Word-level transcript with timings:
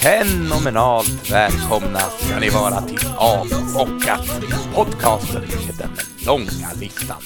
Fenomenalt 0.00 1.30
välkomna 1.32 1.98
ska 1.98 2.38
ni 2.40 2.48
vara 2.48 2.82
till 2.82 2.98
Avbockat, 3.16 4.26
podcasten 4.74 5.42
med 5.66 5.77
långa 6.28 6.72
listan. 6.80 7.22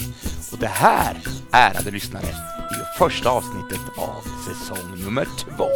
Och 0.53 0.59
det 0.59 0.67
här, 0.67 1.17
ärade 1.53 1.91
lyssnare, 1.91 2.27
är 2.71 2.79
ju 2.79 2.85
första 2.99 3.31
avsnittet 3.31 3.81
av 3.97 4.23
säsong 4.49 5.05
nummer 5.05 5.27
två. 5.39 5.69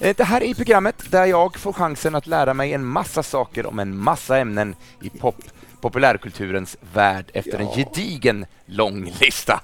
Eh, 0.00 0.16
Det 0.16 0.24
här 0.24 0.42
är 0.42 0.54
programmet 0.54 1.10
där 1.10 1.26
jag 1.26 1.56
får 1.58 1.72
chansen 1.72 2.14
att 2.14 2.26
lära 2.26 2.54
mig 2.54 2.72
en 2.72 2.84
massa 2.84 3.22
saker 3.22 3.66
om 3.66 3.78
en 3.78 3.96
massa 3.96 4.38
ämnen 4.38 4.74
i 5.02 5.10
pop 5.10 5.36
populärkulturens 5.80 6.76
värld 6.94 7.30
efter 7.34 7.58
en 7.58 7.68
gedigen 7.68 8.46
lång 8.66 9.12
lista. 9.20 9.60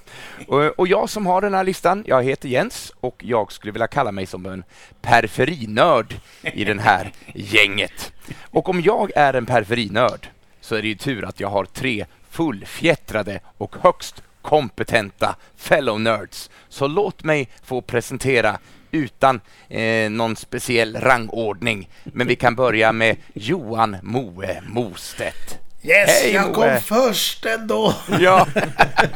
Och, 0.46 0.64
och 0.78 0.88
jag 0.88 1.10
som 1.10 1.26
har 1.26 1.40
den 1.40 1.54
här 1.54 1.64
listan, 1.64 2.04
jag 2.06 2.22
heter 2.22 2.48
Jens 2.48 2.92
och 3.00 3.24
jag 3.24 3.52
skulle 3.52 3.72
vilja 3.72 3.86
kalla 3.86 4.12
mig 4.12 4.26
som 4.26 4.46
en 4.46 4.64
periferinörd 5.02 6.14
i 6.42 6.64
den 6.64 6.78
här 6.78 7.12
gänget. 7.34 8.12
Och 8.50 8.68
om 8.68 8.80
jag 8.80 9.10
är 9.16 9.34
en 9.34 9.46
periferinörd 9.46 10.28
så 10.60 10.74
är 10.74 10.82
det 10.82 10.88
ju 10.88 10.94
tur 10.94 11.24
att 11.24 11.40
jag 11.40 11.48
har 11.48 11.64
tre 11.64 12.06
fullfjättrade 12.38 13.40
och 13.58 13.76
högst 13.82 14.22
kompetenta 14.42 15.36
fellow 15.56 16.00
nerds. 16.00 16.50
Så 16.68 16.86
låt 16.86 17.24
mig 17.24 17.48
få 17.62 17.80
presentera 17.82 18.58
utan 18.90 19.40
eh, 19.68 20.10
någon 20.10 20.36
speciell 20.36 20.96
rangordning. 20.96 21.88
Men 22.04 22.26
vi 22.26 22.36
kan 22.36 22.54
börja 22.54 22.92
med 22.92 23.16
Johan 23.34 23.96
Moe 24.02 24.62
Mostedt. 24.68 25.58
Yes, 25.82 26.08
Hej, 26.08 26.34
jag 26.34 26.46
Moe. 26.46 26.54
kom 26.54 26.80
först 26.98 27.46
ändå. 27.46 27.94
Ja, 28.20 28.46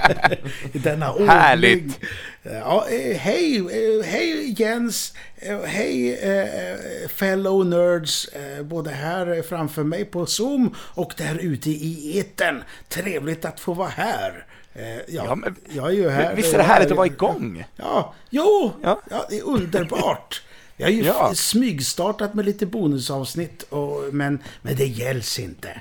denna 0.72 1.12
ordning. 1.12 1.28
Härligt. 1.28 2.00
Ja, 2.42 2.86
eh, 2.88 3.16
hej, 3.16 3.56
eh, 3.58 4.04
hej 4.06 4.54
Jens. 4.62 5.12
Eh, 5.36 5.60
Hej 5.60 6.14
eh, 6.14 7.08
fellow 7.08 7.66
nerds. 7.66 8.28
eh, 8.28 8.62
Både 8.62 8.90
här 8.90 9.42
framför 9.48 9.84
mig 9.84 10.04
på 10.04 10.26
Zoom 10.26 10.74
och 10.78 11.12
där 11.16 11.38
ute 11.38 11.70
i 11.70 12.18
etern. 12.20 12.62
Trevligt 12.88 13.44
att 13.44 13.60
få 13.60 13.72
vara 13.74 13.88
här. 13.88 14.46
Eh, 14.74 14.96
Ja, 14.96 15.02
Ja, 15.08 15.34
men- 15.34 15.56
jag 15.70 15.86
är 15.86 15.92
ju 15.92 16.08
här. 16.08 16.34
visst 16.34 16.54
är 16.54 16.58
det 16.58 16.64
härligt 16.64 16.90
att 16.90 16.96
vara 16.96 17.06
igång? 17.06 17.64
Ja, 17.76 18.14
jo, 18.30 18.72
Ja. 18.82 19.00
ja. 19.10 19.26
det 19.30 19.38
är 19.38 19.42
underbart. 19.46 20.42
Vi 20.76 20.84
har 20.84 20.90
ju 20.90 21.02
Ja. 21.06 21.32
smygstartat 21.34 22.34
med 22.34 22.44
lite 22.44 22.66
bonusavsnitt, 22.66 23.62
och, 23.62 24.14
men, 24.14 24.38
men 24.62 24.76
det 24.76 24.86
gälls 24.86 25.38
inte. 25.38 25.80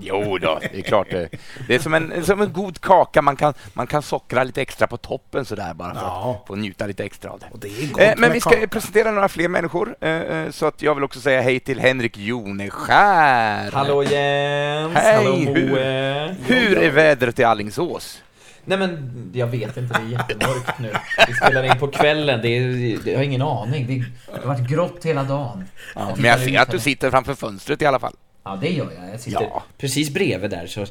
Jo 0.00 0.38
då, 0.38 0.58
det 0.72 0.78
är 0.78 0.82
klart 0.82 1.10
det. 1.10 1.28
Det 1.68 1.74
är 1.74 1.78
som 1.78 1.94
en, 1.94 2.24
som 2.24 2.40
en 2.40 2.52
god 2.52 2.80
kaka, 2.80 3.22
man 3.22 3.36
kan, 3.36 3.54
man 3.72 3.86
kan 3.86 4.02
sockra 4.02 4.44
lite 4.44 4.62
extra 4.62 4.86
på 4.86 4.96
toppen 4.96 5.44
sådär 5.44 5.74
bara 5.74 5.94
för 5.94 6.00
Ja. 6.00 6.38
att 6.42 6.48
få 6.48 6.54
njuta 6.56 6.86
lite 6.86 7.04
extra 7.04 7.30
av 7.30 7.38
det. 7.40 7.46
Och 7.50 7.58
det 7.58 7.68
är 7.68 7.88
gott 7.92 8.00
Eh, 8.02 8.12
men 8.16 8.32
vi 8.32 8.40
ska 8.40 8.50
kaka. 8.50 8.68
presentera 8.68 9.10
några 9.10 9.28
fler 9.28 9.48
människor, 9.48 9.96
eh, 10.00 10.10
eh, 10.10 10.50
så 10.50 10.66
att 10.66 10.82
jag 10.82 10.94
vill 10.94 11.04
också 11.04 11.20
säga 11.20 11.40
hej 11.40 11.60
till 11.60 11.80
Henrik 11.80 12.16
Joneskär. 12.18 13.70
Hallå 13.72 14.02
Jens! 14.02 14.94
Hej, 14.94 15.16
Hallå 15.16 15.36
hur- 15.36 15.70
Moe! 15.70 16.36
Hur 16.46 16.78
är 16.78 16.90
vädret 16.90 17.38
i 17.38 17.44
Allingsås? 17.44 18.22
Nej 18.68 18.78
men 18.78 19.12
jag 19.34 19.46
vet 19.46 19.76
inte, 19.76 20.00
det 20.00 20.06
är 20.16 20.18
jättemörkt 20.18 20.78
nu. 20.80 20.92
Vi 21.28 21.34
spelar 21.34 21.62
in 21.64 21.78
på 21.78 21.88
kvällen, 21.88 22.40
det 22.42 22.48
är, 22.48 23.08
jag 23.10 23.16
har 23.18 23.24
ingen 23.24 23.42
aning. 23.42 23.86
Det, 23.86 24.32
det 24.32 24.40
har 24.40 24.54
varit 24.54 24.68
grått 24.68 25.04
hela 25.04 25.22
dagen. 25.22 25.64
Ja, 25.94 26.14
men 26.16 26.24
jag 26.30 26.40
ser 26.40 26.60
att 26.60 26.70
du 26.70 26.78
sitter 26.78 27.10
framför 27.10 27.34
fönstret 27.34 27.82
i 27.82 27.86
alla 27.86 27.98
fall. 27.98 28.14
Ja 28.46 28.58
det 28.60 28.68
gör 28.70 28.90
jag, 29.00 29.12
jag 29.12 29.20
sitter 29.20 29.42
Ja. 29.42 29.62
precis 29.78 30.10
bredvid 30.10 30.50
där 30.50 30.66
så... 30.66 30.86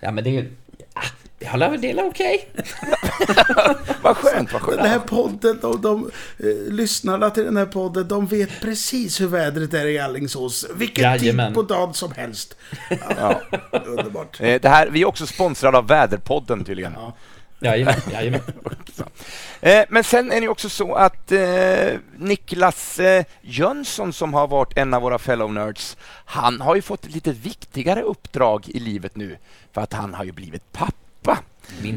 Ja 0.00 0.10
men 0.10 0.24
det 0.24 0.30
är 0.38 0.46
ja, 0.94 1.56
det 1.56 1.64
är 1.64 1.78
det 1.78 1.90
är 1.90 2.08
okej. 2.08 2.48
Vad 4.02 4.16
skönt, 4.16 4.52
vad 4.52 4.62
skönt. 4.62 4.76
Den 4.78 4.90
här 4.90 4.98
podden, 4.98 5.58
de, 5.62 5.80
de 5.80 6.10
eh, 6.38 6.72
lyssnarna 6.72 7.30
till 7.30 7.44
den 7.44 7.56
här 7.56 7.66
podden, 7.66 8.08
de 8.08 8.26
vet 8.26 8.60
precis 8.60 9.20
hur 9.20 9.26
vädret 9.26 9.74
är 9.74 9.86
i 9.86 9.98
Alingsås. 9.98 10.66
Vilken 10.74 11.04
Jajamän. 11.04 11.46
tid 11.48 11.54
på 11.54 11.62
dagen 11.62 11.94
som 11.94 12.12
helst. 12.12 12.56
Ja, 13.18 13.40
underbart. 13.72 14.40
Eh, 14.40 14.60
Det 14.60 14.68
här, 14.68 14.88
vi 14.90 15.02
är 15.02 15.06
också 15.06 15.26
sponsrade 15.26 15.78
av 15.78 15.86
Väderpodden 15.88 16.64
tydligen. 16.64 16.92
Ja. 16.96 17.12
Jajamän, 17.64 17.94
jajamän. 18.12 18.40
Eh, 19.60 19.84
Men 19.88 20.04
sen 20.04 20.32
är 20.32 20.40
det 20.40 20.48
också 20.48 20.68
så 20.68 20.94
att 20.94 21.32
eh, 21.32 21.98
Niklas 22.18 22.98
eh, 23.00 23.24
Jönsson 23.42 24.12
som 24.12 24.34
har 24.34 24.46
varit 24.46 24.76
en 24.76 24.94
av 24.94 25.02
våra 25.02 25.18
fellow 25.18 25.52
nerds, 25.52 25.96
han 26.24 26.60
har 26.60 26.74
ju 26.74 26.82
fått 26.82 27.04
ett 27.04 27.14
lite 27.14 27.32
viktigare 27.32 28.02
uppdrag 28.02 28.68
i 28.68 28.80
livet 28.80 29.16
nu 29.16 29.36
för 29.72 29.80
att 29.80 29.92
han 29.92 30.14
har 30.14 30.24
ju 30.24 30.32
blivit 30.32 30.72
pappa. 30.72 31.38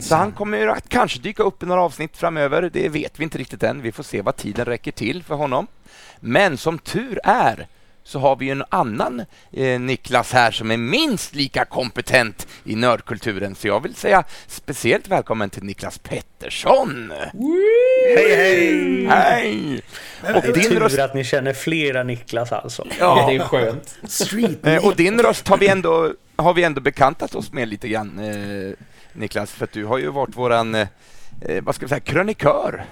Så 0.01 0.15
han 0.15 0.31
kommer 0.31 0.57
ju 0.57 0.71
att 0.71 0.89
kanske 0.89 1.19
dyka 1.19 1.43
upp 1.43 1.63
i 1.63 1.65
några 1.65 1.81
avsnitt 1.81 2.17
framöver, 2.17 2.69
det 2.73 2.89
vet 2.89 3.19
vi 3.19 3.23
inte 3.23 3.37
riktigt 3.37 3.63
än. 3.63 3.81
Vi 3.81 3.91
får 3.91 4.03
se 4.03 4.21
vad 4.21 4.35
tiden 4.35 4.65
räcker 4.65 4.91
till 4.91 5.23
för 5.23 5.35
honom. 5.35 5.67
Men 6.19 6.57
som 6.57 6.79
tur 6.79 7.19
är 7.23 7.67
så 8.07 8.19
har 8.19 8.35
vi 8.35 8.49
en 8.49 8.63
annan 8.69 9.25
eh, 9.53 9.79
Niklas 9.79 10.33
här 10.33 10.51
som 10.51 10.71
är 10.71 10.77
minst 10.77 11.35
lika 11.35 11.65
kompetent 11.65 12.47
i 12.63 12.75
nördkulturen. 12.75 13.55
Så 13.55 13.67
jag 13.67 13.83
vill 13.83 13.95
säga 13.95 14.23
speciellt 14.47 15.07
välkommen 15.07 15.49
till 15.49 15.63
Niklas 15.63 15.97
Pettersson! 15.97 17.11
Hej 18.15 18.35
hej! 18.35 19.05
Hej! 19.07 19.81
Och 20.21 20.41
Det 20.41 20.47
är 20.47 20.53
din, 20.53 20.63
tur 20.63 20.79
röst, 20.79 20.99
att 20.99 21.13
ni 21.13 21.23
känner 21.23 21.53
flera 21.53 22.03
Niklas 22.03 22.51
alltså. 22.51 22.87
Ja, 22.89 22.95
ja, 22.99 23.27
det 23.29 23.35
är 23.35 23.39
skönt. 23.39 23.99
Street 24.03 24.67
eh, 24.67 24.85
och 24.85 24.95
din 24.95 25.21
röst 25.21 25.47
har 25.47 25.57
vi 25.57 25.67
ändå, 25.67 26.13
har 26.35 26.53
vi 26.53 26.63
ändå 26.63 26.81
bekantat 26.81 27.35
oss 27.35 27.51
med 27.51 27.67
lite 27.67 27.87
grann, 27.87 28.19
eh, 28.19 28.73
Niklas, 29.13 29.51
för 29.51 29.63
att 29.63 29.71
du 29.71 29.85
har 29.85 29.97
ju 29.97 30.09
varit 30.09 30.37
våran, 30.37 30.75
eh, 30.75 30.87
eh, 31.41 31.63
vad 31.63 31.75
ska 31.75 31.85
vi 31.85 31.89
säga, 31.89 31.99
krönikör. 31.99 32.85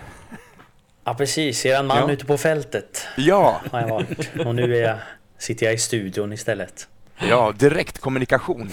Ja 1.08 1.14
precis, 1.14 1.66
eran 1.66 1.88
man 1.88 1.98
Ja. 1.98 2.12
ute 2.12 2.26
på 2.26 2.38
fältet 2.38 3.02
Ja, 3.18 3.62
har 3.72 3.82
jag 3.82 3.88
varit. 3.90 4.30
Och 4.46 4.56
nu 4.56 4.78
är 4.78 4.82
jag, 4.88 4.98
sitter 5.38 5.66
jag 5.66 5.76
i 5.76 5.78
studion 5.78 6.34
istället. 6.34 6.88
ja, 7.30 7.54
direktkommunikation. 7.58 8.70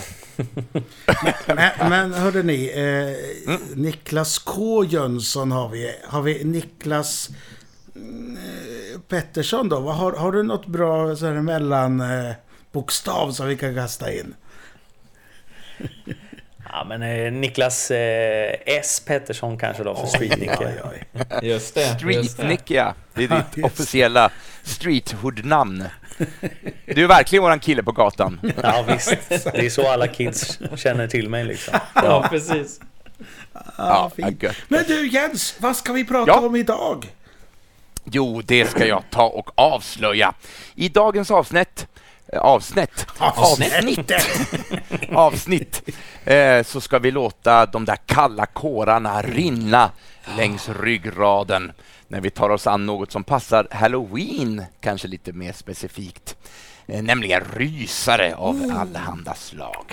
Men, 1.46 1.70
men 1.90 2.12
hörde 2.14 2.42
ni, 2.42 2.66
eh, 2.74 3.52
Mm. 3.54 3.60
Niklas 3.74 4.38
K 4.38 4.84
Jönsson 4.84 5.52
har 5.52 5.68
vi. 5.68 5.94
Har 6.04 6.22
vi 6.22 6.44
Niklas 6.44 7.28
eh, 7.94 9.00
Pettersson 9.08 9.68
då? 9.68 9.80
Har, 9.80 10.12
har 10.12 10.32
du 10.32 10.42
något 10.42 10.66
bra 10.66 11.16
så 11.16 11.26
här, 11.26 11.32
mellan 11.32 12.00
eh, 12.00 12.32
bokstav 12.72 13.30
som 13.32 13.46
vi 13.48 13.56
kan 13.56 13.74
kasta 13.74 14.12
in? 14.12 14.34
Ja 16.68 16.84
men 16.84 17.02
eh, 17.02 17.32
Niklas 17.32 17.90
eh, 17.90 18.54
S 18.66 19.02
Pettersson 19.06 19.58
kanske 19.58 19.82
då 19.84 19.94
för 19.94 20.06
Street 20.06 20.60
oj. 20.60 21.04
Just 21.42 21.74
det. 21.74 21.80
Street 21.98 22.36
det. 22.36 22.48
Nick, 22.48 22.70
ja. 22.70 22.94
Det 23.14 23.24
är 23.24 23.28
Ja, 23.34 23.42
ditt 23.54 23.64
officiella 23.64 24.30
streethood-namn. 24.62 25.84
Du 26.86 27.04
är 27.04 27.08
verkligen 27.08 27.42
våran 27.42 27.60
kille 27.60 27.82
på 27.82 27.92
gatan. 27.92 28.40
Ja 28.62 28.84
visst, 28.88 29.16
det 29.28 29.66
är 29.66 29.70
så 29.70 29.88
alla 29.92 30.06
kids 30.08 30.58
känner 30.76 31.06
till 31.08 31.28
mig 31.28 31.44
liksom. 31.44 31.78
Ja, 31.94 32.26
precis. 32.30 32.80
Ja, 33.78 34.10
fint. 34.16 34.42
gött. 34.42 34.56
Men 34.68 34.84
du 34.88 35.08
Jens, 35.08 35.54
vad 35.58 35.76
ska 35.76 35.92
vi 35.92 36.04
prata 36.04 36.30
Ja. 36.32 36.40
om 36.46 36.56
idag? 36.56 37.06
Jo, 38.04 38.42
det 38.44 38.70
ska 38.70 38.86
jag 38.86 39.02
ta 39.10 39.24
och 39.26 39.50
avslöja. 39.54 40.34
I 40.74 40.88
dagens 40.88 41.30
avsnitt 41.30 41.86
Avsnitt. 42.36 43.06
Avsnitt. 43.18 44.12
Avsnitt. 45.12 45.82
Eh, 46.24 46.62
så 46.62 46.80
ska 46.80 46.98
vi 46.98 47.10
låta 47.10 47.66
de 47.66 47.84
där 47.84 47.96
kalla 48.06 48.46
kårarna 48.46 49.22
rinna 49.22 49.90
längs 50.36 50.68
ryggraden 50.68 51.72
när 52.08 52.20
vi 52.20 52.30
tar 52.30 52.50
oss 52.50 52.66
an 52.66 52.86
något 52.86 53.12
som 53.12 53.24
passar 53.24 53.68
Halloween, 53.70 54.64
kanske 54.80 55.08
lite 55.08 55.32
mer 55.32 55.52
specifikt. 55.52 56.36
Eh, 56.86 57.02
nämligen 57.02 57.42
rysare 57.56 58.34
av 58.36 58.72
allehanda 58.78 59.34
slag. 59.34 59.84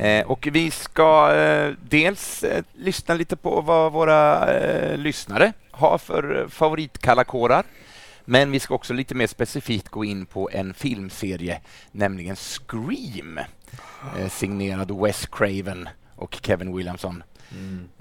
Eh, 0.00 0.26
och 0.26 0.48
vi 0.52 0.70
ska 0.70 1.34
eh, 1.34 1.72
dels 1.88 2.42
eh, 2.44 2.64
lyssna 2.74 3.14
lite 3.14 3.36
på 3.36 3.60
vad 3.60 3.92
våra 3.92 4.50
eh, 4.54 4.96
lyssnare 4.96 5.52
har 5.70 5.98
för 5.98 6.40
eh, 6.40 6.48
favoritkalla 6.48 7.24
kårar. 7.24 7.64
Men 8.30 8.50
vi 8.50 8.60
ska 8.60 8.74
också 8.74 8.94
lite 8.94 9.14
mer 9.14 9.26
specifikt 9.26 9.88
gå 9.88 10.04
in 10.04 10.26
på 10.26 10.50
en 10.52 10.74
filmserie, 10.74 11.60
nämligen 11.92 12.36
Scream, 12.36 13.38
eh, 14.18 14.28
signerad 14.30 15.00
Wes 15.00 15.26
Craven 15.26 15.88
och 16.16 16.38
Kevin 16.42 16.76
Williamson. 16.76 17.22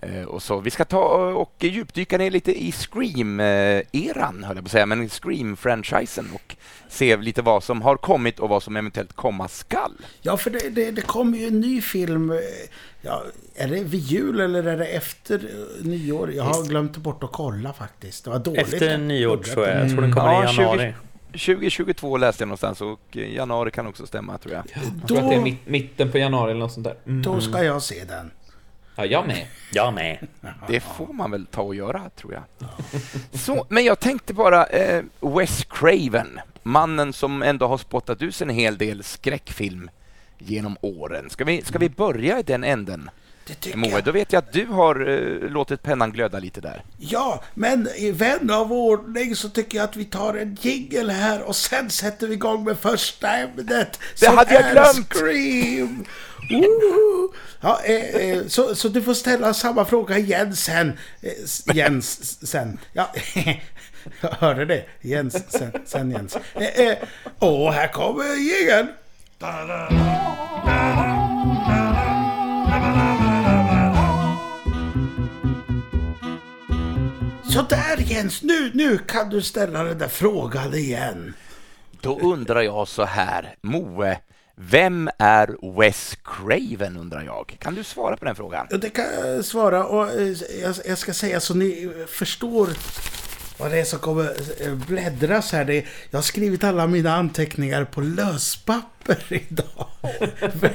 Eh, 0.02 0.24
och 0.24 0.44
så. 0.44 0.60
Vi 0.60 0.70
ska 0.72 0.86
ta 0.86 1.00
och 1.34 1.54
djupdyka 1.60 2.18
ner 2.18 2.32
lite 2.32 2.64
i 2.64 2.72
Scream-eran, 2.72 4.44
höll 4.44 4.56
jag 4.58 4.64
på 4.64 4.68
att 4.68 4.72
säga, 4.72 4.86
men 4.86 5.10
Scream-franchisen 5.10 6.26
och 6.34 6.56
se 6.90 7.18
lite 7.18 7.42
vad 7.42 7.64
som 7.64 7.82
har 7.82 7.98
kommit 7.98 8.40
och 8.40 8.50
vad 8.50 8.64
som 8.64 8.78
eventuellt 8.78 9.14
komma 9.14 9.48
skall. 9.48 9.94
Ja, 10.22 10.38
för 10.38 10.50
det, 10.50 10.70
det, 10.70 10.92
det 10.92 11.02
kommer 11.02 11.38
ju 11.38 11.48
en 11.48 11.60
ny 11.60 11.82
film. 11.82 12.32
eh, 12.32 12.38
Ja, 13.02 13.24
är 13.56 13.68
det 13.68 13.84
vid 13.84 14.00
jul 14.02 14.40
eller 14.40 14.64
är 14.64 14.78
det 14.78 14.86
efter 14.86 15.36
eh, 15.36 15.86
nyår? 15.86 16.34
Jag 16.34 16.44
har 16.44 16.64
glömt 16.68 16.98
bort 16.98 17.24
att 17.24 17.32
kolla 17.32 17.74
faktiskt. 17.74 18.24
Det 18.24 18.30
var 18.30 18.40
dåligt. 18.40 18.74
Efter 18.74 18.98
nyår 18.98 19.38
tror 19.38 19.68
jag. 19.68 19.80
Jag 19.82 19.90
tror 19.90 20.02
den 20.02 20.14
kommer 20.14 20.32
Ja, 20.32 20.44
i 20.52 20.56
januari. 20.56 20.94
2022 21.32 22.18
läste 22.18 22.42
jag 22.42 22.48
någonstans 22.48 22.82
och 22.82 23.16
januari 23.16 23.72
kan 23.72 23.88
också 23.88 24.06
stämma 24.08 24.38
tror 24.38 24.54
jag. 24.56 24.64
Jag 25.00 25.08
tror 25.08 25.18
att 25.20 25.30
det 25.30 25.36
är 25.36 25.42
mitt, 25.42 25.68
mitten 25.68 26.12
på 26.12 26.18
januari 26.18 26.52
eller 26.52 26.60
något 26.60 26.72
sånt 26.72 26.84
där. 26.84 26.96
Mm. 27.06 27.22
Då 27.22 27.42
ska 27.42 27.64
jag 27.64 27.82
se 27.82 28.04
den. 28.04 28.32
Ja, 28.98 29.06
jag 29.06 29.28
med. 29.28 29.48
Jag 29.72 29.94
med. 29.94 30.28
Det 30.68 30.80
får 30.80 31.14
man 31.14 31.32
väl 31.32 31.46
ta 31.46 31.62
och 31.62 31.76
göra, 31.76 32.10
tror 32.10 32.34
jag. 32.34 32.44
Så, 33.40 33.66
men 33.70 33.86
jag 33.86 34.00
tänkte 34.00 34.34
bara, 34.34 34.66
eh, 34.66 35.04
Wes 35.20 35.66
Craven, 35.70 36.40
mannen 36.64 37.14
som 37.14 37.44
ändå 37.44 37.68
har 37.68 37.78
spottat 37.78 38.22
ut 38.22 38.42
en 38.42 38.50
hel 38.50 38.78
del 38.78 39.04
skräckfilm 39.04 39.90
genom 40.38 40.78
åren. 40.82 41.30
Ska 41.30 41.46
vi, 41.46 41.62
ska 41.62 41.80
vi 41.80 41.90
börja 41.90 42.40
i 42.40 42.44
den 42.44 42.64
änden? 42.64 43.10
Det 43.48 43.54
tycker 43.54 43.78
Moe, 43.78 43.90
jag. 43.90 44.04
då 44.04 44.12
vet 44.12 44.34
jag 44.34 44.40
att 44.40 44.54
du 44.54 44.66
har 44.66 45.10
eh, 45.10 45.50
låtit 45.50 45.84
pennan 45.84 46.12
glöda 46.12 46.40
lite 46.40 46.62
där. 46.62 46.84
Ja, 46.98 47.44
men 47.54 47.90
i 47.96 48.12
vän 48.12 48.52
av 48.52 48.74
ordning 48.74 49.36
så 49.36 49.50
tycker 49.50 49.78
jag 49.78 49.84
att 49.86 49.96
vi 49.96 50.06
tar 50.06 50.34
en 50.34 50.58
jingle 50.62 51.12
här 51.14 51.42
och 51.42 51.56
sen 51.56 51.90
sätter 51.90 52.28
vi 52.28 52.34
igång 52.34 52.64
med 52.64 52.78
första 52.78 53.30
ämnet. 53.38 54.00
Det 54.20 54.28
hade 54.28 54.54
jag 54.54 54.72
glömt! 54.72 55.14
Scream! 55.14 56.06
Woho! 56.52 57.34
Ja, 57.62 57.80
eh, 57.84 58.16
eh, 58.16 58.48
så, 58.48 58.76
så 58.76 58.88
du 58.88 59.02
får 59.02 59.14
ställa 59.14 59.54
samma 59.54 59.86
fråga 59.86 60.18
igen 60.18 60.56
sen. 60.56 60.98
Eh, 61.22 61.76
Jens 61.76 62.48
sen. 62.48 62.78
Ja, 62.94 63.14
jag 64.22 64.30
hörde 64.40 64.66
det. 64.66 64.86
Jens 65.02 65.52
sen, 65.52 65.72
sen 65.86 66.12
Jens. 66.12 66.38
Eh, 66.54 66.88
eh, 66.88 66.98
och 67.40 67.74
här 67.74 67.88
kommer 67.88 68.36
jingeln. 68.36 68.88
Så 77.50 77.62
där 77.62 77.98
Jens, 77.98 78.44
nu, 78.44 78.72
nu 78.74 78.98
kan 78.98 79.30
du 79.30 79.42
ställa 79.42 79.84
den 79.84 79.98
där 79.98 80.08
frågan 80.08 80.74
igen. 80.74 81.34
Då 82.02 82.20
undrar 82.20 82.62
jag 82.62 82.88
så 82.88 83.04
här, 83.06 83.56
Moe, 83.62 84.20
vem 84.56 85.10
är 85.18 85.76
Wes 85.78 86.18
Craven 86.24 86.98
undrar 86.98 87.22
jag? 87.24 87.58
Kan 87.60 87.76
du 87.76 87.84
svara 87.84 88.18
på 88.18 88.26
den 88.26 88.36
frågan? 88.36 88.68
Det 88.70 88.90
kan 88.90 89.06
jag 89.06 89.46
svara 89.46 89.86
och 89.86 90.10
eh, 90.12 90.38
jag 90.86 90.98
ska 90.98 91.14
säga 91.14 91.40
så 91.40 91.54
ni 91.54 91.94
förstår 92.08 92.70
vad 93.58 93.72
det 93.72 93.80
är 93.80 93.84
som 93.84 94.00
kommer 94.00 94.34
eh, 94.62 94.74
bläddras 94.74 95.52
här. 95.52 95.66
Det, 95.66 95.86
jag 96.10 96.18
har 96.18 96.24
skrivit 96.24 96.64
alla 96.64 96.88
mina 96.88 97.16
anteckningar 97.16 97.84
på 97.86 98.02
löspapper 98.02 99.18
idag. 99.50 99.88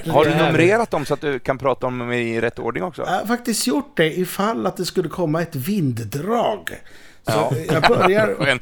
Har 0.06 0.24
du 0.24 0.34
numrerat 0.34 0.90
dem 0.90 1.06
så 1.06 1.14
att 1.14 1.20
du 1.20 1.38
kan 1.38 1.58
prata 1.58 1.86
om 1.86 1.98
dem 1.98 2.12
i 2.12 2.40
rätt 2.40 2.58
ordning 2.58 2.82
också? 2.82 3.02
Jag 3.02 3.10
har 3.10 3.26
faktiskt 3.26 3.66
gjort 3.66 3.96
det 3.96 4.18
ifall 4.18 4.66
att 4.66 4.76
det 4.76 4.84
skulle 4.84 5.08
komma 5.08 5.42
ett 5.42 5.56
vinddrag. 5.56 6.70
Så 7.24 7.30
Ja. 7.32 7.52
jag 7.68 7.82
börjar, 7.82 8.58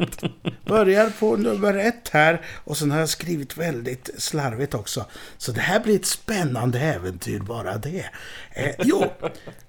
börjar 0.68 1.10
på 1.20 1.36
nummer 1.36 1.74
ett 1.74 2.08
här 2.08 2.40
och 2.64 2.76
sen 2.76 2.90
har 2.90 2.98
jag 2.98 3.08
skrivit 3.08 3.56
väldigt 3.56 4.10
slarvigt 4.18 4.74
också. 4.74 5.04
Så 5.38 5.52
det 5.52 5.60
här 5.60 5.80
blir 5.80 5.96
ett 5.96 6.06
spännande 6.06 6.80
äventyr 6.80 7.38
bara 7.40 7.78
det. 7.78 8.04
Eh, 8.52 8.74
jo, 8.78 9.04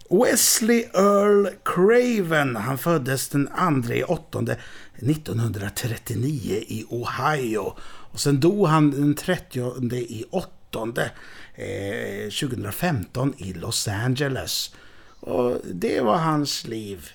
Wesley 0.10 0.84
Earl 0.94 1.48
Craven, 1.64 2.56
han 2.56 2.78
föddes 2.78 3.30
den 3.30 3.50
2 3.84 3.94
i 3.94 4.04
8 4.04 4.40
1939 5.02 6.64
i 6.68 6.86
Ohio. 6.90 7.74
Och 7.84 8.20
sen 8.20 8.40
dog 8.40 8.68
han 8.68 8.92
den 8.92 9.16
30 9.16 9.96
i 9.96 10.26
8 10.32 10.52
eh, 11.56 12.30
2015 12.42 13.34
i 13.38 13.54
Los 13.54 13.88
Angeles. 13.88 14.76
Och 15.20 15.58
det 15.74 16.02
var 16.02 16.18
hans 16.18 16.68
liv. 16.68 17.10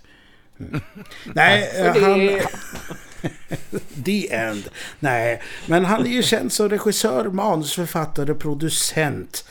Mm. 0.60 0.80
Nej, 1.34 1.70
eh, 1.74 2.02
han... 2.02 2.30
The 4.04 4.32
End. 4.32 4.68
Nej, 5.00 5.42
men 5.66 5.84
han 5.84 6.06
är 6.06 6.10
ju 6.10 6.22
känd 6.22 6.52
som 6.52 6.68
regissör, 6.68 7.24
manusförfattare, 7.24 8.34
producent. 8.34 9.44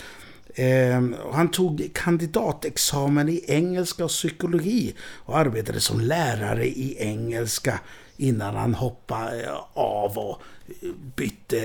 Och 1.23 1.35
han 1.35 1.51
tog 1.51 1.89
kandidatexamen 1.93 3.29
i 3.29 3.45
engelska 3.47 4.03
och 4.03 4.09
psykologi 4.09 4.95
och 5.01 5.37
arbetade 5.37 5.79
som 5.79 5.99
lärare 5.99 6.67
i 6.67 6.97
engelska 6.99 7.79
innan 8.17 8.55
han 8.55 8.73
hoppade 8.73 9.43
eh, 9.43 9.61
av 9.73 10.17
och 10.17 10.41
eh, 10.67 10.73
bytte 11.15 11.57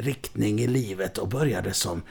riktning 0.00 0.60
i 0.60 0.66
livet 0.66 1.18
och 1.18 1.28
började 1.28 1.74
som 1.74 2.02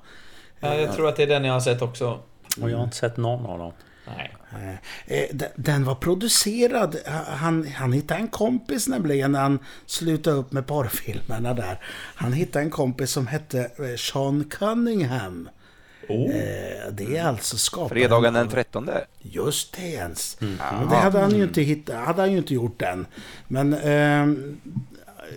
Ja, 0.59 0.75
jag 0.75 0.95
tror 0.95 1.07
att 1.09 1.15
det 1.15 1.23
är 1.23 1.27
den 1.27 1.43
jag 1.45 1.53
har 1.53 1.59
sett 1.59 1.81
också. 1.81 2.19
Och 2.61 2.69
jag 2.69 2.77
har 2.77 2.83
inte 2.83 2.95
sett 2.97 3.17
någon 3.17 3.45
av 3.45 3.59
dem. 3.59 3.71
Nej. 4.07 4.31
Eh, 5.07 5.25
den- 5.35 5.49
Den 5.55 5.83
var 5.83 5.95
producerad, 5.95 6.95
han, 7.27 7.67
han 7.67 7.93
hittade 7.93 8.19
en 8.19 8.27
kompis 8.27 8.87
nämligen 8.87 9.31
när 9.31 9.39
han 9.41 9.59
slutade 9.85 10.35
upp 10.35 10.51
med 10.51 10.67
porrfilmerna 10.67 11.53
där. 11.53 11.79
Han 12.15 12.33
hittade 12.33 12.65
en 12.65 12.71
kompis 12.71 13.11
som 13.11 13.27
hette 13.27 13.59
eh, 13.59 13.95
Sean 13.97 14.43
Cunningham. 14.49 15.49
Oh. 16.09 16.35
Eh, 16.35 16.91
Det 16.91 17.17
är 17.17 17.23
alltså 17.25 17.57
skaparen 17.57 17.89
fredagen 17.89 18.33
den 18.33 18.47
av- 18.47 18.51
13. 18.51 18.89
Just 19.19 19.73
det 19.75 19.87
ens. 19.93 20.37
Mm. 20.41 20.57
Det 20.89 20.95
hade 20.95 21.19
han 21.19 21.35
ju 21.35 21.43
inte 21.43 21.61
hittat, 21.61 21.95
hade 22.05 22.21
han 22.21 22.31
ju 22.31 22.37
inte 22.37 22.53
gjort 22.53 22.81
än. 22.81 23.05
Men 23.47 23.73
eh, 23.73 24.27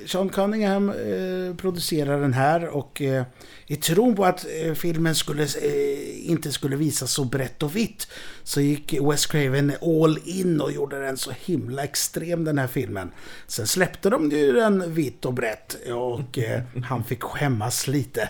Sean 0.07 0.29
Cunningham 0.29 0.89
eh, 0.91 1.57
producerar 1.57 2.21
den 2.21 2.33
här 2.33 2.67
och 2.69 3.03
eh, 3.03 3.25
i 3.67 3.77
tron 3.77 4.15
på 4.17 4.25
att 4.25 4.47
eh, 4.63 4.75
filmen 4.75 5.15
skulle, 5.15 5.43
eh, 5.43 6.31
inte 6.31 6.53
skulle 6.53 6.77
visas 6.77 7.11
så 7.13 7.25
brett 7.25 7.63
och 7.63 7.77
vitt 7.77 8.09
så 8.43 8.61
gick 8.61 8.95
Wes 9.01 9.27
Craven 9.27 9.73
all 9.83 10.19
in 10.25 10.61
och 10.61 10.73
gjorde 10.73 11.01
den 11.01 11.17
så 11.17 11.31
himla 11.45 11.85
extrem 11.85 12.45
den 12.45 12.59
här 12.59 12.67
filmen. 12.67 13.11
Sen 13.47 13.67
släppte 13.67 14.11
de 14.11 14.31
ju 14.31 14.53
den 14.53 14.95
vitt 14.95 15.25
och 15.25 15.35
brett 15.35 15.77
och 15.93 16.39
eh, 16.39 16.63
han 16.85 17.05
fick 17.05 17.23
skämmas 17.23 17.87
lite 17.89 18.29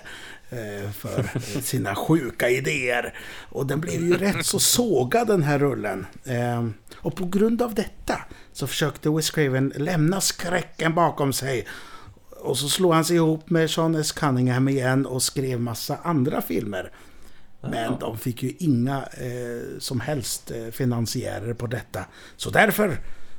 eh, 0.50 0.90
för 0.90 1.38
sina 1.60 1.94
sjuka 1.94 2.50
idéer. 2.50 3.18
Och 3.48 3.66
den 3.66 3.80
blev 3.80 4.02
ju 4.02 4.16
rätt 4.16 4.46
så 4.46 4.58
sågad 4.58 5.26
den 5.28 5.42
här 5.42 5.58
rullen. 5.58 6.06
Eh, 6.24 6.66
Och 6.96 7.16
på 7.16 7.24
grund 7.26 7.62
av 7.62 7.74
detta 7.74 8.20
så 8.56 8.66
försökte 8.66 9.10
Wes 9.10 9.30
Craven 9.30 9.72
lämna 9.76 10.20
skräcken 10.20 10.94
bakom 10.94 11.32
sig 11.32 11.66
och 12.30 12.58
så 12.58 12.68
slog 12.68 12.94
han 12.94 13.04
sig 13.04 13.16
ihop 13.16 13.50
med 13.50 13.70
Sean 13.70 13.94
S. 13.94 14.12
Cunningham 14.12 14.68
igen 14.68 15.06
och 15.06 15.22
skrev 15.22 15.60
massa 15.60 15.96
andra 16.02 16.42
filmer. 16.42 16.92
Men 17.60 17.98
de 17.98 18.18
fick 18.18 18.42
ju 18.42 18.54
inga 18.58 19.02
eh, 19.02 19.78
som 19.78 20.00
helst 20.00 20.50
eh, 20.50 20.70
finansiärer 20.70 21.54
på 21.54 21.66
detta. 21.66 22.04
Så 22.36 22.50
därför 22.50 22.98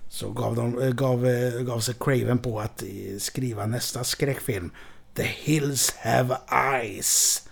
så 0.09 0.31
gav, 0.31 0.55
de, 0.55 0.81
eh, 0.81 0.89
gav, 0.89 1.27
eh, 1.27 1.61
gav 1.61 1.79
sig 1.79 1.95
Craven 1.99 2.37
på 2.37 2.59
att 2.59 2.83
skriva 3.19 3.65
nästa 3.65 4.03
skräckfilm. 4.03 4.71
The 5.13 5.23
Hills 5.23 5.95
Have 5.97 6.37
Eyes. 6.51 7.46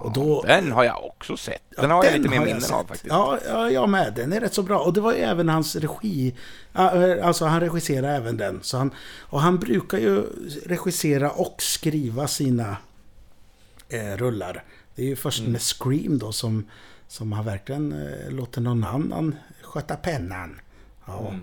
Och 0.00 0.12
då, 0.12 0.42
Den 0.42 0.72
har 0.72 0.84
jag 0.84 1.04
också 1.04 1.36
sett. 1.36 1.62
Den 1.76 1.90
har 1.90 2.04
jag 2.04 2.14
lite 2.16 2.28
mer 2.28 2.40
minnen 2.40 2.72
av 2.72 2.84
faktiskt. 2.86 3.06
Ja, 3.08 3.38
ja, 3.48 3.70
jag 3.70 3.88
med. 3.88 4.12
Den 4.14 4.32
är 4.32 4.40
rätt 4.40 4.54
så 4.54 4.62
bra. 4.62 4.78
Och 4.78 4.92
det 4.92 5.00
var 5.00 5.12
ju 5.12 5.18
även 5.18 5.48
hans 5.48 5.76
regi. 5.76 6.34
ja, 6.72 7.06
eh, 7.06 7.26
Alltså 7.26 7.44
han 7.44 7.60
regisserar 7.60 8.14
även 8.16 8.36
den. 8.36 8.58
Så 8.62 8.78
han, 8.78 8.94
och 9.20 9.40
han 9.40 9.58
brukar 9.58 9.98
ju 9.98 10.22
regissera 10.66 11.30
och 11.30 11.54
skriva 11.62 12.26
sina 12.28 12.76
eh, 13.88 14.16
rullar. 14.16 14.64
Det 14.94 15.02
är 15.02 15.06
ju 15.06 15.16
först 15.16 15.40
Mm. 15.40 15.52
med 15.52 15.60
Scream 15.62 16.18
då 16.18 16.32
som, 16.32 16.68
som 17.08 17.32
han 17.32 17.44
verkligen 17.44 17.92
eh, 17.92 18.30
låter 18.30 18.60
någon 18.60 18.84
annan 18.84 19.34
sköta 19.62 19.96
pennan. 19.96 20.60
Ja. 21.06 21.28
Mm. 21.28 21.40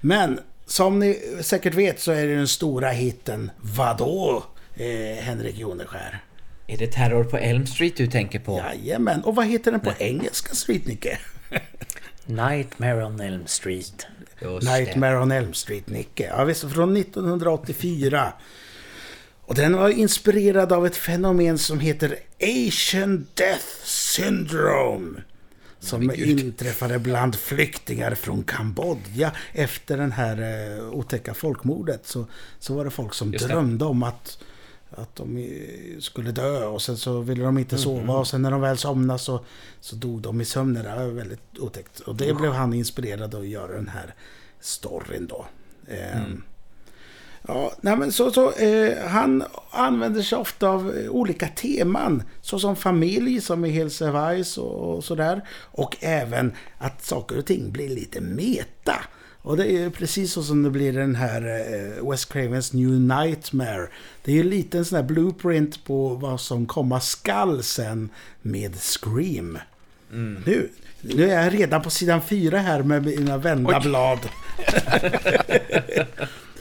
Men 0.00 0.40
som 0.66 0.98
ni 0.98 1.22
säkert 1.42 1.74
vet 1.74 2.00
så 2.00 2.12
är 2.12 2.26
det 2.26 2.34
den 2.36 2.48
stora 2.48 2.88
hitten 2.90 3.50
Vadå? 3.60 4.44
Eh, 4.74 5.22
Henrik 5.24 5.58
Joneskär. 5.58 6.24
Är 6.70 6.76
det 6.76 6.86
Terror 6.86 7.24
på 7.24 7.36
Elm 7.36 7.66
Street 7.66 7.96
du 7.96 8.06
tänker 8.06 8.38
på? 8.38 8.58
Jajamän. 8.58 9.24
Och 9.24 9.34
vad 9.34 9.46
heter 9.46 9.72
den 9.72 9.80
på 9.80 9.92
engelska, 9.98 10.54
Street 10.54 10.86
Nicke? 10.86 11.18
Nightmare 12.26 13.04
on 13.04 13.20
Elm 13.20 13.46
Street. 13.46 14.06
Just 14.40 14.66
det. 14.66 14.72
Nightmare 14.72 15.18
on 15.18 15.32
Elm 15.32 15.54
Street, 15.54 15.86
Nicke. 15.88 16.24
Ja, 16.24 16.44
visst, 16.44 16.72
från 16.72 16.96
1984. 16.96 18.32
Och 19.40 19.54
den 19.54 19.76
var 19.76 19.88
inspirerad 19.88 20.72
av 20.72 20.86
ett 20.86 20.96
fenomen 20.96 21.58
som 21.58 21.80
heter 21.80 22.16
Asian 22.42 23.26
Death 23.34 23.84
Syndrome. 23.84 25.22
Som 25.80 26.10
inträffade 26.14 26.98
bland 26.98 27.36
flyktingar 27.36 28.14
från 28.14 28.44
Kambodja 28.44 29.32
efter 29.52 29.96
den 29.96 30.12
här 30.12 30.36
eh, 30.76 30.88
otäcka 30.90 31.34
folkmordet. 31.34 32.06
Så, 32.06 32.26
så 32.58 32.74
var 32.74 32.84
det 32.84 32.90
folk 32.90 33.14
som 33.14 33.30
det. 33.30 33.38
drömde 33.38 33.84
om 33.84 34.02
att, 34.02 34.38
att 34.90 35.16
de 35.16 35.48
skulle 36.00 36.32
dö 36.32 36.64
och 36.66 36.82
sen 36.82 36.96
så 36.96 37.20
ville 37.20 37.44
de 37.44 37.58
inte 37.58 37.76
Mm, 37.76 37.82
sova 37.82 38.14
och 38.14 38.26
sen 38.26 38.42
när 38.42 38.50
de 38.50 38.60
väl 38.60 38.78
somnade 38.78 39.18
så, 39.18 39.44
så 39.80 39.96
dog 39.96 40.20
de 40.20 40.40
i 40.40 40.44
sömnen. 40.44 40.84
Det 40.84 40.96
var 40.96 41.04
väldigt 41.04 41.58
otäckt. 41.58 42.00
Och 42.00 42.16
det 42.16 42.34
blev 42.34 42.52
han 42.52 42.74
inspirerad 42.74 43.34
att 43.34 43.46
göra 43.46 43.72
den 43.72 43.88
här 43.88 44.14
storyn 44.60 45.26
då. 45.26 45.46
Eh, 45.86 46.20
Ja, 47.48 47.72
nej 47.80 47.96
men 47.96 48.12
så, 48.12 48.30
så, 48.30 48.52
eh, 48.52 49.08
han 49.08 49.44
använder 49.70 50.22
sig 50.22 50.38
ofta 50.38 50.68
av 50.68 50.96
eh, 50.96 51.10
olika 51.10 51.48
teman. 51.48 52.22
Såsom 52.40 52.76
familj, 52.76 53.40
som 53.40 53.64
i 53.64 53.68
Hills 53.68 54.58
och, 54.58 54.96
och 54.96 55.04
sådär. 55.04 55.48
Och 55.52 55.96
även 56.00 56.52
att 56.78 57.04
saker 57.04 57.38
och 57.38 57.46
ting 57.46 57.72
blir 57.72 57.88
lite 57.88 58.20
meta. 58.20 58.94
Och 59.42 59.56
det 59.56 59.64
är 59.66 59.78
ju 59.80 59.90
precis 59.90 60.32
så 60.32 60.42
som 60.42 60.62
det 60.62 60.70
blir 60.70 60.92
den 60.92 61.14
här 61.14 61.42
eh, 62.00 62.10
Wes 62.10 62.24
Cravens 62.24 62.72
New 62.72 62.90
Nightmare. 62.90 63.88
Det 64.24 64.32
är 64.32 64.36
ju 64.36 64.42
lite 64.42 64.78
en 64.78 64.84
sån 64.84 64.96
här 64.96 65.02
blueprint 65.02 65.84
på 65.84 66.08
vad 66.08 66.40
som 66.40 66.66
komma 66.66 67.00
skall 67.00 67.62
sen 67.62 68.08
med 68.42 68.76
Scream. 68.76 69.58
Nu, 70.46 70.68
nu 71.00 71.30
är 71.30 71.42
jag 71.44 71.54
redan 71.54 71.82
på 71.82 71.90
sidan 71.90 72.22
fyra 72.22 72.58
här 72.58 72.82
med 72.82 73.04
mina 73.04 73.38
vända 73.38 73.76
Oj. 73.78 73.88
blad. 73.88 74.18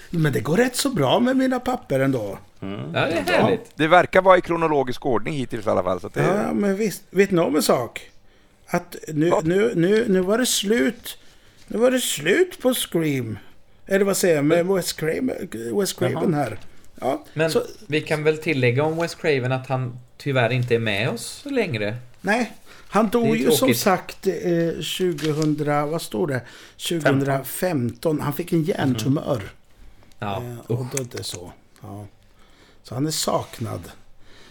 Men 0.09 0.33
det 0.33 0.39
går 0.39 0.57
rätt 0.57 0.75
så 0.75 0.89
bra 0.89 1.19
med 1.19 1.37
mina 1.37 1.59
papper 1.59 1.99
ändå. 1.99 2.37
Ja, 2.59 2.67
det 2.67 2.97
är 2.97 3.23
härligt. 3.41 3.71
Det 3.75 3.87
verkar 3.87 4.21
vara 4.21 4.37
i 4.37 4.41
kronologisk 4.41 5.05
ordning 5.05 5.33
hittills 5.33 5.65
i 5.65 5.69
alla 5.69 5.83
fall. 5.83 5.99
Så 6.01 6.09
det, 6.13 6.21
Ja, 6.23 6.53
men 6.53 6.75
visst. 6.75 7.03
Vet 7.09 7.31
ni 7.31 7.41
om 7.41 7.55
en 7.55 7.63
sak? 7.63 8.01
Att 8.67 8.95
nu, 9.07 9.27
Ja. 9.27 9.41
nu, 9.43 9.71
nu, 9.75 10.05
nu 10.07 10.19
var 10.21 10.37
det 10.37 10.45
slut. 10.45 11.17
Nu 11.71 11.77
var 11.77 11.91
det 11.91 11.99
slut 11.99 12.61
på 12.61 12.73
Scream. 12.73 13.37
Eller 13.85 14.05
vad 14.05 14.17
säger 14.17 14.35
jag? 14.35 14.45
Med 14.45 14.65
Wes 14.67 14.93
Craven, 14.93 15.49
Wes 15.79 15.93
Craven 15.93 16.33
här. 16.33 16.59
Ja, 17.01 17.25
Men 17.33 17.51
så, 17.51 17.63
vi 17.87 18.01
kan 18.01 18.23
väl 18.23 18.37
tillägga 18.37 18.83
om 18.83 18.97
Wes 18.97 19.15
Craven 19.15 19.51
att 19.51 19.67
han 19.67 19.99
tyvärr 20.17 20.49
inte 20.49 20.75
är 20.75 20.79
med 20.79 21.09
oss 21.09 21.45
längre. 21.45 21.97
nej. 22.21 22.51
Han 22.91 23.09
dog 23.09 23.37
ju 23.37 23.51
som 23.51 23.73
sagt 23.73 24.27
eh, 24.27 24.69
2000, 24.71 25.65
vad 25.91 26.01
står 26.01 26.27
det? 26.27 26.41
2015. 26.89 28.21
Han 28.21 28.33
fick 28.33 28.53
en 28.53 28.63
hjärntumör. 28.63 29.41
Ja, 30.19 30.43
eh, 30.43 30.71
och 30.71 30.85
dödde 30.97 31.23
så. 31.23 31.51
Ja. 31.81 32.05
Så 32.83 32.93
han 32.95 33.07
är 33.07 33.11
saknad. 33.11 33.91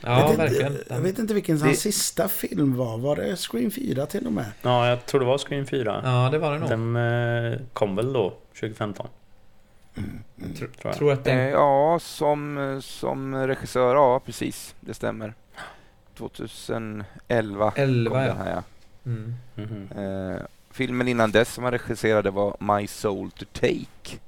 Ja 0.01 0.21
jag, 0.21 0.29
vet, 0.29 0.39
verkligen. 0.39 0.73
inte- 0.73 0.85
jag 0.95 1.01
vet 1.01 1.19
inte 1.19 1.35
vilken 1.35 1.61
hans 1.61 1.71
Det- 1.73 1.77
sista 1.93 2.29
film 2.29 2.77
var. 2.77 2.99
Var 2.99 3.17
det 3.17 3.37
Scream 3.37 3.71
4 3.71 4.07
till 4.07 4.27
och 4.27 4.33
med? 4.33 4.47
Ja, 4.63 4.89
jag 4.89 5.07
tror 5.07 5.21
det 5.21 5.27
var 5.27 5.39
Scream 5.39 5.67
4. 5.67 6.01
Ja, 6.05 6.29
det 6.33 6.39
var 6.39 6.53
det 6.53 6.59
nog. 6.59 6.69
Den 6.69 6.97
eh, 7.53 7.59
kom 7.73 7.97
väl 7.97 8.13
då, 8.13 8.31
2015. 8.61 9.07
Tr- 10.39 10.57
tror 10.57 10.71
jag. 10.83 10.95
tror 10.95 11.13
att 11.13 11.27
eh, 11.27 11.35
den... 11.37 11.49
ja, 11.49 11.99
som, 12.03 12.81
som 12.85 13.35
regissör, 13.35 13.95
ja 13.95 14.21
precis. 14.21 14.75
Det 14.81 14.95
stämmer. 14.95 15.35
2011 16.17 17.73
11, 17.77 18.11
kom 18.11 18.21
ja. 18.21 18.27
den 18.27 18.37
här, 18.37 18.51
ja. 18.55 18.63
Mm. 19.07 19.35
Mhm. 19.55 19.89
Eh, 19.99 20.43
filmen 20.71 21.09
innan 21.09 21.31
dess 21.33 21.53
som 21.55 21.65
han 21.65 21.73
regisserade 21.73 22.31
var 22.31 22.57
My 22.61 22.87
Soul 22.87 23.31
to 23.31 23.45
Take. 23.53 24.19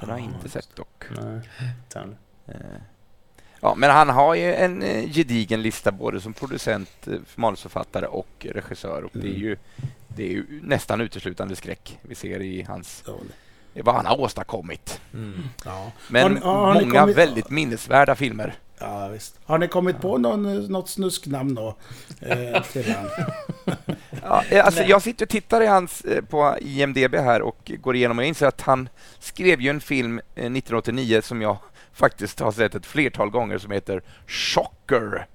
Den 0.00 0.10
har 0.10 0.18
jag 0.18 0.20
Ja, 0.20 0.24
inte 0.34 0.48
sett 0.48 0.76
dock. 0.76 1.04
Nej. 1.20 1.40
Eh, 2.46 2.54
Ja, 3.60 3.74
men 3.74 3.90
han 3.90 4.08
har 4.08 4.34
ju 4.34 4.54
en 4.54 4.82
eh, 4.82 5.10
gedigen 5.12 5.62
lista 5.62 5.92
både 5.92 6.20
som 6.20 6.32
producent, 6.32 6.90
eh, 7.06 7.12
manusförfattare 7.34 8.06
och 8.06 8.46
regissör. 8.54 9.02
Och 9.04 9.10
det, 9.12 9.28
är 9.28 9.38
ju, 9.38 9.56
det 10.08 10.22
är 10.22 10.28
ju 10.30 10.46
nästan 10.62 11.00
uteslutande 11.00 11.56
skräck 11.56 11.98
vi 12.02 12.14
ser 12.14 12.42
i 12.42 12.62
hans, 12.62 13.04
i 13.74 13.80
vad 13.82 13.94
han 13.94 14.06
har 14.06 14.20
åstadkommit. 14.20 15.00
Mm. 15.14 15.42
ja. 15.64 15.92
Men 16.08 16.22
Har 16.22 16.30
ni- 16.30 16.40
har 16.40 16.74
många 16.86 17.00
kommit- 17.00 17.16
väldigt 17.16 17.50
minnesvärda 17.50 18.14
filmer. 18.14 18.54
Ja, 18.78 19.08
visst. 19.08 19.38
Har 19.44 19.58
ni 19.58 19.68
kommit 19.68 20.00
på 20.00 20.18
någon, 20.18 20.46
eh, 20.46 20.68
något 20.70 20.88
snusknamn 20.88 21.54
då? 21.54 21.76
Eh, 22.20 22.62
till 22.62 22.94
han? 22.94 23.08
Ja, 24.22 24.44
eh, 24.50 24.66
alltså 24.66 24.82
jag 24.82 25.02
sitter 25.02 25.24
och 25.24 25.28
tittar 25.30 25.60
i 25.60 25.66
hans, 25.66 26.00
eh, 26.00 26.24
på 26.24 26.56
IMDB 26.60 27.14
här 27.14 27.42
och 27.42 27.72
går 27.80 27.96
igenom 27.96 28.18
och 28.18 28.24
jag 28.24 28.28
inser 28.28 28.46
att 28.46 28.60
han 28.60 28.88
skrev 29.18 29.60
ju 29.60 29.70
en 29.70 29.80
film 29.80 30.18
eh, 30.18 30.22
1989 30.34 31.20
som 31.22 31.42
jag 31.42 31.56
faktiskt 31.96 32.40
har 32.40 32.52
sett 32.52 32.74
ett 32.74 32.86
flertal 32.86 33.30
gånger 33.30 33.58
som 33.58 33.70
heter 33.70 34.02
Shocker. 34.26 35.26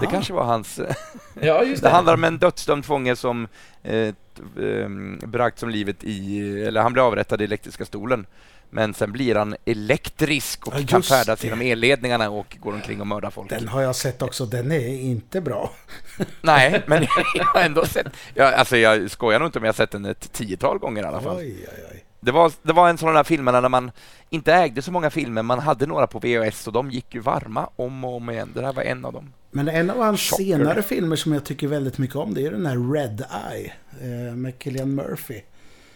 Det 0.00 0.06
kanske 0.06 0.32
var 0.32 0.44
hans... 0.44 0.80
Ja, 1.40 1.62
just 1.64 1.82
Det 1.82 1.88
det. 1.88 1.92
handlar 1.94 2.14
om 2.14 2.24
en 2.24 2.38
dödsdömd 2.38 2.84
fånge 2.84 3.16
som 3.16 3.48
eh, 3.82 4.14
ehm, 4.60 5.18
bragt 5.24 5.58
som 5.58 5.68
livet 5.70 6.04
i, 6.04 6.40
eller 6.62 6.80
han 6.82 6.92
blir 6.92 7.06
avrättad 7.06 7.40
i 7.40 7.44
elektriska 7.44 7.84
stolen. 7.84 8.26
Men 8.70 8.94
sen 8.94 9.12
blir 9.12 9.34
han 9.34 9.56
elektrisk 9.64 10.66
och 10.66 10.74
Ja, 10.80 10.86
kan 10.86 11.02
färdas 11.02 11.40
det. 11.40 11.46
genom 11.46 11.60
elledningarna 11.60 12.30
och 12.30 12.56
går 12.60 12.72
omkring 12.72 13.00
och 13.00 13.06
mördar 13.06 13.30
folk. 13.30 13.50
Den 13.50 13.68
har 13.68 13.82
jag 13.82 13.96
sett 13.96 14.22
också. 14.22 14.46
Den 14.46 14.72
är 14.72 14.88
inte 14.88 15.40
bra. 15.40 15.70
Nej, 16.40 16.82
men 16.86 17.02
jag 17.34 17.44
har 17.44 17.60
ändå 17.60 17.84
sett... 17.86 18.06
Jag, 18.34 18.54
alltså 18.54 18.76
jag 18.76 19.10
skojar 19.10 19.38
nog 19.38 19.48
inte 19.48 19.58
om 19.58 19.64
jag 19.64 19.72
har 19.72 19.74
sett 19.76 19.90
den 19.90 20.04
ett 20.04 20.32
tiotal 20.32 20.78
gånger 20.78 21.02
i 21.02 21.06
alla 21.06 21.20
fall. 21.20 21.36
Oj, 21.36 21.66
oj, 21.72 21.84
oj. 21.92 22.03
Det 22.24 22.32
var, 22.32 22.52
det 22.62 22.72
var 22.72 22.88
en 22.88 22.98
sån 22.98 23.14
där 23.14 23.24
filmerna 23.24 23.60
när 23.60 23.68
man 23.68 23.90
inte 24.30 24.52
ägde 24.54 24.82
så 24.82 24.92
många 24.92 25.10
filmer, 25.10 25.42
man 25.42 25.58
hade 25.58 25.86
några 25.86 26.06
på 26.06 26.18
VHS 26.18 26.66
och 26.66 26.72
de 26.72 26.90
gick 26.90 27.14
ju 27.14 27.20
varma 27.20 27.68
om 27.76 28.04
och 28.04 28.16
om 28.16 28.30
igen. 28.30 28.50
Det 28.54 28.60
där 28.60 28.72
var 28.72 28.82
en 28.82 29.04
av 29.04 29.12
dem. 29.12 29.32
Men 29.50 29.68
en 29.68 29.90
av 29.90 29.98
hans 29.98 30.20
Chocker. 30.20 30.44
senare 30.44 30.82
filmer 30.82 31.16
som 31.16 31.32
jag 31.32 31.44
tycker 31.44 31.66
väldigt 31.68 31.98
mycket 31.98 32.16
om, 32.16 32.34
det 32.34 32.46
är 32.46 32.50
den 32.50 32.66
här 32.66 32.92
Red 32.92 33.24
Eye 33.52 33.72
eh, 34.00 34.34
med 34.34 34.58
Killian 34.58 34.94
Murphy. 34.94 35.40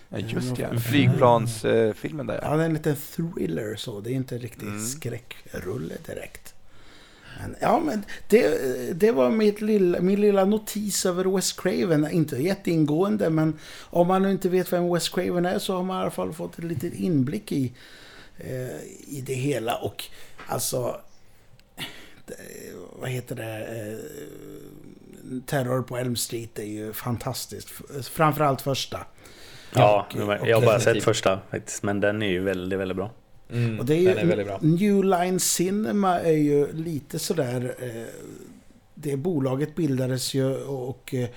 Ja, 0.09 0.19
just 0.19 0.57
det, 0.57 0.69
ja. 0.73 0.81
flygplansfilmen 0.81 2.27
där 2.27 2.35
ja. 2.43 2.51
Ja, 2.51 2.57
det 2.57 2.63
är 2.63 2.67
en 2.67 2.75
liten 2.75 2.97
thriller 3.17 3.77
så. 3.77 4.01
Det 4.01 4.11
är 4.11 4.15
inte 4.15 4.39
riktigt 4.39 4.63
Mm. 4.63 4.81
skräckrulle 4.87 5.95
direkt. 6.07 6.55
Ja, 7.61 7.81
men 7.85 8.05
det, 8.29 8.59
det 9.01 9.11
var 9.13 9.31
mitt 9.31 9.61
lilla, 9.61 10.01
min 10.01 10.21
lilla 10.21 10.45
notis 10.45 11.07
över 11.07 11.25
Wes 11.25 11.53
Craven. 11.53 12.11
Inte 12.11 12.37
jätteingående, 12.37 13.31
men 13.31 13.59
om 13.91 14.07
man 14.09 14.23
nu 14.23 14.31
inte 14.31 14.49
vet 14.49 14.73
vem 14.73 14.93
Wes 14.95 15.09
Craven 15.09 15.47
är 15.47 15.59
så 15.59 15.77
har 15.77 15.83
man 15.83 15.99
i 15.99 16.01
alla 16.01 16.11
fall 16.11 16.33
fått 16.33 16.59
en 16.59 16.69
liten 16.69 16.93
inblick 16.93 17.53
i, 17.53 17.73
eh, 18.39 18.81
i 19.09 19.23
det 19.27 19.35
hela. 19.35 19.75
Och 19.77 20.05
alltså, 20.47 21.01
det, 22.27 22.35
vad 23.01 23.09
heter 23.11 23.35
det? 23.37 23.67
Eh, 23.67 23.99
Terror 25.47 25.83
på 25.83 25.97
Elm 25.97 26.17
Street 26.17 26.59
är 26.59 26.65
ju 26.65 26.93
fantastiskt. 26.93 27.69
Framförallt 28.11 28.61
första. 28.63 29.01
Ja, 29.75 30.07
och- 30.11 30.49
jag 30.49 30.57
har 30.61 30.67
bara 30.67 30.81
sett 30.81 31.05
första 31.05 31.41
faktiskt. 31.51 31.83
Men 31.83 32.01
den 32.01 32.23
är 32.23 32.29
ju 32.31 32.41
väldigt, 32.41 32.79
väldigt 32.79 32.97
bra. 32.97 33.11
Mm, 33.53 33.79
Och 33.81 33.85
det 33.87 33.95
är 33.95 33.99
ju, 33.99 34.05
den 34.09 34.19
är 34.19 34.25
väldigt 34.27 34.47
bra. 34.47 34.59
New 34.63 35.05
Line 35.05 35.41
Cinema 35.41 36.21
är 36.21 36.33
ju 36.37 36.73
lite 36.73 37.19
sådär... 37.19 37.75
Eh, 37.81 38.03
det 39.01 39.17
bolaget 39.17 39.75
bildades 39.77 40.35
ju 40.35 40.55
och 40.57 41.15
eh, 41.15 41.29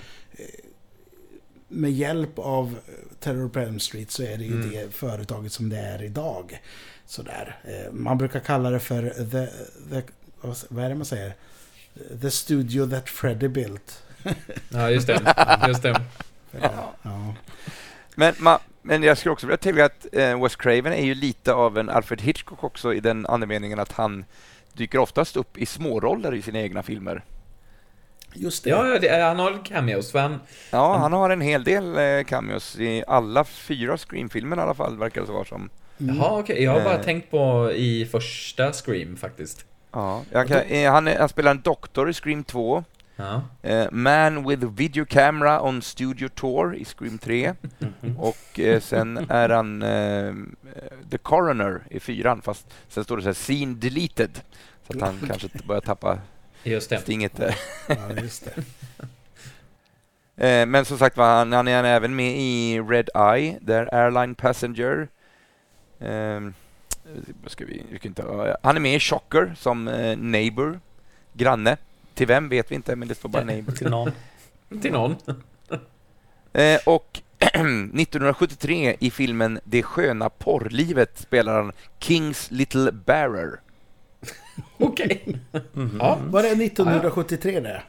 med 1.68 1.92
hjälp 1.92 2.38
av 2.38 2.76
Terror 3.20 3.48
på 3.48 3.58
Elm 3.60 3.80
Street 3.80 4.10
så 4.10 4.22
är 4.22 4.36
det 4.36 4.44
ju 4.44 4.52
Mm. 4.52 4.70
det 4.70 4.94
företaget 4.94 5.52
som 5.52 5.68
det 5.68 5.78
är 5.78 6.02
idag. 6.02 6.60
sådär. 7.06 7.58
Eh, 7.64 7.92
man 7.92 8.18
brukar 8.18 8.40
kalla 8.40 8.70
det 8.70 8.80
för 8.80 9.02
the, 9.10 9.46
the, 9.90 10.02
vad 10.68 10.84
är 10.84 10.88
det 10.88 10.94
man 10.94 11.04
säger? 11.04 11.34
The 12.22 12.30
studio 12.30 12.90
that 12.90 13.08
Freddy 13.08 13.48
built. 13.48 14.02
Ja, 14.68 14.90
just 14.90 15.06
det. 15.06 15.34
Just 15.68 15.82
det. 15.82 16.00
Ja. 16.60 16.94
ja. 17.02 17.34
Men, 18.14 18.34
ma, 18.38 18.58
men 18.82 19.02
jag 19.02 19.18
skulle 19.18 19.32
också 19.32 19.46
vilja 19.46 19.56
tillägga 19.56 19.84
att 19.84 20.06
eh, 20.12 20.42
Wes 20.42 20.56
Craven 20.56 20.92
är 20.92 21.04
ju 21.04 21.14
lite 21.14 21.52
av 21.54 21.78
en 21.78 21.88
Alfred 21.88 22.20
Hitchcock 22.20 22.64
också 22.64 22.94
i 22.94 23.00
den 23.00 23.26
andemeningen 23.26 23.78
att 23.78 23.92
han 23.92 24.24
dyker 24.72 24.98
oftast 24.98 25.36
upp 25.36 25.58
i 25.58 25.66
småroller 25.66 26.34
i 26.34 26.42
sina 26.42 26.60
egna 26.60 26.82
filmer. 26.82 27.24
Just 28.34 28.64
det. 28.64 28.70
Ja, 28.70 28.98
det, 28.98 29.22
han 29.22 29.38
har 29.38 29.64
cameos. 29.64 30.12
För 30.12 30.18
han, 30.18 30.40
Ja, 30.70 30.96
han 30.96 31.12
har 31.12 31.30
en 31.30 31.40
hel 31.40 31.64
del 31.64 31.98
eh, 31.98 32.24
cameos 32.24 32.76
i 32.78 33.04
alla 33.06 33.44
fyra 33.44 33.96
Scream-filmer 33.96 34.56
i 34.56 34.60
alla 34.60 34.74
fall, 34.74 34.98
verkar 34.98 35.20
det 35.20 35.32
vara 35.32 35.44
som. 35.44 35.70
Jaha, 35.98 36.38
okej. 36.38 36.62
Jag 36.62 36.72
har 36.72 36.80
bara 36.80 36.94
Eh. 36.98 37.02
tänkt 37.02 37.30
på 37.30 37.72
i 37.72 38.06
första 38.06 38.72
Scream 38.72 39.16
faktiskt. 39.16 39.64
Ja, 39.92 40.22
jag 40.30 40.48
kan, 40.48 40.58
eh, 40.60 40.92
han, 40.92 41.08
är, 41.08 41.18
han 41.18 41.28
spelar 41.28 41.50
en 41.50 41.60
doktor 41.60 42.10
i 42.10 42.12
Scream 42.12 42.44
2. 42.44 42.84
Ja. 43.16 43.42
Eh, 43.62 43.86
Man 43.92 44.48
with 44.48 44.64
video 44.64 45.04
camera 45.04 45.62
on 45.62 45.82
studio 45.82 46.28
tour 46.28 46.74
i 46.74 46.84
Scream 46.84 47.18
3. 47.18 47.54
Och 48.18 48.58
eh, 48.60 48.80
sen 48.80 49.26
är 49.28 49.48
han 49.48 49.82
eh, 49.82 50.34
The 51.10 51.18
Coroner 51.18 51.80
i 51.90 52.00
fyran, 52.00 52.42
fast 52.42 52.66
sen 52.88 53.04
står 53.04 53.16
det 53.16 53.22
så 53.22 53.28
här 53.28 53.34
Scene 53.34 53.74
deleted. 53.74 54.40
Så 54.86 54.92
att 54.96 55.00
han 55.00 55.18
kanske 55.28 55.48
börjar 55.66 55.80
tappa 55.80 56.18
Just 56.62 56.90
det. 56.90 56.98
stinget 56.98 57.36
där. 57.36 57.54
Ja, 57.88 58.12
just 58.22 58.44
det. 58.44 58.62
Eh, 60.36 60.66
men 60.66 60.84
som 60.84 60.98
sagt 60.98 61.16
var, 61.16 61.36
han, 61.36 61.52
han 61.52 61.68
är 61.68 61.84
även 61.84 62.16
med 62.16 62.36
i 62.36 62.80
Red 62.80 63.08
Eye, 63.14 63.58
där 63.60 63.94
Airline 63.94 64.34
Passenger. 64.34 65.08
Ehm, 66.00 66.54
vi, 67.58 67.82
vi 67.90 67.98
kan 67.98 68.08
inte, 68.10 68.22
ja, 68.22 68.56
han 68.62 68.76
är 68.76 68.80
med 68.80 68.94
i 68.94 69.00
Shocker 69.00 69.54
som 69.58 69.88
eh, 69.88 70.16
neighbor, 70.16 70.80
granne. 71.32 71.76
Till 72.14 72.26
vem 72.26 72.48
vet 72.48 72.70
vi 72.70 72.74
inte, 72.74 72.96
men 72.96 73.08
det 73.08 73.14
står 73.14 73.28
bara 73.28 73.44
neighbor. 73.44 73.72
Till 73.72 73.90
någon. 73.90 74.10
Till 74.82 74.92
någon. 74.92 75.16
Eh, 76.52 76.80
och 76.86 77.20
1973 77.38 78.96
i 78.98 79.10
filmen 79.10 79.60
Det 79.64 79.82
sköna 79.82 80.28
porrlivet 80.30 81.18
spelar 81.18 81.54
han 81.54 81.72
Kings 81.98 82.50
Little 82.50 82.92
Bearer. 82.92 83.60
Okej. 84.78 85.38
Mhm. 85.72 85.96
Ja. 86.00 86.18
Var 86.26 86.42
det 86.42 86.48
1973 86.64 87.60
det? 87.60 87.82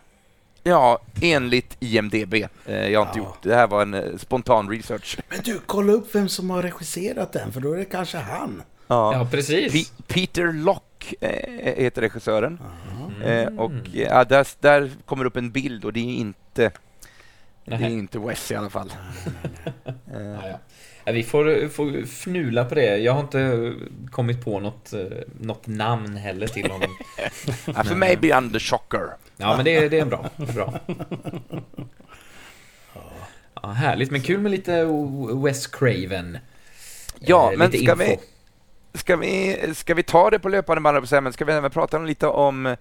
Ja, 0.64 1.00
enligt 1.22 1.78
IMDB. 1.80 2.34
Eh, 2.34 2.48
jag 2.90 3.00
har 3.00 3.08
inte 3.08 3.20
Ja. 3.20 3.26
gjort 3.26 3.38
det 3.44 3.56
här 3.56 3.68
var 3.68 3.82
en 3.82 3.94
eh, 3.94 4.18
spontan 4.18 4.70
research. 4.70 5.18
Men 5.30 5.40
du, 5.44 5.60
kolla 5.66 5.94
upp 5.94 6.16
vem 6.16 6.30
som 6.30 6.50
har 6.50 6.62
regisserat 6.62 7.32
den, 7.34 7.52
för 7.54 7.62
då 7.62 7.74
är 7.74 7.78
det 7.78 7.86
kanske 7.86 8.18
han. 8.18 8.62
Ja, 8.88 9.28
precis. 9.32 9.74
Pe- 9.74 10.02
Peter 10.08 10.54
Lock 10.54 11.14
eh, 11.22 11.84
heter 11.84 12.02
regissören. 12.02 12.60
Ja. 12.62 12.93
Eh, 13.24 13.48
och 13.60 13.72
ja, 13.94 14.24
där, 14.24 14.48
där 14.60 14.92
kommer 15.06 15.26
upp 15.26 15.38
en 15.38 15.52
bild 15.52 15.86
och 15.86 15.94
det 15.94 16.00
är 16.00 16.16
inte 16.16 16.72
det 17.66 17.76
är 17.76 17.90
inte 17.90 18.20
Wes 18.20 18.52
i 18.52 18.56
alla 18.56 18.70
fall. 18.70 18.94
Ja, 19.86 19.94
Eh, 20.14 20.50
ja. 20.50 20.60
Ja, 21.06 21.12
vi 21.12 21.24
får, 21.24 21.70
får 21.70 21.98
fnula 22.04 22.66
på 22.66 22.76
det. 22.76 22.98
Jag 22.98 23.14
har 23.14 23.20
inte 23.20 23.74
kommit 24.12 24.46
på 24.46 24.60
något, 24.60 24.94
eh, 24.94 25.00
något 25.40 25.68
namn 25.68 26.18
heller 26.18 26.48
till 26.48 26.72
honom. 26.72 26.90
ja, 27.66 27.84
för 27.84 27.96
mig 27.96 28.18
blir 28.18 28.34
han 28.34 28.50
The 28.50 28.60
Shocker. 28.60 29.10
Ja, 29.38 29.56
men 29.56 29.66
det, 29.66 30.00
är 30.00 30.06
bra. 30.06 30.30
Det 30.38 30.50
är 30.50 30.54
bra. 30.54 30.80
Ja, 33.62 33.70
härligt, 33.70 34.12
men 34.12 34.22
kul 34.22 34.40
med 34.40 34.52
lite 34.52 34.86
Wes 35.44 35.68
Craven. 35.68 36.38
Ja, 37.20 37.52
Eh, 37.52 37.58
men 37.58 37.72
ska 37.72 37.80
info. 37.80 37.96
vi, 37.96 38.18
ska, 38.94 39.16
vi, 39.16 39.58
ska 39.76 39.94
vi 39.94 40.04
ta 40.04 40.30
det 40.30 40.40
på 40.40 40.50
löpande 40.50 40.82
band, 40.82 41.08
men 41.24 41.34
ska 41.34 41.46
vi 41.46 41.54
även 41.54 41.72
prata 41.72 42.00
lite 42.00 42.28
om 42.28 42.76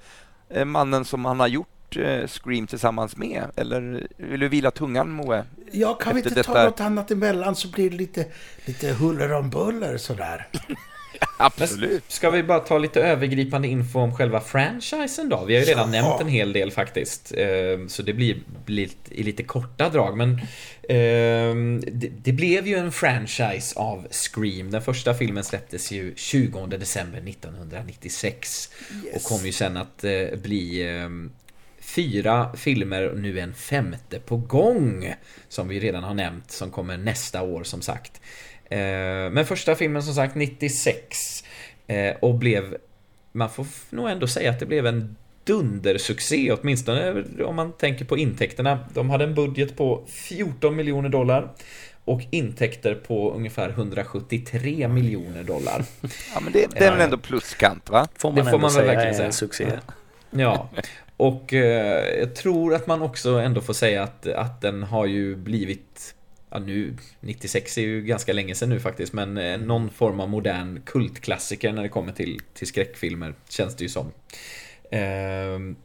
mannen 0.64 1.04
som 1.04 1.24
han 1.24 1.40
har 1.40 1.46
gjort 1.48 1.96
eh, 1.96 2.26
Scream 2.26 2.66
tillsammans 2.66 3.16
med? 3.16 3.44
Eller 3.56 4.06
vill 4.16 4.40
du 4.40 4.48
vila 4.48 4.70
tungan, 4.70 5.10
Moe? 5.10 5.44
Ja, 5.72 5.94
kan 5.94 6.14
vi 6.14 6.20
inte 6.20 6.30
ta 6.30 6.34
detta- 6.34 6.64
något 6.64 6.80
annat 6.80 7.10
emellan 7.10 7.56
så 7.56 7.68
blir 7.68 7.90
det 7.90 7.96
lite, 7.96 8.26
lite 8.64 8.92
huller 8.92 9.32
om 9.32 9.50
buller 9.50 9.96
sådär. 9.96 10.48
Absolut. 11.36 12.04
Ska 12.08 12.30
vi 12.30 12.42
bara 12.42 12.60
ta 12.60 12.78
lite 12.78 13.00
övergripande 13.02 13.68
info 13.68 13.98
om 14.00 14.16
själva 14.16 14.40
franchisen 14.40 15.28
då? 15.28 15.44
Vi 15.44 15.54
har 15.54 15.60
ju 15.60 15.66
redan 15.66 15.92
Ja. 15.94 16.02
nämnt 16.02 16.20
en 16.20 16.28
hel 16.28 16.52
del 16.52 16.70
faktiskt. 16.70 17.32
Eh, 17.36 17.46
Så 17.88 18.02
det 18.02 18.12
blir, 18.12 18.36
i 19.10 19.22
lite 19.22 19.42
korta 19.42 19.88
drag. 19.88 20.16
Men 20.16 20.32
eh, 20.88 21.82
det, 22.22 22.32
blev 22.32 22.66
ju 22.66 22.76
en 22.76 22.92
franchise 22.92 23.78
av 23.78 24.06
Scream. 24.10 24.70
Den 24.70 24.82
första 24.82 25.14
filmen 25.14 25.44
släpptes 25.44 25.90
ju 25.92 26.14
20 26.16 26.66
december 26.66 27.18
1996. 27.28 28.70
Och 29.14 29.22
kom 29.22 29.46
ju 29.46 29.52
sen 29.52 29.76
att 29.76 30.04
eh, 30.04 30.38
bli 30.42 30.86
fyra 31.80 32.52
filmer 32.56 33.08
och 33.08 33.18
nu 33.18 33.40
en 33.40 33.54
femte 33.54 34.18
på 34.18 34.36
gång. 34.36 35.14
Som 35.48 35.68
vi 35.68 35.80
redan 35.80 36.02
har 36.04 36.14
nämnt, 36.14 36.50
som 36.50 36.70
kommer 36.70 36.96
nästa 36.96 37.42
år 37.42 37.64
som 37.64 37.82
sagt. 37.82 38.20
Eh, 38.72 39.30
Men 39.30 39.46
första 39.46 39.74
filmen 39.74 40.02
som 40.02 40.14
sagt 40.14 40.34
96 40.34 41.44
eh, 41.86 42.14
och 42.20 42.34
blev, 42.34 42.76
man 43.32 43.50
får 43.50 43.66
nog 43.90 44.10
ändå 44.10 44.26
säga 44.26 44.50
att 44.50 44.60
det 44.60 44.66
blev 44.66 44.86
en 44.86 45.16
dundersuccé, 45.44 46.52
åtminstone 46.52 47.24
om 47.44 47.56
man 47.56 47.72
tänker 47.72 48.04
på 48.04 48.16
intäkterna. 48.18 48.78
De 48.94 49.10
hade 49.10 49.24
en 49.24 49.34
budget 49.34 49.76
på 49.76 50.04
14 50.08 50.76
miljoner 50.76 51.08
dollar 51.08 51.48
och 52.04 52.20
intäkter 52.30 52.94
på 52.94 53.32
ungefär 53.32 53.68
173 53.68 54.88
miljoner 54.88 55.42
dollar. 55.42 55.84
Ja, 56.34 56.40
men 56.40 56.52
det, 56.52 56.66
det 56.70 56.84
är 56.84 56.92
väl 56.92 57.00
ändå 57.00 57.18
pluskant, 57.18 57.90
va? 57.90 58.08
Får 58.16 58.30
man 58.32 58.44
Det 58.44 58.50
får 58.50 58.58
man 58.58 58.60
väl 58.60 58.70
säga 58.70 58.86
verkligen 58.86 59.08
är 59.08 59.14
säga. 59.14 59.26
en 59.26 59.32
succé. 59.32 59.66
Ja, 60.30 60.68
och 61.16 61.52
eh, 61.54 62.18
jag 62.18 62.34
tror 62.34 62.74
att 62.74 62.86
man 62.86 63.02
också 63.02 63.30
ändå 63.30 63.60
får 63.60 63.74
säga 63.74 64.02
att, 64.02 64.26
att 64.26 64.60
den 64.60 64.82
har 64.82 65.06
ju 65.06 65.36
blivit 65.36 66.14
Ja 66.54 66.58
nu, 66.58 66.96
96 67.20 67.78
är 67.78 67.82
ju 67.82 68.02
ganska 68.02 68.32
länge 68.32 68.54
sedan 68.54 68.68
nu 68.68 68.80
faktiskt, 68.80 69.12
men 69.12 69.38
eh, 69.38 69.58
någon 69.58 69.90
form 69.90 70.20
av 70.20 70.28
modern 70.28 70.80
kultklassiker 70.84 71.72
när 71.72 71.82
det 71.82 71.88
kommer 71.88 72.12
till, 72.12 72.40
till 72.54 72.66
skräckfilmer, 72.66 73.34
känns 73.48 73.76
det 73.76 73.84
ju 73.84 73.88
som. 73.88 74.12
Ehm, 74.90 75.76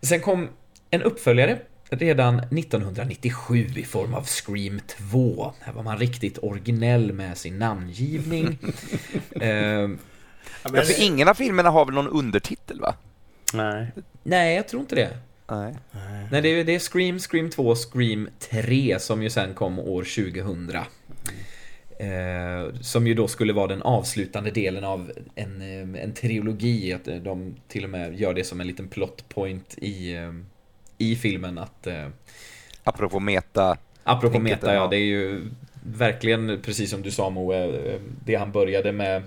sen 0.00 0.20
kom 0.20 0.48
en 0.90 1.02
uppföljare 1.02 1.58
redan 1.90 2.38
1997 2.38 3.66
i 3.76 3.84
form 3.84 4.14
av 4.14 4.24
Scream 4.24 4.80
2. 5.10 5.52
Här 5.60 5.72
var 5.72 5.82
man 5.82 5.98
riktigt 5.98 6.38
originell 6.38 7.12
med 7.12 7.38
sin 7.38 7.58
namngivning. 7.58 8.58
Ehm, 9.40 9.98
Ja, 10.62 10.70
för 10.82 11.02
ingen 11.02 11.28
av 11.28 11.34
filmerna 11.34 11.70
har 11.70 11.84
väl 11.84 11.94
någon 11.94 12.08
undertitel, 12.08 12.80
va? 12.80 12.94
Nej. 13.54 13.86
nej, 14.22 14.56
jag 14.56 14.68
tror 14.68 14.80
inte 14.80 14.94
det. 14.94 15.18
Nej. 15.52 15.74
Nej, 16.30 16.42
det 16.42 16.48
är, 16.48 16.64
det 16.64 16.74
är 16.74 16.78
Scream, 16.78 17.18
Scream 17.18 17.50
2, 17.50 17.74
Scream 17.74 18.28
3 18.38 18.98
som 19.00 19.22
ju 19.22 19.30
sen 19.30 19.54
kom 19.54 19.78
år 19.78 20.02
2000. 20.02 20.76
Eh, 21.98 22.74
som 22.80 23.06
ju 23.06 23.14
då 23.14 23.28
skulle 23.28 23.52
vara 23.52 23.66
den 23.66 23.82
avslutande 23.82 24.50
delen 24.50 24.84
av 24.84 25.12
en, 25.34 25.62
eh, 25.62 26.02
en 26.02 26.12
trilogi. 26.14 26.92
Att 26.92 27.08
eh, 27.08 27.16
de 27.16 27.54
till 27.68 27.84
och 27.84 27.90
med 27.90 28.20
gör 28.20 28.34
det 28.34 28.44
som 28.44 28.60
en 28.60 28.66
liten 28.66 28.88
plot 28.88 29.28
point 29.28 29.78
i, 29.78 30.14
eh, 30.14 30.32
i 30.98 31.16
filmen. 31.16 31.58
Att, 31.58 31.86
eh, 31.86 32.08
Apropå 32.84 33.20
meta. 33.20 33.78
apropå 34.04 34.38
meta, 34.38 34.74
ja, 34.74 34.86
det 34.86 34.96
är 34.96 35.04
ju 35.04 35.50
verkligen 35.84 36.60
precis 36.62 36.90
som 36.90 37.02
du 37.02 37.10
sa 37.10 37.30
Moe, 37.30 37.98
det 38.24 38.34
han 38.34 38.52
började 38.52 38.92
med, 38.92 39.22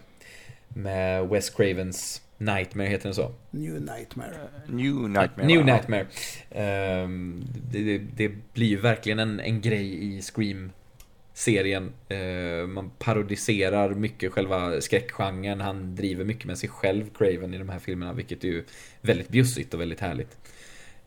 med 0.68 1.28
Wes 1.30 1.50
Cravens 1.50 2.22
Nightmare, 2.38 2.88
heter 2.88 3.04
den 3.04 3.16
så? 3.16 3.32
New 3.52 3.82
Nightmare. 3.82 4.36
New 4.68 5.10
Nightmare. 5.10 5.48
New? 5.48 5.66
Nightmare. 5.66 6.06
Ehm, 6.52 7.44
det, 7.72 7.84
det, 7.84 7.98
det 7.98 8.32
blir 8.54 8.68
ju 8.68 8.78
verkligen 8.78 9.20
en, 9.20 9.40
en 9.40 9.62
grej 9.62 10.16
i 10.16 10.22
Scream-serien. 10.22 11.92
Ehm, 12.10 12.74
man 12.74 12.92
parodiserar 13.00 13.90
mycket 13.90 14.32
själva 14.32 14.82
skräckgenren. 14.82 15.62
Han 15.62 15.96
driver 15.96 16.26
mycket 16.26 16.46
med 16.46 16.58
sig 16.58 16.70
själv, 16.70 17.10
Craven, 17.18 17.54
i 17.54 17.58
de 17.58 17.70
här 17.70 17.80
filmerna, 17.80 18.14
vilket 18.14 18.44
är 18.44 18.48
ju 18.48 18.64
väldigt 19.02 19.30
bjussigt 19.30 19.74
och 19.74 19.82
väldigt 19.82 20.00
härligt. 20.00 20.38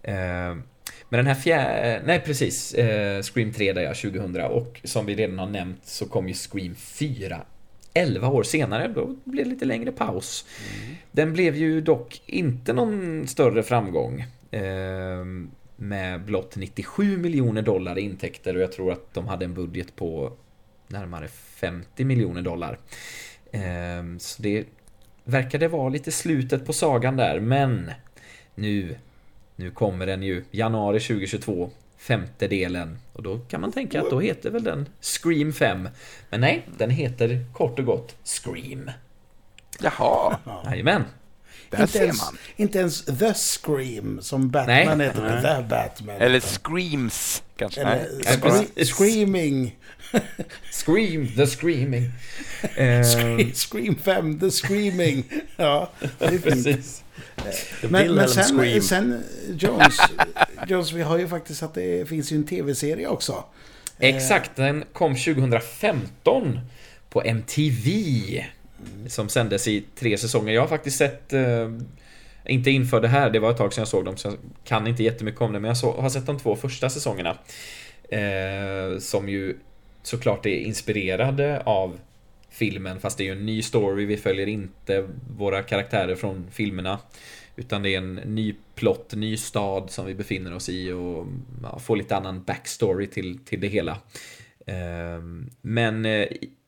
Ehm, 0.02 0.62
men 1.08 1.18
den 1.18 1.26
här 1.26 1.34
fjärde, 1.34 2.02
nej 2.06 2.20
precis, 2.20 2.74
eh, 2.74 3.22
Scream 3.22 3.52
3 3.52 3.72
där 3.72 3.82
jag 3.82 3.96
2000 3.96 4.40
och 4.40 4.80
som 4.84 5.06
vi 5.06 5.14
redan 5.14 5.38
har 5.38 5.46
nämnt 5.46 5.86
så 5.86 6.06
kom 6.06 6.28
ju 6.28 6.34
Scream 6.34 6.74
4 6.74 7.44
11 7.94 8.28
år 8.28 8.42
senare, 8.42 8.88
då 8.88 9.16
blev 9.24 9.44
det 9.44 9.50
lite 9.50 9.64
längre 9.64 9.92
paus. 9.92 10.46
Den 11.12 11.32
blev 11.32 11.56
ju 11.56 11.80
dock 11.80 12.22
inte 12.26 12.72
någon 12.72 13.26
större 13.28 13.62
framgång. 13.62 14.24
Eh, 14.50 15.24
med 15.80 16.24
blott 16.24 16.56
97 16.56 17.18
miljoner 17.18 17.62
dollar 17.62 17.98
i 17.98 18.00
intäkter 18.00 18.56
och 18.56 18.62
jag 18.62 18.72
tror 18.72 18.92
att 18.92 19.14
de 19.14 19.28
hade 19.28 19.44
en 19.44 19.54
budget 19.54 19.96
på 19.96 20.32
närmare 20.88 21.28
50 21.28 22.04
miljoner 22.04 22.42
dollar. 22.42 22.78
Eh, 23.52 24.18
så 24.18 24.42
det 24.42 24.64
verkade 25.24 25.68
vara 25.68 25.88
lite 25.88 26.12
slutet 26.12 26.66
på 26.66 26.72
sagan 26.72 27.16
där, 27.16 27.40
men 27.40 27.90
nu, 28.54 28.96
nu 29.56 29.70
kommer 29.70 30.06
den 30.06 30.22
ju 30.22 30.44
januari 30.50 31.00
2022 31.00 31.70
femte 31.98 32.48
delen. 32.48 32.98
Och 33.12 33.22
då 33.22 33.38
kan 33.38 33.60
man 33.60 33.72
tänka 33.72 34.00
att 34.02 34.10
då 34.10 34.20
heter 34.20 34.50
väl 34.50 34.64
den 34.64 34.88
Scream 35.00 35.52
5. 35.52 35.88
Men 36.30 36.40
nej, 36.40 36.66
den 36.78 36.90
heter 36.90 37.44
kort 37.52 37.78
och 37.78 37.84
gott 37.84 38.16
Scream. 38.24 38.90
Jaha, 39.80 40.38
Jajamän. 40.64 41.04
där 41.70 41.80
inte, 41.80 41.92
ser 41.92 42.02
ens, 42.04 42.18
man. 42.24 42.38
inte 42.56 42.78
ens 42.78 43.04
The 43.04 43.34
Scream 43.34 44.18
som 44.22 44.50
Batman 44.50 44.98
Nej. 44.98 45.06
heter, 45.06 45.22
men 45.22 45.42
The 45.42 45.68
Batman. 45.68 46.16
Eller 46.20 46.40
Screams, 46.40 47.42
kanske. 47.56 47.80
Eller 47.80 47.96
Nej. 47.96 48.08
Nej, 48.24 48.36
scre-. 48.36 48.84
Screaming. 48.84 49.76
Scream, 50.72 51.28
the 51.36 51.46
screaming. 51.46 52.04
Eh, 52.76 53.02
Scream 53.54 53.96
5, 53.96 54.38
The 54.40 54.50
Screaming. 54.50 55.24
Ja, 55.56 55.90
det 56.18 56.24
är 56.24 56.28
fint. 56.30 56.44
precis. 56.44 57.04
Men, 57.82 57.92
men 57.92 58.02
Wilhelm 58.02 58.28
sen, 58.28 58.82
sen 58.82 59.24
Jones, 59.58 59.96
Jones, 60.66 60.92
vi 60.92 61.02
har 61.02 61.18
ju 61.18 61.28
faktiskt 61.28 61.62
att 61.62 61.74
det 61.74 62.08
finns 62.08 62.32
ju 62.32 62.36
en 62.36 62.46
tv-serie 62.46 63.08
också. 63.08 63.44
Exakt, 63.98 64.56
den 64.56 64.84
kom 64.92 65.14
2015 65.14 66.60
på 67.10 67.22
MTV. 67.22 68.44
Som 69.06 69.28
sändes 69.28 69.68
i 69.68 69.84
tre 69.98 70.18
säsonger. 70.18 70.52
Jag 70.52 70.60
har 70.60 70.68
faktiskt 70.68 70.98
sett, 70.98 71.32
eh, 71.32 71.70
inte 72.46 72.70
inför 72.70 73.00
det 73.00 73.08
här, 73.08 73.30
det 73.30 73.38
var 73.38 73.50
ett 73.50 73.56
tag 73.56 73.72
sedan 73.72 73.80
jag 73.80 73.88
såg 73.88 74.04
dem 74.04 74.16
så 74.16 74.28
jag 74.28 74.36
kan 74.64 74.86
inte 74.86 75.02
jättemycket 75.02 75.40
om 75.40 75.52
det. 75.52 75.60
Men 75.60 75.68
jag 75.68 75.76
så, 75.76 76.00
har 76.00 76.10
sett 76.10 76.26
de 76.26 76.38
två 76.38 76.56
första 76.56 76.90
säsongerna. 76.90 77.38
Eh, 78.08 78.98
som 78.98 79.28
ju 79.28 79.56
såklart 80.02 80.46
är 80.46 80.56
inspirerade 80.56 81.62
av 81.64 81.98
filmen 82.58 83.00
fast 83.00 83.18
det 83.18 83.24
är 83.24 83.26
ju 83.26 83.32
en 83.32 83.46
ny 83.46 83.62
story. 83.62 84.04
Vi 84.04 84.16
följer 84.16 84.46
inte 84.46 85.08
våra 85.38 85.62
karaktärer 85.62 86.14
från 86.14 86.46
filmerna. 86.50 86.98
Utan 87.56 87.82
det 87.82 87.94
är 87.94 87.98
en 87.98 88.14
ny 88.14 88.54
plott, 88.74 89.14
ny 89.14 89.36
stad 89.36 89.90
som 89.90 90.06
vi 90.06 90.14
befinner 90.14 90.54
oss 90.54 90.68
i 90.68 90.92
och 90.92 91.26
ja, 91.62 91.78
får 91.78 91.96
lite 91.96 92.16
annan 92.16 92.42
backstory 92.42 93.06
till, 93.06 93.38
till 93.38 93.60
det 93.60 93.68
hela. 93.68 93.98
Ehm, 94.66 95.50
Men 95.60 96.04
eh, 96.06 96.26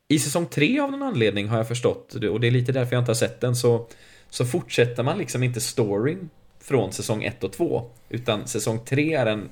i- 0.08 0.18
säsong 0.18 0.46
tre 0.46 0.80
av 0.80 0.90
någon 0.90 1.02
anledning 1.02 1.48
har 1.48 1.56
jag 1.56 1.68
förstått, 1.68 2.14
och 2.14 2.40
det 2.40 2.46
är 2.46 2.50
lite 2.50 2.72
därför 2.72 2.94
jag 2.96 3.00
inte 3.02 3.10
har 3.10 3.14
sett 3.14 3.40
den, 3.40 3.56
så, 3.56 3.86
så 4.30 4.44
fortsätter 4.44 5.02
man 5.02 5.18
liksom 5.18 5.42
inte 5.42 5.60
storyn 5.60 6.30
från 6.60 6.92
säsong 6.92 7.24
1 7.24 7.44
och 7.44 7.52
2. 7.52 7.90
Utan 8.08 8.46
säsong 8.48 8.78
3 8.84 9.14
är 9.14 9.26
en 9.26 9.48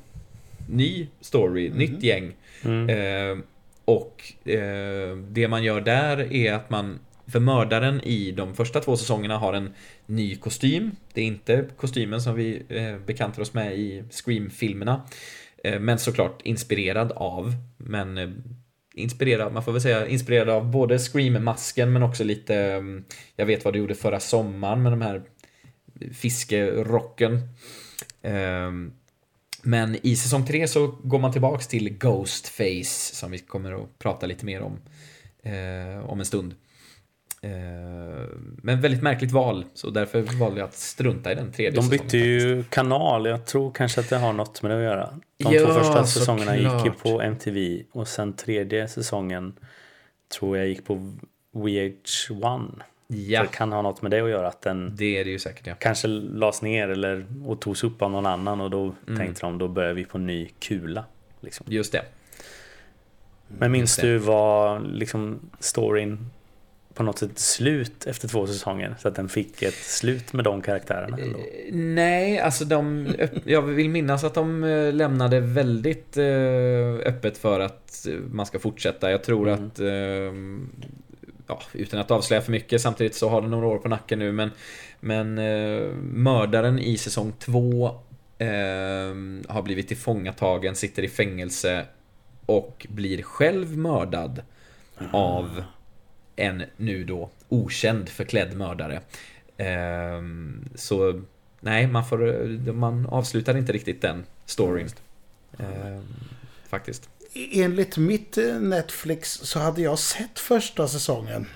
ny 0.68 1.06
story, 1.20 1.70
nytt 1.70 2.02
gäng. 2.02 2.32
Eh, 2.90 3.38
och 3.88 4.48
eh, 4.48 5.16
det 5.16 5.48
man 5.48 5.64
gör 5.64 5.80
där 5.80 6.32
är 6.32 6.52
att 6.52 6.70
man 6.70 6.98
för 7.26 7.40
mördaren 7.40 8.00
i 8.00 8.32
de 8.32 8.54
första 8.54 8.80
två 8.80 8.96
säsongerna 8.96 9.38
har 9.38 9.52
en 9.52 9.74
ny 10.06 10.36
kostym. 10.36 10.90
Det 11.12 11.20
är 11.20 11.24
inte 11.24 11.68
kostymen 11.76 12.20
som 12.20 12.34
vi 12.34 12.62
eh, 12.68 12.98
bekantar 13.06 13.42
oss 13.42 13.54
med 13.54 13.78
i 13.78 14.04
Scream-filmerna. 14.10 15.02
Eh, 15.64 15.80
men 15.80 15.98
såklart 15.98 16.42
inspirerad 16.42 17.12
av. 17.12 17.54
Men 17.76 18.18
eh, 18.18 18.30
inspirerad, 18.94 19.52
man 19.52 19.62
får 19.62 19.72
väl 19.72 19.80
säga 19.80 20.06
inspirerad 20.06 20.48
av 20.48 20.70
både 20.70 20.98
Scream-masken 20.98 21.92
men 21.92 22.02
också 22.02 22.24
lite 22.24 22.56
eh, 22.56 22.82
Jag 23.36 23.46
vet 23.46 23.64
vad 23.64 23.74
du 23.74 23.78
gjorde 23.78 23.94
förra 23.94 24.20
sommaren 24.20 24.82
med 24.82 24.92
de 24.92 25.02
här 25.02 25.22
fiskerocken. 26.12 27.40
Ehm, 28.22 28.92
men 29.62 29.96
i 30.02 30.16
säsong 30.16 30.46
3 30.46 30.68
så 30.68 30.86
går 30.86 31.18
man 31.18 31.32
tillbaks 31.32 31.66
till 31.66 31.98
Ghostface 31.98 33.14
som 33.14 33.30
vi 33.30 33.38
kommer 33.38 33.72
att 33.72 33.98
prata 33.98 34.26
lite 34.26 34.44
mer 34.46 34.62
om 34.62 34.78
eh, 35.42 36.10
om 36.10 36.18
en 36.18 36.26
stund. 36.26 36.54
Eh, 37.42 37.50
men 38.62 38.80
väldigt 38.80 39.02
märkligt 39.02 39.32
val, 39.32 39.64
så 39.74 39.90
därför 39.90 40.22
valde 40.22 40.60
jag 40.60 40.68
att 40.68 40.74
strunta 40.74 41.32
i 41.32 41.34
den 41.34 41.52
tredje 41.52 41.70
De 41.70 41.82
säsongen. 41.82 42.02
bytte 42.04 42.18
ju 42.18 42.64
kanal. 42.70 43.26
Jag 43.26 43.46
tror 43.46 43.72
kanske 43.72 44.00
att 44.00 44.08
det 44.10 44.16
har 44.16 44.32
något 44.32 44.62
med 44.62 44.70
det 44.70 44.76
att 44.76 44.82
göra. 44.82 45.10
De 45.38 45.54
Ja, 45.54 45.66
två 45.66 45.72
första 45.72 46.06
säsongerna 46.06 46.56
gick 46.56 46.84
ju 46.84 46.90
på 46.90 47.20
MTV 47.22 47.82
och 47.92 48.08
sen 48.08 48.32
tredje 48.32 48.88
säsongen 48.88 49.52
tror 50.38 50.58
jag 50.58 50.68
gick 50.68 50.84
på 50.84 51.12
VH1. 51.54 52.68
Ja, 53.10 53.42
Det 53.42 53.48
kan 53.48 53.72
ha 53.72 53.82
något 53.82 54.02
med 54.02 54.10
det 54.10 54.20
att 54.20 54.30
göra. 54.30 54.48
Att 54.48 54.62
den 54.62 54.92
det 54.96 55.18
är 55.20 55.24
det 55.24 55.30
ju 55.30 55.38
säkert 55.38 55.66
ja. 55.66 55.74
kanske 55.78 56.08
lades 56.08 56.62
ner 56.62 56.88
eller, 56.88 57.26
och 57.44 57.60
togs 57.60 57.84
upp 57.84 58.02
av 58.02 58.10
någon 58.10 58.26
annan 58.26 58.60
och 58.60 58.70
då 58.70 58.94
Mm. 59.06 59.18
tänkte 59.18 59.46
de 59.46 59.58
då 59.58 59.68
börjar 59.68 59.92
vi 59.92 60.04
på 60.04 60.18
ny 60.18 60.48
kula. 60.58 61.04
Liksom. 61.40 61.66
Just 61.70 61.92
det. 61.92 62.02
Men 63.58 63.72
minns 63.72 63.96
det. 63.96 64.02
du 64.02 64.18
vad 64.18 64.86
liksom 64.86 65.38
storyn 65.60 66.30
på 66.94 67.02
något 67.02 67.18
sätt 67.18 67.38
slut 67.38 68.06
efter 68.06 68.28
två 68.28 68.46
säsonger? 68.46 68.94
Så 68.98 69.08
att 69.08 69.14
den 69.14 69.28
fick 69.28 69.62
ett 69.62 69.74
slut 69.74 70.32
med 70.32 70.44
de 70.44 70.62
karaktärerna 70.62 71.18
ändå? 71.18 71.38
Eh, 71.38 71.44
Nej, 71.74 72.38
alltså 72.40 72.64
de, 72.64 73.08
jag 73.44 73.62
vill 73.62 73.90
minnas 73.90 74.24
att 74.24 74.34
de 74.34 74.64
eh, 74.64 74.92
lämnade 74.92 75.40
väldigt 75.40 76.16
eh, 76.16 76.26
öppet 77.04 77.38
för 77.38 77.60
att 77.60 78.06
man 78.30 78.46
ska 78.46 78.58
fortsätta. 78.58 79.10
Jag 79.10 79.24
tror 79.24 79.48
Mm. 79.48 79.66
att, 79.66 79.80
eh, 79.80 80.32
ja, 81.48 81.62
utan 81.72 82.00
att 82.00 82.10
avslöja 82.10 82.42
för 82.42 82.52
mycket, 82.52 82.80
samtidigt 82.80 83.14
så 83.14 83.28
har 83.28 83.40
de 83.40 83.50
några 83.50 83.66
år 83.66 83.78
på 83.78 83.88
nacken 83.88 84.18
nu, 84.18 84.32
men, 84.32 84.50
men 85.00 85.38
eh, 85.38 85.88
mördaren 86.02 86.78
i 86.78 86.98
säsong 86.98 87.32
två 87.38 87.86
eh, 88.38 88.48
har 89.48 89.62
blivit 89.62 89.88
tillfångatagen, 89.88 90.76
sitter 90.76 91.02
i 91.02 91.08
fängelse 91.08 91.86
och 92.46 92.86
blir 92.88 93.22
själv 93.22 93.78
mördad 93.78 94.42
av 95.12 95.64
en 96.36 96.62
nu 96.76 97.04
då 97.04 97.30
okänd 97.48 98.08
förklädd 98.08 98.56
mördare. 98.56 99.00
Ehm, 99.56 100.68
så 100.74 101.22
nej, 101.60 101.86
man, 101.86 102.04
får, 102.06 102.72
man 102.72 103.06
avslutar 103.06 103.56
inte 103.56 103.72
riktigt 103.72 104.02
den 104.02 104.24
storyn. 104.46 104.88
Ehm, 105.58 106.04
faktiskt. 106.68 107.10
Enligt 107.34 107.96
mitt 107.96 108.38
eh, 108.38 108.54
Netflix 108.54 109.32
så 109.32 109.58
hade 109.58 109.82
jag 109.82 109.98
sett 109.98 110.38
första 110.38 110.88
säsongen. 110.88 111.46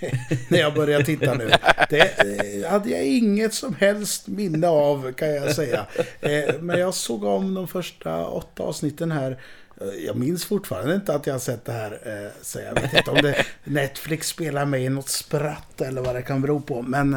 När 0.48 0.58
jag 0.58 0.74
började 0.74 1.04
titta 1.04 1.34
nu. 1.34 1.50
Det 1.90 2.18
eh, 2.18 2.70
hade 2.70 2.90
jag 2.90 3.04
inget 3.04 3.54
som 3.54 3.74
helst 3.74 4.26
minne 4.26 4.68
av 4.68 5.12
kan 5.12 5.34
jag 5.34 5.54
säga. 5.54 5.86
Eh, 6.20 6.54
men 6.60 6.80
jag 6.80 6.94
såg 6.94 7.24
om 7.24 7.54
de 7.54 7.68
första 7.68 8.26
åtta 8.26 8.62
avsnitten 8.62 9.12
här. 9.12 9.38
Eh, 9.80 9.86
Jag 10.06 10.16
minns 10.16 10.44
fortfarande 10.44 10.94
inte 10.94 11.14
att 11.14 11.26
jag 11.26 11.34
har 11.34 11.38
sett 11.38 11.64
det 11.64 11.72
här. 11.72 11.92
eh, 12.24 12.30
Så 12.42 12.58
jag 12.60 12.74
vet 12.74 12.94
inte 12.94 13.10
om 13.10 13.22
det 13.22 13.44
Netflix 13.64 14.26
spelar 14.28 14.64
mig 14.64 14.84
i 14.84 14.88
något 14.88 15.08
spratt 15.08 15.80
eller 15.80 16.02
vad 16.02 16.14
det 16.14 16.22
kan 16.22 16.40
bero 16.40 16.60
på. 16.60 16.82
Men 16.82 17.16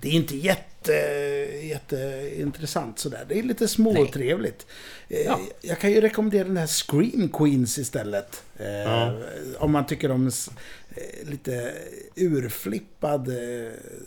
det 0.00 0.08
är 0.08 0.12
inte 0.12 0.36
jätte, 0.36 0.92
jätteintressant 1.62 2.98
sådär. 2.98 3.24
Det 3.28 3.38
är 3.38 3.42
lite 3.42 3.68
småtrevligt. 3.68 4.66
Eh, 5.08 5.18
Ja. 5.20 5.40
Jag 5.60 5.78
kan 5.78 5.90
ju 5.92 6.00
rekommendera 6.00 6.44
den 6.44 6.56
här 6.56 6.66
Scream 6.66 7.28
Queens 7.28 7.78
istället. 7.78 8.42
Eh, 8.58 9.14
Om 9.58 9.72
man 9.72 9.86
tycker 9.86 10.10
om 10.10 10.30
lite 11.26 11.72
urflippad 12.16 13.28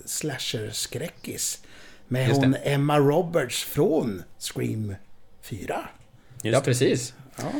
slasher-skräckis. 0.05 1.59
Med 2.07 2.27
Just 2.27 2.41
hon 2.41 2.55
Emma 2.63 2.99
Roberts 2.99 3.63
från 3.63 4.23
Scream 4.39 4.95
4. 5.41 5.89
Ja, 6.41 6.61
precis. 6.61 7.13
Ja. 7.35 7.51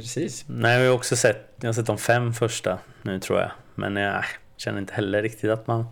Precis. 0.00 0.44
Nej, 0.48 0.80
jag 0.80 0.90
har 0.90 0.94
också 0.96 1.16
sett, 1.16 1.54
jag 1.60 1.68
har 1.68 1.72
sett 1.72 1.86
de 1.86 1.98
fem 1.98 2.32
första 2.32 2.78
nu 3.02 3.20
tror 3.20 3.40
jag. 3.40 3.50
Men 3.74 3.96
jag 3.96 4.24
känner 4.56 4.78
inte 4.78 4.94
heller 4.94 5.22
riktigt 5.22 5.50
att 5.50 5.66
man 5.66 5.86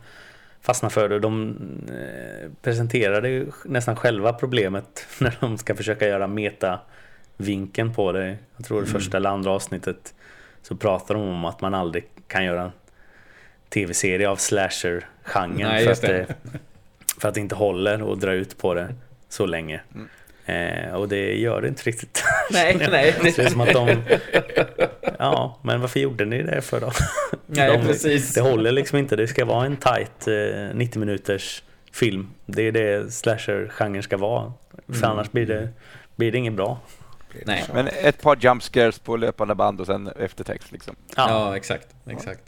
fastnar 0.60 0.90
för 0.90 1.08
det. 1.08 1.18
De 1.18 1.56
eh, 1.88 2.50
presenterade 2.62 3.28
ju 3.28 3.46
nästan 3.64 3.96
själva 3.96 4.32
problemet 4.32 5.06
när 5.20 5.36
de 5.40 5.58
ska 5.58 5.74
försöka 5.74 6.06
göra 6.08 6.26
meta-vinkeln 6.26 7.94
på 7.94 8.12
det. 8.12 8.36
Jag 8.56 8.66
tror 8.66 8.80
det 8.82 8.88
Mm. 8.88 9.00
första 9.00 9.16
eller 9.16 9.30
andra 9.30 9.50
avsnittet 9.50 10.14
så 10.62 10.76
pratar 10.76 11.14
de 11.14 11.28
om 11.28 11.44
att 11.44 11.60
man 11.60 11.74
aldrig 11.74 12.04
kan 12.26 12.44
göra 12.44 12.62
en 12.62 12.70
tv-serie 13.68 14.28
av 14.28 14.36
slasher-genren 14.36 15.84
för, 15.84 15.92
att 15.92 16.00
det, 16.02 16.26
för 17.20 17.28
att 17.28 17.34
det 17.34 17.40
inte 17.40 17.54
håller 17.54 18.02
och 18.02 18.18
dra 18.18 18.32
ut 18.32 18.58
på 18.58 18.74
det 18.74 18.94
så 19.28 19.46
länge. 19.46 19.80
Mm. 19.94 20.08
Eh, 20.46 20.94
och 20.94 21.08
det 21.08 21.34
gör 21.38 21.60
det 21.62 21.68
inte 21.68 21.82
riktigt. 21.82 22.24
Nej, 22.50 22.76
nej. 22.90 23.14
Det 23.22 23.38
är 23.38 23.48
som 23.50 23.60
att 23.60 23.72
de... 23.72 23.96
Ja, 25.18 25.58
men 25.62 25.80
varför 25.80 26.00
gjorde 26.00 26.24
ni 26.24 26.42
det 26.42 26.60
för 26.62 26.80
då? 26.80 26.92
Nej, 27.46 27.78
de, 27.78 27.86
precis. 27.86 28.34
Det 28.34 28.40
håller 28.40 28.72
liksom 28.72 28.98
inte. 28.98 29.16
Det 29.16 29.28
ska 29.28 29.44
vara 29.44 29.66
en 29.66 29.76
tight 29.76 30.28
eh, 30.28 30.74
90 30.76 30.98
minuters 31.00 31.62
film. 31.92 32.30
Det 32.46 32.62
är 32.62 32.72
det 32.72 33.12
slasher-genren 33.12 34.02
ska 34.02 34.16
vara. 34.16 34.52
För 34.88 34.94
Mm. 34.96 35.10
annars 35.10 35.30
blir 35.30 35.46
det, 35.46 35.68
blir 36.16 36.32
det 36.32 36.38
inget 36.38 36.52
bra. 36.52 36.78
Nej. 37.46 37.64
Men 37.74 37.88
ett 37.88 38.22
par 38.22 38.36
jump 38.40 38.62
scares 38.62 38.98
på 38.98 39.16
löpande 39.16 39.54
band 39.54 39.80
och 39.80 39.86
sen 39.86 40.06
eftertext 40.20 40.72
liksom. 40.72 40.96
Ja, 41.16 41.26
Ja, 41.30 41.56
exakt. 41.56 41.86
exakt. 42.10 42.40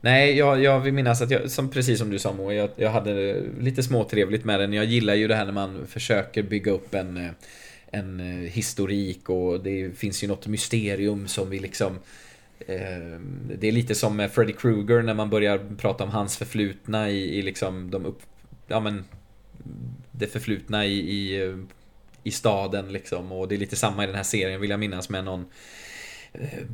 Nej, 0.00 0.36
jag, 0.36 0.62
jag 0.62 0.80
vill 0.80 0.94
minnas 0.94 1.22
att 1.22 1.30
jag, 1.30 1.50
som, 1.50 1.70
precis 1.70 1.98
som 1.98 2.10
du 2.10 2.18
sa 2.18 2.32
Moa, 2.32 2.54
jag, 2.54 2.70
jag 2.76 2.90
hade 2.90 3.42
lite 3.60 3.82
småtrevligt 3.82 4.44
med 4.44 4.60
den. 4.60 4.72
Jag 4.72 4.84
gillar 4.84 5.14
ju 5.14 5.28
det 5.28 5.34
här 5.34 5.44
när 5.44 5.52
man 5.52 5.86
försöker 5.86 6.42
bygga 6.42 6.72
upp 6.72 6.94
en, 6.94 7.16
eh, 7.16 7.30
en 7.86 8.20
eh, 8.20 8.50
historik 8.50 9.28
och 9.30 9.60
det 9.60 9.98
finns 9.98 10.24
ju 10.24 10.28
något 10.28 10.46
mysterium 10.46 11.28
som 11.28 11.50
vi 11.50 11.58
liksom 11.58 11.98
eh, 12.58 13.20
Det 13.58 13.68
är 13.68 13.72
lite 13.72 13.94
som 13.94 14.16
med 14.16 14.32
Freddy 14.32 14.52
Krueger 14.52 15.02
när 15.02 15.14
man 15.14 15.30
börjar 15.30 15.76
prata 15.78 16.04
om 16.04 16.10
hans 16.10 16.36
förflutna 16.36 17.10
i, 17.10 17.38
i 17.38 17.42
liksom 17.42 17.90
de 17.90 18.06
upp... 18.06 18.20
Ja 18.66 18.80
men 18.80 19.04
Det 20.12 20.26
förflutna 20.26 20.86
i, 20.86 20.98
i, 20.98 21.54
i 22.22 22.30
staden 22.30 22.92
liksom 22.92 23.32
och 23.32 23.48
det 23.48 23.54
är 23.54 23.58
lite 23.58 23.76
samma 23.76 24.04
i 24.04 24.06
den 24.06 24.16
här 24.16 24.22
serien 24.22 24.60
vill 24.60 24.70
jag 24.70 24.80
minnas 24.80 25.08
med 25.08 25.24
någon 25.24 25.44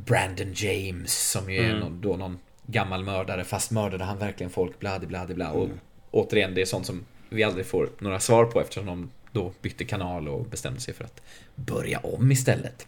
Brandon 0.05 0.53
James 0.55 1.31
som 1.31 1.51
ju 1.53 1.59
är 1.59 1.69
Mm. 1.69 1.79
någon, 1.79 2.01
då 2.01 2.15
någon 2.15 2.39
gammal 2.67 3.03
mördare 3.03 3.43
fast 3.43 3.71
mördade 3.71 4.03
han 4.03 4.17
verkligen 4.17 4.49
folk, 4.49 4.79
bladi 4.79 5.07
bladi 5.07 5.33
bla. 5.33 5.51
Och 5.51 5.69
återigen, 6.11 6.55
det 6.55 6.61
är 6.61 6.65
sånt 6.65 6.85
som 6.85 7.05
vi 7.29 7.43
aldrig 7.43 7.65
får 7.65 7.89
några 7.99 8.19
svar 8.19 8.45
på 8.45 8.61
eftersom 8.61 8.85
de 8.85 9.09
då 9.31 9.51
bytte 9.61 9.85
kanal 9.85 10.27
och 10.27 10.45
bestämde 10.45 10.79
sig 10.79 10.93
för 10.93 11.03
att 11.03 11.21
börja 11.55 11.99
om 11.99 12.31
istället. 12.31 12.87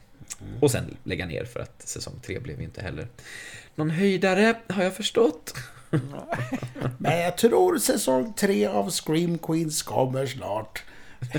Och 0.60 0.72
sen 0.72 0.98
lägga 1.04 1.26
ner 1.26 1.46
för 1.46 1.60
att 1.60 1.82
säsong 1.82 2.14
3 2.26 2.40
blev 2.40 2.62
inte 2.62 2.82
heller 2.82 3.08
någon 3.76 3.90
höjdare, 3.90 4.56
har 4.70 4.84
jag 4.84 4.96
förstått. 4.96 5.54
Men 6.98 7.20
jag 7.20 7.38
tror 7.38 7.78
säsong 7.78 8.34
tre 8.34 8.66
av 8.66 8.90
Scream 8.90 9.38
Queens 9.38 9.84
kommer 9.84 10.26
snart. 10.26 10.84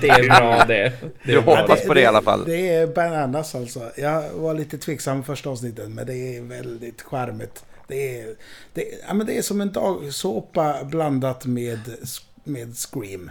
Det 0.00 0.08
är 0.08 0.38
bra 0.38 0.64
det. 0.64 0.92
det 1.24 1.32
Du 1.32 1.38
hoppas 1.38 1.86
på 1.86 1.94
det 1.94 2.00
i 2.00 2.06
alla 2.06 2.22
fall. 2.22 2.44
Det 2.44 2.68
är 2.68 2.86
bananas 2.86 3.54
alltså. 3.54 3.90
Jag 3.96 4.32
var 4.32 4.54
lite 4.54 4.78
tveksam 4.78 5.24
första 5.24 5.50
avsnittet, 5.50 5.90
men 5.90 6.06
det 6.06 6.36
är 6.36 6.40
väldigt 6.40 7.02
charmigt. 7.02 7.64
Det 7.88 8.20
är, 8.20 8.34
det, 8.74 8.84
ja, 9.08 9.14
men 9.14 9.26
det 9.26 9.38
är 9.38 9.42
som 9.42 9.60
en 9.60 9.72
dagsåpa 9.72 10.84
blandat 10.84 11.46
med, 11.46 11.80
med 12.44 12.76
Scream. 12.76 13.30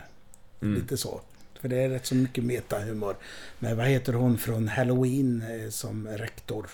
Mm. 0.61 0.75
Lite 0.75 0.97
så. 0.97 1.21
För 1.61 1.67
det 1.67 1.77
är 1.77 1.89
rätt 1.89 2.05
så 2.05 2.15
mycket 2.15 2.43
metahumor. 2.43 3.15
Men 3.59 3.77
vad 3.77 3.85
heter 3.85 4.13
hon 4.13 4.37
från 4.37 4.67
Halloween 4.67 5.43
eh, 5.49 5.69
som 5.69 6.07
rektor? 6.07 6.69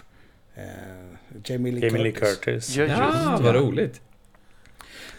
Eh, 0.55 0.63
Jamie 1.45 1.71
Lee 1.73 1.85
Jamie 1.85 2.03
Lee 2.03 2.11
Curtis. 2.11 2.39
Curtis. 2.39 2.75
Ja, 2.75 2.83
just 2.83 2.97
Ja, 2.99 3.39
vad 3.41 3.55
roligt. 3.55 4.01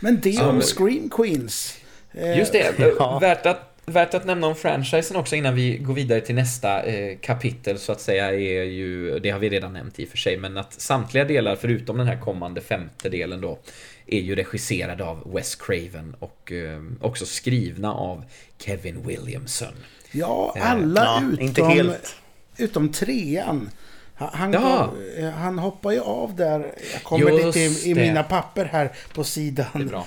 Men 0.01 0.21
det 0.21 0.41
om 0.41 0.61
Scream 0.61 1.11
Queens. 1.11 1.77
Eh, 2.13 2.39
Just 2.39 2.53
det, 2.53 2.75
Ja. 2.99 3.19
värt, 3.19 3.47
att, 3.47 3.78
värt 3.89 4.15
att 4.15 4.25
nämna 4.27 4.47
om 4.47 4.55
franchisen 4.57 5.17
också 5.17 5.37
innan 5.37 5.55
vi 5.55 5.79
går 5.79 5.95
vidare 5.95 6.21
till 6.21 6.35
nästa 6.35 6.83
eh, 6.83 7.19
kapitel 7.19 7.79
så 7.79 7.93
att 7.93 8.01
säga 8.01 8.27
är 8.27 8.63
ju, 8.65 9.19
det 9.19 9.31
har 9.31 9.39
vi 9.39 9.49
redan 9.49 9.73
nämnt 9.73 9.99
i 9.99 10.05
och 10.05 10.09
för 10.09 10.19
sig, 10.19 10.37
men 10.37 10.59
att 10.59 10.73
samtliga 10.73 11.25
delar 11.25 11.57
förutom 11.57 11.99
den 11.99 12.07
här 12.07 12.21
kommande 12.21 12.61
femte 12.61 13.09
delen 13.09 13.41
då 13.41 13.59
är 14.07 14.21
ju 14.21 14.35
regisserade 14.35 15.05
av 15.05 15.33
Wes 15.35 15.55
Craven 15.55 16.17
och 16.19 16.53
eh, 16.53 16.83
också 17.01 17.27
skrivna 17.27 17.93
av 17.95 18.25
Kevin 18.59 19.07
Williamson. 19.07 19.75
Ja, 20.13 20.55
Eh, 20.57 20.71
alla 20.71 21.05
Ja, 21.05 21.23
utom, 21.33 21.45
inte 21.47 21.65
helt. 21.65 22.17
utom 22.57 22.93
trean. 22.93 23.71
Han, 24.15 24.29
han, 24.33 24.53
Ja. 24.53 24.61
går- 24.95 25.25
eh, 25.25 25.31
han 25.31 25.59
hoppar 25.59 25.93
ju 25.93 26.01
av 26.01 26.37
där. 26.37 26.73
Jag 26.93 27.03
kommer 27.03 27.31
Just 27.31 27.45
lite 27.57 27.59
i, 27.59 27.91
i 27.91 27.95
mina 27.95 28.23
papper 28.23 28.65
här 28.65 28.93
på 29.15 29.25
sidan, 29.25 30.05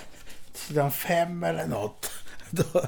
sidan 0.53 0.91
fem 0.91 1.43
eller 1.43 1.65
något. 1.67 2.11
Då, 2.73 2.81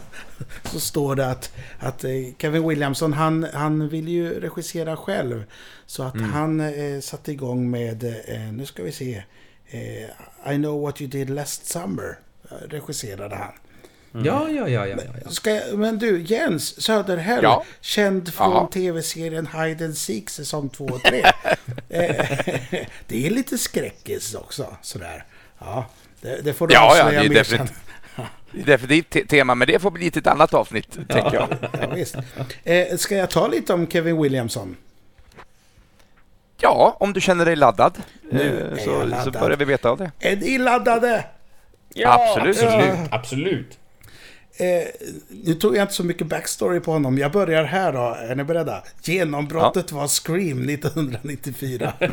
så 0.63 0.79
står 0.79 1.15
det 1.15 1.27
att, 1.29 1.51
att 1.79 2.03
eh, 2.03 2.11
Kevin 2.37 2.67
Williamson, 2.67 3.13
han, 3.13 3.47
han 3.53 3.89
vill 3.89 4.07
ju 4.07 4.39
regissera 4.39 4.97
själv. 4.97 5.43
Så 5.85 6.03
att 6.03 6.15
Mm. 6.15 6.31
han 6.31 6.59
eh, 6.59 6.99
satte 7.01 7.31
igång 7.31 7.71
med, 7.71 8.03
eh, 8.27 8.39
nu 8.53 8.65
ska 8.65 8.83
vi 8.83 8.91
se, 8.91 9.23
eh, 9.67 10.53
I 10.53 10.55
know 10.55 10.81
what 10.81 11.01
you 11.01 11.09
did 11.09 11.29
last 11.29 11.65
summer. 11.65 12.19
eh, 12.51 12.55
Regisserade 12.69 13.35
han. 13.35 13.51
Ja, 14.25 14.49
ja, 14.49 14.67
ja, 14.69 14.87
ja, 14.87 14.97
ja, 15.05 15.13
ja. 15.25 15.29
Ska 15.31 15.49
jag, 15.55 15.77
men 15.79 15.99
du, 15.99 16.21
Jens 16.21 16.81
Söderhäll, 16.81 17.43
Ja. 17.43 17.63
känd 17.81 18.33
från 18.33 18.51
Ja. 18.51 18.69
tv-serien 18.73 19.47
Hide 19.47 19.85
and 19.85 19.97
Seek 19.97 20.29
säsong 20.29 20.69
2 20.69 20.85
och 20.85 21.01
3. 21.03 21.23
Eh, 21.89 22.25
det 23.07 23.25
är 23.27 23.29
lite 23.29 23.57
skräckis 23.57 24.35
också, 24.35 24.77
sådär. 24.81 25.25
Ja, 25.59 25.85
det, 26.21 26.41
det 26.41 26.53
får 26.53 26.67
du 26.67 26.73
Ja, 26.73 26.79
ja, 26.97 27.03
avslöja 27.03 27.23
är 27.23 27.29
mer 27.29 27.35
definitivt. 27.35 27.67
sen. 27.67 27.77
Det 28.51 28.61
är 28.61 28.65
definitivt 28.65 29.09
te- 29.09 29.25
tema, 29.25 29.55
men 29.55 29.67
det 29.67 29.79
får 29.79 29.91
bli 29.91 30.07
ett 30.07 30.27
annat 30.27 30.53
avsnitt, 30.53 30.91
tänker 31.09 31.33
jag. 31.33 31.47
Ja, 31.81 31.87
visst. 31.95 32.15
Eh, 32.63 32.97
ska 32.97 33.15
jag 33.15 33.29
ta 33.29 33.47
lite 33.47 33.73
om 33.73 33.87
Kevin 33.87 34.21
Williamson? 34.21 34.75
Ja, 36.61 36.97
om 36.99 37.13
du 37.13 37.21
känner 37.21 37.45
dig 37.45 37.55
laddad, 37.55 38.01
Nu 38.31 38.71
eh, 38.71 38.77
så, 38.77 38.83
så 38.83 39.03
laddad. 39.03 39.33
börjar 39.33 39.57
vi 39.57 39.65
veta 39.65 39.89
av 39.89 39.97
det. 39.97 40.11
Är 40.19 40.35
ni 40.35 40.57
laddade? 40.57 41.25
Absolut. 42.05 42.63
Absolut, 42.63 42.99
absolut. 43.11 43.77
Eh, 44.57 44.87
nu 45.29 45.53
tog 45.53 45.75
jag 45.77 45.83
inte 45.83 45.93
så 45.93 46.03
mycket 46.03 46.27
backstory 46.27 46.79
på 46.79 46.91
honom. 46.91 47.17
Jag 47.17 47.31
börjar 47.31 47.63
här 47.63 47.93
då. 47.93 48.17
Är 48.29 48.35
ni 48.35 48.43
beredda? 48.43 48.83
Genombrottet 49.01 49.91
var 49.91 50.07
Scream 50.07 50.69
1994. 50.69 51.93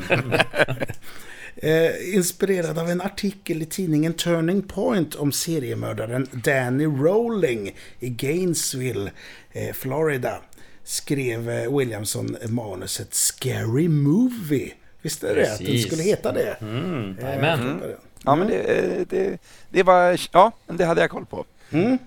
eh, 1.56 2.14
inspirerad 2.14 2.78
av 2.78 2.90
en 2.90 3.00
artikel 3.00 3.62
i 3.62 3.66
tidningen 3.66 4.12
Turning 4.12 4.62
Point 4.62 5.14
om 5.14 5.32
seriemördaren 5.32 6.26
Danny 6.32 6.86
Rowling 6.86 7.76
i 8.00 8.08
Gainesville, 8.08 9.10
eh, 9.52 9.72
Florida. 9.72 10.42
Skrev 10.84 11.50
eh, 11.50 11.76
Williamson 11.76 12.36
manuset 12.48 13.14
Scary 13.14 13.88
Movie. 13.88 14.72
Visste 15.02 15.28
du 15.28 15.34
det? 15.34 15.52
Att 15.52 15.58
den 15.58 15.78
skulle 15.78 16.02
heta 16.02 16.32
det? 16.32 16.56
Mm. 16.60 17.18
Eh, 17.18 17.24
Jajamän. 17.24 17.82
Ja, 18.24 18.36
men 18.36 18.48
det, 18.48 18.58
eh, 18.58 19.06
det, 19.08 19.38
det 19.70 19.82
var... 19.82 20.20
Ja, 20.32 20.52
det 20.66 20.84
hade 20.84 21.00
jag 21.00 21.10
koll 21.10 21.26
på. 21.26 21.44
Mm. 21.70 21.98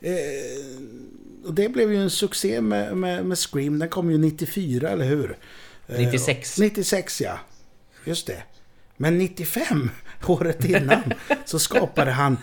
Eh, 0.00 0.12
och 1.44 1.54
det 1.54 1.68
blev 1.68 1.92
ju 1.92 2.02
en 2.02 2.10
succé 2.10 2.60
med, 2.60 2.96
med, 2.96 3.26
med 3.26 3.38
Scream. 3.38 3.78
Den 3.78 3.88
kom 3.88 4.10
ju 4.10 4.18
94, 4.18 4.90
eller 4.90 5.04
hur? 5.04 5.36
Eh, 5.86 5.98
96. 5.98 6.58
96, 6.58 7.20
ja. 7.20 7.38
Just 8.04 8.26
det. 8.26 8.42
Men 8.96 9.18
95, 9.18 9.90
året 10.26 10.64
innan, 10.64 11.12
så 11.44 11.58
skapade 11.58 12.10
han 12.10 12.36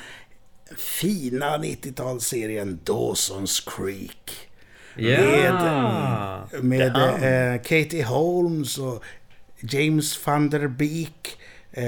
fina 0.78 1.58
90-talsserien 1.58 2.78
Dawson's 2.86 3.70
Creek. 3.78 4.48
Ja. 4.96 6.48
Med 6.62 6.96
eh, 6.96 7.62
Katie 7.62 8.04
Holmes 8.04 8.78
och 8.78 9.04
James 9.60 10.28
van 10.28 10.50
der 10.50 10.68
Beek. 10.68 11.38
Eh, 11.72 11.86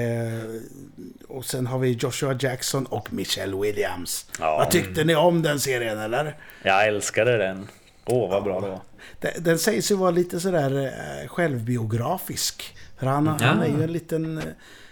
och 1.28 1.44
sen 1.44 1.66
har 1.66 1.78
vi 1.78 1.90
Joshua 1.92 2.36
Jackson 2.40 2.86
och 2.86 3.12
Michelle 3.12 3.56
Williams. 3.56 4.26
Ja. 4.38 4.56
Vad 4.56 4.70
tyckte 4.70 5.04
ni 5.04 5.14
om 5.14 5.42
den 5.42 5.60
serien 5.60 5.98
eller? 5.98 6.36
Jag 6.62 6.86
älskade 6.86 7.36
den. 7.36 7.68
Åh, 8.04 8.30
vad 8.30 8.44
bra 8.44 8.60
det 8.60 8.68
var. 8.68 8.80
Den, 9.20 9.32
den 9.38 9.58
sägs 9.58 9.90
ju 9.90 9.94
vara 9.94 10.10
lite 10.10 10.40
sådär 10.40 10.84
eh, 10.84 11.28
självbiografisk. 11.28 12.73
För 12.98 13.06
han, 13.06 13.26
han 13.26 13.62
är 13.62 13.66
ju 13.66 13.82
en 13.82 13.92
liten... 13.92 14.38
eh, 14.38 14.44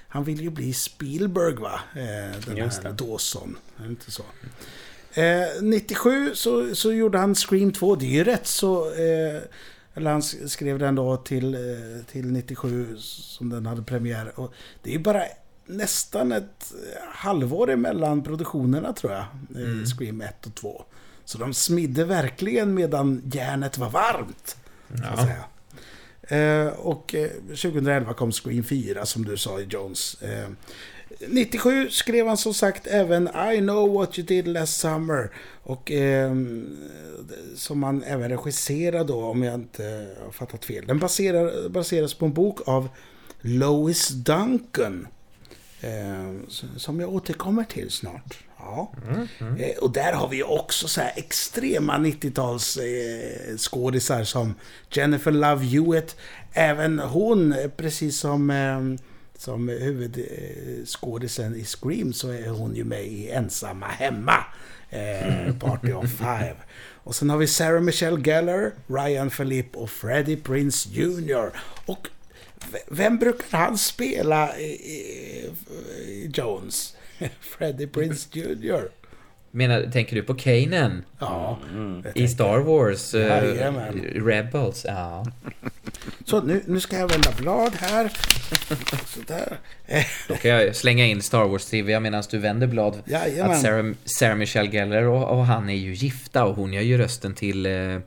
Han 0.09 0.25
vill 0.25 0.41
ju 0.41 0.51
bli 0.51 0.73
Spielberg 0.73 1.55
va? 1.55 1.81
Eh, 1.97 2.41
den 2.47 2.57
Just 2.57 2.83
här. 2.85 2.93
Dawson. 2.93 3.57
Är 3.79 3.83
det 3.83 3.89
inte 3.89 4.11
så? 4.11 4.23
Eh, 5.15 5.63
97 5.63 6.35
så, 6.35 6.75
så 6.75 6.93
gjorde 6.93 7.19
han 7.19 7.35
Scream 7.35 7.73
2. 7.73 7.97
Det 7.97 8.07
är 8.07 8.11
ju 8.11 8.25
rätt 8.25 8.47
så... 8.47 8.87
Eh, 8.95 9.43
eller 9.95 10.11
han 10.11 10.23
skrev 10.23 10.79
den 10.79 10.95
då 10.95 11.17
till, 11.17 11.55
eh, 11.55 12.05
till 12.13 12.27
97 12.33 12.97
som 12.99 13.49
den 13.51 13.67
hade 13.67 13.83
premiär. 13.83 14.41
Och 14.41 14.53
det 14.83 14.91
är 14.91 14.93
ju 14.95 14.99
bara 14.99 15.23
nästan 15.67 16.33
ett 16.33 16.73
halvår 17.13 17.71
emellan 17.71 18.23
produktionerna 18.23 18.93
tror 18.93 19.13
jag. 19.13 19.21
Eh, 19.23 19.85
Scream 19.85 20.21
1 20.21 20.47
och 20.47 20.55
2. 20.55 20.85
Så 21.25 21.39
de 21.39 21.55
smidde 21.55 22.05
verkligen 22.05 22.75
medan 22.75 23.23
järnet 23.33 23.79
var 23.79 23.91
varmt. 23.91 24.57
Så 24.89 24.95
att 25.05 25.11
Ja. 25.19 25.25
säga. 25.25 25.45
Eh, 26.29 26.67
och 26.67 27.15
eh, 27.15 27.31
2011 27.49 28.15
kom 28.15 28.33
Scream 28.33 28.65
4 28.65 29.07
som 29.07 29.25
du 29.25 29.37
sa 29.37 29.61
i 29.61 29.65
Jones. 29.65 30.23
Eh, 30.23 30.49
97 31.29 31.91
skrev 31.91 32.27
han 32.27 32.37
som 32.37 32.55
sagt 32.55 32.87
även 32.87 33.29
I 33.29 33.59
know 33.59 33.93
what 33.93 34.19
you 34.19 34.27
did 34.27 34.49
last 34.49 34.81
summer. 34.81 35.31
Och 35.63 35.91
eh, 35.91 36.35
som 37.57 37.83
han 37.83 38.03
även 38.03 38.31
regisserade 38.31 39.05
då 39.05 39.25
om 39.25 39.43
jag 39.43 39.55
inte 39.55 40.15
har 40.25 40.33
fattat 40.33 40.65
fel. 40.65 40.87
Den 40.87 40.99
baserar, 40.99 41.69
baseras 41.69 42.15
på 42.15 42.25
en 42.25 42.33
bok 42.33 42.69
av 42.69 42.89
Lois 43.41 44.09
Duncan. 44.09 45.07
Eh, 45.81 46.33
som 46.77 47.01
jag 47.01 47.15
återkommer 47.15 47.65
till 47.65 47.91
snart. 47.91 48.39
Ja. 48.63 48.93
Eh, 49.59 49.79
och 49.79 49.93
där 49.93 50.13
har 50.13 50.29
vi 50.29 50.43
också 50.43 50.89
så 50.89 51.01
här 51.01 51.13
extrema 51.17 51.99
90-tals 51.99 52.77
eh, 52.77 53.57
skådisar 53.57 54.25
som 54.25 54.55
Jennifer 54.91 55.31
Love 55.31 55.65
Hewitt. 55.65 56.17
Även 56.53 56.99
hon, 56.99 57.53
eh, 57.53 57.71
precis 57.77 58.19
som, 58.19 58.51
eh, 58.51 58.81
som 59.39 59.69
huvudskådisen 59.69 61.57
i 61.57 61.65
Scream, 61.65 62.13
så 62.13 62.29
är 62.29 62.49
hon 62.49 62.75
ju 62.75 62.85
med 62.85 63.05
i 63.07 63.31
Ensamma 63.31 63.87
Hemma. 63.87 64.45
Eh, 64.91 65.55
Party 65.61 65.93
of 65.93 66.11
Five. 66.11 66.57
Och 67.05 67.15
sen 67.15 67.31
har 67.31 67.39
vi 67.39 67.47
Sarah 67.47 67.83
Michelle 67.83 68.21
Gellar, 68.21 68.73
Ryan 68.87 69.31
Philippe 69.31 69.79
och 69.79 69.91
Freddie 69.91 70.37
Prince 70.37 70.89
Jr. 70.93 71.51
Och 71.87 72.09
vem 72.89 73.19
brukar 73.19 73.59
han 73.59 73.79
spela 73.79 74.59
i, 74.59 74.65
i, 74.65 75.51
i 76.07 76.31
Jones? 76.35 76.97
Freddie 77.41 77.87
Prince 77.87 78.29
Jr. 78.33 78.89
Menar, 79.51 79.91
tänker 79.93 80.17
du 80.17 80.23
på 80.23 80.35
Kanan? 80.35 81.05
Ja. 81.19 81.59
jag 82.05 82.17
I 82.17 82.29
Star 82.29 82.59
Wars? 82.59 83.15
Jajamän. 83.15 84.01
Rebels? 84.15 84.85
Ja. 84.89 85.27
Så 86.25 86.43
nu, 86.43 86.63
nu 86.67 86.81
ska 86.81 86.99
jag 86.99 87.09
vända 87.09 87.33
blad 87.39 87.73
här. 87.75 88.13
Sådär. 89.07 89.57
Då 90.29 90.35
kan 90.35 90.51
jag 90.51 90.77
slänga 90.77 91.07
in 91.07 91.23
Star 91.23 91.45
Wars 91.45 91.67
trivia 91.67 92.01
medan 92.01 92.23
du 92.31 92.39
vänder 92.39 92.67
blad. 92.67 93.03
Jajamän. 93.05 93.51
Att 93.51 93.61
Sarah, 93.61 93.95
Sarah 94.05 94.37
Michelle 94.37 94.71
Gellar 94.71 95.03
och, 95.03 95.39
och 95.39 95.47
han 95.47 95.69
är 95.69 95.77
ju 95.77 95.95
gifta 95.95 96.45
och 96.45 96.57
hon 96.57 96.73
gör 96.73 96.83
ju 96.83 96.99
rösten 96.99 97.35
till... 97.35 97.67
Eh, 97.67 98.01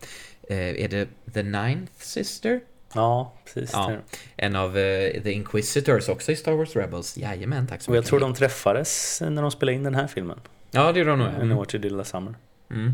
är 0.47 0.87
det 0.87 1.07
The 1.33 1.43
Ninth 1.43 1.91
Sister? 1.97 2.59
Ja, 2.95 3.33
precis. 3.53 3.69
Ja. 3.73 3.91
En 4.37 4.55
av 4.55 4.77
eh, 4.77 5.21
The 5.23 5.31
Inquisitors 5.31 6.09
också 6.09 6.31
i 6.31 6.35
Star 6.35 6.51
Wars 6.51 6.75
Rebels. 6.75 7.17
Jajamän, 7.17 7.67
tack 7.67 7.81
så 7.81 7.91
Och 7.91 7.95
jag 7.97 8.01
mycket. 8.01 8.09
tror 8.09 8.19
de 8.19 8.33
träffades 8.33 9.21
när 9.21 9.41
de 9.41 9.51
spelade 9.51 9.75
in 9.75 9.83
den 9.83 9.95
här 9.95 10.07
filmen. 10.07 10.39
Ja, 10.71 10.91
det 10.91 10.99
gjorde 10.99 11.11
de 11.11 11.19
nog. 11.19 11.27
Know 11.29 11.41
Mm. 11.41 11.57
you 11.57 11.65
did 11.79 11.91
last 11.91 12.11
summer. 12.11 12.35
Mm. 12.71 12.93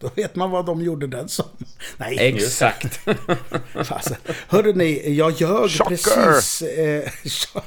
Då 0.00 0.10
vet 0.14 0.34
man 0.34 0.50
vad 0.50 0.66
de 0.66 0.82
gjorde 0.82 1.06
den 1.06 1.28
som. 1.28 1.44
Nej, 1.96 2.18
Exakt. 2.28 3.00
Hörde 4.48 4.72
ni, 4.72 5.14
jag 5.16 5.32
ljög 5.32 5.70
precis. 5.88 6.62
Eh, 6.62 7.10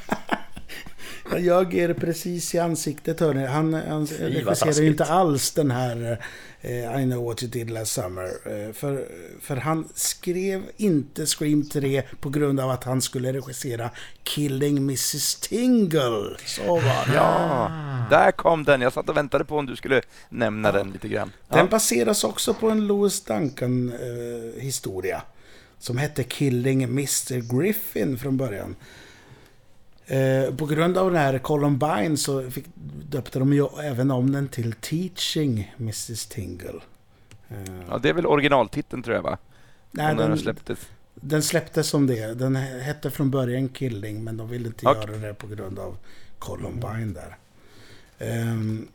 jag 1.31 1.41
ljög 1.41 1.73
er 1.73 1.93
precis 1.93 2.55
i 2.55 2.59
ansiktet, 2.59 3.19
hörni. 3.19 3.45
Han, 3.45 3.73
han 3.73 4.05
regisserar 4.05 4.81
inte 4.83 5.05
alls 5.05 5.51
den 5.51 5.71
här 5.71 6.17
eh, 6.61 7.01
I 7.01 7.03
know 7.03 7.23
what 7.23 7.43
you 7.43 7.51
did 7.51 7.69
last 7.69 7.91
summer. 7.91 8.25
Eh, 8.45 8.73
för, 8.73 9.05
för 9.41 9.55
han 9.55 9.89
skrev 9.95 10.61
inte 10.77 11.25
Scream 11.25 11.69
3 11.69 12.03
på 12.19 12.29
grund 12.29 12.59
av 12.59 12.69
att 12.69 12.83
han 12.83 13.01
skulle 13.01 13.33
regissera 13.33 13.89
Killing 14.23 14.77
Mrs. 14.77 15.35
Tingle. 15.35 16.37
Så 16.45 16.63
var 16.75 17.07
det. 17.07 17.13
Ja, 17.15 17.71
där 18.09 18.31
kom 18.31 18.63
den. 18.63 18.81
Jag 18.81 18.93
satt 18.93 19.09
och 19.09 19.17
väntade 19.17 19.45
på 19.45 19.57
om 19.57 19.65
du 19.65 19.75
skulle 19.75 20.01
nämna 20.29 20.71
den 20.71 20.91
lite 20.91 21.07
grann. 21.07 21.31
Den 21.49 21.59
Ja. 21.59 21.65
baseras 21.65 22.23
också 22.23 22.53
på 22.53 22.69
en 22.69 22.87
Louis 22.87 23.23
Duncan-historia. 23.25 25.21
som 25.79 25.97
hette 25.97 26.23
Killing 26.23 26.83
Mr. 26.83 27.57
Griffin 27.59 28.17
från 28.17 28.37
början. 28.37 28.75
Eh, 30.11 30.55
på 30.55 30.65
grund 30.65 30.97
av 30.97 31.11
den 31.11 31.21
här 31.21 31.37
Columbine 31.39 32.17
så 32.17 32.49
fick, 32.51 32.65
döpte 33.09 33.39
de 33.39 33.53
ju 33.53 33.67
även 33.83 34.11
om 34.11 34.31
den 34.31 34.47
till 34.47 34.73
Teaching 34.73 35.73
Mrs. 35.77 36.25
Tingle. 36.25 36.79
Eh, 37.49 37.57
Ja, 37.89 37.97
det 37.97 38.09
är 38.09 38.13
väl 38.13 38.25
originaltiteln 38.25 39.03
tror 39.03 39.15
jag 39.15 39.23
va? 39.23 39.37
nej, 39.91 40.15
den 40.15 40.29
den, 40.29 40.37
släpptes. 40.37 40.79
den 41.15 41.43
släpptes 41.43 41.87
som 41.87 42.07
det. 42.07 42.33
Den 42.33 42.55
hette 42.55 43.11
från 43.11 43.31
början 43.31 43.69
Killing 43.69 44.23
men 44.23 44.37
de 44.37 44.49
ville 44.49 44.67
inte 44.67 44.87
Okej. 44.87 45.01
göra 45.07 45.17
det 45.27 45.33
på 45.33 45.47
grund 45.47 45.79
av 45.79 45.97
Columbine 46.39 47.13
där. 47.13 47.37
Ehm, 48.19 48.87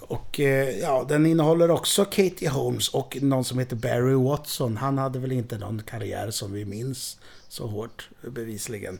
och 0.00 0.40
eh, 0.40 0.78
ja, 0.78 1.06
den 1.08 1.26
innehåller 1.26 1.70
också 1.70 2.04
Katie 2.04 2.48
Holmes 2.48 2.88
och 2.88 3.18
någon 3.22 3.44
som 3.44 3.58
heter 3.58 3.76
Barry 3.76 4.14
Watson. 4.14 4.76
Han 4.76 4.98
hade 4.98 5.18
väl 5.18 5.32
inte 5.32 5.58
någon 5.58 5.82
karriär 5.82 6.30
som 6.30 6.52
vi 6.52 6.64
minns 6.64 7.18
så 7.48 7.66
hårt 7.66 8.08
bevisligen. 8.20 8.98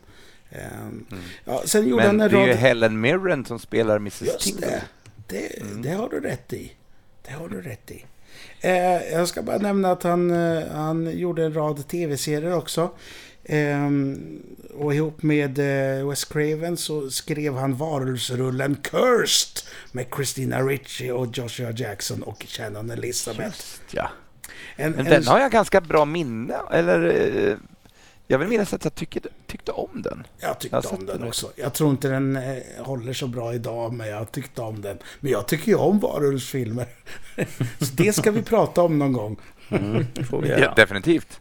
Ehm, 0.51 1.07
ja, 1.45 1.63
sen 1.65 1.89
gjorde 1.89 2.07
Men 2.07 2.21
han 2.21 2.31
det 2.31 2.37
en 2.37 2.43
är 2.43 2.47
ju 2.47 2.53
rad... 2.53 2.57
Helen 2.59 3.01
Mirren 3.01 3.45
som 3.45 3.59
spelar 3.59 3.97
Mrs. 3.97 4.23
Just 4.23 4.41
Tingle. 4.41 4.67
det. 4.67 4.83
Det, 5.29 5.61
Mm. 5.61 5.83
det 5.83 5.91
har 5.91 6.09
du 6.09 6.21
rätt 6.21 6.53
i. 6.53 6.73
Det 7.27 7.33
har 7.33 7.49
du 7.49 7.61
rätt 7.63 7.91
i. 7.91 8.05
Eh, 8.61 9.13
jag 9.13 9.29
ska 9.29 9.43
bara 9.43 9.59
nämna 9.59 9.91
att 9.93 10.03
han, 10.03 10.31
eh, 10.31 10.67
han 10.73 11.19
gjorde 11.19 11.45
en 11.45 11.55
rad 11.55 11.89
tv-serier 11.89 12.55
också. 12.57 12.91
Ehm, 13.45 14.43
och 14.75 14.95
ihop 14.95 15.23
med 15.23 15.59
eh, 15.99 16.09
Wes 16.09 16.25
Craven 16.25 16.77
så 16.77 17.11
skrev 17.11 17.57
han 17.57 17.75
varulvsrullen 17.77 18.77
Cursed 18.83 19.63
med 19.93 20.07
Christina 20.17 20.63
Ricci 20.63 21.11
och 21.11 21.27
Joshua 21.39 21.71
Jackson 21.71 22.23
och 22.23 22.45
Shannon 22.49 22.91
Elizabeth. 22.91 23.45
Just 23.45 23.81
ja. 23.91 24.11
En, 24.77 24.91
Men 24.91 25.01
en- 25.07 25.13
den 25.13 25.27
har 25.27 25.41
jag 25.41 25.53
ganska 25.53 25.81
bra 25.81 26.05
minne 26.05 26.55
Eller 26.73 27.05
eh, 27.49 27.57
jag 28.27 28.39
vill 28.39 28.49
minnas 28.49 28.73
att 28.75 28.85
jag 28.85 28.95
tycker, 28.95 29.23
tyckte 29.47 29.73
om 29.73 30.03
den. 30.03 30.27
Jag 30.41 30.49
Jag 30.51 30.59
tyckte 30.61 30.83
sett 30.83 30.93
om 30.93 31.07
den 31.07 31.23
också. 31.25 31.51
Jag 31.57 31.73
tror 31.75 31.91
inte 31.91 32.09
den 32.09 32.37
eh, 32.37 32.57
håller 32.79 33.13
så 33.13 33.27
bra 33.27 33.55
idag, 33.55 33.93
men 33.93 34.09
jag 34.09 34.33
tyckte 34.33 34.63
om 34.63 34.83
den. 34.83 34.99
Men 35.21 35.33
jag 35.33 35.49
tycker 35.49 35.69
ju 35.69 35.75
om 35.77 35.99
varulvsfilmer. 36.01 36.87
så 37.79 37.93
det 37.97 38.13
ska 38.17 38.31
vi 38.31 38.43
prata 38.43 38.83
om 38.83 38.99
någon 38.99 39.13
gång. 39.13 39.37
Mm, 39.71 40.07
det 40.15 40.25
får 40.25 40.41
vi 40.43 40.49
Ja, 40.61 40.73
definitivt. 40.77 41.41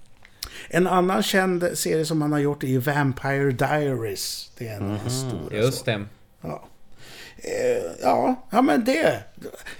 En 0.69 0.88
annan 0.88 1.24
känd 1.24 1.69
serie 1.74 2.06
som 2.06 2.21
han 2.21 2.32
har 2.32 2.39
gjort 2.39 2.63
är 2.63 2.67
ju 2.67 2.80
Vampire 2.80 3.52
Diaries. 3.52 4.52
Det 4.58 4.67
är 4.67 4.76
en 4.76 4.88
Mhm. 4.88 5.10
stor. 5.10 5.54
Just 5.54 5.86
det. 5.86 6.06
Ja. 6.41 6.63
Eh, 7.38 7.91
ja, 8.02 8.36
ja, 8.50 8.62
men 8.62 8.86
det. 8.86 9.24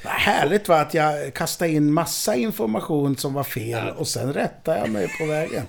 Vad 0.04 0.14
härligt 0.14 0.68
var 0.68 0.82
att 0.82 0.94
jag 0.94 1.34
kastade 1.34 1.72
in 1.72 1.94
massa 1.94 2.36
information 2.36 3.18
som 3.18 3.34
var 3.34 3.44
fel 3.44 3.90
och 3.90 4.08
sen 4.08 4.34
rättade 4.34 4.80
jag 4.80 4.90
mig 4.90 5.08
på 5.20 5.26
vägen. 5.26 5.64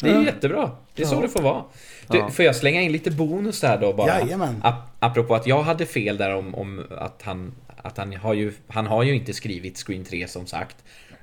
Det 0.00 0.10
är 0.10 0.22
jättebra. 0.22 0.70
Det 0.94 1.02
är 1.02 1.06
så 1.06 1.14
Ja. 1.14 1.20
det 1.20 1.28
får 1.28 1.42
vara. 1.42 1.64
Du, 2.06 2.18
Ja. 2.18 2.30
Får 2.30 2.44
jag 2.44 2.56
slänga 2.56 2.80
in 2.82 2.92
lite 2.92 3.10
bonus 3.10 3.60
där 3.60 3.78
då 3.78 3.92
bara? 3.92 4.20
Jajamän. 4.20 4.62
Ap- 4.64 4.82
apropå 4.98 5.34
att 5.34 5.46
jag 5.46 5.62
hade 5.62 5.86
fel 5.86 6.16
där 6.16 6.34
om, 6.34 6.54
om 6.54 6.84
att 6.98 7.22
han... 7.24 7.54
Att 7.82 7.98
han 7.98 8.16
har 8.16 8.34
ju... 8.34 8.52
Han 8.68 8.86
har 8.86 9.02
ju 9.02 9.14
inte 9.14 9.32
skrivit 9.34 9.76
Scream 9.86 10.04
3 10.04 10.28
som 10.28 10.46
sagt. 10.46 10.76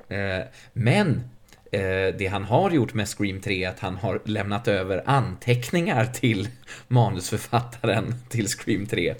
Eh, 0.09 0.45
men 0.73 1.23
eh, 1.71 1.81
det 2.17 2.29
han 2.31 2.43
har 2.43 2.71
gjort 2.71 2.93
med 2.93 3.07
Scream 3.09 3.41
3 3.41 3.63
är 3.63 3.69
att 3.69 3.79
han 3.79 3.95
har 3.97 4.19
lämnat 4.25 4.67
över 4.67 5.03
anteckningar 5.05 6.05
till 6.05 6.47
manusförfattaren 6.87 8.15
till 8.29 8.47
Scream 8.47 8.85
3. 8.85 9.15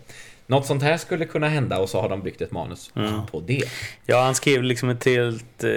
Något 0.48 0.66
sånt 0.66 0.84
här 0.84 0.98
skulle 0.98 1.26
kunna 1.26 1.48
hända 1.50 1.80
och 1.80 1.90
så 1.90 2.02
har 2.02 2.10
de 2.10 2.22
byggt 2.24 2.42
ett 2.42 2.52
manus 2.52 2.92
på 3.32 3.40
det. 3.48 3.64
Ja, 4.06 4.22
han 4.22 4.36
skrev 4.36 4.64
liksom 4.64 4.90
ett 4.90 5.06
helt... 5.06 5.64
eh, 5.64 5.70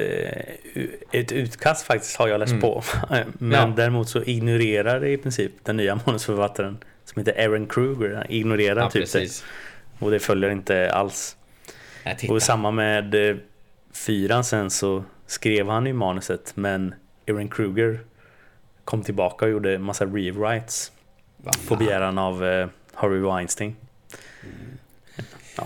Ett 1.12 1.32
utkast 1.32 1.86
faktiskt 1.86 2.16
har 2.16 2.28
jag 2.28 2.38
läst 2.40 2.50
Mm. 2.50 2.60
på. 2.62 2.82
Men 3.38 3.52
Ja. 3.68 3.72
däremot 3.76 4.08
så 4.08 4.22
ignorerar 4.22 5.04
i 5.04 5.16
princip 5.16 5.52
den 5.62 5.76
nya 5.76 6.00
manusförfattaren 6.06 6.78
som 7.04 7.20
heter 7.24 7.44
Aaron 7.44 7.66
Kruger. 7.66 8.14
Han 8.14 8.26
ignorerar 8.28 8.80
Ja, 8.80 8.90
typ 8.90 9.02
precis. 9.02 9.44
det. 9.98 10.04
Och 10.04 10.10
det 10.10 10.18
följer 10.20 10.50
inte 10.50 10.92
alls. 10.92 11.36
Och 12.28 12.42
samma 12.42 12.70
med 12.70 13.30
eh, 13.30 13.36
fyran 13.92 14.44
sen 14.44 14.70
så 14.70 15.04
skrev 15.26 15.68
han 15.68 15.86
ju 15.86 15.92
manuset 15.92 16.52
men 16.54 16.94
Aaron 17.28 17.48
Kruger 17.48 18.00
kom 18.84 19.02
tillbaka 19.02 19.44
och 19.44 19.50
gjorde 19.50 19.78
massa 19.78 20.04
rewrites 20.04 20.92
på 21.68 21.76
begäran 21.76 22.18
av 22.18 22.44
eh, 22.44 22.68
Harvey 22.94 23.18
Weinstein. 23.20 23.76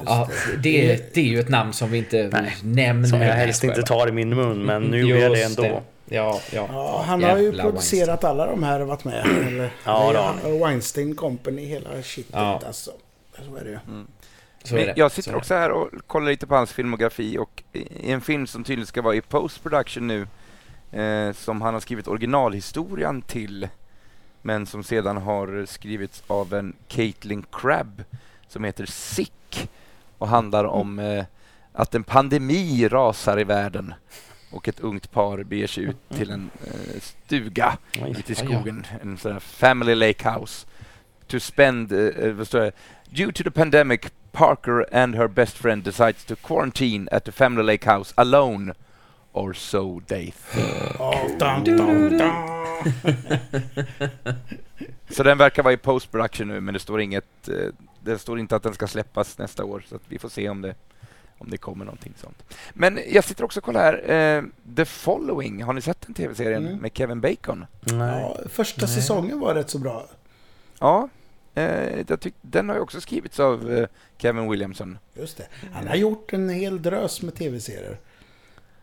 Ja, 0.06 0.28
det, 0.62 1.14
det 1.14 1.20
är 1.20 1.24
ju 1.24 1.40
ett 1.40 1.48
namn 1.48 1.72
som 1.72 1.90
vi 1.90 1.98
inte 1.98 2.28
Nej, 2.32 2.56
nämner. 2.62 3.08
Som 3.08 3.20
jag 3.20 3.34
helst 3.34 3.64
inte 3.64 3.82
tar 3.82 4.08
i 4.08 4.12
min 4.12 4.28
mun 4.28 4.62
men 4.64 4.82
nu 4.82 5.00
gjorde 5.00 5.22
jag 5.22 5.32
det 5.32 5.42
ändå. 5.42 5.82
Ja, 6.06 6.40
ja. 6.52 6.68
Ja, 6.72 7.04
han 7.06 7.22
har 7.24 7.38
ju 7.38 7.52
producerat 7.58 8.24
alla 8.24 8.46
de 8.46 8.62
här 8.62 8.80
och 8.80 8.88
varit 8.88 9.04
med. 9.04 9.26
Eller, 9.46 9.70
Ja, 9.84 10.12
det 10.42 10.48
det 10.50 10.56
är 10.56 10.58
Weinstein 10.66 11.14
Company, 11.16 11.64
hela 11.66 12.02
shitet 12.02 12.30
Ja. 12.32 12.60
alltså. 12.66 12.90
Så 13.46 13.56
är 13.56 13.64
det 13.64 13.70
ju. 13.70 13.78
Så 14.64 14.74
är 14.74 14.78
Men 14.78 14.86
det. 14.86 14.92
jag 14.96 15.12
sitter 15.12 15.30
det. 15.30 15.36
också 15.38 15.54
här 15.54 15.70
och 15.70 15.88
kollar 16.06 16.30
lite 16.30 16.46
på 16.46 16.54
hans 16.54 16.72
filmografi 16.72 17.38
och 17.38 17.62
i 17.72 18.10
en 18.12 18.20
film 18.20 18.46
som 18.46 18.64
tydligen 18.64 18.86
ska 18.86 19.02
vara 19.02 19.14
i 19.14 19.20
post-production 19.20 20.06
nu 20.06 20.26
eh, 21.00 21.32
som 21.32 21.62
han 21.62 21.74
har 21.74 21.80
skrivit 21.80 22.08
originalhistorien 22.08 23.22
till 23.22 23.68
men 24.42 24.66
som 24.66 24.84
sedan 24.84 25.16
har 25.16 25.66
skrivits 25.66 26.22
av 26.26 26.54
en 26.54 26.72
Caitlin 26.88 27.44
Crabb 27.52 28.04
som 28.48 28.64
heter 28.64 28.86
Sick 28.86 29.70
och 30.22 30.28
handlar 30.28 30.64
om 30.64 30.98
eh, 30.98 31.24
att 31.72 31.94
en 31.94 32.04
pandemi 32.04 32.88
rasar 32.88 33.40
i 33.40 33.44
världen 33.44 33.94
och 34.50 34.68
ett 34.68 34.80
ungt 34.80 35.12
par 35.12 35.42
beger 35.42 35.66
sig 35.66 35.84
ut 35.84 35.96
till 36.08 36.30
en 36.30 36.50
eh, 36.64 37.00
stuga 37.00 37.78
Oj. 38.02 38.10
ute 38.10 38.32
i 38.32 38.34
Oj, 38.34 38.36
ja. 38.38 38.44
skogen, 38.44 38.86
en 39.02 39.18
sån 39.18 39.32
här 39.32 39.40
family 39.40 39.94
lake 39.94 40.30
house. 40.30 40.66
To 41.26 41.40
spend, 41.40 41.92
uh, 41.92 42.32
vad 42.32 42.46
står 42.46 42.60
det? 42.60 42.72
Due 43.10 43.32
to 43.32 43.44
the 43.44 43.50
pandemic, 43.50 44.00
Parker 44.32 44.94
and 44.94 45.14
her 45.14 45.28
best 45.28 45.56
friend 45.56 45.84
decides 45.84 46.24
to 46.24 46.34
quarantine 46.36 47.08
at 47.12 47.24
the 47.24 47.32
family 47.32 47.62
lake 47.62 47.90
house 47.90 48.14
alone. 48.16 48.74
Or 49.32 49.52
so 49.52 50.00
they 50.06 50.32
think. 50.52 50.96
Ja, 50.98 51.28
dun, 51.38 51.64
dun, 51.64 52.18
dun. 52.18 52.32
Så 55.10 55.22
den 55.22 55.38
verkar 55.38 55.62
vara 55.62 55.74
i 55.74 55.76
post 55.76 56.12
production 56.12 56.48
nu, 56.48 56.60
men 56.60 56.74
det 56.74 56.80
står 56.80 57.00
inget, 57.00 57.48
eh, 57.48 57.74
det 58.04 58.18
står 58.18 58.38
inte 58.38 58.56
att 58.56 58.62
den 58.62 58.74
ska 58.74 58.86
släppas 58.86 59.38
nästa 59.38 59.64
år, 59.64 59.84
så 59.88 59.96
att 59.96 60.02
vi 60.08 60.18
får 60.18 60.28
se 60.28 60.48
om 60.48 60.62
det, 60.62 60.74
om 61.38 61.50
det 61.50 61.56
kommer 61.56 61.84
någonting 61.84 62.14
sånt. 62.16 62.42
Men 62.74 62.98
jag 63.08 63.24
sitter 63.24 63.44
också 63.44 63.60
och 63.60 63.64
kollar 63.64 63.80
här, 63.80 64.38
eh, 64.38 64.44
The 64.76 64.84
Following, 64.84 65.62
har 65.62 65.72
ni 65.72 65.80
sett 65.80 66.00
den 66.00 66.14
tv-serien 66.14 66.66
Mm. 66.66 66.78
med 66.78 66.90
Kevin 66.96 67.20
Bacon? 67.20 67.66
Nej. 67.80 68.20
Ja, 68.22 68.36
första 68.48 68.86
Nej. 68.86 68.94
säsongen 68.94 69.40
var 69.40 69.54
rätt 69.54 69.70
så 69.70 69.78
bra. 69.78 70.06
Ja, 70.78 71.08
eh, 71.54 72.00
jag 72.08 72.20
tyck, 72.20 72.34
den 72.40 72.68
har 72.68 72.76
ju 72.76 72.82
också 72.82 73.00
skrivits 73.00 73.40
av 73.40 73.72
eh, 73.72 73.86
Kevin 74.18 74.50
Williamson. 74.50 74.98
Just 75.14 75.36
det. 75.36 75.46
Han 75.72 75.86
har 75.88 75.96
gjort 75.96 76.32
en 76.32 76.48
hel 76.48 76.82
drös 76.82 77.22
med 77.22 77.34
tv-serier. 77.34 77.98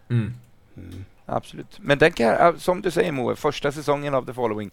Mm. 0.10 0.34
Mm. 0.77 1.05
Absolut. 1.30 1.78
Men 1.80 1.98
den 1.98 2.12
kan, 2.12 2.60
som 2.60 2.82
du 2.82 2.92
säger 2.92 3.12
Moe, 3.12 3.36
första 3.36 3.72
säsongen 3.72 4.13
av 4.15 4.26
The 4.26 4.34
Following. 4.34 4.72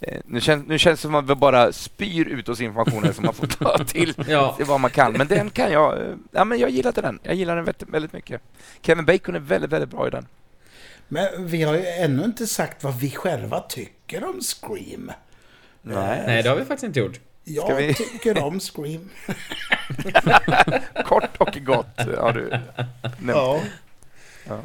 Eh, 0.00 0.20
nu, 0.24 0.40
känns, 0.40 0.66
nu 0.68 0.78
känns 0.78 1.00
det 1.00 1.02
som 1.02 1.14
att 1.14 1.30
vi 1.30 1.34
bara 1.34 1.72
spyr 1.72 2.26
ut 2.28 2.48
oss 2.48 2.60
informationen 2.60 3.14
som 3.14 3.24
man 3.24 3.34
får 3.34 3.46
ta 3.46 3.78
till 3.84 4.14
Ja, 4.28 4.54
till 4.56 4.66
vad 4.66 4.80
man 4.80 4.90
kan. 4.90 5.12
Men 5.12 5.26
den 5.28 5.50
kan 5.50 5.72
jag... 5.72 5.98
eh, 5.98 6.14
Ja, 6.32 6.44
men 6.44 6.58
jag 6.58 6.70
gillade 6.70 7.00
den. 7.00 7.18
Jag 7.22 7.34
gillar 7.34 7.56
den 7.56 7.74
väldigt, 7.86 8.12
mycket. 8.12 8.42
Kevin 8.82 9.04
Bacon 9.04 9.34
är 9.34 9.38
väldigt, 9.38 9.72
väldigt 9.72 9.90
bra 9.90 10.06
i 10.06 10.10
den. 10.10 10.26
Men 11.08 11.46
vi 11.46 11.62
har 11.62 11.74
ju 11.74 11.86
ännu 11.86 12.24
inte 12.24 12.46
sagt 12.46 12.84
vad 12.84 12.98
vi 13.00 13.10
själva 13.10 13.60
tycker 13.60 14.24
om 14.24 14.40
Scream. 14.40 15.12
Nej. 15.82 16.22
nej 16.26 16.42
det 16.42 16.48
har 16.48 16.56
vi 16.56 16.64
faktiskt 16.64 16.84
inte 16.84 17.00
gjort. 17.00 17.20
Jag 17.44 17.76
vi- 17.76 17.94
tycker 17.94 18.42
om 18.42 18.60
Scream. 18.60 19.08
Kort 21.04 21.36
och 21.38 21.58
gott 21.64 21.98
har 22.18 22.32
du 22.32 22.48
nämnt. 22.48 22.62
Ja. 23.26 23.60
Men 24.44 24.62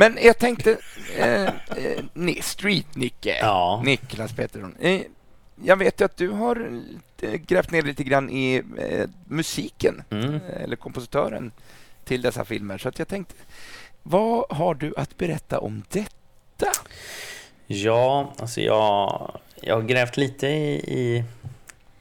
Men 0.00 0.18
jag 0.22 0.38
tänkte, 0.38 0.76
eh, 1.16 1.42
eh, 1.44 1.50
Ni- 2.14 2.42
Street-Nicke, 2.42 3.38
Ja. 3.40 3.82
Niklas 3.84 4.32
Pettersson. 4.32 4.76
Eh, 4.80 5.00
jag 5.64 5.76
vet 5.76 6.00
ju 6.00 6.04
att 6.04 6.16
du 6.16 6.28
har 6.28 6.82
eh, 7.22 7.32
grävt 7.32 7.70
ner 7.70 7.82
lite 7.82 8.04
grann 8.04 8.30
i 8.30 8.62
eh, 8.78 9.08
musiken, 9.26 10.02
Mm. 10.10 10.34
eh, 10.34 10.62
eller 10.62 10.76
kompositören 10.76 11.52
till 12.04 12.22
dessa 12.22 12.44
filmer. 12.44 12.78
Så 12.78 12.88
att 12.88 12.98
jag 12.98 13.08
tänkte, 13.08 13.34
vad 14.02 14.44
har 14.52 14.74
du 14.74 14.94
att 14.96 15.16
berätta 15.18 15.58
om 15.60 15.82
detta? 15.90 16.72
Ja, 17.66 18.34
alltså 18.38 18.60
jag, 18.60 19.38
jag 19.60 19.74
har 19.74 19.82
grävt 19.82 20.16
lite 20.16 20.46
i, 20.46 21.24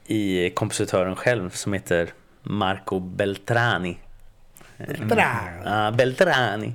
i, 0.08 0.45
i 0.45 0.50
kompositören 0.50 1.16
själv 1.16 1.50
som 1.50 1.74
heter 1.74 2.14
Marco 2.43 3.00
Beltrani. 3.00 3.98
Bra. 5.07 5.39
Ja, 5.65 5.91
Beltrani. 5.91 6.73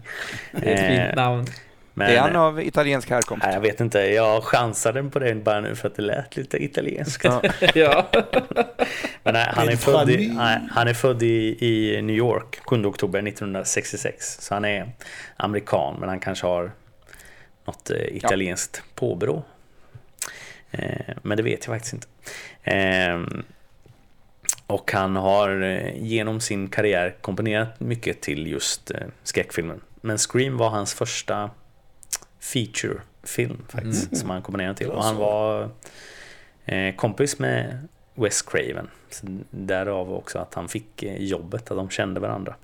Det 0.52 0.72
är 0.72 0.74
ett 0.74 0.80
fint 0.88 1.18
Eh, 1.18 1.24
namn. 1.24 1.46
men, 1.94 2.10
är 2.10 2.18
han 2.18 2.36
av 2.36 2.62
italiensk 2.62 3.10
härkomst? 3.10 3.44
nej, 3.46 3.54
jag 3.54 3.60
vet 3.60 3.80
inte, 3.80 3.98
jag 3.98 4.44
chansade 4.44 5.02
på 5.02 5.18
det 5.18 5.34
bara 5.34 5.60
nu 5.60 5.74
för 5.74 5.88
att 5.88 5.94
det 5.96 6.02
lät 6.02 6.36
lite 6.36 6.64
italienskt. 6.64 7.24
Ja. 7.24 7.42
ja. 7.74 8.06
Men 9.22 9.34
nej, 9.34 9.50
han, 9.54 9.68
är 9.68 9.76
född 9.76 10.10
i, 10.10 10.16
Beltrani. 10.16 10.34
nej, 10.38 10.58
han 10.70 10.88
är 10.88 10.94
född 10.94 11.22
i, 11.22 11.56
i 11.66 12.02
New 12.02 12.16
York 12.16 12.60
7 12.64 12.84
oktober 12.84 13.18
1966. 13.28 14.36
Så 14.40 14.54
han 14.54 14.64
är 14.64 14.92
amerikan 15.36 15.96
men 16.00 16.08
han 16.08 16.20
kanske 16.20 16.46
har 16.46 16.70
något 17.64 17.90
eh, 17.90 18.16
italienskt 18.16 18.82
påbrå. 18.94 19.42
Eh, 20.70 21.14
men 21.22 21.36
det 21.36 21.42
vet 21.42 21.66
jag 21.66 21.74
faktiskt 21.74 21.94
inte. 21.94 22.06
Och 24.72 24.92
han 24.92 25.16
har 25.16 25.62
eh, 25.62 26.02
genom 26.02 26.40
sin 26.40 26.68
karriär 26.68 27.16
komponerat 27.20 27.80
mycket 27.80 28.20
till 28.20 28.46
just 28.46 28.90
eh, 28.90 29.00
skräckfilmen. 29.22 29.80
Men 30.00 30.18
Scream 30.18 30.56
var 30.56 30.68
hans 30.68 30.94
första 30.94 31.50
featurefilm 32.40 33.64
faktiskt 33.68 34.16
som 34.16 34.30
han 34.30 34.42
komponerade 34.42 34.74
till. 34.74 34.90
Och 34.90 35.04
han 35.04 35.16
var 35.16 35.68
eh, 36.64 36.94
kompis 36.94 37.38
med 37.38 37.88
Wes 38.14 38.42
Craven. 38.42 38.90
Så 39.10 39.26
därav 39.50 40.14
också 40.14 40.38
att 40.38 40.54
han 40.54 40.68
fick 40.68 41.02
jobbet, 41.02 41.70
att 41.70 41.76
de 41.76 41.90
kände 41.90 42.20
varandra. 42.20 42.54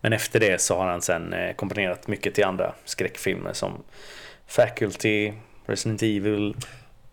Men 0.00 0.12
efter 0.12 0.40
det 0.40 0.60
så 0.60 0.76
har 0.76 0.86
han 0.86 1.02
sen 1.02 1.34
komponerat 1.56 2.08
mycket 2.08 2.34
till 2.34 2.44
andra 2.44 2.74
skräckfilmer 2.84 3.52
som 3.52 3.82
Faculty, 4.46 5.32
Resident 5.66 6.02
Evil, 6.02 6.56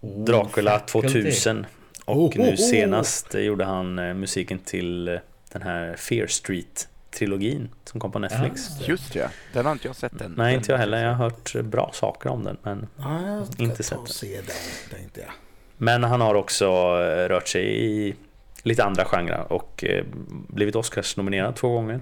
Dracula 0.01 0.79
2000 0.79 1.65
och 2.05 2.15
Oh, 2.17 2.25
oh, 2.29 2.37
nu 2.37 2.49
oh. 2.51 2.55
senast 2.55 3.33
gjorde 3.33 3.65
han 3.65 3.99
eh, 3.99 4.13
musiken 4.13 4.59
till 4.59 5.07
eh, 5.07 5.15
den 5.51 5.61
här 5.61 5.95
Fear 5.95 6.27
Street-trilogin 6.27 7.69
som 7.85 7.99
kom 7.99 8.11
på 8.11 8.19
Netflix. 8.19 8.87
Just 8.87 9.13
det, 9.13 9.29
den 9.53 9.65
har 9.65 9.71
inte 9.71 9.87
jag 9.87 9.95
sett 9.95 10.21
än. 10.21 10.33
Nej, 10.37 10.55
inte 10.55 10.71
jag 10.71 10.79
heller. 10.79 11.03
Jag 11.03 11.13
har 11.13 11.23
hört 11.29 11.53
bra 11.63 11.91
saker 11.93 12.29
om 12.29 12.43
den. 12.43 12.57
Men, 12.63 12.87
Ja, 12.97 13.27
jag 13.27 13.47
ska 13.47 13.63
Inte 13.63 13.83
sett 13.83 14.05
det. 14.05 14.13
se 14.13 14.35
den, 14.35 14.97
tänkte 14.99 15.19
jag. 15.21 15.29
men 15.77 16.03
han 16.03 16.21
har 16.21 16.35
också 16.35 16.65
eh, 16.65 17.29
rört 17.29 17.47
sig 17.47 17.85
i 17.85 18.15
lite 18.63 18.83
andra 18.83 19.05
genrer 19.05 19.51
och 19.53 19.83
blivit 20.47 20.75
Oscars-nominerad 20.75 21.55
två 21.55 21.69
gånger. 21.69 22.01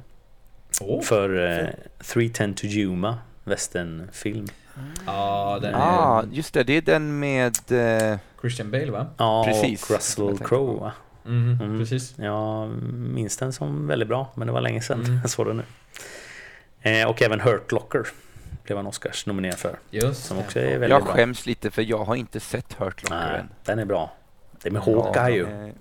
Åh. 0.82 1.02
För 1.02 1.60
eh, 1.60 1.68
310 2.14 2.54
to 2.56 2.66
Yuma, 2.66 3.18
westernfilm. 3.44 4.48
Ja, 5.06 5.60
den 5.62 5.74
är 5.74 5.80
Ah, 5.80 6.24
just 6.32 6.54
det, 6.54 6.64
det 6.64 6.74
är 6.78 6.82
den 6.82 7.20
med... 7.20 7.58
Eh, 7.72 8.18
Christian 8.42 8.72
Bale 8.72 8.92
va? 8.92 9.08
Ja, 9.18 9.44
Precis, 9.48 9.84
och 9.84 9.92
Russell 9.96 10.38
Crowe 10.38 10.80
va? 10.80 10.92
Mhm, 11.24 11.60
Mm. 11.62 11.80
Precis. 11.80 12.14
Jag 12.18 12.70
minns 12.94 13.38
den 13.38 13.54
som 13.54 13.88
väldigt 13.88 14.08
bra, 14.08 14.32
men 14.36 14.48
det 14.48 14.54
var 14.54 14.62
länge 14.62 14.82
sedan 14.82 15.00
Mm. 15.06 15.18
jag 15.22 15.30
såg 15.30 15.46
den 15.48 15.58
nu. 15.58 15.64
Eh, 16.92 17.08
och 17.10 17.22
även 17.22 17.40
Hurt 17.42 17.72
Locker 17.72 18.08
blev 18.64 18.78
han 18.78 18.88
Oscars 18.88 19.26
nominerad 19.26 19.58
för. 19.58 19.76
Just 19.90 20.26
Som 20.26 20.38
också 20.40 20.60
är 20.60 20.64
väldigt 20.72 20.90
jag 20.90 21.04
bra. 21.04 21.14
skäms 21.14 21.46
lite 21.46 21.72
för 21.72 21.82
jag 21.82 22.04
har 22.06 22.16
inte 22.16 22.40
sett 22.40 22.74
Hurt 22.74 23.04
Locker 23.04 23.16
Nej, 23.16 23.40
än. 23.40 23.50
den 23.64 23.80
är 23.80 23.86
bra. 23.86 24.14
Det 24.62 24.70
är 24.70 24.74
med 24.74 24.82
Hawkeye 24.82 25.36
ju. 25.36 25.74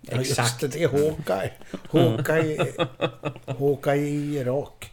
Ja, 0.00 0.16
just 0.16 0.30
Exakt. 0.30 0.60
det, 0.60 0.68
det 0.68 0.82
är 0.82 0.88
Hawkeye. 0.88 1.52
Hawkeye, 1.92 2.66
Hawkeye 3.58 4.06
i 4.06 4.36
Irak. 4.38 4.92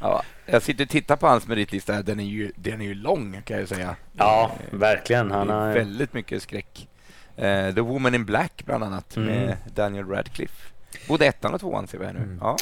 Ja, 0.00 0.22
jag 0.46 0.62
sitter 0.62 0.84
och 0.84 0.90
tittar 0.90 1.16
på 1.16 1.26
hans 1.26 1.46
meritlista. 1.48 1.92
här. 1.92 2.02
Den 2.02 2.20
är 2.20 2.24
ju, 2.24 2.52
den 2.56 2.80
är 2.80 2.84
ju 2.84 2.94
lång 2.94 3.42
kan 3.44 3.58
jag 3.58 3.68
säga. 3.68 3.96
Ja, 4.12 4.56
verkligen. 4.70 5.30
Han 5.30 5.48
har... 5.48 5.72
väldigt 5.72 6.12
mycket 6.12 6.42
skräck. 6.42 6.88
Eh, 7.36 7.74
The 7.74 7.80
Woman 7.80 8.14
in 8.14 8.24
Black 8.24 8.62
bland 8.66 8.84
annat 8.84 9.16
Mm. 9.16 9.28
med 9.28 9.56
Daniel 9.74 10.06
Radcliffe. 10.08 10.72
Både 11.08 11.26
ettan 11.26 11.54
och 11.54 11.60
tvåan 11.60 11.86
ser 11.86 11.98
vi 11.98 12.06
här 12.06 12.12
nu. 12.12 12.18
Mm. 12.18 12.38
Ja. 12.40 12.56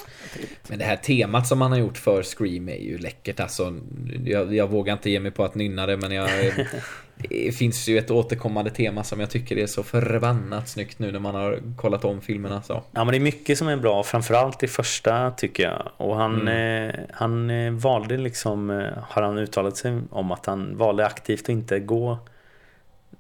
Men 0.69 0.79
det 0.79 0.85
här 0.85 0.97
temat 0.97 1.47
som 1.47 1.61
han 1.61 1.71
har 1.73 1.79
gjort 1.79 1.99
för 1.99 2.23
Scream 2.23 2.69
är 2.69 2.77
ju 2.83 2.99
läckert 2.99 3.41
alltså. 3.41 3.81
Jag, 4.25 4.55
jag 4.55 4.71
vågar 4.71 4.93
inte 4.93 5.11
ge 5.11 5.21
mig 5.21 5.31
på 5.31 5.45
att 5.45 5.55
nynna 5.55 5.87
det 5.87 5.97
men 5.97 6.11
jag... 6.13 6.31
Det 7.31 7.57
finns 7.57 7.89
ju 7.89 7.99
ett 7.99 8.11
återkommande 8.11 8.71
tema 8.71 9.05
som 9.05 9.21
jag 9.21 9.31
tycker 9.31 9.59
är 9.59 9.67
så 9.67 9.83
förbannat 9.83 10.69
snyggt 10.69 10.99
nu 10.99 11.13
när 11.13 11.19
man 11.19 11.35
har 11.35 11.61
kollat 11.77 12.05
om 12.05 12.21
filmerna 12.21 12.63
så. 12.63 12.73
Ja 12.93 13.05
men 13.05 13.13
det 13.13 13.19
är 13.19 13.21
mycket 13.21 13.59
som 13.59 13.69
är 13.69 13.77
bra, 13.77 14.03
framförallt 14.03 14.63
i 14.63 14.67
första 14.69 15.31
tycker 15.31 15.63
jag. 15.63 15.89
Och 15.97 16.17
han, 16.17 16.49
eh, 16.49 16.95
han 17.13 17.51
eh, 17.51 17.73
valde 17.73 18.17
liksom, 18.17 18.71
eh, 18.71 18.89
har 19.09 19.23
han 19.23 19.39
uttalat 19.39 19.77
sig 19.77 20.01
om 20.11 20.33
att 20.33 20.47
han 20.47 20.77
valde 20.77 21.07
aktivt 21.07 21.43
att 21.43 21.49
inte 21.49 21.81
gå 21.81 22.19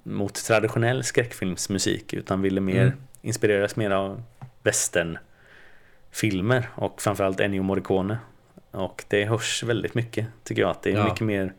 mot 0.02 0.34
traditionell 0.34 1.04
skräckfilmsmusik 1.04 2.12
utan 2.12 2.42
ville 2.42 2.60
mer 2.60 2.82
Mm. 2.82 2.92
inspireras 3.22 3.76
mer 3.76 3.90
av 3.90 4.22
westernfilmer 4.62 6.68
och 6.74 7.02
framförallt 7.02 7.40
Ennio 7.40 7.62
Morricone. 7.62 8.18
Och 8.70 9.04
det 9.08 9.24
hörs 9.24 9.62
väldigt 9.62 9.94
mycket 9.94 10.26
tycker 10.44 10.62
jag, 10.62 10.70
att 10.70 10.82
det 10.82 10.90
är 10.90 10.94
Ja. 10.96 11.04
mycket 11.04 11.20
mer 11.20 11.52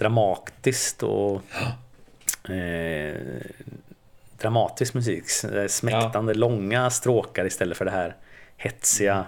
dramatiskt 0.00 1.02
och 1.02 1.42
eh, 2.50 3.14
dramatisk 4.38 4.94
musik. 4.94 5.24
S- 5.26 5.46
Smäktande 5.68 6.34
långa 6.34 6.90
stråkar 6.90 7.46
istället 7.46 7.76
för 7.78 7.84
det 7.84 7.90
här 7.90 8.16
hetsiga 8.56 9.24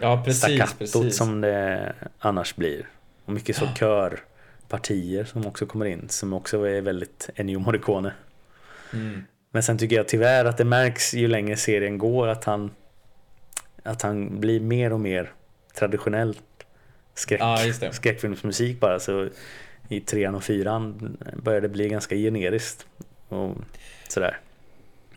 Ja 0.00 0.24
staccattot 0.32 1.14
som 1.14 1.40
det 1.40 1.92
annars 2.18 2.56
blir. 2.56 2.88
Och 3.24 3.32
mycket 3.32 3.56
så 3.56 3.66
körpartier 3.78 5.24
som 5.24 5.46
också 5.46 5.66
kommer 5.66 5.86
in 5.86 6.08
som 6.08 6.32
också 6.32 6.64
är 6.68 6.80
väldigt 6.80 7.30
Ennio 7.34 7.58
Morricone. 7.58 8.12
Mm. 8.92 9.24
Men 9.50 9.62
sen 9.62 9.78
tycker 9.78 9.96
jag 9.96 10.08
tyvärr 10.08 10.44
att 10.44 10.56
det 10.58 10.64
märks 10.64 11.14
ju 11.14 11.28
längre 11.28 11.56
serien 11.56 11.98
går 11.98 12.28
att 12.28 12.44
han 12.44 12.70
att 13.82 14.02
han 14.02 14.40
blir 14.40 14.60
mer 14.60 14.92
och 14.92 15.00
mer 15.00 15.32
traditionell 15.74 16.36
skräck, 17.14 17.40
Ja, 17.40 17.58
skräckfilmsmusik 17.92 18.80
bara. 18.80 19.00
Så 19.00 19.28
i 19.90 20.00
trean 20.00 20.34
och 20.34 20.44
fyran 20.44 21.16
börjar 21.42 21.60
det 21.60 21.68
bli 21.68 21.88
ganska 21.88 22.14
generiskt. 22.14 22.86
Och 23.28 23.56
sådär. 24.08 24.38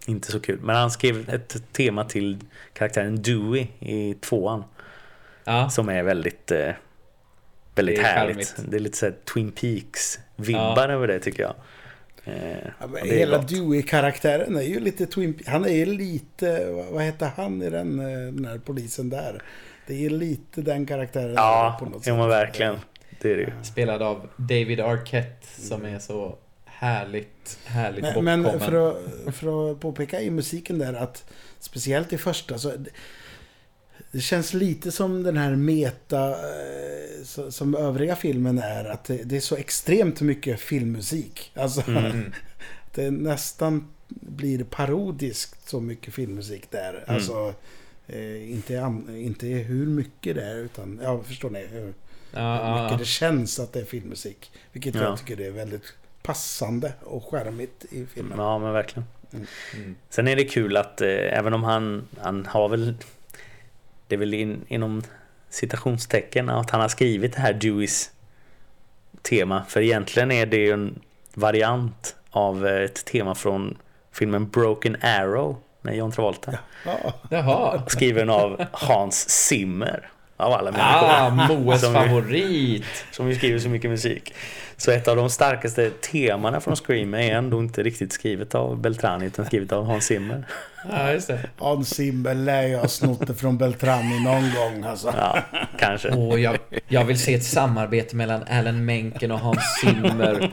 Inte 0.05 0.31
så 0.31 0.39
kul. 0.39 0.59
Men 0.61 0.75
han 0.75 0.91
skrev 0.91 1.29
ett 1.29 1.63
tema 1.73 2.05
till 2.05 2.37
karaktären 2.73 3.21
Dewey 3.21 3.67
i 3.79 4.13
tvåan. 4.13 4.63
Ja. 5.43 5.69
Som 5.69 5.89
är 5.89 6.03
väldigt 6.03 6.51
väldigt 7.75 7.95
Det 7.95 8.01
är 8.01 8.03
härligt. 8.03 8.35
charmigt. 8.35 8.55
Det 8.71 8.75
är 8.77 8.79
lite 8.79 8.97
såhär 8.97 9.15
Twin 9.33 9.51
Peaks 9.51 10.19
vibbar 10.35 10.89
över 10.89 11.07
det 11.07 11.19
tycker 11.19 11.43
jag. 11.43 11.53
Eh, 12.25 12.57
Ja, 12.79 12.87
hela. 13.03 13.37
Dewey-karaktären 13.37 14.55
är 14.55 14.61
ju 14.61 14.79
lite 14.79 15.05
Twin 15.05 15.33
Pe- 15.33 15.49
Han 15.49 15.65
är 15.65 15.69
ju 15.73 15.85
lite, 15.85 16.65
vad- 16.91 17.03
heter 17.03 17.29
han 17.37 17.61
i 17.61 17.69
den, 17.69 17.99
eh, 17.99 18.33
den 18.33 18.45
här 18.45 18.57
polisen 18.65 19.09
där? 19.09 19.41
Det 19.87 20.05
är 20.05 20.09
lite 20.09 20.61
den 20.61 20.85
karaktären. 20.85 21.33
Ja, 21.33 21.77
på 21.79 21.85
något 21.85 22.07
jo 22.07 22.17
men 22.17 22.29
verkligen. 22.29 22.75
Det 23.23 23.33
är 23.33 23.37
det. 23.37 23.53
Spelad 23.63 24.01
av 24.01 24.29
David 24.37 24.79
Arquette 24.79 25.47
som 25.61 25.85
är 25.85 25.99
så 25.99 26.37
härligt, 26.65 27.59
härligt 27.65 28.03
Men, 28.23 28.41
men 28.41 28.59
för, 28.59 28.91
att, 28.91 29.35
för 29.35 29.71
att 29.71 29.79
påpeka 29.79 30.21
i 30.21 30.29
musiken 30.29 30.77
där 30.79 30.93
att 30.93 31.25
speciellt 31.59 32.13
i 32.13 32.17
första 32.17 32.57
så 32.57 32.71
det 34.11 34.21
känns 34.21 34.53
lite 34.53 34.91
som 34.91 35.23
den 35.23 35.37
här 35.37 35.55
meta 35.55 36.29
eh, 36.29 37.49
som 37.49 37.75
övriga 37.75 38.15
filmen 38.15 38.59
är 38.59 38.85
att 38.85 39.05
det, 39.05 39.35
är 39.35 39.39
så 39.39 39.55
extremt 39.55 40.21
mycket 40.21 40.59
filmmusik. 40.59 41.51
Alltså 41.55 41.83
Mm. 41.87 42.31
det 42.95 43.11
nästan 43.11 43.87
blir 44.07 44.63
parodiskt 44.63 45.69
så 45.69 45.81
mycket 45.81 46.13
filmmusik 46.13 46.71
där. 46.71 47.03
Alltså 47.07 47.53
eh, 48.07 48.51
inte, 48.51 48.73
inte 49.09 49.47
hur 49.47 49.85
mycket 49.85 50.35
det 50.35 50.43
är 50.43 50.55
utan, 50.55 50.99
ja 51.03 51.23
förstår 51.23 51.49
ni? 51.49 51.65
Hur 51.65 51.93
Ja, 52.33 52.73
mycket 52.81 52.91
ja, 52.91 52.97
det 52.97 53.05
känns 53.05 53.59
att 53.59 53.73
det 53.73 53.79
är 53.79 53.85
filmmusik. 53.85 54.51
Vilket 54.71 54.95
Ja. 54.95 55.01
jag 55.01 55.17
tycker 55.19 55.41
är 55.41 55.51
väldigt 55.51 55.93
passande 56.23 56.93
och 57.03 57.25
charmigt 57.31 57.85
i 57.89 58.05
filmen. 58.05 58.37
Ja 58.39 58.59
men 58.59 58.73
verkligen. 58.73 59.05
Mm. 59.33 59.95
Sen 60.09 60.27
är 60.27 60.35
det 60.35 60.43
kul 60.45 60.77
att 60.77 61.01
eh, 61.01 61.09
även 61.09 61.53
om 61.53 61.63
han, 61.63 62.07
han 62.21 62.45
har 62.45 62.69
väl 62.69 62.95
Det 64.07 64.15
är 64.15 64.19
väl 64.19 64.33
in, 64.33 64.65
inom 64.67 65.03
citationstecken 65.49 66.49
att 66.49 66.69
han 66.69 66.81
har 66.81 66.87
skrivit 66.89 67.33
det 67.33 67.41
här 67.41 67.53
Deweys 67.53 68.11
tema. 69.21 69.63
För 69.67 69.81
egentligen 69.81 70.31
är 70.31 70.45
det 70.45 70.57
ju 70.57 70.71
en 70.71 70.99
variant 71.33 72.15
av 72.29 72.67
eh, 72.67 72.81
ett 72.83 73.05
tema 73.05 73.35
från 73.35 73.77
filmen 74.11 74.49
Broken 74.49 74.97
Arrow 75.01 75.57
med 75.81 75.95
John 75.97 76.11
Travolta. 76.11 76.59
Ja. 76.85 77.13
Jaha. 77.29 77.83
Skriven 77.87 78.29
av 78.29 78.65
Hans 78.71 79.29
Zimmer. 79.29 80.09
Av 80.43 80.53
alla 80.53 80.71
människor. 80.71 81.09
Ah, 81.09 81.29
Moes 81.49 81.81
Som 81.81 81.93
vi- 81.93 81.99
favorit! 81.99 83.05
Som 83.11 83.29
ju 83.29 83.35
skriver 83.35 83.59
så 83.59 83.69
mycket 83.69 83.89
musik. 83.89 84.33
Så 84.77 84.91
ett 84.91 85.07
av 85.07 85.15
de 85.15 85.29
starkaste 85.29 85.89
temana 85.89 86.59
från 86.61 86.75
Scream 86.75 87.13
är 87.13 87.31
ändå 87.35 87.59
inte 87.59 87.83
riktigt 87.83 88.13
skrivet 88.13 88.55
av 88.55 88.77
Beltrami 88.81 89.25
utan 89.25 89.45
skrivet 89.45 89.71
av 89.71 89.85
Hans 89.85 90.05
Zimmer. 90.05 90.43
Ja, 90.91 91.11
just 91.11 91.27
det. 91.27 91.39
Hans 91.57 91.89
Zimmer 91.95 92.33
lär 92.35 92.67
ju 92.67 92.75
ha 92.75 92.87
snott 92.87 93.27
det 93.27 93.33
från 93.35 93.57
Beltrami 93.57 94.23
någon 94.23 94.51
gång 94.55 94.83
alltså. 94.83 95.13
Ja, 95.17 95.39
kanske. 95.79 96.09
Åh, 96.11 96.41
jag, 96.41 96.57
jag 96.87 97.05
vill 97.05 97.19
se 97.19 97.33
ett 97.33 97.43
samarbete 97.43 98.15
mellan 98.15 98.43
Alan 98.49 98.85
Menken 98.85 99.31
och 99.31 99.39
Hans 99.39 99.59
Zimmer. 99.81 100.51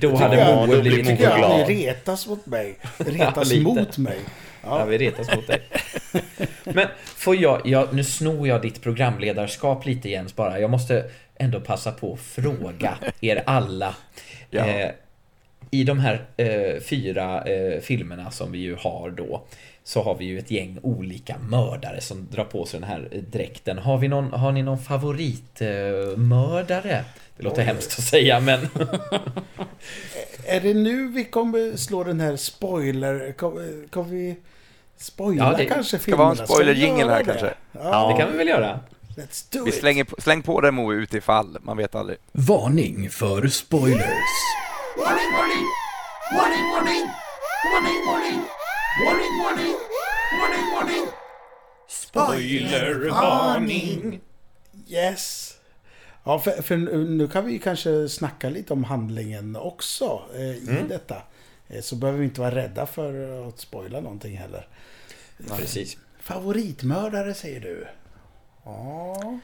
Då 0.00 0.16
hade 0.16 0.54
Moe 0.66 0.80
blivit 0.80 1.06
tycker 1.06 1.24
jag 1.24 1.38
glad. 1.38 1.60
att 1.62 1.68
ni 1.68 1.86
retas 1.86 2.26
mot 2.26 2.46
mig. 2.46 2.78
Retas 2.98 3.48
lite. 3.50 3.62
mot 3.64 3.98
mig. 3.98 4.18
Ja, 4.66 4.78
Ja. 4.78 4.84
vi 4.84 4.98
retas 4.98 5.36
mot 5.36 5.46
dig. 5.46 5.62
Men 6.74 6.86
får 7.04 7.36
jag, 7.36 7.60
jag, 7.64 7.94
nu 7.94 8.04
snor 8.04 8.48
jag 8.48 8.62
ditt 8.62 8.82
programledarskap 8.82 9.86
lite 9.86 10.08
Jens 10.08 10.36
bara. 10.36 10.60
Jag 10.60 10.70
måste 10.70 11.10
ändå 11.36 11.60
passa 11.60 11.92
på 11.92 12.12
att 12.12 12.20
fråga 12.20 12.98
er 13.20 13.42
alla. 13.46 13.94
Ja. 14.50 14.66
Eh, 14.66 14.90
I 15.70 15.84
de 15.84 15.98
här 15.98 16.24
eh, 16.36 16.80
fyra 16.82 17.42
eh, 17.44 17.80
filmerna 17.80 18.30
som 18.30 18.52
vi 18.52 18.58
ju 18.58 18.74
har 18.74 19.10
då 19.10 19.42
så 19.86 20.02
har 20.02 20.14
vi 20.14 20.24
ju 20.24 20.38
ett 20.38 20.50
gäng 20.50 20.78
olika 20.82 21.38
mördare 21.38 22.00
som 22.00 22.28
drar 22.30 22.44
på 22.44 22.66
sig 22.66 22.80
den 22.80 22.88
här 22.88 23.08
eh, 23.12 23.22
dräkten. 23.22 23.78
Har, 23.78 23.98
vi 23.98 24.08
någon, 24.08 24.32
har 24.32 24.52
ni 24.52 24.62
någon 24.62 24.78
favoritmördare? 24.78 26.92
Eh, 26.92 27.00
det 27.36 27.42
låter 27.42 27.62
Oj. 27.62 27.66
hemskt 27.66 27.98
att 27.98 28.04
säga 28.04 28.40
men 28.40 28.60
Är 30.46 30.60
det 30.60 30.74
nu 30.74 31.08
vi 31.08 31.24
kommer 31.24 31.76
slå 31.76 32.04
den 32.04 32.20
här 32.20 32.36
spoiler... 32.36 33.32
Kommer, 33.32 33.88
kommer 33.88 34.10
vi 34.10 34.36
spoila 34.96 35.44
Ja, 35.50 35.56
det 35.56 35.64
kanske 35.64 35.98
ska 35.98 36.16
vara 36.16 36.30
en 36.30 36.36
filmerna? 36.36 36.46
göra 37.00 37.10
här 37.10 37.18
det? 37.18 37.24
kanske. 37.24 37.54
Ja, 37.72 38.08
det 38.12 38.16
kan 38.22 38.32
vi 38.32 38.38
väl 38.38 38.48
göra? 38.48 38.80
let's 39.16 39.52
do 39.52 39.64
Vi 39.64 39.72
slänger 39.72 40.04
på, 40.04 40.16
släng 40.20 40.42
på 40.42 40.60
det 40.60 40.70
Moe 40.70 40.94
utifall, 40.94 41.58
man 41.62 41.76
vet 41.76 41.94
aldrig. 41.94 42.18
Varning 42.32 43.10
för 43.10 43.48
spoilers. 43.48 44.00
Warning, 44.98 45.30
warning! 45.36 45.66
Warning, 46.36 46.64
warning! 46.72 47.06
Warning, 47.72 48.00
warning! 48.08 48.40
Warning, 49.06 49.34
warning! 49.44 49.74
Warning, 50.40 50.66
warning! 50.74 51.06
Spoilervarning! 51.88 54.20
Yes! 54.88 55.50
Ja, 56.24 56.38
för, 56.38 56.62
för 56.62 56.76
nu 56.76 57.28
kan 57.28 57.46
vi 57.46 57.58
kanske 57.58 58.08
snacka 58.08 58.48
lite 58.48 58.72
om 58.72 58.84
handlingen 58.84 59.56
också 59.56 60.22
eh, 60.34 60.40
i 60.40 60.66
Mm. 60.68 60.88
detta. 60.88 61.16
Eh, 61.68 61.80
så 61.80 61.96
behöver 61.96 62.18
vi 62.18 62.24
inte 62.24 62.40
vara 62.40 62.54
rädda 62.54 62.86
för 62.86 63.42
att 63.48 63.60
spoila 63.60 64.00
någonting 64.00 64.36
heller. 64.36 64.66
Precis. 65.56 65.96
Favoritmördare 66.20 67.34
säger 67.34 67.60
du? 67.60 67.86
Ja. 68.64 69.38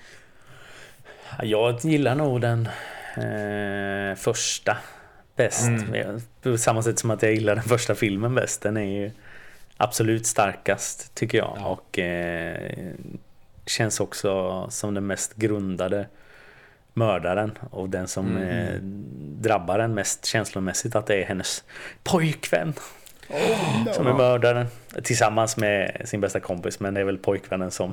Jag 1.43 1.85
gillar 1.85 2.15
nog 2.15 2.41
den 2.41 2.69
eh, 3.17 4.17
första 4.17 4.77
bäst. 5.37 5.71
På 6.43 6.59
samma 6.59 6.83
sätt 6.83 6.99
som 6.99 7.11
att 7.11 7.23
jag 7.23 7.33
gillar 7.33 7.55
den 7.55 7.65
första 7.65 7.95
filmen 7.95 8.35
bäst. 8.35 8.63
Den 8.63 8.77
är 8.77 9.01
ju 9.03 9.11
absolut 9.77 10.27
starkast 10.27 11.15
tycker 11.15 11.39
jag. 11.39 11.57
Ja. 11.61 11.67
Och 11.67 11.99
eh, 11.99 12.93
känns 13.67 14.01
också 14.01 14.67
som 14.71 14.95
den 14.95 15.07
mest 15.07 15.35
grundade 15.35 16.07
mördaren. 16.93 17.59
Och 17.71 17.89
den 17.89 18.09
som 18.09 18.37
eh, 18.37 18.81
drabbar 19.43 19.79
en 19.79 19.95
mest 19.95 20.27
känslomässigt 20.27 20.95
att 20.95 21.07
det 21.07 21.23
är 21.23 21.25
hennes 21.25 21.65
pojkvän 22.03 22.75
som 23.93 24.07
är 24.07 24.15
mördaren. 24.15 24.67
Tillsammans 25.03 25.57
med 25.57 26.03
sin 26.05 26.21
bästa 26.21 26.41
kompis. 26.41 26.81
Men 26.81 26.95
det 26.95 27.01
är 27.01 27.05
väl 27.05 27.19
pojkvännen 27.19 27.71
som, 27.71 27.93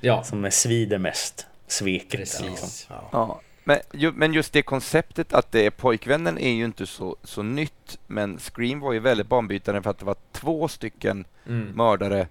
Ja, 0.00 0.22
som 0.22 0.50
svider 0.50 0.98
mest. 0.98 1.46
Sveket. 1.66 2.20
liksom. 2.20 2.46
precis. 2.46 2.88
Ja. 3.12 3.40
Men, 3.64 3.78
ju, 3.92 4.12
men 4.12 4.32
just 4.34 4.52
det 4.52 4.62
konceptet 4.62 5.32
att 5.32 5.52
det 5.52 5.66
är 5.66 5.70
pojkvännen 5.70 6.38
är 6.38 6.50
ju 6.52 6.64
inte 6.64 6.86
så, 6.86 7.16
så 7.24 7.42
nytt. 7.42 7.98
Men 8.06 8.38
Scream 8.38 8.80
var 8.80 8.92
ju 8.92 8.98
väldigt 8.98 9.26
banbrytande 9.26 9.82
för 9.82 9.90
att 9.90 9.98
det 9.98 10.04
var 10.04 10.16
två 10.32 10.68
stycken 10.68 11.24
Mm. 11.46 11.68
mördare 11.74 12.28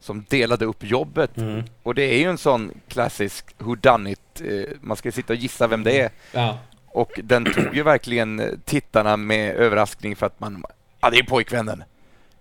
som 0.00 0.24
delade 0.28 0.64
upp 0.64 0.84
jobbet. 0.84 1.36
Mm. 1.36 1.62
Och 1.82 1.94
det 1.94 2.02
är 2.02 2.18
ju 2.18 2.24
en 2.30 2.38
sån 2.38 2.72
klassisk 2.88 3.46
who 3.58 3.74
done 3.74 4.10
it. 4.10 4.40
Eh, 4.40 4.76
man 4.80 4.96
ska 4.96 5.12
sitta 5.12 5.32
och 5.32 5.38
gissa 5.38 5.66
vem 5.66 5.82
det 5.84 6.00
är. 6.00 6.10
Ja, 6.32 6.58
Och 6.86 7.20
den 7.24 7.44
tog 7.44 7.74
ju 7.76 7.82
verkligen 7.82 8.60
tittarna 8.64 9.16
med 9.16 9.54
överraskning 9.56 10.16
för 10.16 10.26
att 10.26 10.40
man... 10.40 10.64
Ja, 11.04 11.10
det 11.10 11.18
är 11.18 11.22
pojkvännen. 11.22 11.84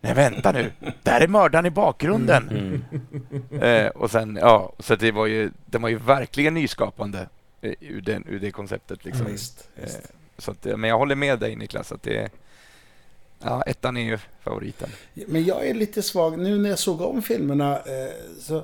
Nej, 0.02 0.14
vänta 0.14 0.52
nu. 0.52 0.72
Där 1.04 1.22
är 1.22 1.28
mördaren 1.28 1.66
i 1.66 1.70
bakgrunden. 1.70 2.50
Mm. 2.50 3.62
Eh, 3.62 3.88
och 3.88 4.12
sen, 4.12 4.40
ja, 4.42 4.74
så 4.80 4.96
det 4.96 5.12
var 5.12 5.26
ju, 5.26 5.52
den 5.66 5.82
var 5.82 5.90
ju 5.90 5.98
verkligen 5.98 6.54
nyskapande 6.54 7.28
eh, 7.62 7.74
ur, 7.80 8.02
den, 8.02 8.26
ur 8.28 8.40
det 8.40 8.52
konceptet. 8.52 9.06
Liksom. 9.06 9.26
Visst, 9.26 9.70
visst. 9.76 9.96
Eh, 9.96 10.04
så 10.38 10.52
att, 10.52 10.66
eh, 10.66 10.78
men 10.78 10.90
jag 10.90 10.98
håller 10.98 11.16
med 11.16 11.40
dig 11.40 11.56
Niklas, 11.56 11.92
att 11.92 12.04
det 12.04 12.30
Ja, 13.44 13.62
ettan 13.62 13.98
är 13.98 14.02
ju 14.02 14.18
favoriten. 14.44 14.90
Men 15.14 15.44
jag 15.44 15.68
är 15.68 15.74
lite 15.74 16.02
svag. 16.02 16.40
Nu 16.40 16.58
när 16.58 16.70
jag 16.70 16.80
såg 16.80 17.02
om 17.02 17.22
filmerna 17.22 17.78
eh, 17.78 18.14
så... 18.40 18.64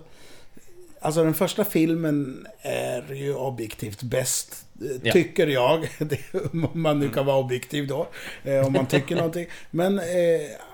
Alltså 1.01 1.23
den 1.23 1.33
första 1.33 1.65
filmen 1.65 2.47
är 2.61 3.13
ju 3.13 3.35
objektivt 3.35 4.01
bäst. 4.03 4.65
eh, 4.81 4.87
Ja. 5.03 5.13
Tycker 5.13 5.47
jag. 5.47 5.87
Om 6.73 6.81
man 6.81 6.99
nu 6.99 7.09
kan 7.09 7.25
vara 7.25 7.37
objektiv 7.37 7.87
då. 7.87 8.07
Eh, 8.43 8.67
om 8.67 8.73
man 8.73 8.85
tycker 8.85 9.15
någonting. 9.15 9.47
Men 9.71 9.99
eh, 9.99 10.05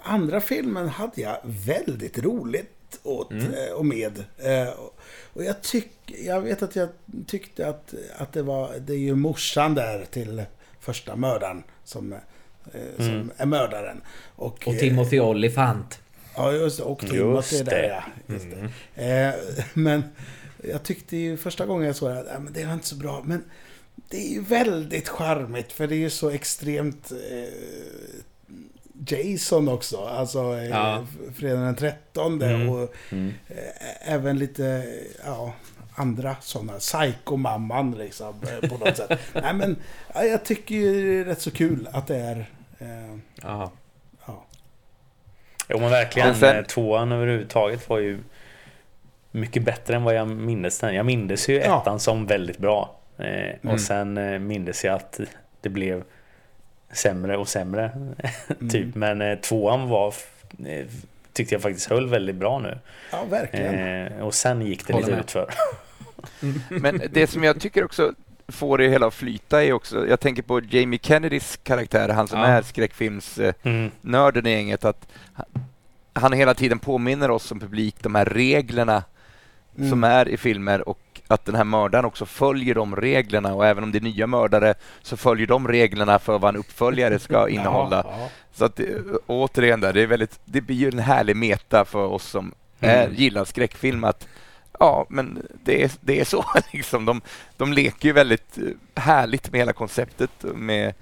andra 0.03 0.41
filmen 0.41 0.87
hade 0.89 1.21
jag 1.21 1.37
väldigt 1.43 2.17
roligt 2.19 2.99
åt 3.03 3.31
Mm. 3.31 3.53
eh, 3.53 3.73
och 3.73 3.85
med. 3.85 4.23
Och 5.33 5.43
jag, 5.43 5.61
tyck, 5.61 5.91
jag 6.25 6.41
vet 6.41 6.63
att 6.63 6.75
jag 6.75 6.89
tyckte 7.27 7.67
att, 7.67 7.93
att 8.17 8.33
det 8.33 8.41
var... 8.41 8.73
Det 8.79 8.93
är 8.93 8.97
ju 8.97 9.15
morsan 9.15 9.75
där 9.75 10.05
till 10.11 10.43
första 10.79 11.15
mördaren 11.15 11.63
som, 11.83 12.15
som 12.97 13.05
Mm. 13.07 13.31
är 13.37 13.45
mördaren. 13.45 14.01
Och, 14.35 14.67
och 14.67 14.79
Timothy 14.79 15.19
Olyphant. 15.19 15.99
Ja, 16.37 16.51
just 16.51 16.77
det. 16.77 16.83
Och 16.83 16.99
Timothy 16.99 17.55
Just 17.55 17.65
där, 17.65 17.81
det. 17.81 17.87
ja. 17.87 18.03
Just 18.33 18.45
det. 18.95 19.03
Eh, 19.05 19.33
men 19.73 20.03
jag 20.63 20.83
tyckte 20.83 21.17
ju 21.17 21.37
första 21.37 21.65
gången 21.65 21.87
jag 21.87 21.95
såg 21.95 22.09
det 22.09 22.19
att 22.19 22.27
ja, 22.33 22.39
men 22.39 22.53
det 22.53 22.65
var 22.65 22.73
inte 22.73 22.87
så 22.87 22.95
bra. 22.95 23.21
Men 23.25 23.43
det 24.09 24.17
är 24.17 24.29
ju 24.33 24.41
väldigt 24.41 25.09
charmigt 25.09 25.71
för 25.71 25.87
det 25.87 25.95
är 25.95 25.99
ju 25.99 26.09
så 26.09 26.29
extremt 26.29 27.11
eh, 27.11 27.53
Jason 29.07 29.69
också. 29.69 29.97
Alltså 29.97 30.39
eh, 30.57 30.69
Ja. 30.69 31.05
fredagen 31.35 31.63
den 31.65 31.75
13 31.75 32.41
Mm. 32.41 32.69
och 32.69 32.93
Mm. 33.11 33.33
eh, 33.47 34.13
även 34.13 34.39
lite 34.39 34.85
ja, 35.25 35.53
andra 35.95 36.35
sådana. 36.41 36.73
Psykomamman 36.73 37.91
liksom 37.91 38.35
eh, 38.61 38.69
på 38.69 38.77
något 38.77 38.97
sätt. 38.97 39.19
Nej 39.33 39.53
men 39.53 39.75
ja, 40.13 40.23
jag 40.23 40.45
tycker 40.45 40.75
ju 40.75 40.93
det 41.13 41.19
är 41.19 41.25
rätt 41.25 41.41
så 41.41 41.51
kul 41.51 41.87
att 41.91 42.07
det 42.07 42.15
är 42.17 42.45
eh. 42.79 43.65
Jo 45.69 45.79
men 45.79 45.89
verkligen. 45.89 46.27
Men 46.27 46.35
sen- 46.37 46.57
eh, 46.57 46.63
Tvåan 46.63 47.11
överhuvudtaget 47.11 47.89
var 47.89 47.99
ju 47.99 48.19
mycket 49.31 49.63
bättre 49.63 49.95
än 49.95 50.03
vad 50.03 50.15
jag 50.15 50.27
mindes 50.27 50.79
den. 50.79 50.95
Jag 50.95 51.05
mindes 51.05 51.49
ju 51.49 51.55
Ja. 51.55 51.81
ettan 51.81 51.99
som 51.99 52.25
väldigt 52.25 52.57
bra. 52.57 52.95
Eh, 53.17 53.25
Mm. 53.25 53.73
Och 53.73 53.79
sen 53.81 54.17
eh, 54.17 54.39
mindes 54.39 54.83
jag 54.85 54.95
att 54.95 55.19
det 55.61 55.69
blev 55.69 56.03
sämre 56.91 57.37
och 57.37 57.47
sämre. 57.47 57.91
typ. 58.71 58.95
Men 58.95 59.21
eh, 59.21 59.35
tvåan 59.39 59.89
var 59.89 60.13
eh, 60.67 60.85
tyckte 61.33 61.55
jag 61.55 61.61
faktiskt 61.61 61.89
höll 61.89 62.09
väldigt 62.09 62.35
bra 62.35 62.59
nu. 62.59 62.77
ja, 63.11 63.23
verkligen. 63.29 63.75
Eh, 64.07 64.19
och 64.25 64.33
sen 64.33 64.61
gick 64.61 64.87
det 64.87 64.93
Håller 64.93 65.07
lite 65.07 65.19
utför. 65.19 65.53
Men 66.69 67.01
det 67.11 67.27
som 67.27 67.43
jag 67.43 67.59
tycker 67.61 67.83
också 67.83 68.13
får 68.47 68.77
det 68.77 68.89
hela 68.89 69.07
att 69.07 69.13
flyta 69.13 69.63
är 69.63 69.73
också, 69.73 70.07
jag 70.07 70.19
tänker 70.19 70.41
på 70.43 70.61
Jamie 70.69 70.99
Kennedys 71.03 71.59
karaktär, 71.63 72.09
han 72.09 72.27
som 72.27 72.39
Ja. 72.39 72.45
är 72.45 72.61
skräckfilmsnörden 72.61 73.91
Mm. 74.45 74.47
i 74.47 74.51
gänget, 74.51 74.85
att 74.85 75.07
han- 76.13 76.33
hela 76.33 76.53
tiden 76.53 76.79
påminner 76.79 77.31
oss 77.31 77.43
som 77.43 77.59
publik 77.59 77.95
de 78.01 78.15
här 78.15 78.25
reglerna 78.25 79.03
Mm. 79.77 79.89
som 79.89 80.03
är 80.03 80.27
i 80.29 80.37
filmer 80.37 80.89
och 80.89 80.99
att 81.27 81.45
den 81.45 81.55
här 81.55 81.63
mördaren 81.63 82.05
också 82.05 82.25
följer 82.25 82.75
de 82.75 82.95
reglerna 82.95 83.53
och 83.53 83.65
även 83.65 83.83
om 83.83 83.91
det 83.91 83.97
är 83.97 84.01
nya 84.01 84.27
mördare 84.27 84.73
så 85.01 85.17
följer 85.17 85.47
de 85.47 85.67
reglerna 85.67 86.19
för 86.19 86.39
vad 86.39 86.55
en 86.55 86.59
uppföljare 86.59 87.19
ska 87.19 87.49
innehålla. 87.49 88.03
Ja, 88.05 88.15
ja. 88.19 88.29
Så 88.53 88.65
att 88.65 88.75
det- 88.75 89.01
återigen 89.27 89.81
där, 89.81 89.93
det, 89.93 90.01
är 90.01 90.07
väldigt, 90.07 90.39
det 90.45 90.61
blir 90.61 90.75
ju 90.75 90.87
en 90.87 90.99
härlig 90.99 91.35
meta 91.35 91.85
för 91.85 92.05
oss 92.05 92.23
som 92.23 92.53
är, 92.79 93.03
Mm. 93.05 93.15
gillar 93.15 93.45
skräckfilm 93.45 94.03
att 94.03 94.27
ja, 94.79 95.05
men 95.09 95.47
det 95.63 95.83
är, 95.83 95.91
det 96.01 96.19
är 96.19 96.25
så 96.25 96.45
liksom. 96.73 97.05
De, 97.05 97.21
de 97.57 97.73
leker 97.73 98.07
ju 98.09 98.13
väldigt 98.13 98.57
eh, 98.57 98.63
härligt 99.01 99.51
med 99.51 99.61
hela 99.61 99.73
konceptet 99.73 100.31
med, 100.55 100.93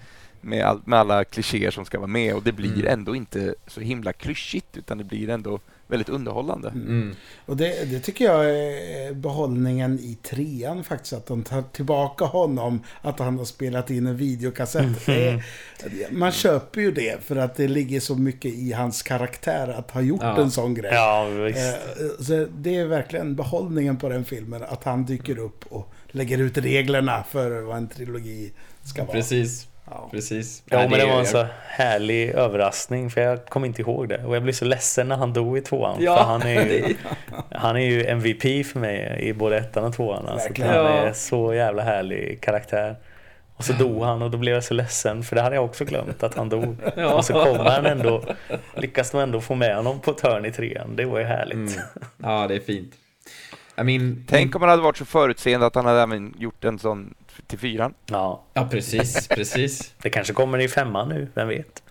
med, 0.41 0.65
all, 0.65 0.81
med 0.85 0.99
alla 0.99 1.23
klichéer 1.23 1.71
som 1.71 1.85
ska 1.85 1.97
vara 1.99 2.07
med 2.07 2.35
och 2.35 2.43
det 2.43 2.51
blir 2.51 2.73
Mm. 2.73 2.87
ändå 2.99 3.15
inte 3.15 3.55
så 3.67 3.81
himla 3.81 4.13
klyschigt 4.13 4.77
utan 4.77 4.97
det 4.97 5.03
blir 5.03 5.29
ändå 5.29 5.59
väldigt 5.87 6.09
underhållande. 6.09 6.69
Mm. 6.69 7.15
Och 7.45 7.57
det, 7.57 7.85
det 7.91 7.99
tycker 7.99 8.25
jag 8.25 8.45
är 8.49 9.13
behållningen 9.13 9.99
i 9.99 10.17
trean 10.23 10.83
faktiskt. 10.83 11.13
Att 11.13 11.25
de 11.25 11.43
tar 11.43 11.61
tillbaka 11.61 12.25
honom. 12.25 12.83
Att 13.01 13.19
han 13.19 13.37
har 13.37 13.45
spelat 13.45 13.89
in 13.89 14.07
en 14.07 14.17
videokassett. 14.17 15.07
Är, 15.09 15.43
man 16.11 16.31
köper 16.31 16.81
ju 16.81 16.91
det 16.91 17.23
för 17.23 17.35
att 17.35 17.55
det 17.55 17.67
ligger 17.67 17.99
så 17.99 18.15
mycket 18.15 18.53
i 18.53 18.71
hans 18.71 19.01
karaktär 19.01 19.67
att 19.67 19.91
ha 19.91 20.01
gjort 20.01 20.21
Ja. 20.23 20.41
en 20.41 20.51
sån 20.51 20.73
grej. 20.73 20.91
Ja, 20.93 21.25
visst. 21.25 21.59
Eh, 21.59 22.23
Så 22.25 22.47
det 22.57 22.75
är 22.75 22.85
verkligen 22.85 23.35
behållningen 23.35 23.97
på 23.97 24.09
den 24.09 24.25
filmen. 24.25 24.63
Att 24.63 24.83
han 24.83 25.05
dyker 25.05 25.37
upp 25.39 25.65
och 25.69 25.93
lägger 26.07 26.37
ut 26.37 26.57
reglerna 26.57 27.23
för 27.29 27.61
vad 27.61 27.77
en 27.77 27.87
trilogi 27.87 28.51
ska 28.83 29.03
vara. 29.03 29.13
Precis, 29.13 29.67
Ja. 29.85 30.09
precis. 30.11 30.63
Ja, 30.65 30.77
Nej, 30.77 30.89
men 30.89 30.99
det 30.99 31.05
var 31.05 31.19
en 31.19 31.25
så 31.25 31.45
härlig 31.67 32.29
överraskning 32.29 33.09
för 33.09 33.21
jag 33.21 33.45
kom 33.45 33.65
inte 33.65 33.81
ihåg 33.81 34.09
det. 34.09 34.25
Och 34.25 34.35
jag 34.35 34.43
blev 34.43 34.53
så 34.53 34.65
ledsen 34.65 35.07
när 35.07 35.15
han 35.15 35.33
dog 35.33 35.57
i 35.57 35.61
tvåan. 35.61 35.97
Ja, 35.99 36.17
för 36.17 36.23
han 36.23 36.41
är, 36.41 36.65
ju, 36.65 36.95
han 37.51 37.75
är 37.75 37.85
ju 37.85 38.05
MVP 38.05 38.65
för 38.65 38.79
mig 38.79 39.17
i 39.19 39.33
både 39.33 39.57
ettan 39.57 39.83
och 39.83 39.93
tvåan. 39.95 40.27
Alltså, 40.27 40.63
han 40.63 40.69
är 40.69 41.13
så 41.13 41.53
jävla 41.53 41.83
härlig 41.83 42.41
karaktär. 42.41 42.95
Och 43.55 43.63
så 43.63 43.73
dog 43.73 44.03
han 44.03 44.21
och 44.21 44.31
då 44.31 44.37
blev 44.37 44.53
jag 44.53 44.63
så 44.63 44.73
ledsen 44.73 45.23
för 45.23 45.35
det 45.35 45.41
hade 45.41 45.55
jag 45.55 45.65
också 45.65 45.85
glömt 45.85 46.23
att 46.23 46.35
han 46.35 46.49
dog. 46.49 46.75
Ja. 46.95 47.13
Och 47.13 47.25
så 47.25 47.33
kommer 47.33 47.69
han 47.69 47.85
ändå, 47.85 48.23
lyckas 48.75 49.11
de 49.11 49.21
ändå 49.21 49.41
få 49.41 49.55
med 49.55 49.75
honom 49.75 49.99
på 49.99 50.11
ett 50.11 50.21
hörn 50.21 50.45
i 50.45 50.51
trean. 50.51 50.95
Det 50.95 51.05
var 51.05 51.19
ju 51.19 51.25
härligt. 51.25 51.55
Mm. 51.55 51.87
Ja, 52.17 52.47
det 52.47 52.55
är 52.55 52.59
fint. 52.59 52.93
I 53.77 53.83
mean, 53.83 54.25
Tänk 54.29 54.55
om 54.55 54.61
han 54.61 54.69
hade 54.69 54.81
varit 54.81 54.97
så 54.97 55.05
förutseende 55.05 55.65
att 55.65 55.75
han 55.75 55.85
hade 55.85 56.01
även 56.01 56.33
gjort 56.37 56.63
en 56.63 56.79
sån 56.79 57.13
till 57.47 57.59
fyran. 57.59 57.93
Ja, 58.05 58.43
Ja, 58.53 58.67
precis, 58.71 59.27
precis. 59.27 59.93
det 60.01 60.09
kanske 60.09 60.33
kommer 60.33 60.57
i 60.61 60.67
femman 60.67 61.09
nu, 61.09 61.27
vem 61.33 61.47
vet? 61.47 61.83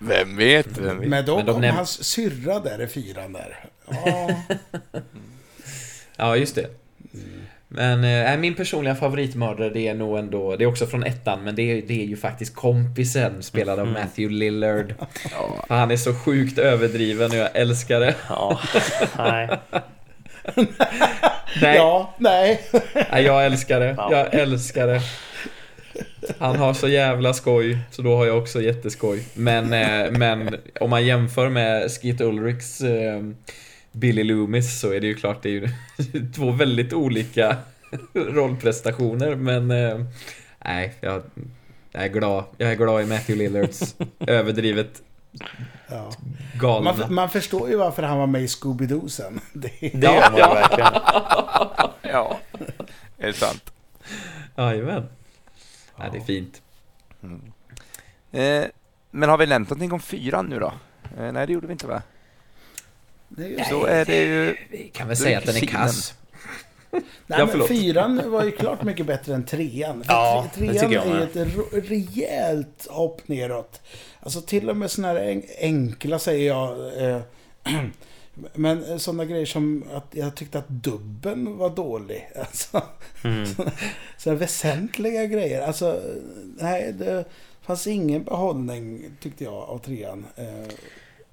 Vem 0.00 0.36
vet? 0.36 0.78
Vem 0.78 1.00
vet? 1.00 1.08
Men 1.08 1.24
då 1.26 1.36
Men 1.36 1.46
de 1.46 1.52
kom 1.52 1.62
näm- 1.64 1.70
hans 1.70 2.04
syrra 2.04 2.60
där 2.60 2.80
i 2.82 2.86
fyran 2.86 3.32
där. 3.32 3.64
Ja, 3.90 4.30
Ja, 6.16 6.36
just 6.36 6.54
det. 6.54 6.66
Men 7.68 8.04
eh, 8.04 8.36
min 8.38 8.54
personliga 8.54 8.94
favoritmördare 8.94 9.70
det 9.70 9.88
är 9.88 9.94
nog 9.94 10.18
ändå, 10.18 10.56
det 10.56 10.64
är 10.64 10.68
också 10.68 10.86
från 10.86 11.04
ettan, 11.04 11.44
men 11.44 11.54
det 11.54 11.62
är, 11.62 11.82
det 11.82 12.02
är 12.02 12.06
ju 12.06 12.16
faktiskt 12.16 12.54
kompisen 12.54 13.42
spelad 13.42 13.78
av 13.78 13.86
Matthew 13.86 14.34
Lillard. 14.34 14.94
För 15.68 15.74
Han 15.74 15.90
är 15.90 15.96
så 15.96 16.14
sjukt 16.14 16.58
överdriven 16.58 17.30
och 17.30 17.36
jag 17.36 17.56
älskar 17.56 18.00
det. 18.00 18.14
Ja, 18.28 18.60
nej. 19.18 19.48
Nej, 21.62 21.76
ja 21.76 22.14
nej. 22.18 22.60
nej 23.10 23.24
jag 23.24 23.46
älskar 23.46 23.80
det. 23.80 23.94
Ja. 23.98 24.08
Jag 24.12 24.34
älskar 24.34 24.86
det. 24.86 25.00
Han 26.38 26.56
har 26.56 26.74
så 26.74 26.88
jävla 26.88 27.32
skoj, 27.32 27.78
så 27.90 28.02
då 28.02 28.16
har 28.16 28.26
jag 28.26 28.38
också 28.38 28.62
jätteskoj. 28.62 29.24
Men, 29.34 29.72
eh, 29.72 30.10
men 30.10 30.56
om 30.80 30.90
man 30.90 31.06
jämför 31.06 31.48
med 31.48 31.90
Skit 31.90 32.20
Ulrichs 32.20 32.80
eh, 32.80 33.22
Billy 33.92 34.24
Loomis 34.24 34.80
så 34.80 34.92
är 34.92 35.00
det 35.00 35.06
ju 35.06 35.14
klart 35.14 35.42
det 35.42 35.48
är 35.48 35.52
ju 35.52 35.68
två 36.34 36.50
väldigt 36.50 36.92
olika 36.92 37.56
rollprestationer. 38.14 39.34
Men 39.34 39.70
eh, 39.70 40.04
nej, 40.64 40.94
jag, 41.00 41.22
jag 41.92 42.04
är 42.04 42.08
glad. 42.08 42.44
Jag 42.56 42.70
är 42.70 42.76
glad 42.76 43.02
i 43.02 43.06
Matthew 43.06 43.44
Lillards 43.44 43.96
överdrivet 44.26 45.02
Ja. 45.92 46.10
galna. 46.54 46.92
Man, 46.92 47.14
man 47.14 47.30
förstår 47.30 47.68
ju 47.68 47.76
varför 47.76 48.02
han 48.02 48.18
var 48.18 48.26
med 48.26 48.42
i 48.42 48.46
Scooby-Doo 48.46 49.08
sen. 49.08 49.40
Det, 49.52 49.68
Det 49.80 49.88
ju 49.88 50.54
verkligen. 50.54 50.92
Ja, 52.02 52.38
är 53.18 53.26
det 53.26 53.32
sant? 53.32 53.72
Jajamän. 54.56 55.08
Ja, 55.96 56.04
det 56.12 56.18
är 56.18 56.22
fint. 56.22 56.62
Eh, 58.32 58.64
men 59.10 59.28
har 59.28 59.38
vi 59.38 59.46
nämnt 59.46 59.70
någonting 59.70 59.92
om 59.92 60.00
fyran 60.00 60.46
nu 60.46 60.58
då? 60.58 60.72
Eh, 61.18 61.32
nej, 61.32 61.46
det 61.46 61.52
gjorde 61.52 61.66
vi 61.66 61.72
inte 61.72 61.86
va? 61.86 62.02
det 63.28 63.44
är 63.44 63.48
ju 63.48 63.64
Så 63.64 63.86
är 63.86 64.04
det 64.04 64.24
ju... 64.24 64.56
Vi 64.70 64.90
kan 64.94 65.08
väl 65.08 65.12
är 65.12 65.16
säga 65.16 65.38
att 65.38 65.46
den 65.46 65.56
är 65.56 65.66
kass. 65.66 66.14
Nej, 67.26 67.38
Ja, 67.40 67.46
men 67.46 67.66
fyran 67.68 68.30
var 68.30 68.44
ju 68.44 68.50
klart 68.50 68.82
mycket 68.82 69.06
bättre 69.06 69.34
än 69.34 69.44
trean. 69.46 70.04
För 70.04 70.12
Ja, 70.12 70.46
tre- 70.54 70.72
trean 70.72 70.92
jag 70.92 71.06
är 71.06 71.16
ju 71.18 71.22
ett 71.22 71.90
rejält 71.90 72.86
hopp 72.90 73.28
neråt. 73.28 73.80
Alltså 74.20 74.40
till 74.40 74.70
och 74.70 74.76
med 74.76 74.90
såna 74.90 75.08
här 75.08 75.16
en- 75.16 75.42
enkla 75.60 76.18
säger 76.18 76.48
jag. 76.48 77.02
Eh, 77.10 77.20
men 78.54 79.00
sådana 79.00 79.24
grejer 79.24 79.46
som 79.46 79.84
att 79.94 80.06
jag 80.10 80.34
tyckte 80.34 80.58
att 80.58 80.68
dubben 80.68 81.56
var 81.56 81.70
dålig. 81.70 82.28
Alltså, 82.36 82.82
Mm. 83.24 83.44
så 84.18 84.34
väsentliga 84.34 85.26
grejer. 85.26 85.62
Alltså, 85.62 86.00
nej, 86.60 86.92
det 86.92 87.24
fanns 87.62 87.86
ingen 87.86 88.24
behållning 88.24 89.04
tyckte 89.20 89.44
jag 89.44 89.54
av 89.54 89.78
trean. 89.78 90.26
Eh, 90.36 90.44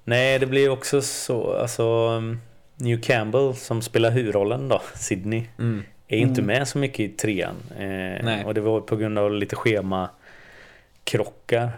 Nej, 0.04 0.38
det 0.38 0.46
blir 0.46 0.68
också 0.70 1.02
så, 1.02 1.52
alltså 1.52 1.84
um, 2.08 2.40
New 2.80 3.00
Campbell 3.00 3.54
som 3.54 3.82
spelar 3.82 4.10
huvudrollen 4.10 4.68
då, 4.68 4.82
Sydney, 4.94 5.44
Mm. 5.58 5.82
är 6.08 6.16
ju 6.16 6.22
inte 6.22 6.40
Mm. 6.40 6.46
med 6.58 6.68
så 6.68 6.78
mycket 6.78 7.00
i 7.00 7.08
trean. 7.08 7.54
Eh, 7.78 8.24
Nej. 8.24 8.44
och 8.44 8.54
det 8.54 8.60
var 8.60 8.80
på 8.80 8.96
grund 8.96 9.18
av 9.18 9.32
lite 9.32 9.56
schemakrockar. 9.56 11.70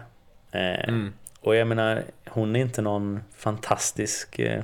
Eh, 0.51 0.83
Mm. 0.89 1.13
Och 1.39 1.55
jag 1.55 1.67
menar, 1.67 2.03
hon 2.29 2.55
är 2.55 2.59
inte 2.59 2.81
någon 2.81 3.19
fantastisk 3.35 4.39
eh, 4.39 4.61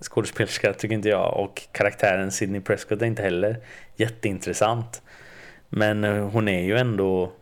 skådespelerska 0.00 0.72
tycker 0.72 0.94
inte 0.94 1.08
jag. 1.08 1.36
Och 1.36 1.62
karaktären 1.72 2.32
Sidney 2.32 2.60
Prescott 2.60 3.02
är 3.02 3.06
inte 3.06 3.22
heller 3.22 3.56
jätteintressant. 3.96 5.02
Men 5.68 6.04
eh, 6.04 6.28
hon 6.28 6.48
är 6.48 6.60
ju 6.62 6.76
ändå 6.78 7.32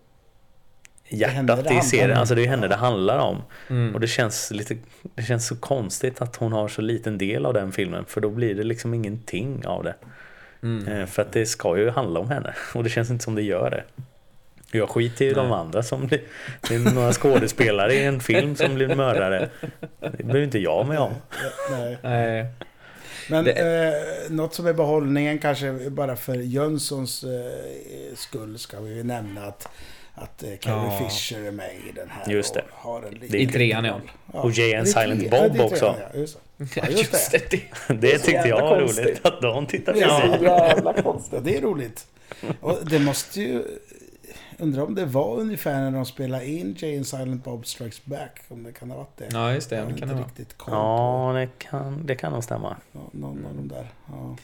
hjärtat 1.08 1.64
det 1.64 1.74
i 1.74 1.80
serien. 1.80 2.18
Alltså 2.18 2.34
det 2.34 2.44
är 2.44 2.48
henne 2.48 2.68
det 2.68 2.74
handlar 2.76 3.18
om. 3.18 3.42
Mm. 3.70 3.94
Och 3.94 4.00
det 4.00 4.06
känns 4.06 4.50
lite 4.50 4.76
Det 5.14 5.22
känns 5.22 5.46
så 5.46 5.56
konstigt 5.56 6.22
att 6.22 6.36
hon 6.36 6.52
har 6.52 6.68
så 6.68 6.82
liten 6.82 7.18
del 7.18 7.46
av 7.46 7.54
den 7.54 7.72
filmen 7.72 8.04
För 8.08 8.20
då 8.20 8.30
blir 8.30 8.54
det 8.54 8.62
liksom 8.62 8.94
ingenting 8.94 9.66
av 9.66 9.84
det 9.84 9.94
Mm. 10.62 10.88
Eh, 10.88 11.06
För 11.06 11.22
att 11.22 11.32
det 11.32 11.46
ska 11.46 11.78
ju 11.78 11.90
handla 11.90 12.20
om 12.20 12.30
henne 12.30 12.54
Och 12.74 12.84
det 12.84 12.90
känns 12.90 13.10
inte 13.10 13.24
som 13.24 13.34
det 13.34 13.42
gör 13.42 13.70
det 13.70 13.84
Jag 14.78 14.88
skiter 14.88 15.24
ju 15.24 15.30
i 15.30 15.34
de 15.34 15.52
andra 15.52 15.82
som 15.82 16.06
blir 16.06 16.20
Det 16.68 16.74
är 16.74 16.94
några 16.94 17.12
skådespelare 17.12 17.94
i 17.94 18.04
en 18.04 18.20
film 18.20 18.56
som 18.56 18.74
blir 18.74 18.94
mördare 18.94 19.48
Det 20.00 20.16
behöver 20.24 20.40
inte 20.44 20.58
jag 20.58 20.86
med 20.88 20.98
om 20.98 21.12
nej. 21.70 21.98
Nej. 22.02 22.46
Men 23.30 23.44
Det- 23.44 23.52
eh, 23.52 24.30
något 24.32 24.54
som 24.54 24.66
är 24.66 24.72
behållningen 24.72 25.38
kanske 25.38 25.90
bara 25.90 26.16
för 26.16 26.34
Jönssons 26.34 27.24
eh, 27.24 27.30
skull 28.16 28.58
ska 28.58 28.80
vi 28.80 28.94
ju 28.96 29.02
nämna 29.04 29.44
att, 29.46 29.68
att 30.22 30.42
eh, 30.42 30.48
Carrie 30.60 30.84
Ja. 31.00 31.08
Fisher 31.08 31.40
är 31.46 31.50
med 31.50 31.70
i 31.88 31.92
den 31.92 32.10
här. 32.10 32.32
Just 32.32 32.54
det. 32.54 32.60
och 32.70 32.90
Har 32.90 33.02
en 33.02 33.14
liten 33.14 33.28
Det 33.30 33.38
I 33.38 33.46
trean, 33.46 33.84
ja. 33.84 34.00
Och 34.26 34.50
Jay 34.50 34.74
and 34.74 34.86
det 34.86 34.90
Silent 34.90 35.30
Bob 35.30 35.40
ja, 35.40 35.48
det 35.48 35.62
också. 35.64 35.94
Ja, 36.12 36.18
just, 36.18 36.38
det. 36.56 36.64
Ja, 36.76 36.82
Ja, 36.90 36.98
just 36.98 37.32
det. 37.32 37.50
det. 37.50 37.56
det. 37.88 37.94
Det 37.94 38.18
tyckte 38.18 38.30
jävla 38.30 38.48
jag 38.48 38.60
var 38.62 38.78
konstigt. 38.80 39.04
roligt 39.06 39.26
att 39.26 39.40
de 39.42 39.66
tittade 39.66 39.98
Ja, 39.98 40.22
på 40.32 40.38
så 40.38 40.44
jävla 40.44 40.92
konstigt. 41.02 41.44
Det 41.44 41.56
är 41.56 41.60
roligt. 41.60 42.06
Och 42.60 42.78
det 42.90 42.98
måste 42.98 43.40
ju... 43.40 43.64
Undrar 44.60 44.82
om 44.82 44.94
det 44.94 45.04
var 45.04 45.36
ungefär 45.36 45.80
när 45.80 45.90
de 45.90 46.04
spelade 46.06 46.46
in 46.46 46.76
Jay 46.78 46.96
and 46.96 47.06
Silent 47.06 47.44
Bob 47.44 47.66
Strikes 47.66 48.04
Back. 48.04 48.40
Om 48.48 48.62
det 48.62 48.72
kan 48.72 48.90
ha 48.90 48.96
varit 48.98 49.16
det. 49.16 49.28
Ja, 49.32 49.52
just 49.52 49.70
det. 49.70 49.76
Jag 49.76 49.88
Det 49.92 49.98
kan 49.98 50.08
det 50.08 50.14
vara. 50.14 50.26
Ja, 50.66 51.32
det 51.34 51.48
kan, 51.58 52.06
det 52.06 52.14
kan 52.16 52.32
nog 52.32 52.44
stämma 52.44 52.76
ja, 52.92 53.00
någon 53.12 53.46
av 53.46 53.54
de 53.56 53.68
där. 53.68 53.86
Ja. 54.06 54.36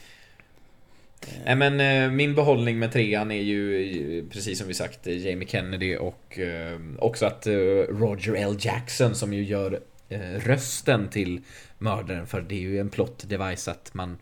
Nej 1.45 1.55
men 1.55 1.79
eh, 1.79 2.11
min 2.11 2.35
behållning 2.35 2.79
med 2.79 2.91
trean 2.91 3.31
är 3.31 3.41
ju 3.41 4.19
eh, 4.19 4.23
precis 4.29 4.59
som 4.59 4.67
vi 4.67 4.73
sagt 4.73 5.07
eh, 5.07 5.17
Jamie 5.17 5.47
Kennedy 5.47 5.95
och 5.95 6.39
eh, 6.39 6.79
också 6.99 7.25
att 7.25 7.47
eh, 7.47 7.53
Roger 7.89 8.35
L. 8.35 8.57
Jackson 8.59 9.15
som 9.15 9.33
ju 9.33 9.43
gör 9.43 9.79
eh, 10.09 10.19
rösten 10.19 11.09
till 11.09 11.41
mördaren 11.77 12.27
för 12.27 12.41
det 12.41 12.55
är 12.55 12.59
ju 12.59 12.79
en 12.79 12.89
plot 12.89 13.29
device 13.29 13.67
att 13.67 13.93
man 13.93 14.17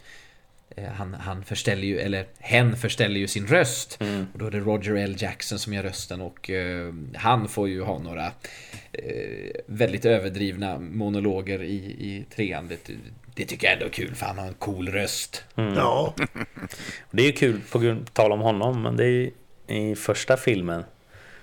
eh, 0.69 0.85
han, 0.85 1.13
han 1.13 1.43
förställer 1.43 1.87
ju, 1.87 1.99
eller 1.99 2.25
hen 2.39 2.75
förställer 2.75 3.19
ju 3.19 3.27
sin 3.27 3.47
röst 3.47 4.01
mm. 4.01 4.25
och 4.33 4.39
då 4.39 4.45
är 4.45 4.51
det 4.51 4.59
Roger 4.59 4.95
L. 4.95 5.15
Jackson 5.17 5.59
som 5.59 5.73
gör 5.73 5.83
rösten 5.83 6.21
och 6.21 6.49
eh, 6.49 6.93
han 7.15 7.47
får 7.47 7.69
ju 7.69 7.81
ha 7.81 7.99
några 7.99 8.25
eh, 8.91 9.51
väldigt 9.65 10.05
överdrivna 10.05 10.79
monologer 10.79 11.63
i, 11.63 11.75
i 11.75 12.25
trean. 12.35 12.67
Det, 12.67 12.91
det 13.35 13.45
tycker 13.45 13.67
jag 13.67 13.73
ändå 13.73 13.85
är 13.85 13.89
kul 13.89 14.15
för 14.15 14.25
han 14.25 14.37
har 14.37 14.45
en 14.47 14.53
cool 14.53 14.87
röst. 14.89 15.43
Mm. 15.55 15.73
ja. 15.73 16.13
Det 17.11 17.23
är 17.23 17.27
ju 17.27 17.31
kul 17.31 17.61
på 17.71 17.79
grund 17.79 18.05
på 18.05 18.11
tal 18.11 18.31
om 18.31 18.39
honom, 18.39 18.81
men 18.81 18.97
det 18.97 19.03
är 19.05 19.07
ju 19.09 19.31
i 19.67 19.95
första 19.95 20.37
filmen 20.37 20.83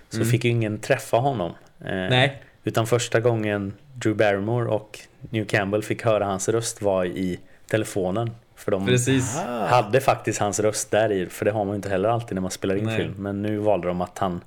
så 0.09 0.17
Mm. 0.17 0.29
fick 0.29 0.45
ju 0.45 0.51
ingen 0.51 0.79
träffa 0.79 1.17
honom. 1.17 1.51
Eh, 1.81 1.87
Nej. 1.91 2.43
Utan 2.65 2.87
första 2.87 3.21
gången 3.21 3.73
Drew 3.95 4.17
Barrymore 4.17 4.69
och 4.69 4.99
New 5.31 5.45
Campbell 5.45 5.83
fick 5.83 6.03
höra 6.05 6.25
hans 6.25 6.49
röst 6.49 6.83
var 6.83 7.05
i 7.05 7.39
telefonen. 7.67 8.31
För 8.57 8.71
de 8.71 8.87
Precis. 8.87 9.39
Ah. 9.39 9.67
hade 9.67 10.01
faktiskt 10.01 10.41
hans 10.41 10.61
röst 10.61 10.91
där 10.91 11.13
i, 11.13 11.27
för 11.27 11.45
det 11.45 11.51
har 11.51 11.65
man 11.65 11.73
ju 11.75 11.77
inte 11.77 11.89
heller 11.89 12.09
alltid 12.09 12.35
när 12.35 12.43
man 12.43 12.51
spelar 12.51 12.77
in 12.77 12.85
Nej. 12.85 12.97
film. 12.97 13.15
Men 13.19 13.43
nu 13.43 13.57
valde 13.57 13.89
de 13.89 14.01
att 14.01 14.19
han 14.19 14.41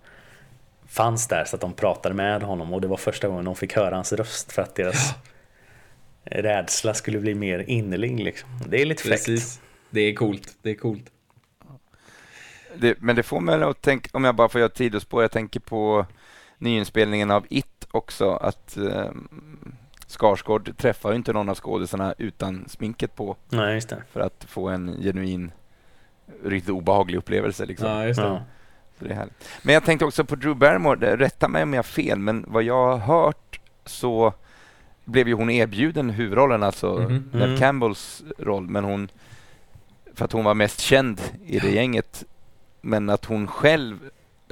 fanns 0.87 1.27
där 1.27 1.45
så 1.45 1.55
att 1.55 1.61
de 1.61 1.73
pratade 1.73 2.15
med 2.15 2.43
honom 2.43 2.73
och 2.73 2.81
det 2.81 2.87
var 2.87 2.97
första 2.97 3.27
gången 3.27 3.45
de 3.45 3.55
fick 3.55 3.73
höra 3.75 3.95
hans 3.95 4.13
röst 4.13 4.51
för 4.51 4.61
att 4.61 4.75
deras 4.75 5.13
rädsla 6.25 6.93
skulle 6.93 7.19
bli 7.19 7.35
mer 7.35 7.59
innerlig 7.59 8.19
liksom. 8.19 8.49
Det 8.67 8.81
är 8.81 8.85
lite 8.85 9.03
fräckt. 9.03 9.25
Precis. 9.25 9.61
Det 9.89 10.01
är 10.01 10.15
coolt. 10.15 10.57
Det 10.61 10.69
är 10.69 10.75
coolt. 10.75 11.11
Det, 12.75 13.01
men 13.01 13.15
det 13.15 13.23
får 13.23 13.39
mig 13.39 13.63
att 13.63 13.81
tänka, 13.81 14.09
om 14.13 14.23
jag 14.23 14.35
bara 14.35 14.49
får 14.49 14.61
göra 14.61 14.69
ett 14.71 14.77
sidospår, 14.77 15.21
jag 15.21 15.31
tänker 15.31 15.59
på 15.59 16.05
nyinspelningen 16.57 17.31
av 17.31 17.45
It 17.49 17.87
också, 17.91 18.31
att 18.31 18.77
eh, 18.77 19.11
Skarsgård 20.07 20.77
träffar 20.77 21.09
ju 21.09 21.15
inte 21.15 21.33
någon 21.33 21.49
av 21.49 21.55
skådisarna 21.55 22.13
utan 22.17 22.65
sminket 22.69 23.15
på 23.15 23.35
Nej, 23.49 23.73
just 23.73 23.89
det. 23.89 24.03
för 24.11 24.19
att 24.19 24.45
få 24.49 24.67
en 24.69 25.01
genuin, 25.01 25.51
riktigt 26.43 26.69
obehaglig 26.69 27.17
upplevelse. 27.17 27.65
Liksom. 27.65 27.87
Ja, 27.87 28.05
just 28.05 28.19
det. 28.19 28.27
Ja. 28.27 28.43
Så 28.99 29.05
det 29.05 29.11
är 29.11 29.15
härligt. 29.15 29.49
Men 29.61 29.73
jag 29.73 29.85
tänkte 29.85 30.05
också 30.05 30.25
på 30.25 30.35
Drew 30.35 30.55
Barrymore, 30.55 31.17
rätta 31.17 31.47
mig 31.47 31.63
om 31.63 31.73
jag 31.73 31.77
har 31.77 31.83
fel, 31.83 32.19
men 32.19 32.45
vad 32.47 32.63
jag 32.63 32.97
har 32.97 32.97
hört 32.97 33.59
så 33.85 34.33
blev 35.05 35.27
ju 35.27 35.33
hon 35.33 35.49
erbjuden 35.49 36.09
huvudrollen, 36.09 36.63
alltså 36.63 36.93
Mhm. 36.99 37.29
Mm. 37.33 37.57
Campbells 37.57 38.23
roll, 38.37 38.67
men 38.67 38.83
hon, 38.83 39.07
för 40.13 40.25
att 40.25 40.31
hon 40.31 40.43
var 40.45 40.53
mest 40.53 40.79
känd 40.79 41.21
i 41.45 41.59
det 41.59 41.71
gänget, 41.71 42.23
men 42.81 43.09
att 43.09 43.25
hon 43.25 43.47
själv 43.47 43.97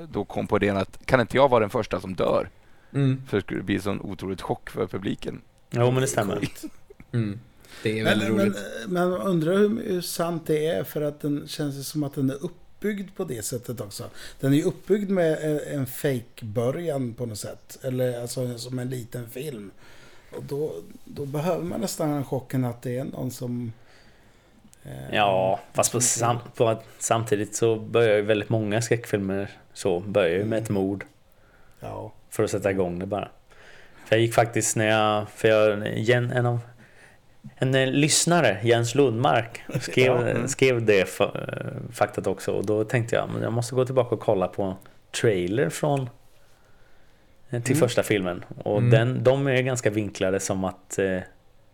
då 0.10 0.26
kom 0.26 0.48
på 0.48 0.58
det 0.60 0.70
att 0.70 1.06
kan 1.06 1.20
inte 1.22 1.38
jag 1.38 1.50
vara 1.50 1.60
den 1.60 1.70
första 1.70 2.02
som 2.02 2.16
dör? 2.16 2.50
Mm. 2.94 3.24
För 3.28 3.38
det 3.38 3.44
skulle 3.44 3.64
bli 3.64 3.76
en 3.76 3.82
sån 3.82 4.02
otroligt 4.02 4.42
chock 4.42 4.70
för 4.70 4.88
publiken. 4.88 5.42
Jo, 5.70 5.92
men 5.92 6.02
det 6.02 6.08
stämmer. 6.08 6.48
Mm. 7.12 7.40
Det 7.84 8.00
är 8.00 8.04
väldigt 8.04 8.28
Men, 8.28 8.38
men, 8.38 8.46
roligt. 8.46 8.62
men 8.88 9.04
undrar 9.14 9.58
hur, 9.58 9.84
hur 9.84 10.02
sant 10.02 10.44
det 10.48 10.66
är 10.66 10.84
för 10.84 11.02
att 11.02 11.22
den 11.22 11.48
känns 11.48 11.88
som 11.88 12.04
att 12.04 12.14
den 12.14 12.30
är 12.30 12.44
uppbyggd 12.46 13.10
på 13.16 13.24
det 13.24 13.46
sättet 13.46 13.82
också. 13.82 14.04
Den 14.40 14.54
är 14.54 14.58
ju 14.58 14.64
uppbyggd 14.64 15.10
med 15.10 15.32
eh, 15.32 15.76
en 15.76 15.86
fake-början 15.86 17.14
på 17.14 17.26
något 17.26 17.40
sätt. 17.40 17.80
Eller 17.82 18.22
alltså 18.22 18.58
som 18.58 18.80
en 18.80 18.90
liten 18.90 19.30
film. 19.30 19.72
Och 20.38 20.44
då, 20.44 20.74
då 21.06 21.26
behöver 21.26 21.64
man 21.64 21.82
nästan 21.82 22.26
chocken 22.26 22.66
att 22.66 22.82
det 22.82 22.98
är 22.98 23.04
någon 23.04 23.32
som... 23.32 23.74
eh, 24.84 25.16
Ja, 25.16 25.60
fast 25.74 25.92
på 25.92 26.02
sam 26.02 26.38
på, 26.56 26.82
samtidigt 27.00 27.56
så 27.56 27.76
börjar 27.76 28.16
ju 28.16 28.22
väldigt 28.22 28.50
många 28.50 28.82
skräckfilmer 28.82 29.50
så. 29.74 30.00
Börjar 30.00 30.38
ju 30.38 30.46
med 30.46 30.64
ett 30.64 30.70
mord. 30.70 31.06
Ja. 31.80 32.12
För 32.30 32.44
att 32.44 32.52
sätta 32.52 32.72
igång 32.72 33.00
det 33.00 33.06
bara. 33.06 33.30
För 34.06 34.16
jag 34.16 34.22
gick 34.22 34.34
faktiskt 34.34 34.76
när 34.76 34.86
jag... 34.86 35.30
För 35.30 35.48
jag... 35.48 35.98
Jen, 36.00 36.32
en 36.32 36.46
av... 36.46 36.60
En 37.56 37.76
eh, 37.76 37.88
lyssnare, 37.88 38.60
Jens 38.64 38.96
Lundmark, 38.96 39.62
skrev, 39.82 40.06
Ja, 40.06 40.28
mm. 40.28 40.48
skrev 40.48 40.86
det 40.86 41.20
eh, 41.20 41.28
faktat 41.92 42.28
också. 42.28 42.52
Och 42.52 42.66
då 42.66 42.84
tänkte 42.84 43.16
jag, 43.16 43.30
men 43.34 43.42
jag 43.42 43.54
måste 43.54 43.76
gå 43.76 43.86
tillbaka 43.86 44.16
och 44.16 44.22
kolla 44.22 44.48
på 44.48 44.76
trailer 45.22 45.70
från... 45.70 46.10
eh, 47.52 47.62
Till 47.62 47.76
Mm. 47.76 47.80
första 47.88 48.04
filmen. 48.04 48.46
Och 48.58 48.78
Mm. 48.78 48.90
den, 48.90 49.24
de 49.24 49.48
är 49.48 49.62
ganska 49.62 49.90
vinklade 49.90 50.40
som 50.40 50.64
att 50.64 51.00
eh, 51.00 51.18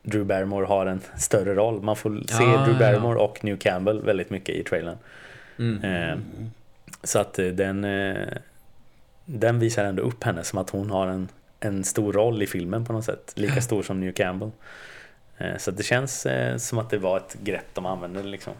Drew 0.03 0.25
Barrymore 0.25 0.65
har 0.65 0.85
en 0.85 1.01
större 1.17 1.55
roll. 1.55 1.81
Man 1.81 1.95
får 1.95 2.23
se 2.27 2.43
Ah, 2.43 2.65
Drew 2.65 2.73
ja. 2.73 2.79
Barrymore 2.79 3.19
och 3.19 3.43
New 3.43 3.57
Campbell 3.57 4.01
väldigt 4.01 4.29
mycket 4.29 4.55
i 4.55 4.63
trailern. 4.63 4.97
Mm. 5.59 5.83
Eh, 5.83 6.17
så 7.03 7.19
att 7.19 7.39
eh, 7.39 7.45
den, 7.47 7.83
eh, 7.83 8.27
den 9.25 9.59
visar 9.59 9.85
ändå 9.85 10.03
upp 10.03 10.23
henne 10.23 10.43
som 10.43 10.59
att 10.59 10.69
hon 10.69 10.89
har 10.89 11.07
en, 11.07 11.27
en 11.59 11.83
stor 11.83 12.13
roll 12.13 12.41
i 12.43 12.47
filmen 12.47 12.85
på 12.85 12.93
något 12.93 13.05
sätt. 13.05 13.33
Lika 13.35 13.61
stor 13.61 13.83
som 13.83 13.99
New 13.99 14.11
Campbell. 14.13 14.51
Eh, 15.37 15.57
Så 15.57 15.69
att 15.71 15.77
det 15.77 15.83
känns 15.83 16.25
eh, 16.25 16.57
som 16.57 16.77
att 16.77 16.89
det 16.89 16.97
var 16.97 17.17
ett 17.17 17.37
grepp 17.43 17.65
de 17.73 17.85
använde 17.85 18.23
liksom. 18.23 18.53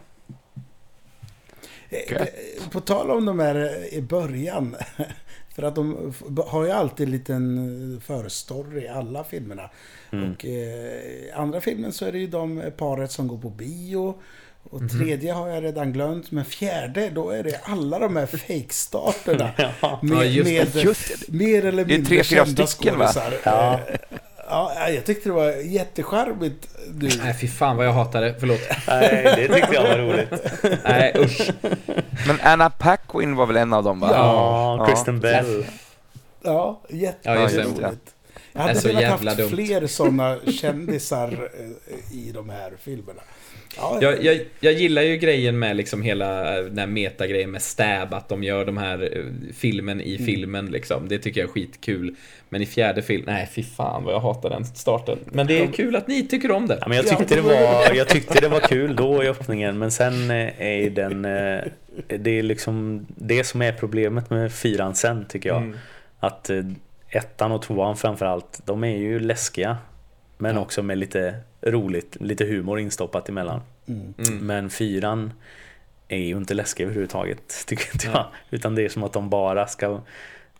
På 2.70 2.80
tal 2.80 3.10
om 3.10 3.24
de 3.26 3.38
här 3.38 3.84
i 3.94 4.00
början. 4.02 4.76
För 5.58 5.62
att 5.66 5.74
de 5.74 6.12
har 6.46 6.64
ju 6.64 6.70
alltid 6.70 7.06
en 7.06 7.12
liten 7.12 8.00
förstory 8.06 8.84
i 8.84 8.88
alla 8.88 9.24
filmerna. 9.24 9.70
Mm. 10.12 10.32
Och 10.32 10.46
eh, 10.46 11.40
andra 11.40 11.60
filmen 11.60 11.92
så 11.92 12.04
är 12.04 12.12
det 12.12 12.18
ju 12.18 12.26
de 12.26 12.62
paret 12.76 13.10
som 13.12 13.28
går 13.28 13.38
på 13.38 13.50
bio. 13.50 14.14
Och 14.70 14.80
Mhm. 14.80 14.88
tredje 14.88 15.32
har 15.32 15.48
jag 15.48 15.64
redan 15.64 15.92
glömt. 15.92 16.30
Men 16.30 16.44
fjärde, 16.44 17.10
då 17.10 17.30
är 17.30 17.42
det 17.42 17.60
alla 17.62 17.98
de 17.98 18.16
här 18.16 18.26
fake-starterna. 18.26 19.50
Ja. 19.82 19.98
Med, 20.02 20.16
Ja, 20.18 20.24
just 20.24 20.74
med. 20.74 20.84
Just 20.84 21.28
mer 21.28 21.64
eller 21.64 21.84
Det 21.84 21.94
är 21.94 21.96
mindre 21.98 22.08
tre, 22.08 22.24
fyra 22.24 22.44
kända 22.46 22.66
skådisar. 22.66 23.32
Ja. 23.44 23.80
Ja, 24.50 24.88
jag 24.90 25.04
tyckte 25.06 25.28
det 25.28 25.32
var 25.32 25.52
jättecharmigt. 25.52 26.68
Du. 26.88 27.08
Nej, 27.24 27.34
fy 27.40 27.48
fan 27.48 27.76
vad 27.76 27.86
jag 27.86 27.92
hatar 27.92 28.20
det. 28.20 28.34
Förlåt. 28.40 28.60
Nej, 28.88 29.22
det 29.36 29.54
tyckte 29.54 29.74
jag 29.74 29.82
var 29.82 29.98
roligt. 29.98 30.30
Nej, 30.84 31.12
usch. 31.18 31.50
Men 32.26 32.38
Anna 32.42 32.70
Paquin 32.70 33.36
var 33.36 33.46
väl 33.46 33.56
en 33.56 33.72
av 33.72 33.84
dem 33.84 34.00
va? 34.00 34.10
Ja, 34.12 34.86
Kristen 34.88 35.20
Bell. 35.20 35.64
Ja, 36.42 36.80
jätte, 36.88 37.18
Ja, 37.22 37.40
jätteroligt. 37.50 38.14
Jag 38.52 38.60
hade 38.60 38.80
velat 38.80 39.04
haft 39.04 39.36
dumt. 39.36 39.48
fler 39.48 39.86
sådana 39.86 40.38
kändisar 40.60 41.50
eh, 41.58 42.16
i 42.18 42.30
de 42.34 42.48
här 42.50 42.72
filmerna. 42.80 43.20
Ja, 43.78 43.98
Jag, 44.02 44.24
jag, 44.24 44.40
jag 44.60 44.72
gillar 44.72 45.02
ju 45.02 45.16
grejen 45.16 45.58
med 45.58 45.76
liksom 45.76 46.02
hela 46.02 46.58
eh, 46.58 46.64
den 46.64 46.78
här 46.78 46.86
metagrejen 46.86 47.50
med 47.50 47.62
Stab, 47.62 48.14
att 48.14 48.28
de 48.28 48.42
gör 48.42 48.64
de 48.64 48.76
här 48.76 49.16
eh, 49.16 49.24
filmen 49.54 50.00
i 50.00 50.18
filmen 50.18 50.66
liksom. 50.66 51.08
Det 51.08 51.18
tycker 51.18 51.40
jag 51.40 51.48
är 51.48 51.52
skitkul. 51.52 52.14
Men 52.48 52.62
i 52.62 52.66
fjärde 52.66 53.02
film, 53.02 53.22
nej 53.26 53.48
fy 53.54 53.62
fan 53.62 54.04
vad 54.04 54.14
jag 54.14 54.20
hatar 54.20 54.50
den 54.50 54.64
starten. 54.64 55.18
Men 55.24 55.46
det 55.46 55.60
är 55.62 55.66
kul 55.66 55.96
att 55.96 56.08
ni 56.08 56.26
tycker 56.26 56.50
om 56.50 56.66
det. 56.66 56.78
Ja, 56.80 56.88
men 56.88 56.96
jag, 56.96 57.06
tyckte 57.06 57.34
det 57.34 57.40
var, 57.40 57.94
jag 57.94 58.08
tyckte 58.08 58.40
det 58.40 58.48
var 58.48 58.60
kul 58.60 58.96
då 58.96 59.24
i 59.24 59.28
öppningen 59.28 59.78
men 59.78 59.90
sen 59.90 60.30
eh, 60.30 60.62
är 60.62 60.76
ju 60.76 60.90
den... 60.90 61.22
Det 62.06 62.30
är 62.38 62.42
liksom 62.42 63.06
det 63.08 63.44
som 63.44 63.62
är 63.62 63.72
problemet 63.72 64.30
med 64.30 64.52
fyran 64.52 64.94
sen 64.94 65.24
tycker 65.28 65.48
jag. 65.48 65.62
Mm. 65.62 65.76
Att 66.20 66.50
ettan 67.10 67.52
och 67.52 67.62
tvåan 67.62 67.96
framförallt, 67.96 68.60
de 68.64 68.84
är 68.84 68.96
ju 68.96 69.20
läskiga. 69.20 69.76
Men 70.38 70.54
Ja. 70.54 70.60
också 70.60 70.82
med 70.82 70.98
lite 70.98 71.34
roligt, 71.62 72.16
lite 72.20 72.44
humor 72.44 72.80
instoppat 72.80 73.28
emellan. 73.28 73.60
Mm. 73.88 74.14
Mm. 74.28 74.46
Men 74.46 74.70
fyran 74.70 75.32
är 76.08 76.18
ju 76.18 76.36
inte 76.36 76.54
läskig 76.54 76.84
överhuvudtaget, 76.84 77.64
tycker 77.66 77.94
inte 77.94 78.06
jag. 78.06 78.14
Nej. 78.14 78.24
Utan 78.50 78.74
det 78.74 78.82
är 78.84 78.88
som 78.88 79.02
att 79.02 79.12
de 79.12 79.30
bara 79.30 79.66
ska 79.66 80.00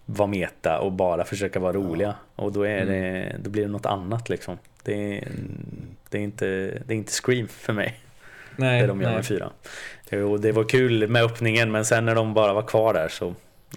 vara 0.07 0.26
meta 0.28 0.78
och 0.78 0.92
bara 0.92 1.24
försöka 1.24 1.61
vara 1.61 1.72
roliga. 1.72 2.14
Och 2.36 2.53
då, 2.53 2.62
är 2.62 2.82
Mm. 2.82 2.88
det, 2.88 3.36
då 3.42 3.51
blir 3.51 3.62
det 3.62 3.68
något 3.68 3.86
annat 3.86 4.28
liksom. 4.28 4.59
Det 4.82 5.18
är, 5.18 5.28
det 6.11 6.18
är, 6.18 6.22
inte, 6.22 6.46
det 6.86 6.94
är 6.94 6.96
inte 6.96 7.12
Scream 7.12 7.49
för 7.49 7.72
mig, 7.72 8.01
Nej, 8.57 8.80
det 8.80 8.86
de 8.86 9.01
gör 9.01 9.09
nej. 9.09 9.16
med 9.16 9.26
fyran. 9.26 9.51
Det 10.40 10.53
var 10.53 10.68
kul 10.68 11.09
med 11.09 11.22
öppningen, 11.24 11.70
men 11.70 11.84
sen 11.84 12.05
när 12.05 12.14
de 12.14 12.34
bara 12.34 12.53
var 12.53 12.62
kvar 12.62 12.94
där 12.94 13.09
så... 13.09 13.34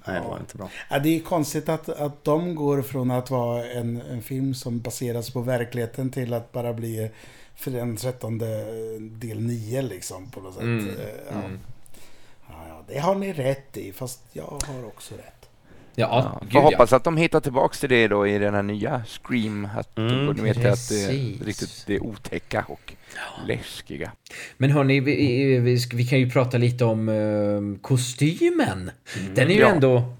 Nej, 0.08 0.22
det 0.22 0.28
var 0.28 0.40
inte 0.40 0.58
bra. 0.58 0.70
Ja, 0.90 1.00
det 1.00 1.16
är 1.16 1.20
konstigt 1.20 1.70
att, 1.70 1.90
att 1.90 2.24
de 2.24 2.56
går 2.56 2.82
från 2.82 3.12
att 3.12 3.30
vara 3.30 3.66
en, 3.66 4.02
en 4.02 4.22
film 4.22 4.54
som 4.54 4.80
baseras 4.80 5.30
på 5.30 5.42
verkligheten 5.42 6.10
till 6.12 6.34
att 6.34 6.52
bara 6.52 6.74
bli 6.74 7.12
för 7.56 7.72
den 7.72 7.98
trettonde 7.98 8.66
del 9.00 9.40
nio 9.40 9.82
liksom 9.82 10.32
på 10.32 10.40
något 10.42 10.54
sätt. 10.54 10.64
Mm. 10.64 10.90
Eh, 10.90 10.96
Ja. 11.32 11.38
Mm. 11.40 11.60
Ja, 12.50 12.56
ja, 12.68 12.84
det 12.88 13.00
har 13.00 13.16
ni 13.16 13.34
rätt 13.34 13.78
i, 13.78 13.92
fast 13.94 14.20
jag 14.34 14.62
har 14.68 14.86
också 14.86 15.16
rätt. 15.16 15.41
Ja, 15.96 16.08
Ja, 16.34 16.40
gud 16.42 16.52
får 16.52 16.62
ja. 16.62 16.66
hoppas 16.66 16.94
att 16.94 17.04
de 17.04 17.18
hittar 17.18 17.40
tillbaks 17.40 17.80
till 17.80 17.90
det 17.90 18.08
då 18.08 18.28
i 18.28 18.38
den 18.38 18.54
här 18.54 18.62
nya 18.64 19.04
Scream. 19.06 19.68
Att 19.78 19.98
Mm, 19.98 20.14
mm, 20.20 20.44
vet 20.44 20.58
att 20.58 20.64
det 20.64 20.70
precis. 20.70 21.42
är 21.42 21.46
riktigt 21.46 21.84
det 21.88 22.00
otäcka 22.00 22.66
och 22.68 22.94
läskiga. 23.48 24.12
Men 24.58 24.72
hörni, 24.72 25.00
vi, 25.00 25.16
vi, 25.60 25.78
vi 25.94 26.06
kan 26.08 26.20
ju 26.20 26.30
prata 26.30 26.58
lite 26.58 26.86
om 26.86 27.10
eh, 27.10 27.82
kostymen. 27.82 28.92
Den 29.34 29.48
är 29.48 29.54
ju 29.54 29.60
Ja. 29.60 29.68
ändå 29.70 30.14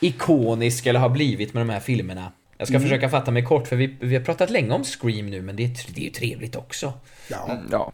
ikonisk, 0.00 0.86
eller 0.86 1.00
har 1.00 1.08
blivit 1.08 1.54
med 1.54 1.60
de 1.60 1.70
här 1.72 1.80
filmerna. 1.80 2.32
Jag 2.58 2.68
ska 2.68 2.80
försöka 2.80 3.08
fatta 3.08 3.30
mig 3.30 3.44
kort, 3.44 3.68
för 3.68 3.76
vi, 3.76 3.96
vi 4.00 4.16
har 4.16 4.22
pratat 4.22 4.50
länge 4.50 4.70
om 4.74 4.84
Scream 4.84 5.26
nu, 5.30 5.42
men 5.42 5.56
det 5.56 5.64
är, 5.64 5.70
det 5.94 6.00
är 6.00 6.04
ju 6.04 6.10
trevligt 6.10 6.56
också. 6.56 6.92
Ja, 7.28 7.48
Mm, 7.50 7.64
ja. 7.70 7.92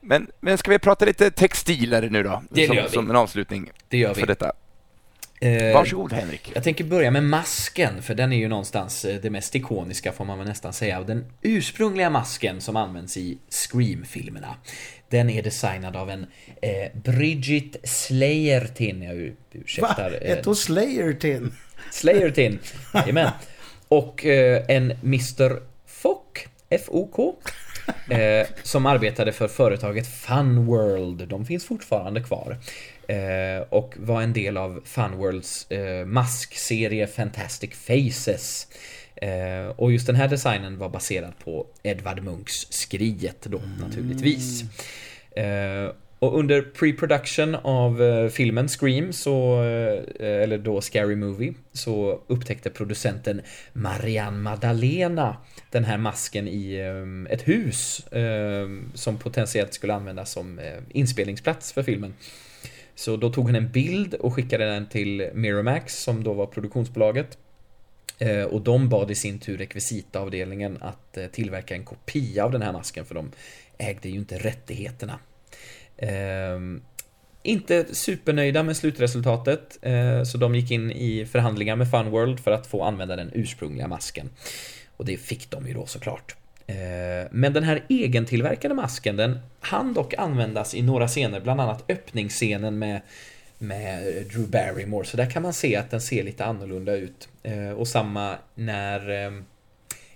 Men, 0.00 0.26
men 0.40 0.58
ska 0.58 0.70
vi 0.70 0.78
prata 0.78 1.04
lite 1.04 1.30
textiler 1.30 2.10
nu 2.10 2.22
då? 2.22 2.42
Det 2.50 2.66
som, 2.66 2.76
gör 2.76 2.82
vi. 2.82 2.88
som 2.90 3.10
en 3.10 3.16
avslutning 3.16 3.70
Det 3.88 3.98
gör 3.98 4.14
vi. 4.14 4.20
för 4.20 4.26
detta. 4.26 4.52
Eh, 5.40 5.74
Varsågod 5.74 6.12
Henrik. 6.12 6.52
Jag 6.54 6.64
tänker 6.64 6.84
börja 6.84 7.10
med 7.10 7.22
masken, 7.24 8.02
för 8.02 8.14
den 8.14 8.32
är 8.32 8.36
ju 8.36 8.48
någonstans 8.48 9.04
eh, 9.04 9.16
det 9.22 9.30
mest 9.30 9.54
ikoniska 9.54 10.12
får 10.12 10.24
man 10.24 10.38
väl 10.38 10.48
nästan 10.48 10.72
säga. 10.72 11.00
Den 11.02 11.24
ursprungliga 11.42 12.10
masken 12.10 12.60
som 12.60 12.76
används 12.76 13.16
i 13.16 13.38
Scream-filmerna, 13.48 14.54
den 15.08 15.30
är 15.30 15.42
designad 15.42 15.96
av 15.96 16.10
en 16.10 16.26
eh, 16.62 17.00
Bridget 17.04 17.88
Slayertin, 17.88 19.02
jag 19.02 19.14
ur- 19.16 19.28
Va? 19.30 19.34
ursäktar. 19.52 20.18
eh, 20.22 20.30
Ett 20.32 20.44
hos 20.44 20.60
Slayertin. 20.62 21.54
Slayertin, 21.90 22.58
jajamän. 22.94 23.30
Och 23.88 24.26
eh, 24.26 24.64
en 24.68 24.90
Mr 24.90 25.62
Fock, 25.86 26.48
F-O-K, 26.70 27.34
eh, 28.10 28.46
som 28.62 28.86
arbetade 28.86 29.32
för 29.32 29.48
företaget 29.48 30.06
Funworld. 30.06 31.28
De 31.28 31.46
finns 31.46 31.66
fortfarande 31.66 32.20
kvar. 32.20 32.56
Eh, 33.08 33.62
och 33.68 33.94
var 33.96 34.22
en 34.22 34.32
del 34.32 34.56
av 34.56 34.80
Funworlds 34.84 35.70
eh, 35.70 36.06
maskserie 36.06 37.06
Fantastic 37.06 37.70
Faces. 37.74 38.66
Eh, 39.16 39.66
och 39.76 39.92
just 39.92 40.06
den 40.06 40.16
här 40.16 40.28
designen 40.28 40.78
var 40.78 40.88
baserad 40.88 41.32
på 41.44 41.66
Edvard 41.82 42.22
Munchs 42.22 42.66
Skriet 42.70 43.42
då 43.42 43.60
naturligtvis. 43.80 44.64
Eh, 45.30 45.92
och 46.18 46.38
under 46.38 46.62
pre-production 46.62 47.54
av 47.54 48.28
filmen 48.28 48.68
Scream, 48.68 49.12
så, 49.12 49.62
eller 50.20 50.58
då 50.58 50.80
Scary 50.80 51.16
Movie, 51.16 51.54
så 51.72 52.20
upptäckte 52.26 52.70
producenten 52.70 53.40
Marianne 53.72 54.38
Maddalena 54.38 55.36
den 55.70 55.84
här 55.84 55.98
masken 55.98 56.48
i 56.48 56.78
ett 57.30 57.48
hus 57.48 58.06
som 58.94 59.18
potentiellt 59.18 59.74
skulle 59.74 59.94
användas 59.94 60.30
som 60.32 60.60
inspelningsplats 60.88 61.72
för 61.72 61.82
filmen. 61.82 62.14
Så 62.98 63.16
då 63.16 63.30
tog 63.30 63.46
hon 63.46 63.54
en 63.54 63.70
bild 63.70 64.14
och 64.14 64.34
skickade 64.34 64.64
den 64.64 64.88
till 64.88 65.30
Miramax 65.34 66.02
som 66.02 66.24
då 66.24 66.32
var 66.32 66.46
produktionsbolaget. 66.46 67.38
Eh, 68.18 68.42
och 68.42 68.60
de 68.60 68.88
bad 68.88 69.10
i 69.10 69.14
sin 69.14 69.38
tur 69.38 69.58
rekvisitaavdelningen 69.58 70.78
att 70.80 71.16
eh, 71.16 71.26
tillverka 71.26 71.74
en 71.74 71.84
kopia 71.84 72.44
av 72.44 72.52
den 72.52 72.62
här 72.62 72.72
masken 72.72 73.04
för 73.04 73.14
de 73.14 73.30
ägde 73.78 74.08
ju 74.08 74.18
inte 74.18 74.38
rättigheterna. 74.38 75.18
Ehm, 75.96 76.82
inte 77.42 77.94
supernöjda 77.94 78.62
med 78.62 78.76
slutresultatet 78.76 79.78
eh, 79.82 80.22
så 80.22 80.38
de 80.38 80.54
gick 80.54 80.70
in 80.70 80.90
i 80.92 81.26
förhandlingar 81.26 81.76
med 81.76 81.90
Funworld 81.90 82.40
för 82.40 82.50
att 82.50 82.66
få 82.66 82.82
använda 82.82 83.16
den 83.16 83.30
ursprungliga 83.34 83.88
masken. 83.88 84.30
Och 84.96 85.04
det 85.04 85.16
fick 85.16 85.50
de 85.50 85.68
ju 85.68 85.74
då 85.74 85.86
såklart. 85.86 86.36
Eh, 86.68 87.28
men 87.30 87.52
den 87.52 87.64
här 87.64 87.84
egentillverkade 87.88 88.74
masken 88.74 89.16
den 89.16 89.38
hann 89.60 89.94
dock 89.94 90.14
användas 90.14 90.74
i 90.74 90.82
några 90.82 91.08
scener, 91.08 91.40
bland 91.40 91.60
annat 91.60 91.84
öppningsscenen 91.90 92.78
med, 92.78 93.00
med 93.58 94.02
Drew 94.02 94.48
Barrymore. 94.50 95.06
Så 95.06 95.16
där 95.16 95.30
kan 95.30 95.42
man 95.42 95.52
se 95.52 95.76
att 95.76 95.90
den 95.90 96.00
ser 96.00 96.22
lite 96.22 96.44
annorlunda 96.44 96.96
ut. 96.96 97.28
Eh, 97.42 97.70
och 97.70 97.88
samma 97.88 98.36
när 98.54 99.26
eh, 99.26 99.32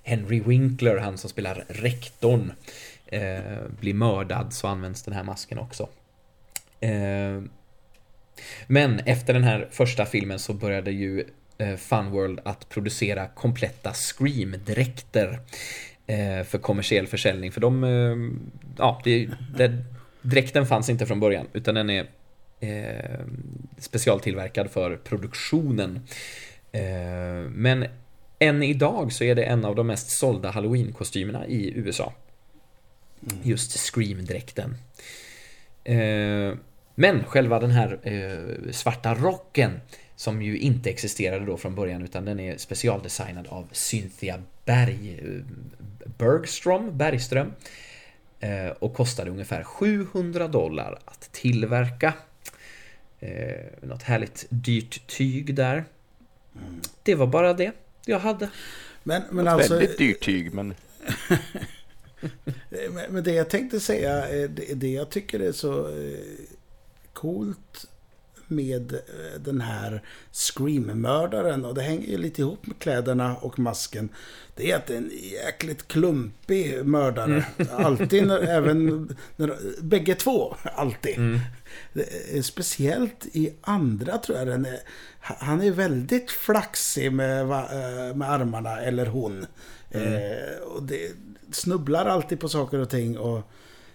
Henry 0.03 0.41
Winkler, 0.41 0.97
han 0.97 1.19
som 1.19 1.31
spelar 1.31 1.65
rektorn, 1.69 2.53
blir 3.81 3.95
mördad 3.95 4.53
så 4.53 4.67
används 4.67 5.03
den 5.03 5.15
här 5.15 5.23
masken 5.23 5.59
också. 5.59 5.89
Men 8.67 8.99
efter 9.07 9.35
den 9.35 9.45
här 9.45 9.69
första 9.71 10.07
filmen 10.07 10.39
så 10.39 10.53
började 10.53 10.91
ju 10.91 11.25
Funworld 11.79 12.41
att 12.45 12.69
producera 12.69 13.29
kompletta 13.29 13.93
Scream-dräkter 13.93 15.39
för 16.47 16.59
kommersiell 16.59 17.07
försäljning. 17.07 17.53
För 17.53 17.61
de, 17.61 17.85
eh, 17.85 18.17
ja, 18.79 19.01
det, 19.05 19.29
det, 19.57 19.85
dräkten 20.23 20.67
fanns 20.67 20.89
inte 20.89 21.07
från 21.07 21.21
början 21.21 21.47
utan 21.53 21.75
den 21.75 21.91
är 21.91 22.07
eh, 22.61 23.21
specialtillverkad 23.79 24.71
för 24.71 24.97
produktionen. 24.97 26.01
Eh, 26.73 27.51
men 27.51 27.87
än 28.39 28.63
idag 28.63 29.13
så 29.13 29.25
är 29.25 29.35
det 29.35 29.45
en 29.45 29.65
av 29.65 29.75
de 29.75 29.87
mest 29.87 30.11
sålda 30.11 30.51
halloween-kostymerna 30.51 31.47
i 31.47 31.73
USA. 31.75 32.13
Just 33.43 33.79
Scream-dräkten. 33.79 34.75
Eh, 35.85 36.55
men 36.95 37.25
själva 37.25 37.61
den 37.61 37.71
här 37.71 37.99
eh, 38.03 38.73
svarta 38.73 39.15
rocken 39.15 39.81
som 40.17 40.43
ju 40.43 40.59
inte 40.59 40.91
existerade 40.91 41.47
då 41.47 41.57
från 41.57 41.75
början 41.75 42.03
utan 42.03 42.25
den 42.25 42.41
är 42.41 42.57
specialdesignad 42.57 43.47
av 43.47 43.69
Cynthia 43.73 44.43
Berg, 44.65 45.21
eh, 45.23 45.45
Bergstrom, 46.19 46.99
Bergström 46.99 47.53
eh, 48.41 48.67
och 48.67 48.95
kostade 48.95 49.31
ungefär 49.31 49.63
700 49.63 50.49
dollar 50.49 50.99
att 51.05 51.33
tillverka. 51.33 52.15
Eh, 53.21 53.67
något 53.83 54.03
härligt 54.03 54.47
dyrt 54.49 55.07
tyg 55.07 55.55
där. 55.55 55.85
Det 57.03 57.15
var 57.15 57.27
bara 57.27 57.53
det 57.53 57.73
jag 58.07 58.19
hade. 58.19 58.51
Men, 59.03 59.23
men 59.31 59.47
Ett 59.47 59.53
alltså, 59.53 59.75
väldigt 59.75 59.99
dyrt 59.99 60.25
tyg, 60.25 60.55
men 60.55 60.75
Men 63.09 63.25
det 63.25 63.33
jag 63.33 63.51
tänkte 63.51 63.81
säga, 63.81 64.27
det, 64.49 64.75
det 64.75 64.89
jag 64.89 65.11
tycker 65.11 65.41
är 65.41 65.53
så 65.53 65.91
coolt 67.13 67.87
med 68.55 68.93
eh, 68.93 69.41
den 69.41 69.61
här 69.61 70.03
Scream-mördaren, 70.33 71.65
och 71.65 71.75
det 71.75 71.83
hänger 71.83 72.09
ju 72.09 72.19
lite 72.19 72.41
ihop 72.41 72.67
med 72.67 72.79
kläderna 72.79 73.37
och 73.37 73.59
masken, 73.59 74.09
det 74.57 74.71
är 74.71 74.77
att 74.77 74.87
det 74.87 74.95
är 74.95 74.99
en 74.99 75.11
jäkligt 75.33 75.89
klumpig 75.89 76.87
mördare. 76.87 77.45
Alltid, 77.71 78.27
när, 78.27 78.39
även 78.39 79.09
när, 79.37 79.83
bägge 79.83 80.15
två, 80.15 80.57
alltid. 80.63 81.41
Är 82.33 82.43
Speciellt 82.43 83.27
i 83.33 83.53
andra 83.61 84.19
tror 84.19 84.39
jag 84.39 84.47
den 84.47 84.67
är, 84.67 84.79
han 85.21 85.63
är 85.63 85.71
väldigt 85.71 86.31
flaxig 86.31 87.13
med, 87.13 87.41
eh, 87.41 88.17
med 88.17 88.31
armarna, 88.31 88.81
eller 88.81 89.07
hon. 89.07 89.47
Eh, 89.91 90.63
och 90.67 90.83
det 90.83 91.11
snubblar 91.53 92.07
alltid 92.07 92.41
på 92.41 92.49
saker 92.49 92.79
och 92.79 92.91
ting. 92.91 93.19
Och 93.19 93.51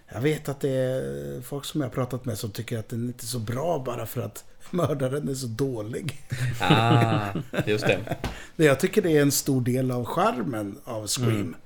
jag 0.08 0.20
vet 0.20 0.48
att 0.48 0.60
det 0.60 0.70
är 0.70 1.40
folk 1.42 1.64
som 1.64 1.80
jag 1.80 1.88
har 1.88 1.94
pratat 1.94 2.24
med 2.24 2.38
som 2.38 2.50
tycker 2.50 2.78
att 2.78 2.88
den 2.88 3.06
inte 3.06 3.24
är 3.24 3.26
så 3.26 3.38
bra 3.38 3.78
bara 3.78 4.06
för 4.06 4.20
att 4.20 4.44
mördaren 4.70 5.28
är 5.28 5.34
så 5.34 5.46
dålig. 5.46 6.20
Ah, 6.60 7.28
just 7.66 7.86
det. 7.86 8.16
Men 8.56 8.66
jag 8.66 8.80
tycker 8.80 9.02
det 9.02 9.16
är 9.16 9.22
en 9.22 9.32
stor 9.32 9.60
del 9.60 9.90
av 9.90 10.04
charmen 10.04 10.78
av 10.84 11.06
Scream. 11.06 11.56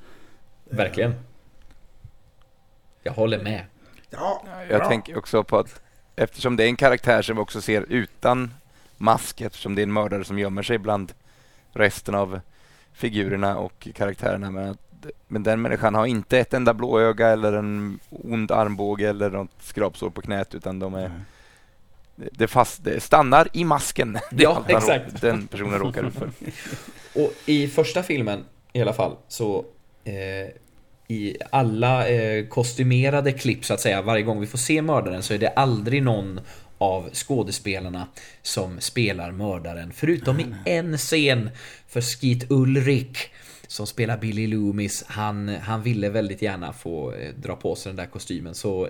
Verkligen. 0.64 1.14
Jag 3.02 3.12
håller 3.12 3.42
med. 3.42 3.64
Ja, 4.10 4.44
jag 4.68 4.80
bra. 4.80 4.88
tänker 4.88 5.18
också 5.18 5.44
på 5.44 5.58
att 5.58 5.80
eftersom 6.16 6.56
det 6.56 6.64
är 6.64 6.68
en 6.68 6.76
karaktär 6.76 7.22
som 7.22 7.36
vi 7.36 7.42
också 7.42 7.60
ser 7.60 7.86
utan 7.88 8.54
mask, 8.96 9.40
eftersom 9.40 9.74
det 9.74 9.80
är 9.80 9.86
en 9.86 9.92
mördare 9.92 10.24
som 10.24 10.38
gömmer 10.38 10.62
sig 10.62 10.78
bland 10.78 11.12
resten 11.72 12.14
av 12.14 12.40
figurerna 12.92 13.58
och 13.58 13.88
karaktärerna. 13.94 14.50
Men, 14.50 14.70
att, 14.70 14.91
men 15.28 15.42
den 15.42 15.62
människan 15.62 15.94
har 15.94 16.06
inte 16.06 16.38
ett 16.38 16.54
enda 16.54 16.74
blåöga 16.74 17.28
eller 17.28 17.52
en 17.52 17.98
ond 18.10 18.52
armbåge 18.52 19.08
eller 19.08 19.30
något 19.30 19.62
skrapsår 19.62 20.10
på 20.10 20.20
knät 20.22 20.54
utan 20.54 20.78
de 20.78 20.94
är 20.94 21.10
det, 22.16 22.48
fast, 22.48 22.84
det 22.84 23.00
stannar 23.00 23.48
i 23.52 23.64
masken. 23.64 24.18
Ja, 24.30 24.64
exakt. 24.68 25.20
Den 25.20 25.46
personen 25.46 25.78
råkar 25.78 26.04
ut 26.04 26.14
för. 26.14 26.30
Och 27.24 27.32
i 27.46 27.68
första 27.68 28.02
filmen 28.02 28.44
i 28.72 28.82
alla 28.82 28.92
fall 28.92 29.16
så 29.28 29.64
eh, 30.04 30.54
i 31.08 31.36
alla 31.50 32.08
eh, 32.08 32.46
kostymerade 32.46 33.32
klipp 33.32 33.64
så 33.64 33.74
att 33.74 33.80
säga, 33.80 34.02
varje 34.02 34.22
gång 34.22 34.40
vi 34.40 34.46
får 34.46 34.58
se 34.58 34.82
mördaren 34.82 35.22
så 35.22 35.34
är 35.34 35.38
det 35.38 35.48
aldrig 35.48 36.02
någon 36.02 36.40
av 36.78 37.10
skådespelarna 37.12 38.06
som 38.42 38.80
spelar 38.80 39.32
mördaren. 39.32 39.92
Förutom 39.94 40.40
i 40.40 40.46
en 40.64 40.98
scen 40.98 41.50
för 41.88 42.00
Skeet 42.00 42.50
Ulrich 42.50 43.28
som 43.72 43.86
spelar 43.86 44.16
Billy 44.18 44.46
Loomis. 44.46 45.04
Han, 45.06 45.48
han 45.48 45.82
ville 45.82 46.08
väldigt 46.08 46.42
gärna 46.42 46.72
få 46.72 47.12
eh, 47.12 47.34
dra 47.34 47.56
på 47.56 47.74
sig 47.74 47.90
den 47.90 47.96
där 47.96 48.06
kostymen 48.06 48.54
så 48.54 48.88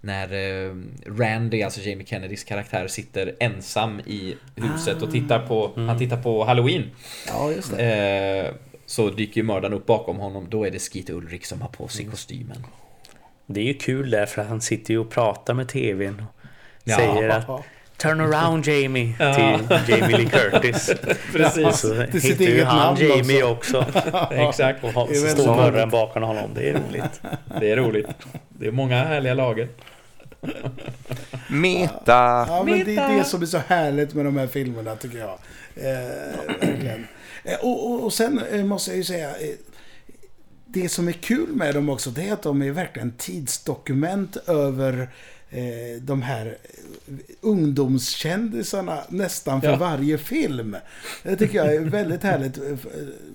när 0.00 0.32
eh, 0.32 0.74
Randy, 1.06 1.62
alltså 1.62 1.80
Jamie 1.80 2.06
Kennedys 2.06 2.44
karaktär, 2.44 2.86
sitter 2.88 3.34
ensam 3.40 4.00
i 4.00 4.36
huset 4.56 5.02
och 5.02 5.10
tittar 5.12 5.46
på, 5.46 5.72
han 5.76 5.98
tittar 5.98 6.22
på 6.22 6.44
Halloween. 6.44 6.82
ja, 7.28 7.52
just 7.52 7.76
det. 7.76 8.46
Eh, 8.46 8.54
så 8.86 9.10
dyker 9.10 9.36
ju 9.40 9.42
mördaren 9.46 9.74
upp 9.74 9.86
bakom 9.86 10.16
honom. 10.16 10.46
Då 10.50 10.66
är 10.66 10.70
det 10.70 10.78
Skeet 10.78 11.10
Ulrich 11.10 11.44
som 11.44 11.60
har 11.60 11.68
på 11.68 11.88
sig 11.88 12.04
kostymen. 12.04 12.64
Det 13.46 13.60
är 13.60 13.64
ju 13.64 13.74
kul 13.74 14.10
där 14.10 14.26
för 14.26 14.42
han 14.42 14.60
sitter 14.60 14.94
ju 14.94 14.98
och 14.98 15.10
pratar 15.10 15.54
med 15.54 15.68
tvn. 15.68 16.20
Och 16.20 16.34
Ja. 16.84 16.96
säger 16.96 17.28
att 17.28 17.64
Turn 17.98 18.20
around 18.20 18.66
Jamie 18.66 19.14
till 19.16 19.78
Jamie 19.88 20.16
Lee 20.16 20.30
Curtis. 20.30 20.90
Precis. 21.32 21.66
Och 21.66 21.74
så 21.74 22.06
sitt 22.12 22.24
heter 22.24 22.44
ju 22.44 22.64
han 22.64 22.96
Jamie 22.96 23.42
också. 23.42 23.86
Exakt. 24.30 24.84
Och 24.84 25.08
Det 25.08 25.14
så 25.14 25.28
står 25.28 25.56
mördaren 25.56 25.90
bakom 25.90 26.22
honom. 26.22 26.50
Det 26.54 26.68
är 26.68 26.74
roligt. 26.74 27.20
Det 27.60 27.72
är 27.72 27.76
roligt. 27.76 28.06
Det 28.48 28.66
är 28.66 28.70
många 28.70 29.04
härliga 29.04 29.34
lager. 29.34 29.68
Meta! 31.48 32.46
Ja, 32.48 32.62
men 32.66 32.84
det 32.84 32.96
är 32.96 33.18
det 33.18 33.24
som 33.24 33.42
är 33.42 33.46
så 33.46 33.58
härligt 33.58 34.14
med 34.14 34.24
de 34.24 34.36
här 34.36 34.46
filmerna 34.46 34.96
tycker 34.96 35.18
jag. 35.18 35.38
Eh. 35.76 36.94
Eh, 37.44 37.58
och, 37.60 37.90
och, 37.90 38.04
och 38.04 38.12
sen 38.12 38.42
eh, 38.52 38.64
måste 38.64 38.90
jag 38.90 38.96
ju 38.96 39.04
säga, 39.04 39.30
eh, 39.30 39.54
det 40.66 40.88
som 40.88 41.08
är 41.08 41.12
kul 41.12 41.48
med 41.48 41.74
dem 41.74 41.88
också, 41.88 42.10
det 42.10 42.28
är 42.28 42.32
att 42.32 42.42
de 42.42 42.62
är 42.62 42.70
verkligen 42.70 43.12
tidsdokument 43.12 44.36
över 44.36 45.08
eh, 45.50 46.00
de 46.02 46.22
här 46.22 46.46
eh, 46.46 47.14
ungdomskändisarna 47.40 48.98
nästan 49.08 49.60
för 49.60 49.68
Ja. 49.70 49.76
varje 49.76 50.18
film. 50.18 50.76
Det 51.22 51.36
tycker 51.36 51.58
jag 51.58 51.74
är 51.74 51.80
väldigt 51.80 52.22
härligt. 52.22 52.58
Eh, 52.58 52.76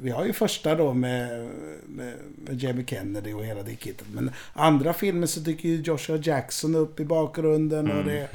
Vi 0.02 0.10
har 0.10 0.26
ju 0.26 0.34
första 0.34 0.76
då 0.76 0.94
med, 0.94 1.50
med, 1.88 2.14
med 2.36 2.64
Jamie 2.64 2.86
Kennedy 2.86 3.34
och 3.34 3.46
hela 3.46 3.64
det 3.64 3.76
kittet. 3.76 4.08
Men 4.14 4.32
andra 4.54 4.94
filmer 4.94 5.28
så 5.28 5.40
dyker 5.40 5.70
ju 5.70 5.76
Joshua 5.82 6.18
Jackson 6.18 6.76
upp 6.76 7.00
i 7.00 7.06
bakgrunden 7.06 7.92
och 7.92 8.06
det 8.06 8.28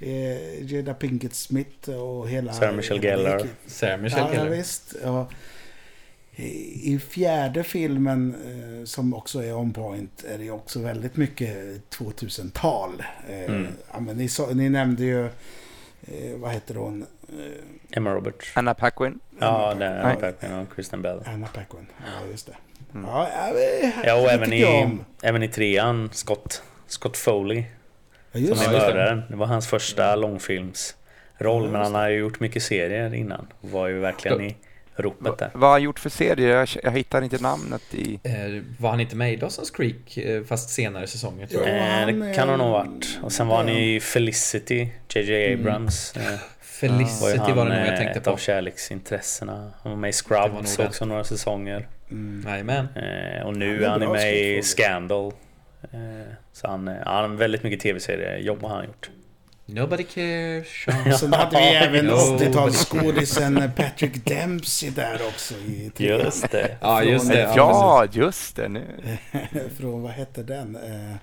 är 0.00 0.72
Jada 0.74 0.94
Pinkett 0.94 1.34
Smith 1.34 1.90
och 1.90 2.28
hela... 2.28 2.52
Sarah 2.52 2.76
Michelle 2.76 3.00
Gellar. 3.00 3.46
Sarah 3.66 4.00
Michelle 4.00 4.22
Ja, 4.22 4.28
ja, 4.34 4.40
Gellar. 4.44 4.56
visst. 4.56 4.94
Ja. 5.02 5.28
I 6.36 6.98
fjärde 7.08 7.64
filmen, 7.64 8.34
eh, 8.80 8.84
som 8.84 9.14
också 9.14 9.42
är 9.42 9.54
on 9.56 9.72
point, 9.72 10.24
är 10.34 10.38
det 10.38 10.50
också 10.50 10.80
väldigt 10.80 11.16
mycket 11.16 11.56
2000-tal. 11.90 13.02
Eh, 13.28 13.44
Mm. 13.44 13.66
ja, 13.92 14.00
men 14.00 14.16
ni, 14.16 14.28
sa, 14.28 14.46
ni 14.52 14.68
nämnde 14.68 15.04
ju, 15.04 15.24
eh, 15.26 16.36
vad 16.36 16.52
heter 16.52 16.74
hon? 16.74 17.06
Emma 17.90 18.14
Roberts. 18.14 18.52
Anna 18.56 18.74
Paquin. 18.74 19.20
Ja, 19.40 19.74
det 19.78 19.84
är 19.84 20.02
Nej. 20.04 20.16
Pac-Man 20.16 20.58
och 20.60 20.76
Kristen 20.76 21.02
Bell. 21.02 21.20
Anna 21.26 21.46
Paquin. 21.46 21.86
Ja, 22.06 22.26
just 22.30 22.46
det. 22.46 22.56
Mm. 22.94 23.06
Ja, 23.10 23.28
ja, 23.36 23.52
men- 23.54 23.92
Ja, 24.04 24.14
och 24.22 24.30
även 24.30 24.52
i, 24.52 24.88
även 25.22 25.42
i 25.42 25.48
trean, 25.48 26.10
Scott, 26.12 26.62
Scott 26.86 27.16
Foley. 27.16 27.64
Ja, 28.32 28.38
Som 28.38 28.40
just 28.42 28.66
är 28.68 28.72
just 28.72 28.86
det. 28.86 28.94
mördaren. 28.94 29.22
Det 29.30 29.36
var 29.36 29.46
hans 29.46 29.66
första 29.66 30.16
långfilmsroll. 30.16 30.94
Ja, 31.64 31.70
Men 31.70 31.80
han 31.80 31.94
har 31.94 32.08
ju 32.08 32.18
gjort 32.18 32.40
mycket 32.40 32.62
serier 32.62 33.14
innan. 33.14 33.46
Var 33.60 33.88
ju 33.88 33.98
verkligen 33.98 34.40
i 34.40 34.56
ropet 34.96 35.38
där. 35.38 35.50
Vad 35.54 35.62
har 35.62 35.70
han 35.70 35.82
gjort 35.82 35.98
för 35.98 36.10
serier? 36.10 36.56
Jag, 36.56 36.68
jag 36.82 36.90
hittar 36.90 37.22
inte 37.22 37.38
namnet 37.42 37.82
i... 37.94 38.20
Eh, 38.22 38.32
var 38.78 38.90
han 38.90 39.00
inte 39.00 39.16
med 39.16 39.32
i 39.32 39.36
Dawson's 39.36 39.74
Creek 39.76 40.16
eh, 40.16 40.44
fast 40.44 40.70
senare 40.70 41.06
säsonger 41.06 41.46
tror 41.46 41.68
jag? 41.68 41.76
Ja, 41.78 42.00
Eh, 42.00 42.06
det 42.06 42.34
kan 42.34 42.48
han 42.48 42.58
nog 42.58 42.66
ha 42.68 42.78
varit. 42.84 43.18
Och 43.22 43.32
sen 43.32 43.46
var 43.48 43.56
han 43.56 43.68
i 43.68 44.00
Felicity, 44.00 44.88
JJ 45.14 45.52
Abrams. 45.54 46.14
Eh, 46.82 46.90
var 46.90 46.98
ju 46.98 47.04
Felicity 47.04 47.38
han 47.38 47.56
var 47.56 47.64
det 47.66 47.78
nog 47.78 47.86
jag 47.88 47.96
tänkte 47.96 48.18
ett 48.18 48.24
på. 48.24 48.30
av 48.30 48.36
kärleksintressena. 48.36 49.70
Han 49.82 49.92
var 49.92 49.96
med 49.98 50.08
i 50.08 50.12
Det 50.28 50.34
var 50.34 50.48
Scrubs 50.48 50.76
det. 50.76 50.86
också 50.86 51.04
några 51.04 51.24
säsonger. 51.24 51.88
Jajamän. 52.46 52.88
Eh, 52.96 53.46
och 53.46 53.56
nu 53.56 53.74
Han 53.74 53.84
är 53.84 53.88
han 53.88 54.02
är 54.02 54.06
med 54.08 54.36
i. 54.36 54.62
Scandal. 54.62 55.32
Eh, 55.82 55.98
så 56.52 56.68
han, 56.68 56.88
eh, 56.88 56.94
han 57.04 57.30
har 57.30 57.36
väldigt 57.36 57.62
mycket 57.62 57.80
tv-seriejobb 57.80 58.62
har 58.62 58.68
han 58.68 58.84
gjort. 58.84 59.10
Nobody 59.66 60.04
cares. 60.04 60.66
Sean. 60.84 61.12
Sen 61.18 61.32
hade 61.32 61.56
vi 61.56 61.64
även 61.64 62.06
No. 62.06 62.12
80-talsskådisen 62.12 63.70
Patrick 63.76 64.24
Dempsey 64.24 64.90
där 64.90 65.20
också 65.28 65.54
i 65.54 65.90
trean. 65.96 66.20
Just 66.20 66.50
det. 66.50 66.76
Ja, 66.80 67.02
just 67.02 67.28
det. 67.28 67.52
Ja, 67.56 68.06
just 68.12 68.56
det. 68.56 68.68
Nu. 68.68 68.82
Från, 69.78 70.02
vad 70.02 70.12
hette 70.12 70.42
den? 70.42 70.76
Eh, 70.76 71.16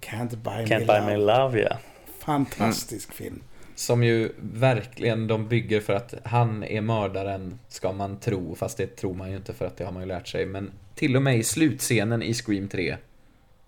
Can't 0.00 0.36
Buy 0.36 0.64
Can't 0.64 0.78
Me 0.78 0.86
buy 0.86 0.86
Love. 0.86 1.06
me 1.06 1.16
love 1.16 1.60
ja. 1.60 1.78
Fantastisk 2.18 3.12
film. 3.14 3.42
Som 3.76 4.04
ju 4.04 4.32
verkligen 4.40 5.26
de 5.26 5.48
bygger 5.48 5.80
för 5.80 5.92
att 5.92 6.14
han 6.24 6.64
är 6.64 6.80
mördaren, 6.80 7.58
ska 7.68 7.92
man 7.92 8.16
tro. 8.16 8.54
Fast 8.54 8.76
det 8.76 8.96
tror 8.96 9.14
man 9.14 9.30
ju 9.30 9.36
inte 9.36 9.52
för 9.54 9.66
att 9.66 9.76
det 9.76 9.84
har 9.84 9.92
man 9.92 10.02
ju 10.02 10.08
lärt 10.08 10.28
sig. 10.28 10.46
Men 10.46 10.70
till 10.94 11.16
och 11.16 11.22
med 11.22 11.38
i 11.38 11.42
slutscenen 11.44 12.22
i 12.22 12.34
Scream 12.34 12.68
3 12.68 12.96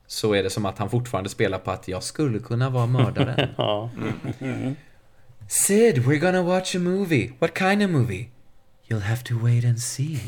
så 0.07 0.33
är 0.35 0.43
det 0.43 0.51
som 0.51 0.67
att 0.67 0.79
han 0.79 0.91
fortfarande 0.91 1.31
spelar 1.31 1.59
på 1.59 1.71
att 1.71 1.89
jag 1.89 2.03
skulle 2.03 2.39
kunna 2.39 2.71
vara 2.71 2.87
mördaren. 2.87 3.49
ja. 3.57 3.91
Sid, 5.49 5.99
we're 5.99 6.19
gonna 6.19 6.43
watch 6.43 6.75
a 6.77 6.79
movie. 6.79 7.31
What 7.39 7.59
kind 7.59 7.83
of 7.83 7.91
movie? 7.91 8.29
You'll 8.89 9.01
have 9.01 9.23
to 9.25 9.35
wait 9.39 9.65
and 9.65 9.81
see. 9.81 10.19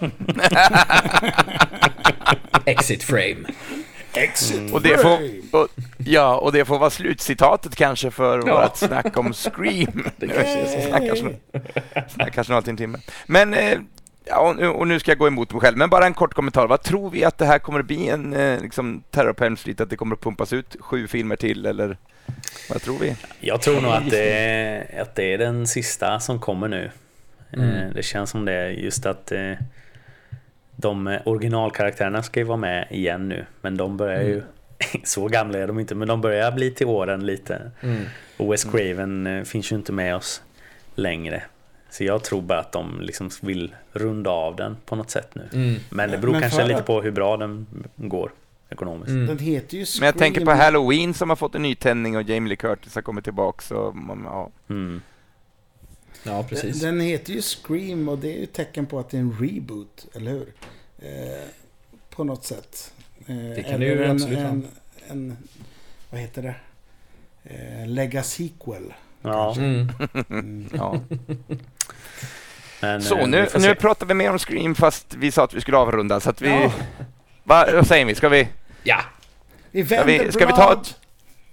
Exit 2.66 3.02
frame. 3.02 3.46
Exit 4.14 4.72
Och 4.72 4.82
det, 4.82 4.98
får, 4.98 5.18
och, 5.52 5.68
ja, 5.98 6.36
och 6.36 6.52
det 6.52 6.64
får 6.64 6.78
vara 6.78 6.90
slutcitatet 6.90 7.76
kanske 7.76 8.10
för 8.10 8.42
Ja. 8.46 8.62
vårt 8.62 8.76
snack 8.76 9.16
om 9.16 9.32
Scream. 9.32 10.04
Det 10.16 10.28
kanske 10.28 10.82
snackar 10.88 11.14
snart- 11.14 12.10
snackar 12.10 12.42
snart 12.42 12.68
en 12.68 12.76
timme. 12.76 12.98
Men, 13.26 13.54
eh, 13.54 13.78
ja, 14.24 14.38
och, 14.48 14.56
nu- 14.56 14.68
och 14.68 14.88
nu 14.88 14.98
ska 15.00 15.10
jag 15.10 15.18
gå 15.18 15.26
emot 15.26 15.52
mig 15.52 15.60
själv, 15.60 15.76
men 15.76 15.90
bara 15.90 16.06
en 16.06 16.14
kort 16.14 16.34
kommentar. 16.34 16.66
Vad 16.66 16.82
tror 16.82 17.10
vi 17.10 17.24
att 17.24 17.38
det 17.38 17.46
här 17.46 17.58
kommer 17.58 17.80
att 17.80 17.86
bli 17.86 18.08
en 18.08 18.34
eh, 18.34 18.60
liksom, 18.60 19.02
Terror 19.10 19.32
på 19.32 19.44
Elm 19.44 19.56
Street, 19.56 19.80
att 19.80 19.90
det 19.90 19.96
kommer 19.96 20.14
att 20.16 20.20
pumpas 20.20 20.52
ut 20.52 20.76
sju 20.80 21.08
filmer 21.08 21.36
till, 21.36 21.66
eller 21.66 21.96
vad 22.70 22.82
tror 22.82 22.98
vi? 22.98 23.16
Jag 23.40 23.62
tror 23.62 23.80
nog 23.80 23.92
att 23.92 24.10
det, 24.10 24.32
är, 24.32 25.00
att 25.02 25.14
det 25.14 25.24
är 25.34 25.38
den 25.38 25.66
sista 25.66 26.20
som 26.20 26.40
kommer 26.40 26.68
nu. 26.68 26.90
Eh, 27.50 27.94
Det 27.94 28.02
känns 28.02 28.30
som 28.30 28.44
det, 28.44 28.70
just 28.70 29.06
att 29.06 29.32
eh, 29.32 29.52
de 30.76 31.18
originalkaraktärerna 31.24 32.22
ska 32.22 32.40
ju 32.40 32.44
vara 32.46 32.56
med 32.56 32.86
igen 32.90 33.28
nu. 33.28 33.44
Men 33.60 33.76
de 33.76 33.96
börjar 33.96 34.22
ju, 34.22 34.42
så 35.04 35.28
gamla 35.28 35.58
är 35.58 35.66
de 35.66 35.78
inte, 35.80 35.94
men 35.94 36.08
de 36.08 36.20
börjar 36.20 36.52
bli 36.52 36.70
till 36.70 36.86
åren 36.86 37.26
lite. 37.26 37.70
Och 38.36 38.52
Wes 38.52 38.64
Craven 38.64 39.44
finns 39.46 39.72
ju 39.72 39.76
inte 39.76 39.92
med 39.92 40.16
oss 40.16 40.42
längre. 40.94 41.42
Så 41.92 42.04
jag 42.04 42.24
tror 42.24 42.42
bara 42.42 42.58
att 42.60 42.72
de 42.72 43.00
liksom 43.00 43.30
vill 43.42 43.74
runda 43.92 44.30
av 44.30 44.56
den 44.56 44.76
på 44.86 44.96
något 44.96 45.10
sätt 45.10 45.34
nu. 45.34 45.48
Mm. 45.52 45.80
Men 45.90 46.10
det 46.10 46.18
beror 46.18 46.32
Men 46.32 46.40
kanske 46.40 46.64
lite 46.66 46.82
på 46.82 47.02
hur 47.02 47.10
bra 47.10 47.36
den 47.36 47.66
går 47.96 48.32
ekonomiskt. 48.70 49.08
Mm. 49.10 49.26
Den 49.26 49.38
heter 49.38 49.76
ju 49.78 49.84
Scream. 49.86 50.00
Men 50.00 50.06
jag 50.06 50.18
tänker 50.18 50.44
på 50.44 50.50
Halloween 50.50 51.14
som 51.14 51.28
har 51.28 51.36
fått 51.36 51.54
en 51.54 51.62
nytändning 51.62 52.16
och 52.16 52.22
Jamie 52.22 52.48
Lee 52.48 52.56
Curtis 52.56 52.94
har 52.94 53.02
kommit 53.02 53.24
tillbaka. 53.24 53.62
Så, 53.62 53.92
man- 53.92 54.22
ja. 54.24 54.50
Mm. 54.68 55.02
Ja, 56.24 56.46
precis. 56.48 56.80
Den 56.80 57.00
heter 57.00 57.32
ju 57.32 57.42
Scream 57.42 58.08
och 58.08 58.18
det 58.18 58.36
är 58.36 58.40
ju 58.40 58.46
tecken 58.46 58.86
på 58.86 58.98
att 58.98 59.10
det 59.10 59.16
är 59.16 59.20
en 59.20 59.36
reboot, 59.40 60.06
eller 60.14 60.30
hur? 60.30 60.52
Eh, 60.98 61.42
på 62.10 62.24
något 62.24 62.44
sätt. 62.44 62.92
Eh, 63.26 63.36
Det 63.36 63.62
kan 63.70 63.80
det 63.80 63.86
ju 63.86 64.04
en, 64.04 64.10
absolut 64.10 64.38
en, 64.38 64.66
en, 65.08 65.36
vad 66.10 66.20
heter 66.20 66.42
det? 66.42 66.54
Eh, 67.44 67.86
Lega 67.88 68.22
sequel. 68.22 68.92
Ja, 69.22 69.54
Mm. 69.58 69.88
Mm. 70.28 70.68
Ja. 70.74 71.00
men, 72.82 73.02
Så, 73.02 73.18
eh, 73.18 73.28
nu, 73.28 73.48
nu 73.54 73.60
se. 73.60 73.74
pratar 73.74 74.06
vi 74.06 74.14
mer 74.14 74.30
om 74.30 74.38
Scream 74.38 74.74
fast 74.74 75.14
vi 75.14 75.32
sa 75.32 75.44
att 75.44 75.54
vi 75.54 75.60
skulle 75.60 75.76
avrunda. 75.76 76.20
Så 76.20 76.30
att 76.30 76.42
vi... 76.42 76.48
Ja. 76.50 76.70
Va, 77.44 77.66
vad 77.74 77.86
säger 77.86 78.04
vi? 78.04 78.14
Ska 78.14 78.28
vi... 78.28 78.48
Ja, 78.82 79.00
Vi 79.70 79.86
Ska 79.86 80.04
vi, 80.04 80.32
ska 80.32 80.46
vi 80.46 80.52
ta 80.52 80.72
ett... 80.72 80.94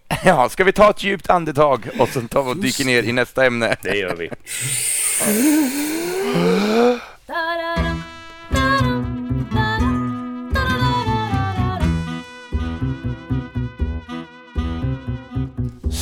Ja, 0.25 0.49
ska 0.49 0.63
vi 0.63 0.71
ta 0.71 0.89
ett 0.89 1.03
djupt 1.03 1.29
andetag 1.29 1.89
och 1.99 2.09
sen 2.09 2.27
tar 2.27 2.43
vi 2.43 2.51
och 2.51 2.57
dyker 2.57 2.85
ner 2.85 3.03
i 3.03 3.11
nästa 3.11 3.45
ämne? 3.45 3.75
Det 3.81 3.97
gör 3.97 4.15
vi. 4.15 4.29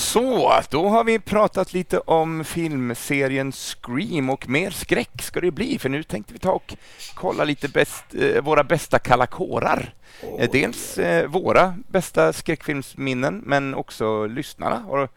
Så, 0.08 0.62
då 0.70 0.90
har 0.90 1.04
vi 1.04 1.20
pratat 1.20 1.74
lite 1.74 2.00
om 2.00 2.44
filmserien 2.46 3.52
Scream 3.52 4.30
och 4.30 4.50
mer 4.50 4.72
skräck 4.72 5.22
ska 5.22 5.42
det 5.42 5.52
bli 5.52 5.80
för 5.80 5.90
nu 5.90 6.04
tänkte 6.04 6.34
vi 6.34 6.40
ta 6.40 6.52
och 6.52 6.76
kolla 7.14 7.44
lite 7.44 7.68
bäst, 7.68 8.04
eh, 8.16 8.42
våra 8.42 8.64
bästa 8.64 9.00
kalla 9.00 9.28
kårar. 9.28 9.94
Eh, 10.40 10.50
dels 10.52 10.98
eh, 10.98 11.28
våra 11.28 11.76
bästa 11.88 12.34
skräckfilmsminnen 12.34 13.42
men 13.46 13.76
också 13.76 14.26
lyssnarna 14.26 14.80
har 14.80 15.10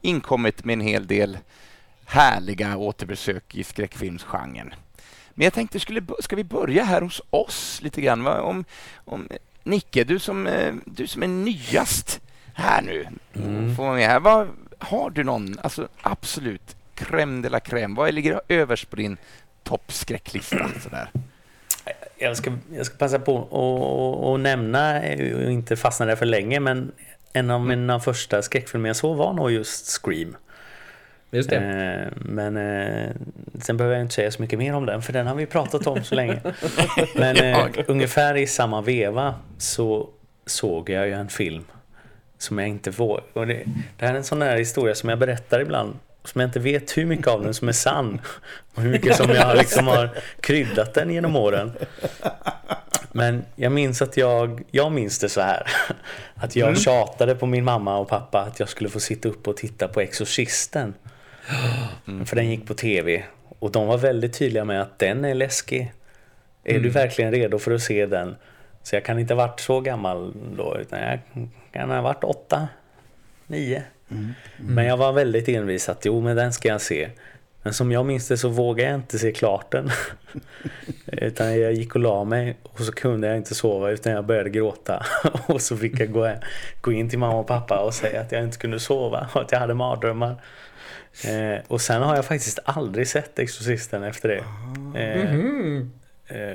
inkommit 0.00 0.64
med 0.64 0.72
en 0.72 0.80
hel 0.80 1.06
del 1.06 1.38
härliga 2.04 2.76
återbesök 2.76 3.54
i 3.54 3.64
skräckfilmsgenren. 3.64 4.74
Men 5.34 5.44
jag 5.44 5.52
tänkte, 5.52 5.80
skulle, 5.80 6.02
ska 6.20 6.36
vi 6.36 6.44
börja 6.44 6.84
här 6.84 7.02
hos 7.02 7.22
oss 7.30 7.82
lite 7.82 8.00
grann? 8.00 8.24
Va? 8.24 8.40
Om, 8.40 8.64
om, 9.04 9.28
Nicke, 9.62 10.04
du 10.04 10.18
som, 10.18 10.46
eh, 10.46 10.74
du 10.84 11.06
som 11.06 11.22
är 11.22 11.28
nyast 11.28 12.20
här 12.56 12.82
nu, 12.82 13.06
får 13.76 13.82
vara 13.84 13.94
med 13.94 14.06
här. 14.08 14.20
Vad, 14.20 14.48
har 14.78 15.10
du 15.10 15.24
någon, 15.24 15.58
alltså 15.62 15.88
absolut 16.02 16.76
crème 16.94 17.42
de 17.42 17.48
la 17.48 17.58
crème, 17.58 17.96
vad 17.96 18.14
ligger 18.14 18.40
överst 18.48 18.90
på 18.90 18.96
din 18.96 19.16
toppskräcklista? 19.62 20.70
Sådär? 20.82 21.10
Jag 22.18 22.36
ska, 22.36 22.52
jag 22.76 22.86
ska 22.86 22.96
passa 22.96 23.18
på 23.18 23.38
att 23.38 24.34
att 24.34 24.40
nämna, 24.40 24.98
och 25.44 25.52
inte 25.52 25.76
fastna 25.76 26.06
där 26.06 26.16
för 26.16 26.26
länge, 26.26 26.60
men 26.60 26.92
en 27.32 27.50
av 27.50 27.60
mina 27.60 28.00
första 28.00 28.42
skräckfilmer 28.42 28.88
jag 28.88 28.96
såg 28.96 29.16
var 29.16 29.32
nog 29.32 29.50
just 29.50 29.86
Scream. 30.02 30.36
just 31.30 31.50
det. 31.50 31.56
Eh, 31.56 32.12
Men 32.24 32.56
eh, 32.56 33.10
sen 33.60 33.76
behöver 33.76 33.96
jag 33.96 34.04
inte 34.04 34.14
säga 34.14 34.30
så 34.30 34.42
mycket 34.42 34.58
mer 34.58 34.74
om 34.74 34.86
den, 34.86 35.02
för 35.02 35.12
den 35.12 35.26
har 35.26 35.34
vi 35.34 35.46
pratat 35.46 35.86
om 35.86 36.04
så 36.04 36.14
länge. 36.14 36.40
Men 37.14 37.36
eh, 37.36 37.66
ungefär 37.86 38.34
i 38.36 38.46
samma 38.46 38.80
veva 38.80 39.34
så 39.58 40.08
såg 40.46 40.90
jag 40.90 41.06
ju 41.06 41.12
en 41.12 41.28
film 41.28 41.64
som 42.38 42.58
jag 42.58 42.68
inte 42.68 42.90
vågar. 42.90 43.24
Och 43.32 43.46
det, 43.46 43.64
det 43.98 44.06
här 44.06 44.12
är 44.12 44.16
en 44.16 44.24
sån 44.24 44.42
här 44.42 44.56
historia 44.56 44.94
som 44.94 45.08
jag 45.08 45.18
berättar 45.18 45.60
ibland, 45.60 45.98
som 46.24 46.40
jag 46.40 46.48
inte 46.48 46.60
vet 46.60 46.96
hur 46.96 47.06
mycket 47.06 47.26
av 47.26 47.42
den 47.42 47.54
som 47.54 47.68
är 47.68 47.72
sann. 47.72 48.20
Och 48.74 48.82
hur 48.82 48.90
mycket 48.90 49.16
som 49.16 49.30
jag 49.30 49.56
liksom 49.56 49.86
har 49.86 50.10
kryddat 50.40 50.94
den 50.94 51.10
genom 51.10 51.36
åren. 51.36 51.72
Men 53.12 53.44
jag 53.56 53.72
minns 53.72 54.02
att 54.02 54.16
jag, 54.16 54.62
jag 54.70 54.92
minns 54.92 55.18
det 55.18 55.28
så 55.28 55.40
här. 55.40 55.66
Att 56.34 56.56
jag 56.56 56.78
tjatade 56.78 57.34
på 57.34 57.46
min 57.46 57.64
mamma 57.64 57.98
och 57.98 58.08
pappa 58.08 58.40
att 58.40 58.60
jag 58.60 58.68
skulle 58.68 58.90
få 58.90 59.00
sitta 59.00 59.28
upp 59.28 59.48
och 59.48 59.56
titta 59.56 59.88
på 59.88 60.00
Exorcisten. 60.00 60.94
För 62.24 62.36
den 62.36 62.50
gick 62.50 62.66
på 62.66 62.74
tv. 62.74 63.24
Och 63.58 63.72
de 63.72 63.86
var 63.86 63.98
väldigt 63.98 64.38
tydliga 64.38 64.64
med 64.64 64.82
att 64.82 64.98
den 64.98 65.24
är 65.24 65.34
läskig. 65.34 65.92
Är 66.64 66.80
du 66.80 66.88
verkligen 66.88 67.32
redo 67.32 67.58
för 67.58 67.70
att 67.70 67.82
se 67.82 68.06
den? 68.06 68.36
Så 68.82 68.96
jag 68.96 69.04
kan 69.04 69.18
inte 69.18 69.34
ha 69.34 69.46
varit 69.46 69.60
så 69.60 69.80
gammal 69.80 70.34
då, 70.56 70.76
utan 70.80 71.00
jag 71.00 71.18
kan 71.76 71.90
ha 71.90 72.02
varit 72.02 72.24
åtta, 72.24 72.68
nio. 73.46 73.82
Men 74.56 74.84
jag 74.84 74.96
var 74.96 75.12
väldigt 75.12 75.48
envis 75.48 75.88
att 75.88 76.04
jo, 76.04 76.20
men 76.20 76.36
den 76.36 76.52
ska 76.52 76.68
jag 76.68 76.80
se. 76.80 77.08
Men 77.62 77.74
som 77.74 77.92
jag 77.92 78.06
minns 78.06 78.28
det 78.28 78.36
så 78.36 78.48
vågade 78.48 78.90
jag 78.90 78.98
inte 78.98 79.18
se 79.18 79.32
klart 79.32 79.70
den. 79.70 79.90
utan 81.06 81.60
jag 81.60 81.72
gick 81.72 81.94
och 81.94 82.00
la 82.00 82.24
mig 82.24 82.56
och 82.62 82.80
så 82.80 82.92
kunde 82.92 83.26
jag 83.26 83.36
inte 83.36 83.54
sova 83.54 83.90
utan 83.90 84.12
jag 84.12 84.26
började 84.26 84.50
gråta. 84.50 85.06
och 85.46 85.60
så 85.60 85.76
fick 85.76 86.00
jag 86.00 86.12
gå, 86.12 86.32
gå 86.80 86.92
in 86.92 87.10
till 87.10 87.18
mamma 87.18 87.38
och 87.38 87.46
pappa 87.46 87.78
och 87.78 87.94
säga 87.94 88.20
att 88.20 88.32
jag 88.32 88.44
inte 88.44 88.58
kunde 88.58 88.80
sova 88.80 89.28
och 89.34 89.40
att 89.40 89.52
jag 89.52 89.58
hade 89.58 89.74
mardrömmar. 89.74 90.42
Eh, 91.24 91.62
och 91.68 91.80
sen 91.80 92.02
har 92.02 92.16
jag 92.16 92.24
faktiskt 92.24 92.58
aldrig 92.64 93.08
sett 93.08 93.38
Exorcisten 93.38 94.02
efter 94.02 94.28
det. 94.28 94.44
Eh, 95.00 95.34
eh, 95.34 95.86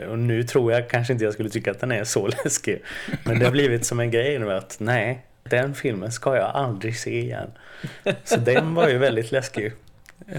och 0.09 0.19
nu 0.19 0.43
tror 0.43 0.71
jag 0.71 0.89
kanske 0.89 1.13
inte 1.13 1.25
jag 1.25 1.33
skulle 1.33 1.49
tycka 1.49 1.71
att 1.71 1.79
den 1.79 1.91
är 1.91 2.03
så 2.03 2.27
läskig. 2.43 2.81
Men 3.23 3.39
det 3.39 3.45
har 3.45 3.51
blivit 3.51 3.85
som 3.85 3.99
en 3.99 4.11
grej 4.11 4.39
nu 4.39 4.53
att 4.53 4.75
nej, 4.79 5.25
den 5.43 5.75
filmen 5.75 6.11
ska 6.11 6.35
jag 6.35 6.51
aldrig 6.55 6.97
se 6.97 7.19
igen. 7.19 7.51
Så 8.23 8.35
den 8.35 8.73
var 8.73 8.87
ju 8.89 8.97
väldigt 8.97 9.31
läskig 9.31 9.73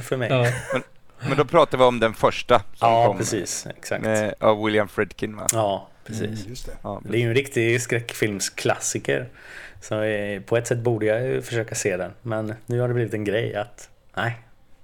för 0.03 0.16
mig. 0.16 0.28
Ja, 0.30 0.47
Ja. 1.22 1.28
Men 1.28 1.37
då 1.37 1.45
pratar 1.45 1.78
vi 1.78 1.85
om 1.85 2.01
den 2.01 2.14
första 2.14 2.62
som 2.74 3.07
kom 3.07 3.18
precis. 3.18 3.66
Exakt. 3.78 4.05
med, 4.05 4.35
av 4.39 4.64
William 4.64 4.89
Friedkin. 4.89 5.37
Va? 5.37 5.47
Ja, 5.53 5.89
precis. 6.05 6.22
Mm, 6.22 6.49
just 6.49 6.66
det. 6.66 6.72
Ja, 6.83 7.03
Det 7.05 7.16
är 7.16 7.20
ju 7.20 7.28
en 7.28 7.35
riktig 7.35 7.83
skräckfilmsklassiker. 7.83 9.28
Så 9.80 10.03
eh, 10.03 10.41
på 10.41 10.57
ett 10.57 10.66
sätt 10.66 10.78
borde 10.78 11.07
jag 11.07 11.22
ju 11.22 11.43
försöka 11.43 11.74
se 11.74 11.97
den. 11.97 12.12
Men 12.22 12.55
nu 12.66 12.80
har 12.80 12.89
det 12.89 12.95
blivit 12.95 13.14
en 13.14 13.24
grej 13.24 13.55
att 13.55 13.89
nej, 14.16 14.39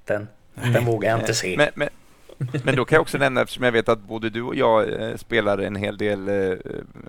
den, 0.04 0.28
den 0.54 0.84
vågar 0.84 1.10
jag 1.10 1.20
inte 1.20 1.34
se. 1.34 1.54
Men, 1.56 1.68
men, 1.74 1.88
Men 2.64 2.76
då 2.76 2.84
kan 2.84 2.96
jag 2.96 3.02
också 3.02 3.18
nämna, 3.18 3.40
eftersom 3.42 3.64
jag 3.64 3.72
vet 3.72 3.88
att 3.88 3.98
både 4.00 4.30
du 4.30 4.42
och 4.42 4.54
jag 4.56 4.92
eh, 5.02 5.16
spelar 5.16 5.58
en 5.58 5.76
hel 5.76 5.96
del 5.98 6.28
eh, 6.28 6.56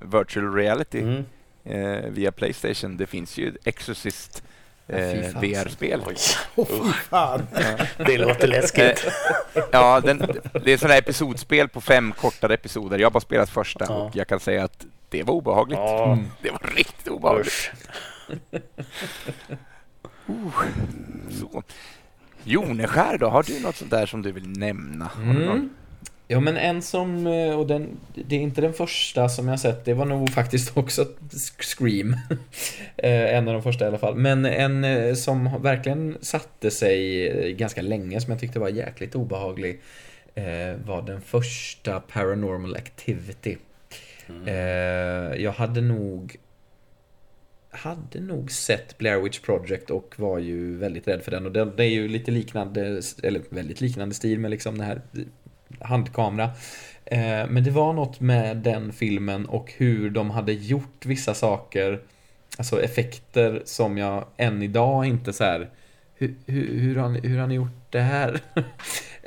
virtual 0.01 0.53
reality 0.53 1.01
Mm. 1.01 1.23
eh, 1.63 2.09
via 2.09 2.32
Playstation. 2.32 2.97
Det 2.97 3.05
finns 3.05 3.38
ju 3.38 3.53
Exorcist 3.63 4.43
Ja, 4.91 4.95
eh. 4.97 5.39
VR-spel. 5.41 6.01
Fy 6.55 6.91
fan. 7.09 7.47
det 7.97 8.17
låter 8.17 8.47
läskigt. 8.47 9.05
Ja, 9.71 9.99
den, 10.01 10.17
det 10.63 10.73
är 10.73 10.77
sådana 10.77 10.93
här 10.93 11.01
episodspel 11.01 11.67
på 11.69 11.82
fem 11.82 12.11
kortare 12.11 12.53
episoder. 12.53 12.99
Jag 12.99 13.05
har 13.05 13.11
bara 13.11 13.19
spelat 13.21 13.49
första 13.49 13.86
Ja. 13.89 13.95
och 13.95 14.15
jag 14.15 14.27
kan 14.27 14.39
säga 14.39 14.63
att 14.63 14.86
det 15.09 15.23
var 15.23 15.34
obehagligt. 15.34 15.77
Ja, 15.80 16.17
Det 16.41 16.49
var 16.51 16.61
riktigt 16.75 17.07
obehagligt. 17.07 17.47
usch. 17.47 17.71
Så. 21.39 21.63
Joneskär 22.44 23.18
då, 23.18 23.28
har 23.30 23.44
du 23.44 23.60
något 23.60 23.76
sånt 23.76 23.92
där 23.92 24.06
som 24.06 24.22
du 24.22 24.32
vill 24.32 24.50
nämna? 24.50 25.12
Mm. 25.24 25.70
Ja 26.32 26.40
men 26.40 26.58
en 26.58 26.82
som, 26.82 27.28
eh, 27.28 27.60
och 27.60 27.68
den, 27.68 27.88
det 28.16 28.36
är 28.36 28.40
inte 28.40 28.62
den 28.62 28.74
första 28.74 29.30
som 29.30 29.48
jag 29.48 29.60
sett, 29.60 29.86
det 29.86 29.94
var 29.94 30.06
nog 30.06 30.30
faktiskt 30.30 30.72
också 30.78 31.06
Scream. 31.60 32.16
Eh, 32.98 33.36
en 33.36 33.48
av 33.48 33.54
de 33.54 33.64
första 33.64 33.86
i 33.86 33.88
alla 33.88 33.98
fall. 33.98 34.16
Men 34.16 34.46
en 34.46 34.84
eh, 34.84 35.14
som 35.14 35.62
verkligen 35.62 36.18
satte 36.22 36.72
sig 36.72 37.54
ganska 37.54 37.82
länge, 37.82 38.22
som 38.22 38.32
jag 38.32 38.40
tyckte 38.40 38.60
var 38.60 38.70
jäkligt 38.70 39.16
obehaglig, 39.16 39.82
eh, 40.36 40.44
var 40.86 41.02
den 41.02 41.22
första 41.22 42.00
Paranormal 42.00 42.76
Activity. 42.76 43.58
Eh, 44.46 44.54
Jag 45.44 45.52
hade 45.52 45.82
nog 45.82 46.36
hade 47.80 48.19
nog 48.19 48.51
sett 48.51 48.97
Blair 48.97 49.19
Witch 49.19 49.39
Project 49.39 49.89
och 49.89 50.15
var 50.17 50.39
ju 50.39 50.77
väldigt 50.77 51.07
rädd 51.07 51.21
för 51.21 51.32
den. 51.32 51.45
Och 51.45 51.51
det, 51.51 51.84
är 51.84 51.89
ju 51.89 52.07
lite 52.07 52.32
liknande, 52.32 53.01
eller 53.23 53.41
väldigt 53.49 53.82
liknande 53.82 54.15
stil 54.15 54.39
med 54.39 54.51
liksom 54.51 54.77
den 54.77 54.88
här 54.88 55.01
eh, 55.13 55.88
handkamera. 55.88 56.49
Eh, 57.05 57.47
men 57.49 57.63
det 57.63 57.71
var 57.71 57.93
något 57.93 58.19
med 58.19 58.57
den 58.57 58.93
filmen 58.93 59.45
och 59.45 59.73
hur 59.77 60.09
de 60.09 60.30
hade 60.30 60.53
gjort 60.53 61.05
vissa 61.05 61.34
saker, 61.34 62.01
alltså 62.57 62.82
effekter 62.82 63.61
som 63.65 63.97
jag 63.97 64.25
än 64.38 64.63
idag 64.63 65.05
inte 65.05 65.34
så 65.34 65.43
här. 65.43 65.69
Hur, 66.15 66.36
hur, 66.45 66.80
hur, 66.80 66.95
har, 66.95 67.09
ni, 67.09 67.27
hur 67.27 67.39
har 67.39 67.47
ni 67.47 67.55
gjort 67.55 67.91
det 67.91 68.01
här? 68.01 68.39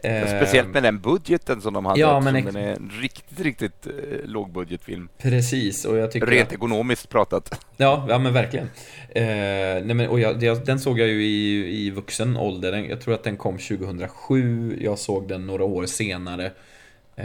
Eh, 0.03 0.27
Speciellt 0.27 0.69
med 0.69 0.83
den 0.83 1.01
budgeten 1.01 1.61
som 1.61 1.75
de 1.75 1.87
hade. 1.87 2.01
Ja, 2.01 2.21
men 2.21 2.45
den 2.45 2.57
är 2.57 2.73
en 2.73 2.91
riktigt, 3.01 3.41
riktigt 3.41 3.87
eh, 3.87 3.93
lågbudgetfilm. 4.25 5.09
Precis, 5.19 5.85
och 5.85 5.97
jag 5.97 6.11
tycker 6.11 6.27
Rent 6.27 6.49
att- 6.49 6.53
ekonomiskt 6.55 7.09
pratat. 7.09 7.65
Ja, 7.77 8.07
ja 8.09 8.19
men 8.19 8.33
verkligen. 8.33 8.67
Eh, 9.11 9.23
nej 9.85 9.95
men, 9.95 10.09
och 10.09 10.21
jag, 10.21 10.65
den 10.65 10.81
såg 10.81 10.99
jag 10.99 11.09
ju 11.09 11.25
i, 11.25 11.87
i 11.87 11.91
vuxen 11.91 12.37
ålder. 12.37 12.73
Jag 12.73 13.01
tror 13.01 13.15
att 13.15 13.25
den 13.25 13.37
kom 13.37 13.59
2007. 13.59 14.79
Jag 14.83 14.99
såg 14.99 15.29
den 15.29 15.47
några 15.47 15.65
år 15.65 15.87
senare. 15.87 16.47
Eh, 17.17 17.25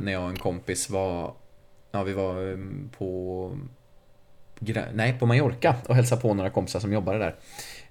när 0.00 0.12
jag 0.12 0.22
och 0.22 0.30
en 0.30 0.36
kompis 0.36 0.90
var... 0.90 1.32
Ja, 1.92 2.02
vi 2.02 2.12
var 2.12 2.50
eh, 2.50 2.56
på... 2.98 3.58
Nej, 4.92 5.12
på 5.18 5.26
Mallorca 5.26 5.74
och 5.88 5.94
hälsade 5.94 6.20
på 6.22 6.34
några 6.34 6.50
kompisar 6.50 6.80
som 6.80 6.92
jobbade 6.92 7.18
där. 7.18 7.34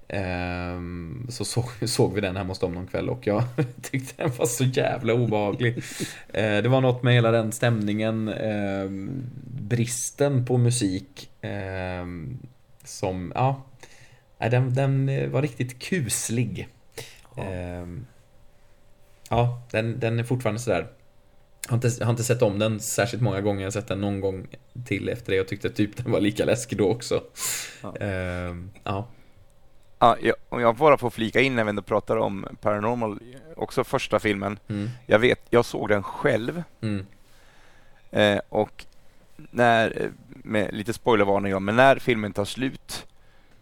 Ehm, 0.08 1.28
så 1.30 1.46
såg, 1.46 1.66
såg 1.90 2.14
vi 2.14 2.22
den 2.22 2.36
hemma 2.36 2.50
hos 2.50 2.60
dem 2.60 2.74
någon 2.74 2.88
kväll 2.88 3.10
och 3.10 3.28
jag 3.28 3.44
tyckte 3.82 4.24
den 4.24 4.32
var 4.38 4.46
så 4.46 4.64
jävla 4.64 5.14
obehaglig. 5.14 5.84
Eh, 6.34 6.62
det 6.62 6.70
var 6.70 6.82
något 6.82 7.04
med 7.04 7.14
hela 7.14 7.32
den 7.32 7.52
stämningen, 7.52 8.28
ehm, 8.28 9.24
bristen 9.46 10.46
på 10.46 10.58
musik 10.58 11.30
ehm, 11.42 12.38
som, 12.84 13.32
ja, 13.36 13.64
den, 14.38 14.74
den 14.74 15.32
var 15.32 15.42
riktigt 15.42 15.80
kuslig. 15.80 16.68
Ehm, 17.38 18.06
ja, 19.30 19.68
den, 19.72 20.00
den 20.00 20.20
är 20.20 20.24
fortfarande 20.24 20.62
sådär. 20.62 20.88
Jag 21.66 21.72
har, 21.72 21.76
inte, 21.76 21.92
jag 22.00 22.06
har 22.06 22.12
inte 22.12 22.24
sett 22.24 22.42
om 22.42 22.60
den 22.60 22.80
särskilt 22.80 23.24
många 23.24 23.42
gånger, 23.42 23.62
jag 23.62 23.68
har 23.68 23.72
sett 23.72 23.88
den 23.88 24.02
någon 24.02 24.22
gång 24.22 24.48
till 24.86 25.10
efter 25.10 25.32
det 25.32 25.42
och 25.42 25.48
tyckte 25.48 25.70
typ 25.70 25.98
den 25.98 26.12
var 26.12 26.20
lika 26.22 26.46
läskig 26.46 26.78
då 26.78 26.92
också. 26.92 27.24
Ja. 27.82 27.96
Ja. 28.84 29.08
Ja, 30.06 30.18
jag, 30.22 30.36
om 30.50 30.62
jag 30.62 30.76
bara 30.76 30.98
får 30.98 31.10
flika 31.10 31.42
in 31.42 31.56
när 31.56 31.64
vi 31.64 31.70
ändå 31.70 31.82
pratar 31.82 32.18
om 32.18 32.46
Paranormal, 32.62 33.20
också 33.56 33.84
första 33.84 34.20
filmen. 34.20 34.60
Mm, 34.68 34.90
Jag 35.06 35.20
vet, 35.20 35.40
jag 35.50 35.66
såg 35.66 35.90
den 35.90 36.04
själv. 36.04 36.64
Mm, 36.82 37.06
eh, 38.12 38.40
och 38.50 38.86
när, 39.52 40.02
eh, 40.02 40.10
med 40.28 40.74
lite 40.74 40.94
spoilervarning 40.94 41.52
då, 41.54 41.60
men 41.60 41.76
när 41.76 41.96
filmen 42.00 42.34
tar 42.34 42.46
slut, 42.46 43.06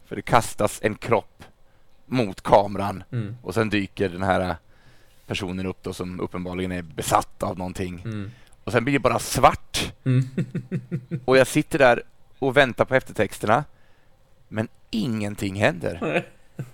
för 0.05 0.15
det 0.15 0.21
kastas 0.21 0.79
en 0.83 0.95
kropp 0.95 1.43
mot 2.05 2.41
kameran 2.41 3.03
mm, 3.11 3.35
och 3.43 3.53
sen 3.53 3.69
dyker 3.69 4.09
den 4.09 4.23
här 4.23 4.55
personen 5.27 5.65
upp 5.65 5.83
då 5.83 5.93
som 5.93 6.19
uppenbarligen 6.19 6.71
är 6.71 6.81
besatt 6.81 7.43
av 7.43 7.57
någonting. 7.57 8.01
mm, 8.05 8.31
Och 8.63 8.71
sen 8.71 8.83
blir 8.83 8.93
det 8.93 8.99
bara 8.99 9.19
svart. 9.19 9.93
Mm. 10.05 10.23
och 11.25 11.37
jag 11.37 11.47
sitter 11.47 11.79
där 11.79 12.03
och 12.39 12.57
väntar 12.57 12.85
på 12.85 12.95
eftertexterna 12.95 13.63
men 14.53 14.67
ingenting 14.91 15.55
händer. 15.55 16.25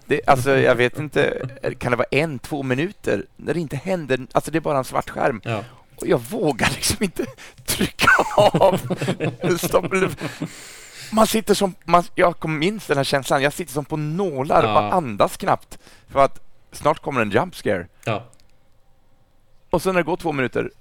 Det, 0.05 0.21
alltså 0.27 0.57
jag 0.57 0.75
vet 0.75 0.99
inte, 0.99 1.49
kan 1.79 1.91
det 1.91 1.97
vara 1.97 2.07
en, 2.11 2.39
två 2.39 2.63
minuter 2.63 3.25
när 3.35 3.53
det 3.53 3.59
inte 3.59 3.75
händer, 3.77 4.19
alltså 4.31 4.51
det 4.51 4.57
är 4.57 4.61
bara 4.61 4.77
en 4.77 4.83
svart 4.83 5.09
skärm 5.09 5.41
Ja. 5.43 5.63
och 5.95 6.07
jag 6.07 6.17
vågar 6.17 6.69
liksom 6.69 7.03
inte 7.03 7.25
trycka 7.65 8.07
av. 8.35 8.81
Man 11.11 11.27
sitter 11.27 11.53
som, 11.53 11.75
man, 11.85 12.03
jag 12.15 12.49
minns 12.49 12.87
den 12.87 12.97
här 12.97 13.03
känslan, 13.03 13.41
jag 13.41 13.53
sitter 13.53 13.73
som 13.73 13.85
på 13.85 13.97
nålar, 13.97 14.63
Ja. 14.63 14.73
bara 14.73 14.91
andas 14.91 15.37
knappt 15.37 15.77
för 16.07 16.19
att 16.19 16.39
snart 16.71 16.99
kommer 16.99 17.21
en 17.21 17.31
jump 17.31 17.55
scare 17.55 17.87
Ja. 18.05 18.23
och 19.69 19.81
sen 19.81 19.93
när 19.93 19.99
det 20.01 20.05
går 20.05 20.17
två 20.17 20.31
minuter 20.31 20.71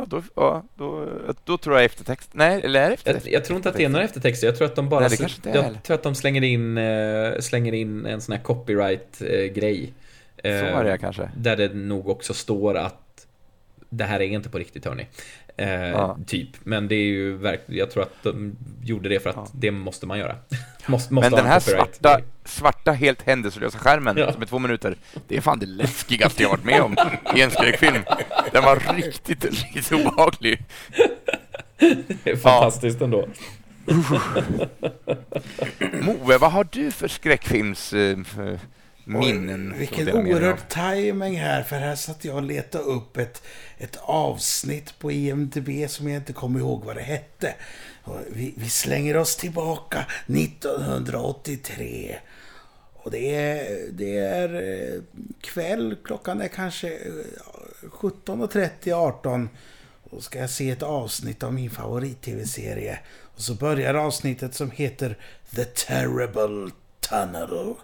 Ja, 0.00 0.06
då, 0.08 0.22
ja, 0.34 0.64
då, 0.76 1.08
då 1.44 1.58
tror 1.58 1.76
jag 1.76 1.84
eftertext. 1.84 2.30
Nej, 2.32 2.60
eller 2.64 2.80
är 2.80 2.84
det 2.84 2.88
Jag, 2.88 2.92
eftertext? 2.92 3.26
jag 3.26 3.44
tror 3.44 3.56
inte 3.56 3.68
att 3.68 3.76
det 3.76 3.84
är 3.84 3.88
några 3.88 4.04
eftertexter, 4.04 4.46
jag 4.46 4.56
tror 4.56 4.66
att 4.68 4.76
de 4.76 4.88
bara... 4.88 5.08
Nej, 5.08 5.18
jag 5.44 5.62
heller. 5.62 5.78
tror 5.78 5.94
att 5.94 6.02
de 6.02 6.14
slänger 6.14 6.42
in, 6.44 6.78
eh, 6.78 7.38
slänger 7.40 7.72
in 7.72 8.06
en 8.06 8.20
sån 8.20 8.32
här 8.36 8.42
copyright-grej. 8.42 9.92
Så 10.42 10.48
är 10.48 10.84
det 10.84 10.98
kanske. 10.98 11.30
Där 11.36 11.56
det 11.56 11.74
nog 11.74 12.08
också 12.08 12.34
står 12.34 12.76
att 12.76 13.26
det 13.90 14.04
här 14.04 14.20
är 14.20 14.24
inte 14.24 14.48
på 14.48 14.58
riktigt 14.58 14.84
hörni. 14.84 15.06
Eh, 15.56 15.70
Ja. 15.70 16.18
Typ. 16.26 16.48
Men 16.64 16.88
det 16.88 16.94
är 16.94 17.04
ju 17.04 17.36
verkligen, 17.36 17.78
jag 17.78 17.90
tror 17.90 18.02
att 18.02 18.22
de 18.22 18.56
gjorde 18.84 19.08
det 19.08 19.20
för 19.20 19.30
att 19.30 19.36
Ja. 19.36 19.46
det 19.52 19.70
måste 19.70 20.06
man 20.06 20.18
göra. 20.18 20.36
måste, 20.86 21.14
måste 21.14 21.30
Men 21.30 21.36
den 21.36 21.44
en 21.46 21.52
här 21.52 21.60
svarta, 21.60 22.20
svarta, 22.44 22.92
helt 22.92 23.22
händelselösa 23.22 23.78
skärmen 23.78 24.16
Ja. 24.16 24.32
som 24.32 24.42
är 24.42 24.46
två 24.46 24.58
minuter, 24.58 24.96
det 25.28 25.36
är 25.36 25.40
fan 25.40 25.58
det 25.58 25.66
läskigaste 25.66 26.42
jag 26.42 26.50
varit 26.50 26.64
med 26.64 26.80
om 26.82 26.96
i 27.36 27.40
en 27.42 27.50
skräckfilm. 27.50 28.02
Den 28.52 28.64
var 28.64 28.94
riktigt, 28.94 29.44
riktigt 29.44 29.92
obehaglig. 29.92 30.62
Det 32.24 32.30
är 32.30 32.36
fantastiskt 32.36 33.00
ändå. 33.00 33.28
Moe, 36.02 36.38
vad 36.38 36.52
har 36.52 36.66
du 36.72 36.90
för 36.90 37.08
skräckfilms 37.08 37.92
eh, 37.92 38.18
minnen? 39.10 39.72
Oj, 39.72 39.78
vilken 39.78 40.08
oerhörd 40.08 40.68
timing 40.68 41.38
här, 41.38 41.62
för 41.62 41.76
här 41.76 41.96
satt 41.96 42.24
jag 42.24 42.36
och 42.36 42.42
letade 42.42 42.84
upp 42.84 43.16
ett, 43.16 43.42
ett 43.78 43.96
avsnitt 44.00 44.98
på 44.98 45.12
IMDB 45.12 45.68
som 45.88 46.08
jag 46.08 46.16
inte 46.16 46.32
kommer 46.32 46.60
ihåg 46.60 46.84
vad 46.84 46.96
det 46.96 47.02
hette. 47.02 47.54
Och 48.02 48.16
Vi, 48.28 48.54
vi 48.56 48.68
slänger 48.68 49.16
oss 49.16 49.36
tillbaka 49.36 50.06
1983. 50.26 52.16
Och 52.92 53.10
det 53.10 53.34
är, 53.34 53.88
det 53.92 54.18
är 54.18 54.54
eh, 54.54 55.02
kväll, 55.40 55.96
klockan 56.04 56.40
är 56.40 56.48
kanske 56.48 56.88
eh, 56.88 57.00
17.30, 57.82 58.92
18. 58.92 59.48
Då 60.10 60.20
ska 60.20 60.38
jag 60.38 60.50
se 60.50 60.70
ett 60.70 60.82
avsnitt 60.82 61.42
av 61.42 61.54
min 61.54 61.70
favorit-tv-serie. 61.70 62.98
Och 63.34 63.40
så 63.40 63.54
börjar 63.54 63.94
avsnittet 63.94 64.54
som 64.54 64.70
heter 64.70 65.18
The 65.56 65.64
Terrible 65.64 66.70
Tunnel. 67.00 67.74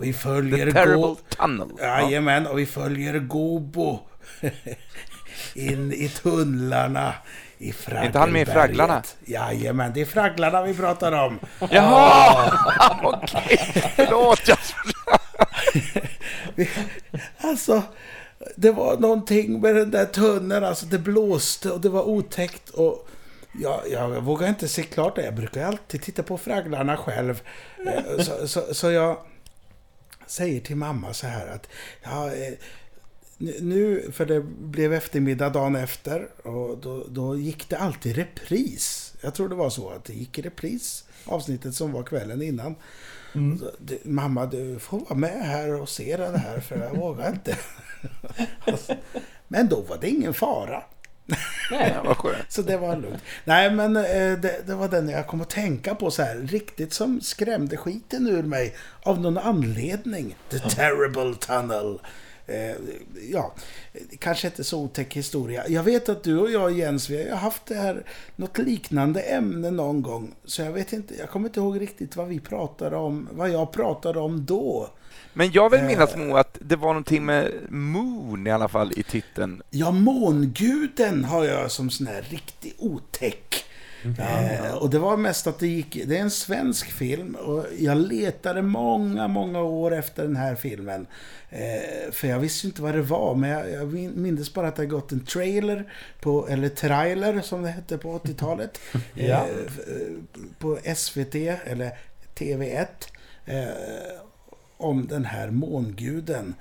Vi 0.00 0.12
följer 0.12 0.66
The 0.66 0.72
Terrible 0.72 0.96
Go- 0.96 1.16
Tunnel. 1.28 1.68
Ja. 1.78 1.84
Jajamän, 1.86 2.46
och 2.46 2.58
vi 2.58 2.66
följer 2.66 3.18
Gobo 3.18 3.98
in 5.54 5.92
i 5.92 6.08
tunnlarna 6.08 7.14
i 7.58 7.72
Fraggelberget. 7.72 8.06
inte 8.08 8.18
han 8.18 8.32
med 8.32 8.42
i 8.48 8.50
Fragglarna? 8.50 9.02
Jajamän, 9.24 9.92
det 9.94 10.00
är 10.00 10.04
Fragglarna 10.04 10.62
vi 10.62 10.74
pratar 10.74 11.12
om. 11.12 11.38
Jaha! 11.70 12.52
Okej, 13.02 13.58
förlåt. 13.96 14.48
Jag... 14.48 14.58
Alltså, 17.38 17.82
det 18.56 18.70
var 18.70 18.96
någonting 18.96 19.60
med 19.60 19.74
den 19.76 19.90
där 19.90 20.04
tunneln, 20.04 20.64
alltså 20.64 20.86
det 20.86 20.98
blåste 20.98 21.70
och 21.70 21.80
det 21.80 21.88
var 21.88 22.02
otäckt 22.02 22.68
och 22.70 23.08
jag, 23.60 23.80
jag 23.90 24.20
vågar 24.20 24.48
inte 24.48 24.68
se 24.68 24.82
klart 24.82 25.16
det. 25.16 25.24
Jag 25.24 25.34
brukar 25.34 25.64
alltid 25.64 26.02
titta 26.02 26.22
på 26.22 26.38
Fragglarna 26.38 26.96
själv. 26.96 27.42
Eh, 27.86 28.18
Så, 28.18 28.48
så, 28.48 28.74
så 28.74 28.90
jag 28.90 29.18
säger 30.26 30.60
till 30.60 30.76
mamma 30.76 31.12
så 31.12 31.26
här 31.26 31.46
att 31.46 31.68
ja, 32.02 32.26
eh, 32.34 32.52
nu- 33.38 34.10
för 34.12 34.26
det 34.26 34.40
blev 34.42 34.92
eftermiddag 34.92 35.48
dagen 35.50 35.76
efter 35.76 36.28
och 36.46 36.78
då, 36.78 37.04
då 37.08 37.36
gick 37.36 37.68
det 37.68 37.76
alltid 37.78 38.16
repris. 38.16 39.14
Jag 39.20 39.34
tror 39.34 39.48
det 39.48 39.54
var 39.54 39.70
så 39.70 39.90
att 39.90 40.04
det 40.04 40.12
gick 40.12 40.38
i 40.38 40.42
repris, 40.42 41.04
avsnittet 41.24 41.74
som 41.74 41.92
var 41.92 42.02
kvällen 42.02 42.42
innan. 42.42 42.74
Så, 43.60 43.70
du, 43.78 43.98
mamma, 44.04 44.46
du 44.46 44.78
får 44.78 44.98
vara 44.98 45.14
med 45.14 45.42
här 45.46 45.80
och 45.80 45.88
se 45.88 46.16
den 46.16 46.34
här 46.34 46.60
för 46.60 46.78
jag 46.78 46.96
vågar 46.96 47.30
inte. 47.32 47.58
Men 49.48 49.68
då 49.68 49.80
var 49.80 49.98
det 50.00 50.08
ingen 50.08 50.34
fara. 50.34 50.82
Nej. 51.70 51.96
Vad 52.04 52.16
skönt. 52.16 52.52
Så 52.52 52.62
det 52.62 52.76
var 52.76 52.96
lugnt. 52.96 53.22
Nej, 53.44 53.70
men 53.70 53.96
eh, 53.96 54.02
det, 54.38 54.66
det 54.66 54.74
var 54.74 54.88
den 54.88 55.08
jag 55.08 55.26
kom 55.26 55.40
att 55.40 55.50
tänka 55.50 55.94
på 55.94 56.10
så 56.10 56.22
här. 56.22 56.36
Riktigt 56.36 56.92
som 56.92 57.20
skrämde 57.20 57.76
skiten 57.76 58.28
ur 58.28 58.42
mig. 58.42 58.76
Av 59.02 59.20
någon 59.20 59.38
anledning. 59.38 60.36
The 60.50 60.58
Terrible 60.58 61.34
Tunnel. 61.34 61.98
Eh, 62.48 62.76
ja, 63.30 63.54
kanske 64.18 64.46
inte 64.46 64.64
så 64.64 64.80
otäck 64.80 65.16
historia. 65.16 65.64
Jag 65.68 65.82
vet 65.82 66.08
att 66.08 66.24
du 66.24 66.38
och 66.38 66.50
jag 66.50 66.72
Jens, 66.72 67.10
vi 67.10 67.30
har 67.30 67.36
haft 67.36 67.66
det 67.66 67.74
här, 67.74 68.04
något 68.36 68.58
liknande 68.58 69.20
ämne 69.20 69.70
någon 69.70 70.02
gång. 70.02 70.34
Så 70.44 70.62
jag 70.62 70.72
vet 70.72 70.92
inte, 70.92 71.14
jag 71.14 71.30
kommer 71.30 71.48
inte 71.48 71.60
ihåg 71.60 71.80
riktigt 71.80 72.16
vad 72.16 72.28
vi 72.28 72.40
pratade 72.40 72.96
om, 72.96 73.28
vad 73.32 73.50
jag 73.50 73.72
pratade 73.72 74.18
om 74.18 74.46
då. 74.46 74.90
Men 75.38 75.52
jag 75.52 75.70
vill 75.70 75.80
Eh. 75.80 75.86
minnas 75.86 76.16
nog 76.16 76.38
att 76.38 76.58
det 76.60 76.76
var 76.76 76.88
någonting 76.88 77.24
med 77.24 77.52
Moon 77.68 78.46
i 78.46 78.50
alla 78.50 78.68
fall 78.68 78.92
i 78.96 79.02
titeln. 79.02 79.62
Ja, 79.70 79.90
Månguden 79.90 81.24
har 81.24 81.44
jag 81.44 81.70
som 81.70 81.90
sån 81.90 82.06
här 82.06 82.22
riktig 82.22 82.74
otäck. 82.78 83.64
Eh, 84.18 84.74
och 84.74 84.90
det 84.90 84.98
var 84.98 85.16
mest 85.16 85.46
att 85.46 85.58
det 85.58 85.66
gick, 85.66 86.02
det 86.06 86.16
är 86.16 86.20
en 86.20 86.30
svensk 86.30 86.90
film 86.92 87.34
och 87.34 87.64
jag 87.78 87.98
letade 87.98 88.62
många, 88.62 89.28
många 89.28 89.60
år 89.62 89.94
efter 89.94 90.22
den 90.22 90.36
här 90.36 90.54
filmen. 90.54 91.06
Eh, 91.50 92.12
för 92.12 92.28
jag 92.28 92.38
visste 92.38 92.66
inte 92.66 92.82
vad 92.82 92.94
det 92.94 93.02
var, 93.02 93.34
men 93.34 93.50
jag, 93.50 93.70
jag 93.70 93.92
min- 93.92 94.22
minns 94.22 94.54
bara 94.54 94.68
att 94.68 94.76
det 94.76 94.86
gått 94.86 95.12
en 95.12 95.24
trailer, 95.24 95.92
på, 96.20 96.48
eller 96.48 96.68
trailer 96.68 97.40
som 97.40 97.62
det 97.62 97.68
hette 97.70 97.98
på 97.98 98.18
80-talet. 98.18 98.78
Ja. 99.14 99.24
eh, 99.24 99.42
eh, 99.46 100.12
på 100.58 100.78
SVT, 100.96 101.34
eller 101.64 101.90
TV1. 102.38 102.86
Om 104.76 105.06
den 105.06 105.24
här 105.24 105.50
månguden. 105.50 106.54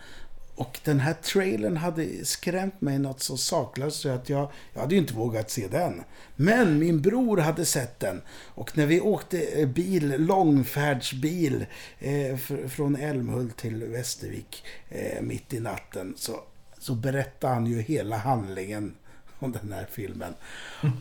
Och 0.55 0.79
den 0.83 0.99
här 0.99 1.13
trailern 1.13 1.77
hade 1.77 2.25
skrämt 2.25 2.81
mig 2.81 2.99
något 2.99 3.21
så 3.21 3.37
saklöst 3.37 4.01
så 4.01 4.09
att 4.09 4.29
jag, 4.29 4.51
jag 4.73 4.81
hade 4.81 4.95
ju 4.95 5.01
inte 5.01 5.13
vågat 5.13 5.49
se 5.51 5.67
den. 5.67 6.03
Men 6.35 6.79
min 6.79 7.01
bror 7.01 7.37
hade 7.37 7.65
sett 7.65 7.99
den. 7.99 8.21
Och 8.55 8.77
när 8.77 8.85
vi 8.85 9.01
åkte 9.01 9.41
eh, 9.41 9.67
bil, 9.67 10.15
långfärdsbil 10.17 11.65
eh, 11.99 12.35
fr- 12.35 12.67
från 12.67 12.95
Älmhult 12.95 13.57
till 13.57 13.83
Västervik 13.83 14.63
eh, 14.89 15.21
mitt 15.21 15.53
i 15.53 15.59
natten 15.59 16.13
så, 16.17 16.39
så 16.79 16.95
berättade 16.95 17.53
han 17.53 17.65
ju 17.65 17.81
hela 17.81 18.17
handlingen 18.17 18.95
om 19.39 19.51
den 19.51 19.73
här 19.73 19.87
filmen. 19.91 20.33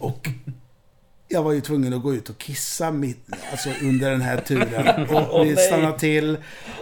Och 0.01 0.28
jag 1.35 1.43
var 1.43 1.52
ju 1.52 1.61
tvungen 1.61 1.93
att 1.93 2.02
gå 2.02 2.15
ut 2.15 2.28
och 2.28 2.39
kissa 2.39 2.90
mitt, 2.90 3.28
alltså 3.51 3.70
under 3.82 4.11
den 4.11 4.20
här 4.20 4.40
turen. 4.40 5.09
Och 5.31 5.47
vi 5.47 5.56
stannade 5.56 5.98
till. 5.98 6.36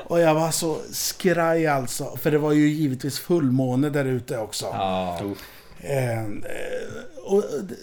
Och 0.05 0.21
jag 0.21 0.35
var 0.35 0.51
så 0.51 0.79
skraj 0.91 1.67
alltså. 1.67 2.17
För 2.17 2.31
det 2.31 2.39
var 2.39 2.53
ju 2.53 2.69
givetvis 2.69 3.19
fullmåne 3.19 3.91
där 3.91 4.05
ute 4.05 4.39
också. 4.39 4.67
Ja. 4.67 5.21
Eh, 5.81 6.19
eh, 6.19 6.25
och 7.25 7.45
det, 7.63 7.77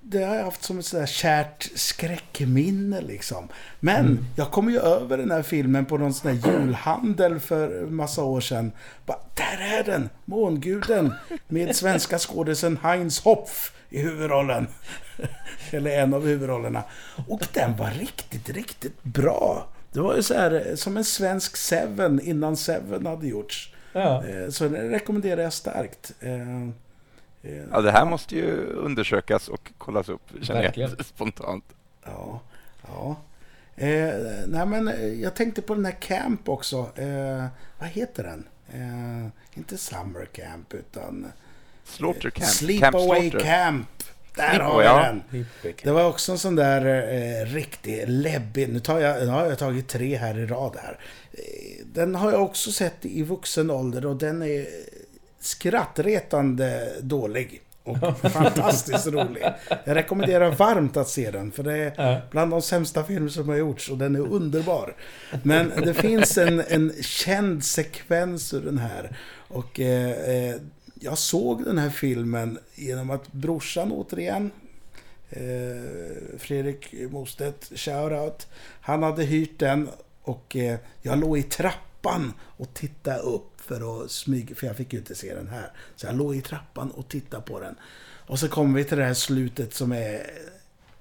det 0.00 0.24
har 0.24 0.36
jag 0.36 0.44
haft 0.44 0.64
som 0.64 0.78
ett 0.78 0.84
sådär 0.84 1.06
kärt 1.06 1.70
skräckminne 1.74 3.00
liksom. 3.00 3.48
Men 3.80 4.26
jag 4.36 4.50
kom 4.50 4.70
ju 4.70 4.78
över 4.78 5.18
den 5.18 5.30
här 5.30 5.42
filmen 5.42 5.84
på 5.84 5.98
någon 5.98 6.14
sån 6.14 6.36
där 6.36 6.52
julhandel 6.52 7.40
för 7.40 7.86
massa 7.86 8.22
år 8.24 8.40
sedan. 8.40 8.72
Bara, 9.06 9.18
där 9.34 9.78
är 9.78 9.84
den! 9.84 10.08
Månguden! 10.24 11.14
Med 11.48 11.76
svenska 11.76 12.18
skådisen 12.18 12.78
Heinz 12.82 13.20
Hopf 13.20 13.72
i 13.92 14.02
huvudrollen. 14.02 14.66
Eller 15.70 15.90
en 16.02 16.14
av 16.14 16.26
huvudrollerna. 16.26 16.82
Och 17.28 17.46
den 17.52 17.76
var 17.76 17.90
riktigt, 17.90 18.50
riktigt 18.50 19.02
bra. 19.02 19.68
Det 19.92 20.00
var 20.00 20.16
ju 20.16 20.22
så 20.22 20.34
här 20.34 20.66
eh, 20.68 20.74
som 20.74 20.96
en 20.96 21.04
svensk 21.04 21.56
Seven 21.56 22.20
innan 22.20 22.56
Seven 22.56 23.06
hade 23.06 23.26
gjorts. 23.26 23.74
Ja. 23.92 24.24
Eh, 24.26 24.48
Så 24.48 24.68
den 24.68 24.90
rekommenderar 24.90 25.42
jag 25.42 25.52
starkt. 25.52 26.12
Eh, 26.20 26.68
Ja, 27.72 27.80
det 27.80 27.90
här 27.90 28.04
måste 28.04 28.36
ju 28.36 28.66
undersökas 28.66 29.48
och 29.48 29.72
kollas 29.78 30.08
upp, 30.08 30.22
känner 30.42 30.62
Verkligen. 30.62 30.90
jag 30.96 31.06
spontant. 31.06 31.64
Ja. 32.04 32.40
ja. 32.86 33.16
Eh, 33.76 34.14
nej 34.46 34.66
men 34.66 34.90
jag 35.20 35.34
tänkte 35.34 35.62
på 35.62 35.74
den 35.74 35.84
här 35.84 35.96
Camp 36.00 36.48
också. 36.48 36.90
Eh, 36.94 37.46
vad 37.78 37.88
heter 37.88 38.22
den? 38.22 38.48
Eh, 38.72 39.58
inte 39.58 39.78
Summer 39.78 40.24
Camp 40.32 40.74
utan 40.74 41.26
Slaughter 41.84 42.30
Camp. 42.30 42.44
Camp 42.44 42.50
Sleepaway 42.50 43.30
Slaughter. 43.30 43.38
Camp. 43.38 43.88
Där 44.34 44.42
har 44.42 44.82
Sleepaway, 44.82 45.22
vi 45.32 45.38
ja. 45.38 45.42
den. 45.62 45.76
Det 45.82 45.90
var 45.90 46.08
också 46.08 46.32
en 46.32 46.38
sån 46.38 46.56
där 46.56 46.86
eh, 47.12 47.46
riktig 47.46 48.04
läbbig. 48.06 48.68
Nu, 48.68 48.80
tar 48.80 49.00
jag, 49.00 49.22
nu 49.22 49.26
har 49.26 49.46
jag 49.46 49.58
tagit 49.58 49.88
tre 49.88 50.16
här 50.16 50.38
i 50.38 50.46
rad 50.46 50.76
här. 50.82 50.98
Eh, 51.32 51.84
Den 51.84 52.14
har 52.14 52.32
jag 52.32 52.42
också 52.42 52.72
sett 52.72 53.04
i 53.04 53.22
vuxen 53.22 53.70
ålder 53.70 54.06
och 54.06 54.16
den 54.16 54.42
är 54.42 54.66
skrattretande 55.40 56.92
dålig. 57.00 57.62
Och 57.84 58.18
fantastiskt 58.32 59.06
rolig. 59.06 59.44
Jag 59.84 59.96
rekommenderar 59.96 60.50
varmt 60.50 60.96
att 60.96 61.08
se 61.08 61.30
den, 61.30 61.52
för 61.52 61.62
det 61.62 61.92
är 61.96 62.20
bland 62.30 62.50
de 62.50 62.62
sämsta 62.62 63.04
filmer 63.04 63.28
som 63.28 63.48
har 63.48 63.56
gjorts 63.56 63.90
och 63.90 63.98
den 63.98 64.16
är 64.16 64.20
underbar. 64.20 64.94
Men 65.42 65.72
det 65.84 65.94
finns 65.94 66.38
en, 66.38 66.60
en 66.60 66.92
känd 67.02 67.64
sekvens 67.64 68.54
ur 68.54 68.60
den 68.60 68.78
här. 68.78 69.16
Och 69.48 69.80
eh, 69.80 70.10
eh, 70.10 70.56
jag 71.02 71.18
såg 71.18 71.64
den 71.64 71.78
här 71.78 71.90
filmen 71.90 72.58
genom 72.74 73.10
att 73.10 73.32
brorsan 73.32 73.92
återigen, 73.92 74.50
eh, 75.30 76.38
Fredrik 76.38 76.94
Mostedt, 77.10 77.72
shoutout. 77.74 78.46
Han 78.80 79.02
hade 79.02 79.24
hyrt 79.24 79.58
den 79.58 79.88
och 80.22 80.56
eh, 80.56 80.78
jag 81.02 81.18
låg 81.18 81.38
i 81.38 81.42
trappan 81.42 82.32
och 82.40 82.74
tittade 82.74 83.18
upp 83.18 83.60
för 83.60 84.04
att 84.04 84.10
smyga, 84.10 84.54
för 84.54 84.66
jag 84.66 84.76
fick 84.76 84.92
ju 84.92 84.98
inte 84.98 85.14
se 85.14 85.34
den 85.34 85.48
här. 85.48 85.72
Så 85.96 86.06
jag 86.06 86.16
låg 86.16 86.36
i 86.36 86.42
trappan 86.42 86.90
och 86.90 87.08
tittade 87.08 87.42
på 87.42 87.60
den. 87.60 87.74
Och 88.26 88.38
så 88.38 88.48
kommer 88.48 88.78
vi 88.78 88.84
till 88.84 88.98
det 88.98 89.04
här 89.04 89.14
slutet 89.14 89.74
som 89.74 89.92
är... 89.92 90.30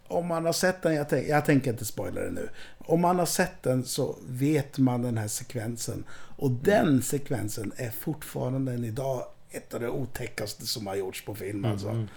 Om 0.07 0.27
man 0.27 0.45
har 0.45 0.53
sett 0.53 0.81
den, 0.81 0.95
jag, 0.95 1.09
tänk, 1.09 1.27
jag 1.27 1.45
tänker 1.45 1.71
inte 1.71 1.85
spoila 1.85 2.21
det 2.21 2.31
nu. 2.31 2.49
Om 2.77 3.01
man 3.01 3.19
har 3.19 3.25
sett 3.25 3.63
den 3.63 3.85
så 3.85 4.15
vet 4.27 4.77
man 4.77 5.01
den 5.01 5.17
här 5.17 5.27
sekvensen. 5.27 6.03
Och 6.11 6.51
den 6.51 7.01
sekvensen 7.01 7.71
är 7.75 7.89
fortfarande 7.89 8.73
än 8.73 8.83
idag 8.83 9.25
ett 9.51 9.73
av 9.73 9.79
det 9.79 9.89
otäckaste 9.89 10.67
som 10.67 10.87
har 10.87 10.95
gjorts 10.95 11.25
på 11.25 11.35
film 11.35 11.65
alltså. 11.65 12.07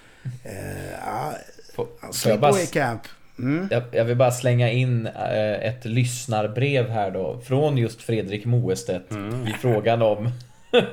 Eh, 0.45 0.91
ja, 1.07 1.33
får 1.75 1.89
jag 2.25 2.41
bara 2.41 2.67
Camp. 2.67 3.03
Mm. 3.39 3.69
Jag, 3.71 3.83
jag 3.93 4.05
vill 4.05 4.17
bara 4.17 4.31
slänga 4.31 4.71
in 4.71 5.07
eh, 5.07 5.69
ett 5.69 5.85
lyssnarbrev 5.85 6.89
här 6.89 7.11
då 7.11 7.41
från 7.41 7.79
just 7.79 8.03
Fredrik 8.03 8.45
Moestedt 8.45 9.13
i 9.49 9.53
frågan 9.61 10.03
om 10.03 10.31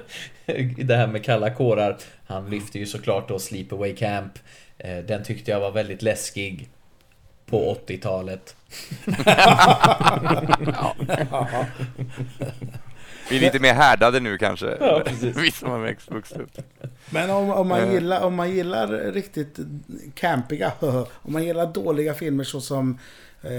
det 0.78 0.96
här 0.96 1.08
med 1.08 1.26
kalla 1.26 1.50
kårar. 1.50 1.98
Han 2.28 2.50
lyfter 2.50 2.80
ju 2.80 2.86
såklart 2.86 3.28
då 3.28 3.40
Sleepaway 3.40 3.96
Camp. 3.96 4.34
Eh, 4.78 4.98
Den 4.98 5.24
tyckte 5.24 5.52
jag 5.52 5.60
var 5.60 5.72
väldigt 5.72 6.02
läskig 6.02 6.70
på 7.46 7.78
80-talet. 7.88 8.56
Vi 13.32 13.38
är 13.38 13.42
lite 13.42 13.60
mer 13.60 13.74
härdade 13.74 14.20
nu 14.20 14.38
kanske. 14.38 14.78
Ja, 14.80 15.02
precis. 15.06 15.38
Vi 15.38 15.52
som 15.52 15.70
har 15.70 15.80
växt 15.80 16.12
vuxit 16.12 16.38
upp. 16.38 16.58
Men 17.10 17.30
om, 17.30 17.50
om, 17.52 17.68
man 17.68 17.80
Eh. 17.80 17.94
gillar, 17.94 18.22
om 18.22 18.36
man 18.36 18.52
gillar 18.52 18.88
riktigt 18.88 19.60
campiga, 20.16 20.72
om 21.12 21.34
man 21.34 21.44
gillar 21.44 21.66
dåliga 21.74 22.14
filmer 22.14 22.44
såsom 22.44 22.98
eh, 23.42 23.50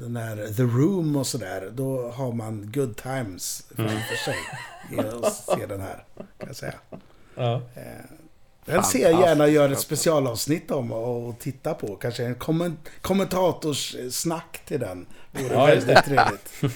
den 0.00 0.16
här 0.16 0.54
The 0.56 0.62
Room 0.62 1.16
och 1.16 1.26
sådär, 1.26 1.68
då 1.72 2.10
har 2.10 2.32
man 2.32 2.72
good 2.74 2.96
times 2.96 3.66
framför 3.76 4.16
sig 4.24 4.36
i 4.92 4.98
att 4.98 5.34
se 5.58 5.66
den 5.66 5.80
här, 5.80 6.04
kan 6.16 6.46
jag 6.48 6.56
säga. 6.56 6.74
Ja. 7.34 7.54
Eh, 7.74 7.82
den 8.64 8.82
ser 8.84 9.10
jag 9.10 9.20
gärna 9.20 9.48
göra 9.48 9.72
ett 9.72 9.80
specialavsnitt 9.80 10.70
om 10.70 10.92
och 10.92 11.38
titta 11.38 11.74
på. 11.74 11.96
Kanske 11.96 12.24
en 12.24 12.34
komment 12.34 12.88
kommentators 13.02 13.96
snack 14.10 14.60
till 14.66 14.80
den. 14.80 15.06
Vore 15.32 15.54
Ja, 15.54 15.66
väldigt 15.66 16.04
trevligt. 16.04 16.74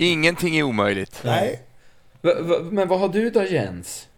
Ingenting 0.00 0.56
är 0.56 0.62
omöjligt. 0.62 1.20
Nej, 1.24 1.62
Men 2.70 2.88
vad 2.88 3.00
har 3.00 3.08
du 3.08 3.30
då 3.30 3.44
Jens? 3.44 4.08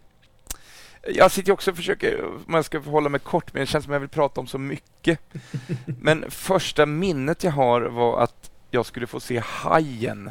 Jag 1.15 1.31
sitter 1.33 1.53
också 1.53 1.71
och 1.71 1.77
försöker, 1.77 2.25
om 2.47 2.55
jag 2.55 2.65
ska 2.65 2.79
hålla 2.79 3.09
mig 3.09 3.21
kort, 3.21 3.53
men 3.55 3.61
det 3.61 3.67
känns 3.67 3.85
som 3.85 3.93
jag 3.93 4.01
vill 4.01 4.09
prata 4.09 4.41
om 4.41 4.47
så 4.47 4.59
mycket. 4.59 5.19
Men 5.85 6.31
första 6.31 6.87
minnet 6.87 7.45
jag 7.45 7.51
har 7.51 7.81
var 7.81 8.21
att 8.23 8.51
jag 8.71 8.87
skulle 8.87 9.07
få 9.07 9.21
se 9.21 9.43
Hajen. 9.45 10.31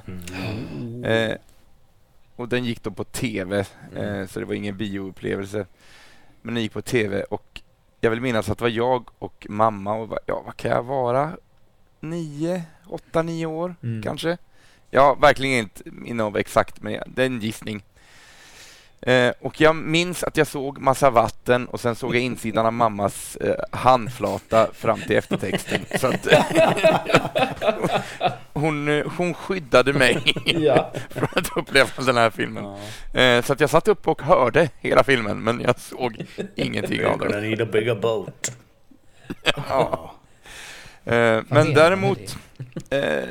Eh, 1.06 1.36
och 2.36 2.50
den 2.50 2.66
gick 2.66 2.84
då 2.84 2.92
på 2.92 3.04
TV, 3.04 3.60
eh, 3.96 4.26
så 4.28 4.40
det 4.40 4.46
var 4.46 4.54
ingen 4.54 4.78
bioupplevelse. 4.78 5.66
Men 6.42 6.54
den 6.54 6.64
gick 6.64 6.74
på 6.74 6.82
TV 6.82 7.24
och 7.24 7.62
jag 8.02 8.10
vill 8.10 8.22
minnas 8.22 8.50
att 8.50 8.58
det 8.58 8.64
var 8.64 8.70
jag 8.70 9.10
och 9.20 9.48
mamma 9.50 9.94
och 9.94 10.18
ja, 10.26 10.42
vad 10.46 10.58
kan 10.58 10.72
jag 10.72 10.84
vara? 10.84 11.32
Nio, 12.00 12.64
åtta, 12.88 13.22
nio 13.22 13.46
år 13.46 13.76
Mm. 13.84 14.04
kanske? 14.04 14.38
Jag 14.90 15.02
har 15.02 15.16
verkligen 15.16 15.60
inte 15.60 15.82
minne 15.86 16.24
av 16.24 16.38
exakt, 16.38 16.82
men 16.82 17.02
det 17.08 17.22
är 17.22 17.26
en 17.26 17.40
gissning. 17.40 17.84
Eh, 19.02 19.32
och 19.40 19.62
jag 19.62 19.76
minns 19.76 20.24
att 20.24 20.38
jag 20.38 20.48
såg 20.48 20.78
massa 20.78 21.10
vatten 21.10 21.68
och 21.68 21.80
sen 21.80 21.96
såg 21.96 22.16
jag 22.16 22.24
insidan 22.24 22.66
av 22.66 22.74
mammas 22.74 23.36
eh, 23.36 23.56
handflata 23.72 24.68
fram 24.74 25.02
till 25.02 25.16
eftertexten. 25.16 25.86
Så 26.00 26.08
att, 26.08 26.28
hon, 28.54 28.88
eh, 28.88 29.06
hon 29.18 29.34
skyddade 29.34 29.94
mig 29.94 30.34
Ja. 30.46 30.94
från 31.10 31.30
att 31.36 31.58
uppleva 31.58 31.90
den 32.06 32.18
här 32.18 32.30
filmen. 32.30 32.66
Eh, 33.14 33.44
så 33.44 33.54
att 33.54 33.60
jag 33.60 33.70
satt 33.70 33.88
upp 33.88 34.08
och 34.08 34.22
hörde 34.22 34.70
hela 34.80 35.04
filmen, 35.04 35.44
men 35.44 35.62
jag 35.62 35.80
såg 35.80 36.26
ingenting 36.56 37.06
av 37.06 37.20
den. 37.20 37.50
need 37.50 37.62
a 37.62 37.68
bigger 37.72 37.96
boat. 37.96 38.52
Ja. 39.70 40.14
Eh, 41.06 41.42
men 41.48 41.74
däremot, 41.74 42.38
eh, 42.90 43.30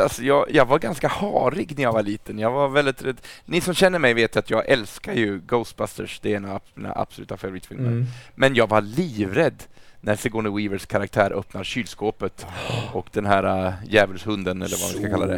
alltså 0.00 0.22
jag, 0.22 0.46
jag 0.50 0.66
var 0.66 0.78
ganska 0.78 1.08
harig 1.08 1.72
när 1.76 1.82
jag 1.82 1.92
var 1.92 2.02
liten. 2.02 2.38
Jag 2.38 2.50
var 2.50 2.68
väldigt 2.68 3.02
rädd. 3.02 3.20
Ni 3.44 3.60
som 3.60 3.74
känner 3.74 3.98
mig 3.98 4.14
vet 4.14 4.36
att 4.36 4.50
jag 4.50 4.68
älskar 4.68 5.12
ju 5.12 5.38
Ghostbusters. 5.38 6.20
Det 6.20 6.32
är 6.32 6.36
en 6.36 6.44
av 6.44 6.62
mina 6.74 6.92
absoluta 6.96 7.36
favoritfilmer. 7.36 7.88
Mm. 7.88 8.06
Men 8.34 8.54
jag 8.54 8.68
var 8.68 8.80
livrädd 8.80 9.62
när 10.00 10.16
Sigourney 10.16 10.52
Weavers 10.52 10.86
karaktär 10.86 11.32
öppnar 11.32 11.64
kylskåpet 11.64 12.46
och 12.92 13.08
den 13.12 13.26
här 13.26 13.66
uh, 13.66 13.72
djävulshunden, 13.86 14.62
eller 14.62 14.76
vad 14.76 14.90
man 14.90 15.02
ska 15.02 15.10
kalla 15.10 15.26
det, 15.26 15.36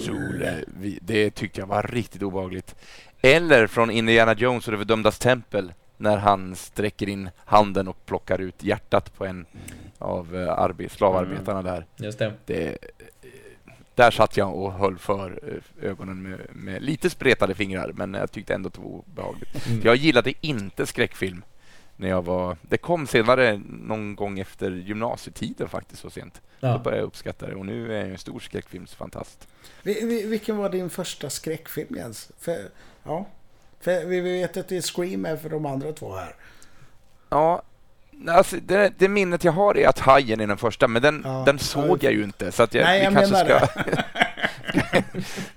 Sol, 0.00 0.46
det 1.00 1.30
tyckte 1.30 1.60
jag 1.60 1.66
var 1.66 1.82
riktigt 1.82 2.22
obehagligt. 2.22 2.74
Eller 3.22 3.66
från 3.66 3.90
Indiana 3.90 4.34
Jones 4.34 4.66
och 4.66 4.72
det 4.72 4.78
fördömdas 4.78 5.18
tempel, 5.18 5.72
när 5.96 6.16
han 6.16 6.56
sträcker 6.56 7.08
in 7.08 7.30
handen 7.44 7.88
och 7.88 8.06
plockar 8.06 8.40
ut 8.40 8.62
hjärtat 8.62 9.18
på 9.18 9.26
en 9.26 9.46
av 9.98 10.34
arbe- 10.34 10.88
slavarbetarna 10.88 11.62
där. 11.62 11.86
Just 11.96 12.18
det. 12.18 12.32
Det, 12.46 12.78
där 13.96 14.10
satt 14.10 14.36
jag 14.36 14.54
och 14.56 14.72
höll 14.72 14.98
för 14.98 15.40
eh, 15.82 15.90
ögonen 15.90 16.22
med, 16.22 16.40
med 16.52 16.82
lite 16.82 17.10
spretade 17.10 17.54
fingrar, 17.54 17.92
men 17.94 18.14
jag 18.14 18.32
tyckte 18.32 18.54
ändå 18.54 18.66
att 18.66 18.74
det 18.74 18.80
var 18.80 18.88
obehagligt. 18.88 19.66
Mm. 19.66 19.80
Jag 19.84 19.96
gillade 19.96 20.32
inte 20.40 20.86
skräckfilm 20.86 21.44
när 21.96 22.08
jag 22.08 22.22
var... 22.24 22.56
Det 22.62 22.78
kom 22.78 23.06
senare 23.06 23.62
någon 23.68 24.16
gång 24.16 24.38
efter 24.38 24.70
gymnasietiden 24.70 25.68
faktiskt, 25.68 26.02
så 26.02 26.10
sent. 26.10 26.40
Då 26.60 26.66
Ja. 26.66 26.78
började 26.78 27.00
jag 27.02 27.06
uppskatta 27.06 27.46
det 27.46 27.54
och 27.54 27.66
nu 27.66 27.94
är 27.94 28.00
jag 28.00 28.08
en 28.10 28.18
stor 28.18 28.40
skräckfilmsfantast. 28.40 29.48
Vi, 29.82 30.04
vi, 30.04 30.26
vilken 30.26 30.56
var 30.56 30.70
din 30.70 30.90
första 30.90 31.30
skräckfilm 31.30 31.96
Jens? 31.96 32.30
För, 32.38 32.68
ja. 33.04 33.26
För 33.80 34.04
vi 34.04 34.20
vi 34.20 34.40
vet 34.40 34.56
att 34.56 34.68
det 34.68 34.76
är 34.76 34.80
Scream 34.80 35.24
är 35.26 35.36
för 35.36 35.48
de 35.50 35.66
andra 35.66 35.92
två 35.92 36.14
här. 36.14 36.34
Ja, 37.28 37.62
alltså 38.28 38.56
det, 38.62 38.92
det 38.98 39.08
minnet 39.08 39.44
jag 39.44 39.52
har 39.52 39.76
är 39.76 39.88
att 39.88 39.98
Hajen 39.98 40.40
är 40.40 40.46
den 40.46 40.56
första, 40.56 40.88
men 40.88 41.02
den, 41.02 41.22
Ja. 41.24 41.42
den 41.46 41.58
såg 41.58 42.04
jag 42.04 42.12
ju 42.12 42.24
inte. 42.24 42.52
Så 42.52 42.62
att 42.62 42.74
jag, 42.74 42.84
Nej, 42.84 43.02
jag 43.02 43.12
kanske 43.12 43.36
ska... 43.36 43.66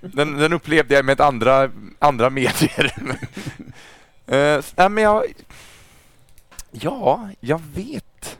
den, 0.00 0.36
den 0.36 0.52
upplevde 0.52 0.94
jag 0.94 1.04
med 1.04 1.20
andra, 1.20 1.70
andra 1.98 2.30
medier. 2.30 2.94
uh, 4.32 4.62
nej, 4.76 4.88
men 4.88 5.04
jag... 5.04 5.24
Ja, 6.70 7.28
jag 7.40 7.60
vet. 7.74 8.38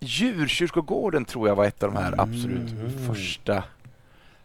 Djurkyrkogården 0.00 1.24
tror 1.24 1.48
jag 1.48 1.56
var 1.56 1.64
ett 1.64 1.82
av 1.82 1.92
de 1.92 2.02
här 2.02 2.20
absolut 2.20 2.74
första 3.06 3.64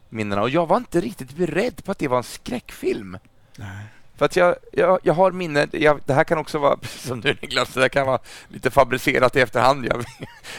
minnena. 0.09 0.41
Och 0.41 0.49
jag 0.49 0.67
var 0.67 0.77
inte 0.77 1.01
riktigt 1.01 1.35
beredd 1.35 1.83
på 1.83 1.91
att 1.91 1.99
det 1.99 2.07
var 2.07 2.17
en 2.17 2.23
skräckfilm. 2.23 3.17
Nej. 3.55 3.85
För 4.17 4.25
att 4.25 4.35
jag, 4.35 4.55
jag, 4.71 4.99
jag 5.03 5.13
har 5.13 5.31
minne, 5.31 5.67
jag, 5.71 5.99
det 6.05 6.13
här 6.13 6.23
kan 6.23 6.37
också 6.37 6.57
vara, 6.59 6.77
precis 6.81 7.01
som 7.07 7.21
du 7.21 7.29
Niklas, 7.41 7.73
det 7.73 7.81
här 7.81 7.89
kan 7.89 8.07
vara 8.07 8.19
lite 8.47 8.71
fabricerat 8.71 9.35
i 9.35 9.39
efterhand. 9.41 9.85
Jag, 9.85 9.97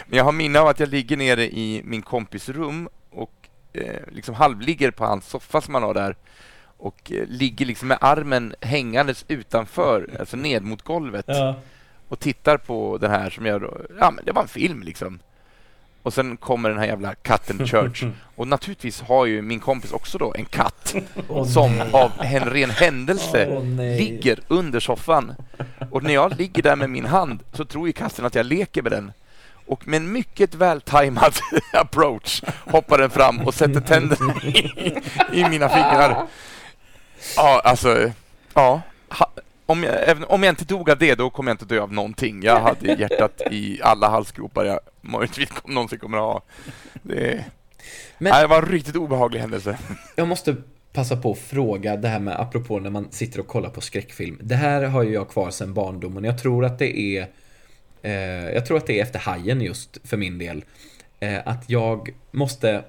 men 0.06 0.16
jag 0.16 0.24
har 0.24 0.32
minne 0.32 0.60
av 0.60 0.66
att 0.68 0.80
jag 0.80 0.88
ligger 0.88 1.16
nere 1.16 1.44
i 1.44 1.82
min 1.84 2.02
kompis 2.02 2.48
rum 2.48 2.88
och 3.10 3.32
eh, 3.72 4.02
liksom 4.12 4.34
halvligger 4.34 4.90
på 4.90 5.04
hans 5.04 5.26
soffa 5.28 5.60
som 5.60 5.74
han 5.74 5.82
har 5.82 5.94
där 5.94 6.16
och 6.76 7.12
eh, 7.12 7.24
ligger 7.26 7.66
liksom 7.66 7.88
med 7.88 7.98
armen 8.00 8.54
hängandes 8.60 9.24
utanför, 9.28 10.16
alltså 10.20 10.36
ned 10.36 10.62
mot 10.62 10.82
golvet 10.82 11.24
Ja. 11.28 11.54
och 12.08 12.18
tittar 12.20 12.56
på 12.56 12.98
den 12.98 13.10
här 13.10 13.30
som 13.30 13.46
jag 13.46 13.60
då, 13.60 13.80
ja 14.00 14.10
men 14.10 14.24
det 14.24 14.32
var 14.32 14.42
en 14.42 14.48
film 14.48 14.82
liksom. 14.82 15.20
Och 16.08 16.14
sen 16.14 16.36
kommer 16.36 16.68
den 16.68 16.78
här 16.78 16.86
jävla 16.86 17.14
katten 17.14 17.66
Church. 17.66 18.04
Och 18.36 18.48
naturligtvis 18.48 19.00
har 19.00 19.26
ju 19.26 19.42
min 19.42 19.60
kompis 19.60 19.92
också 19.92 20.18
då 20.18 20.34
en 20.34 20.44
katt 20.44 20.94
som 21.52 21.82
av 21.92 22.12
en 22.20 22.44
ren 22.44 22.70
händelse 22.70 23.60
nej. 23.62 23.98
ligger 23.98 24.40
under 24.48 24.80
soffan. 24.80 25.34
Och 25.90 26.02
när 26.02 26.14
jag 26.14 26.38
ligger 26.38 26.62
där 26.62 26.76
med 26.76 26.90
min 26.90 27.04
hand 27.04 27.42
så 27.52 27.64
tror 27.64 27.86
ju 27.86 27.92
katten 27.92 28.24
att 28.24 28.34
jag 28.34 28.46
leker 28.46 28.82
med 28.82 28.92
den. 28.92 29.12
Och 29.66 29.88
med 29.88 29.96
en 29.96 30.12
mycket 30.12 30.54
vältajmad 30.54 31.34
approach 31.72 32.42
hoppar 32.66 32.98
den 32.98 33.10
fram 33.10 33.40
och 33.40 33.54
sätter 33.54 33.80
tänderna 33.80 34.34
i, 34.42 34.98
i 35.32 35.48
mina 35.48 35.68
fingrar. 35.68 36.26
Ja, 37.36 37.60
alltså, 37.64 38.10
ja. 38.54 38.80
Ha, 39.08 39.30
om, 39.68 39.82
jag, 39.82 40.08
även, 40.08 40.24
om 40.24 40.42
jag 40.42 40.52
inte 40.52 40.64
dog 40.64 40.90
av 40.90 40.98
det, 40.98 41.14
då 41.14 41.30
kommer 41.30 41.50
jag 41.50 41.54
inte 41.54 41.74
dö 41.74 41.80
av 41.80 41.92
någonting. 41.92 42.42
Jag 42.42 42.60
hade 42.60 42.92
hjärtat 42.92 43.42
i 43.50 43.80
alla 43.82 44.08
halsgropar 44.08 44.64
jag 44.64 44.80
möjligtvis 45.00 45.48
någonsin 45.64 45.98
kommer 45.98 46.16
att 46.18 46.22
ha. 46.24 46.42
Det, 47.02 47.44
Men- 48.18 48.30
nej, 48.32 48.42
det 48.42 48.46
var 48.48 48.62
en 48.62 48.68
riktigt 48.68 48.96
obehaglig 48.96 49.40
händelse. 49.40 49.78
Jag 50.16 50.28
måste 50.28 50.56
passa 50.92 51.16
på 51.16 51.32
att 51.32 51.38
fråga 51.38 51.96
det 51.96 52.08
här 52.08 52.20
med 52.20 52.40
apropå 52.40 52.78
när 52.78 52.90
man 52.90 53.06
sitter 53.10 53.40
och 53.40 53.46
kollar 53.48 53.70
på 53.70 53.80
skräckfilm. 53.80 54.38
Det 54.42 54.54
här 54.54 54.82
har 54.82 55.02
ju 55.02 55.12
jag 55.12 55.28
kvar 55.28 55.50
sedan 55.50 55.74
barndomen. 55.74 56.24
Jag 56.24 56.38
tror 56.42 56.64
att 56.64 56.78
det 56.78 56.98
är 56.98 57.26
eh, 58.02 58.12
Jag 58.54 58.66
tror 58.66 58.76
att 58.76 58.86
det 58.86 58.98
är 58.98 59.02
efter 59.02 59.18
Hajen 59.18 59.60
just 59.60 59.98
för 60.04 60.16
min 60.16 60.38
del. 60.38 60.64
Eh, 61.20 61.38
att 61.44 61.70
jag 61.70 62.10
måste 62.30 62.84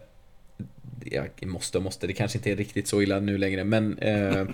jag 1.05 1.29
måste 1.45 1.77
och 1.77 1.83
måste, 1.83 2.07
det 2.07 2.13
kanske 2.13 2.37
inte 2.37 2.51
är 2.51 2.55
riktigt 2.55 2.87
så 2.87 3.01
illa 3.01 3.19
nu 3.19 3.37
längre 3.37 3.63
men 3.63 3.97
eh, 3.97 4.45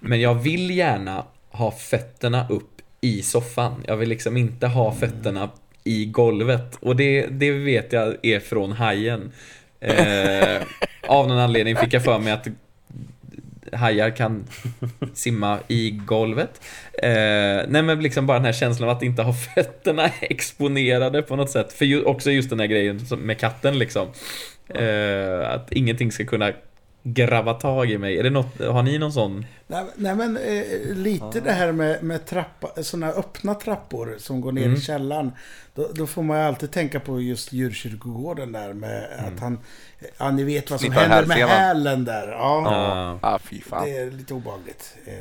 Men 0.00 0.20
jag 0.20 0.34
vill 0.34 0.70
gärna 0.70 1.24
ha 1.56 1.70
fötterna 1.70 2.46
upp 2.48 2.82
i 3.00 3.22
soffan. 3.22 3.84
Jag 3.86 3.96
vill 3.96 4.08
liksom 4.08 4.36
inte 4.36 4.66
ha 4.66 4.92
fötterna 4.92 5.50
i 5.84 6.04
golvet 6.04 6.76
och 6.80 6.96
det, 6.96 7.26
det 7.26 7.50
vet 7.50 7.92
jag 7.92 8.16
är 8.22 8.40
från 8.40 8.72
Hajen. 8.72 9.32
Eh, 9.80 10.62
av 11.08 11.28
någon 11.28 11.38
anledning 11.38 11.76
fick 11.76 11.92
jag 11.92 12.04
för 12.04 12.18
mig 12.18 12.32
att 12.32 12.48
hajar 13.72 14.10
kan 14.10 14.44
simma 15.14 15.58
i 15.68 15.90
golvet. 15.90 16.60
Eh, 17.02 17.08
nej 17.68 17.82
men 17.82 18.02
liksom 18.02 18.26
bara 18.26 18.38
den 18.38 18.44
här 18.44 18.52
känslan 18.52 18.88
av 18.88 18.96
att 18.96 19.02
inte 19.02 19.22
ha 19.22 19.32
fötterna 19.32 20.10
exponerade 20.20 21.22
på 21.22 21.36
något 21.36 21.50
sätt. 21.50 21.72
För 21.72 21.84
ju, 21.84 22.02
också 22.02 22.30
just 22.30 22.50
den 22.50 22.60
här 22.60 22.66
grejen 22.66 23.00
med 23.18 23.38
katten 23.38 23.78
liksom. 23.78 24.08
Eh, 24.68 25.50
att 25.50 25.72
ingenting 25.72 26.12
ska 26.12 26.24
kunna 26.24 26.52
grabba 27.14 27.54
tag 27.54 27.90
i 27.90 27.98
mig. 27.98 28.18
Är 28.18 28.22
det 28.22 28.30
något, 28.30 28.60
har 28.60 28.82
ni 28.82 28.98
någon 28.98 29.12
sån? 29.12 29.46
Nej, 29.66 29.84
nej 29.96 30.14
men 30.14 30.36
eh, 30.36 30.94
lite 30.94 31.40
det 31.40 31.52
här 31.52 31.72
med, 31.72 32.02
med 32.02 32.26
trappa, 32.26 32.82
såna 32.82 33.08
öppna 33.08 33.54
trappor 33.54 34.14
som 34.18 34.40
går 34.40 34.52
ner 34.52 34.62
Mm. 34.64 34.76
i 34.76 34.80
källaren. 34.80 35.32
Då, 35.74 35.88
då 35.94 36.06
får 36.06 36.22
man 36.22 36.38
ju 36.38 36.44
alltid 36.44 36.70
tänka 36.70 37.00
på 37.00 37.20
just 37.20 37.52
djurkyrkogården 37.52 38.52
där 38.52 38.72
med 38.72 39.08
Mm. 39.18 39.34
att 39.34 39.40
han... 39.40 39.58
Ja, 40.18 40.30
ni 40.30 40.44
vet 40.44 40.70
vad 40.70 40.80
som 40.80 40.86
Snittar 40.86 41.08
händer 41.08 41.26
med 41.26 41.48
hälen 41.48 42.04
där. 42.04 42.28
Ja, 42.28 42.62
Ja. 42.64 43.18
Ah, 43.34 43.38
fy 43.38 43.60
fan. 43.60 43.84
det 43.84 43.96
är 43.96 44.10
lite 44.10 44.34
obehagligt. 44.34 44.94
Eh, 45.06 45.12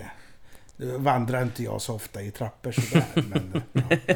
Nu 0.77 0.97
vandrar 0.97 1.41
inte 1.41 1.63
jag 1.63 1.81
så 1.81 1.95
ofta 1.95 2.21
i 2.21 2.31
trappor 2.31 2.71
sådär. 2.71 3.05
men, 3.29 3.61
ja. 4.05 4.15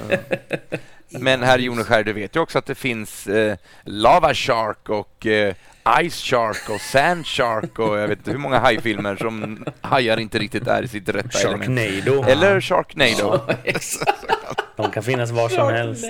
Men 1.20 1.44
herr 1.44 1.60
Joneskär, 1.60 2.04
du 2.04 2.14
vet 2.14 2.36
ju 2.36 2.40
också 2.40 2.58
att 2.60 2.66
det 2.66 2.76
finns 2.76 3.28
eh, 3.28 3.58
Lava 3.84 4.34
Shark 4.34 4.90
och 4.90 5.26
eh, 5.28 5.54
Ice 6.10 6.22
Shark 6.24 6.70
och 6.70 6.82
Sand 6.82 7.26
Shark 7.28 7.80
och 7.80 7.98
jag 8.00 8.08
vet 8.08 8.18
inte 8.18 8.32
hur 8.32 8.38
många 8.38 8.60
hajfilmer 8.60 9.16
som 9.16 9.66
hajar 9.82 10.18
inte 10.18 10.40
riktigt 10.40 10.68
är 10.68 10.84
i 10.84 10.88
sitt 10.88 11.10
rätta 11.10 11.40
element. 11.40 11.80
Sharknado. 11.80 12.24
Eller 12.24 12.62
Sharknado. 12.62 13.40
De 14.76 14.92
kan 14.92 15.04
finnas 15.04 15.32
var 15.32 15.50
som 15.50 15.68
helst. 15.74 16.06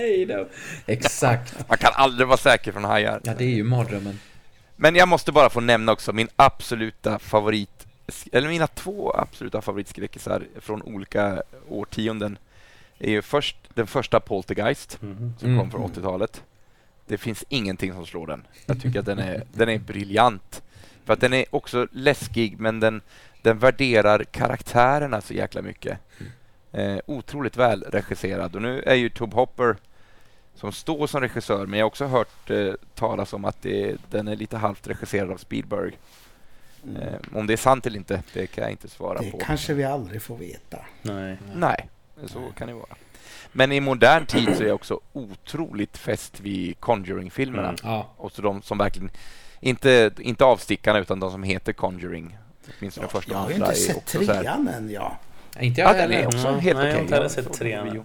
Exakt. 0.85 1.69
Man 1.69 1.77
kan 1.77 1.91
aldrig 1.95 2.27
vara 2.27 2.37
säker 2.37 2.71
från 2.71 2.83
hajar. 2.83 3.21
Ja, 3.23 3.33
det 3.37 3.43
är 3.43 3.49
ju 3.49 3.63
mardrömmen. 3.63 4.19
Men 4.75 4.95
jag 4.95 5.07
måste 5.07 5.31
bara 5.31 5.49
få 5.49 5.59
nämna 5.59 5.91
också 5.91 6.13
min 6.13 6.27
absoluta 6.35 7.19
favorit, 7.19 7.85
eller 8.31 8.47
mina 8.47 8.67
två 8.67 9.11
absoluta 9.17 9.61
favoritskräckisar 9.61 10.43
från 10.61 10.81
olika 10.81 11.41
årtionden. 11.69 12.37
är 13.01 13.11
ju 13.11 13.21
först 13.21 13.55
den 13.73 13.87
första 13.87 14.19
Poltergeist 14.19 15.01
Mhm. 15.01 15.33
som 15.39 15.47
Mm. 15.47 15.59
kom 15.59 15.71
från 15.71 15.81
80-talet. 15.83 16.43
Det 17.09 17.17
finns 17.17 17.43
ingenting 17.49 17.93
som 17.93 18.05
slår 18.05 18.27
den. 18.27 18.47
Jag 18.65 18.81
tycker 18.81 18.99
att 18.99 19.05
den 19.05 19.19
är, 19.19 19.43
den 19.53 19.69
är 19.69 19.79
briljant. 19.79 20.63
För 21.05 21.13
att 21.13 21.21
den 21.21 21.33
är 21.33 21.45
också 21.55 21.87
läskig, 21.91 22.59
men 22.59 22.79
den, 22.79 23.01
den 23.41 23.59
värderar 23.59 24.23
karaktärerna 24.23 25.21
så 25.21 25.33
jäkla 25.33 25.61
mycket. 25.61 25.97
Eh, 26.71 26.97
otroligt 27.05 27.57
väl 27.57 27.83
regisserad. 27.83 28.55
Och 28.55 28.61
nu 28.61 28.81
är 28.81 28.95
ju 28.95 29.09
Tube 29.09 29.35
Hopper 29.35 29.75
som 30.55 30.71
står 30.71 31.07
som 31.07 31.21
regissör, 31.21 31.65
men 31.65 31.79
jag 31.79 31.85
har 31.85 31.87
också 31.87 32.05
hört 32.05 32.49
eh, 32.49 32.73
talas 32.95 33.33
om 33.33 33.45
att 33.45 33.61
det, 33.61 33.97
den 34.11 34.27
är 34.27 34.35
lite 34.35 34.57
halvt 34.57 34.87
regisserad 34.87 35.31
av 35.31 35.37
Spielberg. 35.37 35.97
Eh, 37.01 37.13
om 37.37 37.47
det 37.47 37.53
är 37.53 37.57
sant 37.57 37.85
eller 37.85 37.97
inte, 37.97 38.23
det 38.33 38.47
kan 38.47 38.61
jag 38.61 38.71
inte 38.71 38.87
svara 38.87 39.19
Det 39.19 39.31
på. 39.31 39.37
kanske 39.37 39.73
vi 39.73 39.83
aldrig 39.83 40.21
får 40.21 40.37
veta. 40.37 40.85
Nej. 41.01 41.37
Nej, 41.55 41.89
så 42.25 42.51
kan 42.57 42.67
det 42.67 42.73
vara. 42.73 42.95
Men 43.51 43.71
i 43.71 43.79
modern 43.79 44.25
tid 44.25 44.57
så 44.57 44.63
är 44.63 44.67
jag 44.67 44.75
också 44.75 44.99
otroligt 45.13 45.97
fäst 45.97 46.39
vid 46.39 46.79
Conjuring-filmerna. 46.79 47.67
Mm. 47.69 47.79
Ja. 47.83 48.09
Och 48.17 48.31
så 48.31 48.41
de 48.41 48.61
som 48.61 48.77
verkligen, 48.77 49.09
inte, 49.59 50.11
inte 50.19 50.45
avstickarna 50.45 50.99
utan 50.99 51.19
de 51.19 51.31
som 51.31 51.43
heter 51.43 51.73
Conjuring. 51.73 52.37
Åtminstone 52.79 53.07
första 53.07 53.31
Jag 53.31 53.37
har 53.39 53.49
ju 53.49 53.55
inte 53.55 53.67
är 53.67 53.73
sett 53.73 54.05
trean 54.05 54.67
än, 54.67 54.89
ja. 54.89 55.17
Ja, 55.55 55.61
Inte 55.61 55.81
Ja, 55.81 55.87
jag 55.87 55.95
den 55.97 56.11
är 56.11 56.15
heller. 56.15 56.27
också 56.27 56.47
Mm, 56.47 56.59
helt 56.59 56.77
nej, 56.79 56.87
jag 56.87 56.95
har 56.95 57.03
okej. 57.05 57.17
inte 57.17 57.29
sett 57.29 57.53
trean. 57.53 58.03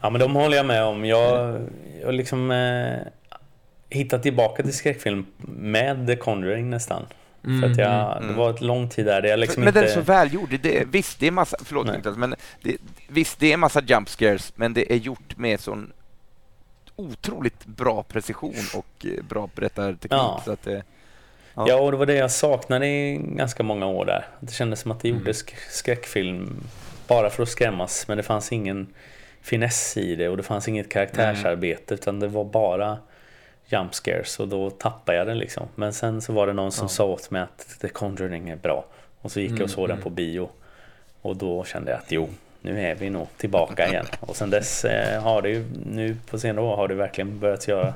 Ja 0.00 0.10
men 0.10 0.20
de 0.20 0.34
håller 0.34 0.56
jag 0.56 0.66
med 0.66 0.84
om. 0.84 1.04
Jag 1.04 1.60
jag 2.02 2.14
liksom 2.14 2.50
eh, 2.50 2.98
hittat 3.88 4.22
tillbaka 4.22 4.62
till 4.62 4.72
skräckfilm 4.72 5.26
med 5.56 6.06
The 6.06 6.16
Conjuring 6.16 6.70
nästan. 6.70 7.06
För 7.42 7.70
att 7.70 7.78
jag, 7.78 8.16
mm. 8.16 8.28
det 8.28 8.34
var 8.34 8.50
ett 8.50 8.60
lång 8.60 8.88
tid 8.88 9.06
där, 9.06 9.22
jag 9.22 9.38
liksom 9.38 9.60
men 9.60 9.68
inte... 9.68 9.80
den 9.80 9.88
är 9.90 9.94
så 9.94 10.00
välgjord. 10.00 10.58
Det, 10.62 10.84
visst, 10.90 11.20
det 11.20 11.26
är 11.26 11.30
massa, 11.30 11.56
förlåt 11.64 11.86
Nej. 11.86 11.96
Niklas, 11.96 12.16
men 12.16 12.34
det, 12.62 12.76
visst, 13.08 13.40
det 13.40 13.52
är 13.52 13.56
massa 13.56 13.82
jump 13.86 14.08
scares, 14.08 14.52
men 14.56 14.74
det 14.74 14.92
är 14.92 14.96
gjort 14.96 15.36
med 15.36 15.60
sån 15.60 15.92
otroligt 16.96 17.66
bra 17.66 18.02
precision 18.02 18.54
och 18.76 19.06
eh, 19.06 19.24
bra 19.28 19.48
berättarteknik. 19.54 20.12
Ja. 20.12 20.42
Så 20.44 20.52
att 20.52 20.62
det, 20.62 20.82
Ja. 21.54 21.64
Ja. 21.68 21.74
och 21.80 21.90
det 21.90 21.96
var 21.96 22.06
det 22.06 22.14
jag 22.14 22.30
saknade 22.30 22.86
i 22.86 23.16
ganska 23.22 23.62
många 23.62 23.86
år 23.86 24.04
där. 24.06 24.26
Det 24.40 24.52
kändes 24.52 24.80
som 24.80 24.90
att 24.90 25.00
det 25.00 25.08
Mm. 25.08 25.18
gjordes 25.20 25.44
sk- 25.44 25.70
skräckfilm 25.70 26.60
bara 27.08 27.30
för 27.30 27.42
att 27.42 27.48
skrämmas, 27.48 28.08
men 28.08 28.16
det 28.16 28.22
fanns 28.22 28.52
ingen 28.52 28.86
finess 29.42 29.96
i 29.96 30.16
det 30.16 30.28
och 30.28 30.36
det 30.36 30.42
fanns 30.42 30.68
inget 30.68 30.88
karaktärsarbete 30.92 31.94
utan 31.94 32.20
det 32.20 32.28
var 32.28 32.44
bara 32.44 32.98
jump 33.72 33.94
scares 33.94 34.40
och 34.40 34.48
då 34.48 34.70
tappade 34.70 35.18
jag 35.18 35.26
det 35.26 35.34
liksom. 35.34 35.68
Men 35.74 35.92
sen 35.92 36.20
så 36.22 36.32
var 36.32 36.46
det 36.46 36.52
någon 36.52 36.72
som 36.72 36.88
sa 36.88 37.04
åt 37.04 37.30
mig 37.30 37.42
att 37.42 37.76
The 37.80 37.88
Conjuring 37.88 38.48
är 38.48 38.56
bra 38.56 38.84
och 39.20 39.32
så 39.32 39.40
gick 39.40 39.52
jag 39.52 39.62
och 39.62 39.70
såg 39.70 39.88
den 39.88 40.00
på 40.02 40.10
bio 40.10 40.48
och 41.22 41.36
då 41.36 41.64
kände 41.64 41.90
jag 41.90 41.98
att 42.00 42.12
jo, 42.12 42.28
nu 42.60 42.80
är 42.86 42.94
vi 42.94 43.10
nog 43.10 43.26
tillbaka 43.36 43.88
igen. 43.88 44.06
Och 44.20 44.36
sen 44.36 44.50
dess 44.50 44.84
eh, 44.84 45.22
har 45.22 45.42
det 45.42 45.48
ju 45.50 45.64
nu 45.86 46.16
på 46.26 46.38
senare 46.38 46.64
år 46.64 46.76
har 46.76 46.88
det 46.88 46.94
verkligen 46.94 47.38
börjat 47.38 47.68
göra 47.68 47.94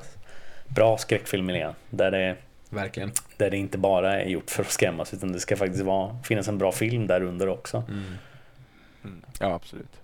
bra 0.69 0.99
skräckfilmer 0.99 1.55
igen. 1.55 1.73
Där 1.91 2.11
det 2.11 2.37
Verkligen. 2.71 3.13
där 3.37 3.51
det 3.51 3.57
inte 3.57 3.79
bara 3.79 4.21
är 4.23 4.27
gjort 4.29 4.51
för 4.51 4.63
att 4.63 4.71
skrämmas 4.71 5.15
utan 5.15 5.33
det 5.33 5.41
ska 5.41 5.57
faktiskt 5.57 5.83
vara, 5.85 6.17
finnas 6.25 6.49
en 6.49 6.59
bra 6.59 6.73
film 6.73 7.07
där 7.07 7.23
under 7.23 7.49
också. 7.49 7.85
mm, 7.89 9.23
ja, 9.41 9.55
absolut. 9.55 10.01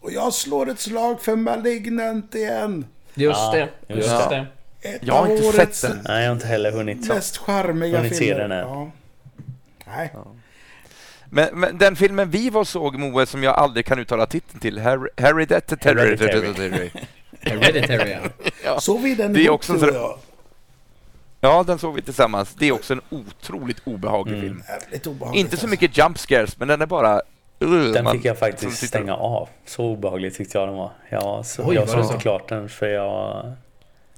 Och 0.00 0.12
jag 0.12 0.34
slår 0.34 0.70
ett 0.70 0.80
slag 0.80 1.20
för 1.22 1.36
Malignant 1.36 2.34
igen. 2.34 2.86
Just 3.14 3.40
Ja, 3.40 3.52
det. 3.52 3.94
just 3.94 4.08
Just 4.10 4.30
det. 4.30 4.46
Ett 4.82 4.98
Jag 5.02 5.14
har 5.14 5.28
inte 5.32 5.48
årets 5.48 5.78
sett 5.80 5.90
den. 5.90 6.00
Nej, 6.08 6.22
jag 6.22 6.28
har 6.30 6.34
inte 6.34 6.46
heller 6.46 6.72
hunnit. 6.72 7.08
mest 7.08 7.36
charmiga 7.36 7.96
Hunnit 7.96 8.16
se 8.16 8.24
filmer. 8.24 8.40
den 8.40 8.52
än. 8.52 8.58
Ja. 8.58 8.90
Nej. 9.86 10.12
Men, 11.30 11.48
men 11.60 11.78
den 11.78 11.96
filmen 11.96 12.30
vi 12.30 12.50
var 12.50 12.64
såg, 12.64 12.98
Moe, 12.98 13.26
som 13.26 13.42
jag 13.42 13.54
aldrig 13.54 13.86
kan 13.86 13.98
uttala 13.98 14.26
titeln 14.26 14.60
till, 14.60 14.78
Har- 14.78 15.10
Hereditary. 15.16 16.00
Hereditary. 16.00 16.90
Hereditary, 17.40 18.16
ja. 18.64 18.80
Såg 18.80 19.00
vi 19.02 19.14
den 19.14 19.32
Det 19.32 19.40
är 19.40 19.44
ihop, 19.44 19.54
också 19.54 19.78
sån- 19.78 19.94
jag? 19.94 20.18
Ja, 21.40 21.62
den 21.66 21.78
såg 21.78 21.94
vi 21.94 22.02
tillsammans. 22.02 22.54
Det 22.58 22.68
är 22.68 22.72
också 22.72 22.92
en 22.92 23.00
otroligt 23.10 23.80
obehaglig 23.84 24.34
Mm. 24.38 24.46
film. 24.48 24.62
Jävligt 24.68 25.06
obehagligt. 25.06 25.40
Inte 25.40 25.50
så 25.50 25.54
alltså. 25.54 25.66
mycket 25.66 25.98
jump 25.98 26.18
scares, 26.18 26.58
men 26.58 26.68
den 26.68 26.82
är 26.82 26.86
bara... 26.86 27.20
Uh, 27.64 27.92
Den 27.92 28.04
man- 28.04 28.16
fick 28.16 28.24
jag 28.24 28.38
faktiskt 28.38 28.86
stänga 28.88 29.14
av. 29.14 29.48
Så 29.66 29.84
obehaglig 29.84 30.34
tyckte 30.34 30.58
jag 30.58 30.68
den 30.68 30.76
var. 30.76 30.90
Jag, 31.08 31.46
så, 31.46 31.62
Oj, 31.66 31.74
jag 31.74 31.88
såg 31.88 32.00
inte 32.00 32.12
så? 32.12 32.18
klart 32.18 32.48
den 32.48 32.68
för 32.68 32.86
jag 32.86 33.52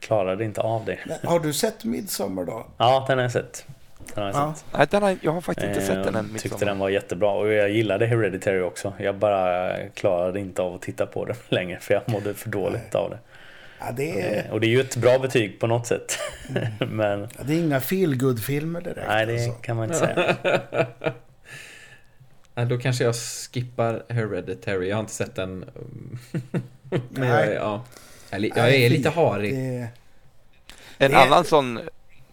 klarade 0.04 0.44
inte 0.44 0.60
av 0.60 0.84
det. 0.84 0.98
Men 1.06 1.18
har 1.30 1.40
du 1.40 1.52
sett 1.52 1.84
Midsommar 1.84 2.44
då? 2.44 2.66
Ja, 2.76 3.04
den 3.08 3.18
har 3.18 3.22
jag 3.24 3.32
sett. 3.32 3.66
Den 4.14 4.24
har 4.24 4.30
jag 4.32 4.36
Ja. 4.40 4.54
sett. 4.54 4.64
Nej, 4.78 4.86
den 4.90 5.02
har, 5.02 5.16
jag 5.20 5.32
har 5.32 5.40
faktiskt 5.40 5.66
inte 5.68 5.80
sett 5.86 6.04
den 6.04 6.14
än. 6.14 6.26
Eh, 6.26 6.32
mitt 6.32 6.42
tyckte 6.42 6.64
den 6.64 6.78
var 6.78 6.88
jättebra 6.88 7.30
och 7.30 7.52
jag 7.52 7.70
gillade 7.70 8.06
Hereditary 8.06 8.60
också. 8.60 8.92
Jag 8.98 9.14
bara 9.16 9.72
klarade 9.88 10.40
inte 10.40 10.62
av 10.62 10.74
att 10.74 10.82
titta 10.82 11.06
på 11.06 11.24
den 11.24 11.36
längre 11.48 11.78
för 11.80 11.94
jag 11.94 12.02
mådde 12.08 12.34
för 12.34 12.48
dåligt 12.50 12.94
av 12.94 13.10
det. 13.10 13.18
Ja, 13.80 13.86
det 13.92 14.20
är, 14.20 14.44
Eh, 14.46 14.52
Och 14.52 14.60
det 14.60 14.66
är 14.66 14.68
ju 14.68 14.80
ett 14.80 14.96
bra 14.96 15.18
betyg 15.18 15.60
på 15.60 15.66
något 15.66 15.86
sätt. 15.86 16.18
Men 16.90 17.20
ja, 17.20 17.44
det 17.44 17.52
är 17.54 17.58
inga 17.58 17.80
feelgood-filmer 17.80 18.80
direkt. 18.80 19.06
nej, 19.08 19.26
det 19.26 19.32
alltså. 19.34 19.52
kan 19.52 19.76
man 19.76 19.84
inte 19.84 19.98
säga. 19.98 20.36
Ja, 22.56 22.64
Då 22.64 22.78
kanske 22.78 23.04
jag 23.04 23.14
skippar 23.14 24.02
Hereditary. 24.08 24.88
Jag 24.88 24.96
har 24.96 25.00
inte 25.00 25.12
sett 25.12 25.34
den. 25.34 25.64
Men 26.90 27.28
jag, 27.28 27.46
Nej. 27.46 27.54
ja. 27.54 27.84
Jag 28.34 28.38
är 28.38 28.40
li- 28.40 28.52
jag 28.56 28.74
är 28.74 28.90
lite 28.90 29.10
harig. 29.10 29.54
Det, 29.54 29.88
En 30.98 31.10
Det 31.10 31.18
annan 31.18 31.44
sån 31.44 31.80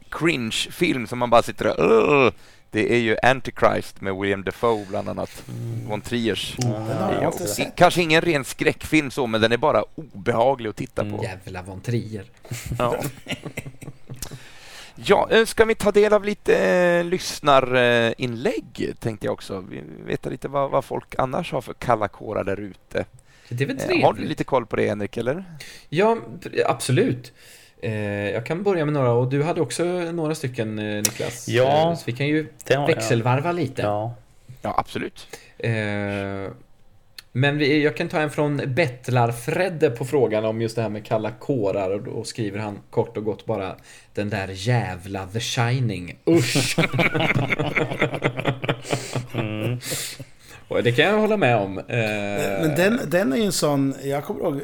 cringe-film 0.10 1.08
som 1.08 1.20
man 1.20 1.30
bara 1.30 1.42
sitter 1.44 1.80
och... 1.80 2.26
Uh, 2.26 2.32
det 2.72 2.94
är 2.94 2.98
ju 3.00 3.18
Antichrist 3.24 4.02
med 4.02 4.16
William 4.16 4.44
Defoe 4.44 4.86
bland 4.90 5.10
annat. 5.10 5.44
Von 5.88 6.02
Triers. 6.02 6.56
inte 7.24 7.48
sett. 7.48 7.76
Kanske 7.76 8.02
ingen 8.02 8.22
ren 8.22 8.44
skräckfilm 8.46 9.12
så, 9.12 9.28
men 9.28 9.42
den 9.42 9.52
är 9.52 9.58
bara 9.58 9.84
obehaglig 9.96 10.70
att 10.70 10.76
titta 10.76 11.06
på. 11.06 11.24
Jävla 11.24 11.62
Von 11.62 11.82
Trier. 11.82 12.24
Ja. 12.78 12.96
Ja, 14.96 15.28
eh, 15.32 15.46
ska 15.46 15.66
vi 15.66 15.76
ta 15.76 15.92
del 15.92 16.14
av 16.14 16.26
lite 16.26 16.56
eh, 16.70 17.04
lyssnarinlägg 17.04 18.94
tänkte 19.00 19.26
jag 19.28 19.34
också. 19.34 19.60
Vi 19.70 19.84
veta 20.06 20.30
lite 20.30 20.48
vad, 20.48 20.72
vad 20.72 20.86
folk 20.86 21.16
annars 21.18 21.52
har 21.52 21.62
för 21.62 21.74
kalla 21.74 22.08
kårar 22.08 22.44
där 22.44 22.60
ute. 22.60 23.06
Det 23.52 23.64
är 23.64 23.68
väl 23.68 23.78
Eh, 23.78 23.84
trevligt? 23.84 24.06
Har 24.06 24.14
du 24.14 24.24
lite 24.24 24.44
koll 24.44 24.66
på 24.66 24.76
det 24.76 24.88
Henrik, 24.88 25.18
eller? 25.18 25.44
Ja, 25.90 26.18
absolut. 26.66 27.34
Eh, 27.82 27.94
jag 28.30 28.46
kan 28.46 28.64
börja 28.64 28.86
med 28.86 28.94
några 28.94 29.12
och 29.12 29.30
du 29.30 29.44
hade 29.44 29.62
också 29.62 29.84
några 29.84 30.36
stycken 30.36 30.80
eh, 30.80 30.86
Niklas. 30.96 31.48
Ja. 31.48 31.96
Så 31.96 32.04
vi 32.06 32.12
kan 32.12 32.28
ju 32.28 32.48
har 32.70 32.76
jag. 32.76 32.88
växelvarva 32.88 33.52
lite. 33.52 33.82
Ja. 33.82 34.16
Ja, 34.62 34.76
absolut. 34.78 35.28
Men 37.34 37.58
vi, 37.58 37.84
jag 37.84 37.98
kan 37.98 38.10
ta 38.10 38.20
en 38.20 38.30
från 38.32 38.58
Bettlar-Fredde 38.58 39.90
på 39.90 40.06
frågan 40.06 40.46
om 40.46 40.62
just 40.62 40.76
det 40.76 40.82
här 40.82 40.90
med 40.90 41.06
kalla 41.06 41.32
kårar 41.32 41.90
och 41.92 42.02
då 42.02 42.24
skriver 42.24 42.60
han 42.60 42.80
kort 42.90 43.18
och 43.18 43.24
gott 43.24 43.46
bara 43.46 43.76
Den 44.14 44.30
där 44.30 44.48
jävla 44.54 45.28
The 45.28 45.40
Shining. 45.40 46.16
Usch! 46.30 46.76
Mm. 49.34 49.80
Och 50.72 50.84
det 50.84 50.92
kan 50.92 51.06
jag 51.06 51.18
hålla 51.20 51.38
med 51.38 51.58
om. 51.58 51.78
Eh, 51.78 51.86
Men 51.88 52.76
den, 52.76 53.00
den 53.08 53.34
är 53.34 53.38
ju 53.38 53.44
en 53.46 53.52
sån, 53.52 53.96
jag 54.04 54.24
kommer 54.24 54.42
ihåg 54.42 54.56
eh, 54.56 54.62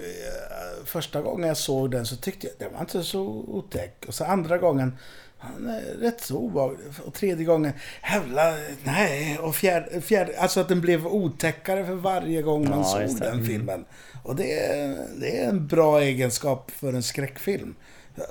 första 0.85 1.21
gången 1.21 1.47
jag 1.47 1.57
såg 1.57 1.91
den 1.91 2.05
så 2.05 2.15
tyckte 2.15 2.47
jag 2.47 2.55
den 2.59 2.73
var 2.73 2.81
inte 2.81 3.03
så 3.03 3.21
otäck. 3.47 4.05
Och 4.07 4.13
så 4.13 4.23
andra 4.25 4.57
gången, 4.57 4.97
han 5.37 5.69
är 5.69 5.81
rätt 6.01 6.21
så 6.21 6.37
obehaglig. 6.37 6.79
Och 7.05 7.13
tredje 7.13 7.45
gången, 7.45 7.73
jävla, 8.11 8.53
nej. 8.83 9.37
Och 9.41 9.55
fjärde, 9.55 10.01
fjärde, 10.01 10.39
alltså 10.39 10.59
att 10.59 10.67
den 10.67 10.81
blev 10.81 11.07
otäckare 11.07 11.85
för 11.85 11.93
varje 11.95 12.41
gång 12.41 12.69
man 12.69 12.79
Ja, 12.79 12.83
såg 13.07 13.19
den 13.19 13.45
filmen. 13.45 13.85
Och 14.23 14.35
det 14.35 14.59
är, 14.59 14.97
det 15.19 15.39
är 15.43 15.49
en 15.49 15.67
bra 15.67 16.01
egenskap 16.01 16.71
för 16.71 16.93
en 16.93 17.03
skräckfilm. 17.03 17.75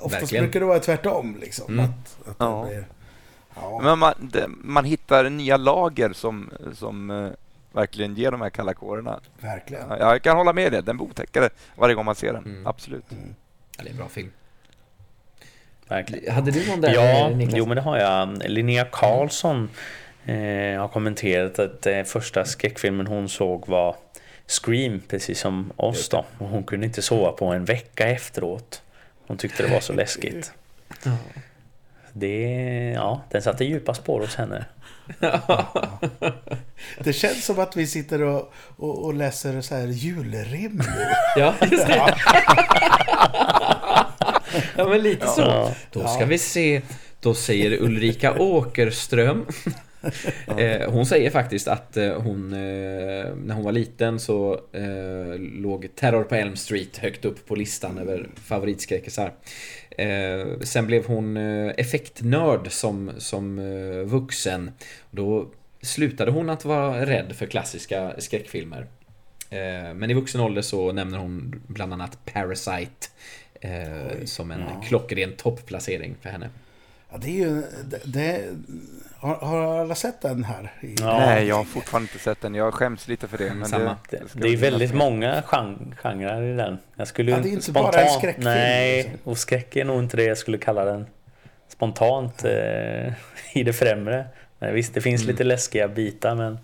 Oftast 0.00 0.22
Verkligen. 0.22 0.44
brukar 0.44 0.60
det 0.60 0.66
vara 0.66 0.78
tvärtom 0.78 1.36
liksom. 1.40 1.72
Mm. 1.72 1.84
Att, 1.84 2.28
att 2.28 2.36
Ja. 2.38 2.62
det 2.68 2.74
blir, 2.74 2.86
ja. 3.54 3.80
Men 3.82 3.98
man, 3.98 4.14
det, 4.32 4.46
man 4.48 4.84
hittar 4.84 5.30
nya 5.30 5.56
lager 5.56 6.12
som, 6.12 6.50
som 6.74 7.10
eh, 7.10 7.30
verkligen 7.76 8.14
ger 8.14 8.30
de 8.30 8.40
här 8.40 8.50
kalla 8.50 8.74
kårerna. 8.74 9.20
verkligen. 9.40 9.88
Ja, 9.90 9.98
Jag 9.98 10.22
kan 10.22 10.36
hålla 10.36 10.52
med 10.52 10.72
dig, 10.72 10.82
den 10.82 10.96
blir 10.96 11.06
otäckare 11.06 11.48
varje 11.74 11.94
gång 11.94 12.04
man 12.04 12.14
ser 12.14 12.32
den. 12.32 12.44
Mm. 12.44 12.66
Absolut. 12.66 13.04
Ja, 13.08 13.16
det 13.82 13.88
är 13.88 13.90
en 13.90 13.96
bra 13.96 14.08
film. 14.08 14.32
Verkligen. 15.88 16.34
Hade 16.34 16.50
du 16.50 16.68
någon 16.70 16.80
där 16.80 16.94
Ja, 16.94 17.30
eh, 17.30 17.36
Niklas? 17.36 17.58
jo 17.58 17.66
men 17.66 17.76
det 17.76 17.82
har 17.82 17.98
jag. 17.98 18.42
Linnea 18.48 18.84
Karlsson 18.92 19.68
eh, 20.24 20.80
har 20.80 20.88
kommenterat 20.88 21.58
att 21.58 21.86
eh, 21.86 22.02
första 22.02 22.44
skräckfilmen 22.44 23.06
hon 23.06 23.28
såg 23.28 23.68
var 23.68 23.96
Scream, 24.46 25.00
precis 25.08 25.40
som 25.40 25.72
oss 25.76 26.08
då. 26.08 26.24
Och 26.38 26.48
hon 26.48 26.64
kunde 26.64 26.86
inte 26.86 27.02
sova 27.02 27.32
på 27.32 27.46
en 27.46 27.64
vecka 27.64 28.08
efteråt. 28.08 28.82
Hon 29.26 29.36
tyckte 29.36 29.62
det 29.62 29.72
var 29.72 29.80
så 29.80 29.92
läskigt. 29.92 30.52
Det, 32.12 32.92
ja, 32.94 33.20
den 33.30 33.42
satte 33.42 33.64
djupa 33.64 33.94
spår 33.94 34.20
hos 34.20 34.34
henne. 34.36 34.64
Det 37.04 37.12
känns 37.12 37.44
som 37.44 37.58
att 37.58 37.76
vi 37.76 37.86
sitter 37.86 38.22
och, 38.22 38.52
och, 38.76 39.04
och 39.04 39.14
läser 39.14 39.60
så 39.60 39.74
här 39.74 39.86
julrim. 39.86 40.82
Ja, 41.36 41.54
just 41.70 41.86
det. 41.86 42.14
ja, 44.76 44.88
men 44.88 45.02
lite 45.02 45.26
så. 45.26 45.40
Ja. 45.40 45.74
Då 45.92 46.08
ska 46.08 46.24
vi 46.24 46.38
se. 46.38 46.82
Då 47.20 47.34
säger 47.34 47.82
Ulrika 47.82 48.38
Åkerström. 48.38 49.46
eh, 50.58 50.90
hon 50.90 51.06
säger 51.06 51.30
faktiskt 51.30 51.68
att 51.68 51.96
eh, 51.96 52.22
hon, 52.22 52.52
eh, 52.52 53.34
när 53.36 53.54
hon 53.54 53.64
var 53.64 53.72
liten 53.72 54.20
så 54.20 54.60
låg 55.38 55.88
Terror 55.94 56.24
på 56.24 56.34
Elm 56.34 56.56
Street 56.56 56.96
högt 56.96 57.24
upp 57.24 57.46
på 57.46 57.54
listan 57.54 57.98
över 57.98 58.28
favoritskräckisar. 58.44 59.32
Sen 60.62 60.86
blev 60.86 61.06
hon 61.06 61.36
effektnörd 61.76 62.72
som, 62.72 63.10
som 63.18 63.60
vuxen. 64.04 64.70
Då 65.10 65.48
slutade 65.86 66.30
hon 66.30 66.50
att 66.50 66.64
vara 66.64 67.06
rädd 67.06 67.32
för 67.36 67.46
klassiska 67.46 68.12
skräckfilmer. 68.18 68.86
Eh, 69.50 69.94
men 69.94 70.10
i 70.10 70.14
vuxen 70.14 70.40
ålder 70.40 70.62
så 70.62 70.92
nämner 70.92 71.18
hon 71.18 71.62
bland 71.66 71.92
annat 71.92 72.18
Parasite 72.32 73.06
eh, 73.60 74.24
som 74.24 74.50
en 74.50 74.62
klockren 74.88 75.32
topplacering 75.36 76.16
för 76.22 76.28
henne. 76.30 76.50
Ja, 77.10 77.18
det 77.18 77.28
är 77.28 77.32
ju... 77.46 77.62
Det, 77.84 78.00
det, 78.04 78.44
har, 79.18 79.34
har 79.34 79.80
alla 79.80 79.94
sett 79.94 80.20
den 80.20 80.44
här? 80.44 80.72
Ja. 81.00 81.18
Nej, 81.18 81.46
jag 81.46 81.56
har 81.56 81.64
fortfarande 81.64 82.08
inte 82.12 82.24
sett 82.24 82.40
den. 82.40 82.54
Jag 82.54 82.74
skäms 82.74 83.08
lite 83.08 83.28
för 83.28 83.38
det. 83.38 83.54
Men 83.54 83.68
samma. 83.68 83.96
det, 84.10 84.22
Det, 84.32 84.48
är 84.48 84.56
väldigt 84.56 84.90
med. 84.90 84.98
många 84.98 85.42
gen- 85.52 85.94
genrer 86.02 86.42
i 86.42 86.56
den. 86.56 86.78
Jag 86.96 87.08
skulle 87.08 87.30
Ja, 87.30 87.38
det 87.38 87.48
är 87.48 87.50
inte 87.52 87.62
spontant, 87.64 87.92
bara 87.92 88.02
en 88.02 88.18
skräckfilm, 88.18 88.44
Nej, 88.44 88.96
liksom. 89.02 89.18
och 89.24 89.38
skräck 89.38 89.76
är 89.76 89.84
nog 89.84 90.02
inte 90.02 90.16
det 90.16 90.24
jag 90.24 90.38
skulle 90.38 90.58
kalla 90.58 90.84
den. 90.84 91.06
Spontant 91.68 92.44
eh, 92.44 93.12
i 93.54 93.62
det 93.64 93.72
främre. 93.72 94.26
Eh, 94.60 94.70
Visst, 94.70 94.94
det 94.94 95.00
finns 95.00 95.24
lite 95.24 95.44
läskiga 95.44 95.88
bitar 95.88 96.34
men 96.34 96.58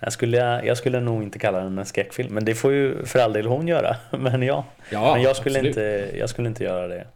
jag 0.00 0.12
skulle, 0.12 0.36
jag 0.64 0.76
skulle 0.76 1.00
nog 1.00 1.22
inte 1.22 1.38
kalla 1.38 1.58
den 1.60 1.78
en 1.78 1.86
skräckfilm. 1.86 2.34
Men 2.34 2.44
det 2.44 2.54
får 2.54 2.72
ju 2.72 3.04
för 3.04 3.18
all 3.18 3.32
del 3.32 3.46
hon 3.46 3.68
göra. 3.68 3.96
Men 4.10 4.42
ja, 4.42 4.64
Ja, 4.90 5.12
men 5.14 5.22
jag 5.22 5.36
skulle, 5.36 5.58
absolut. 5.58 5.76
inte, 5.76 6.18
jag 6.18 6.30
skulle 6.30 6.48
inte 6.48 6.64
göra 6.64 6.88
det. 6.88 7.00
Eh, 7.00 7.06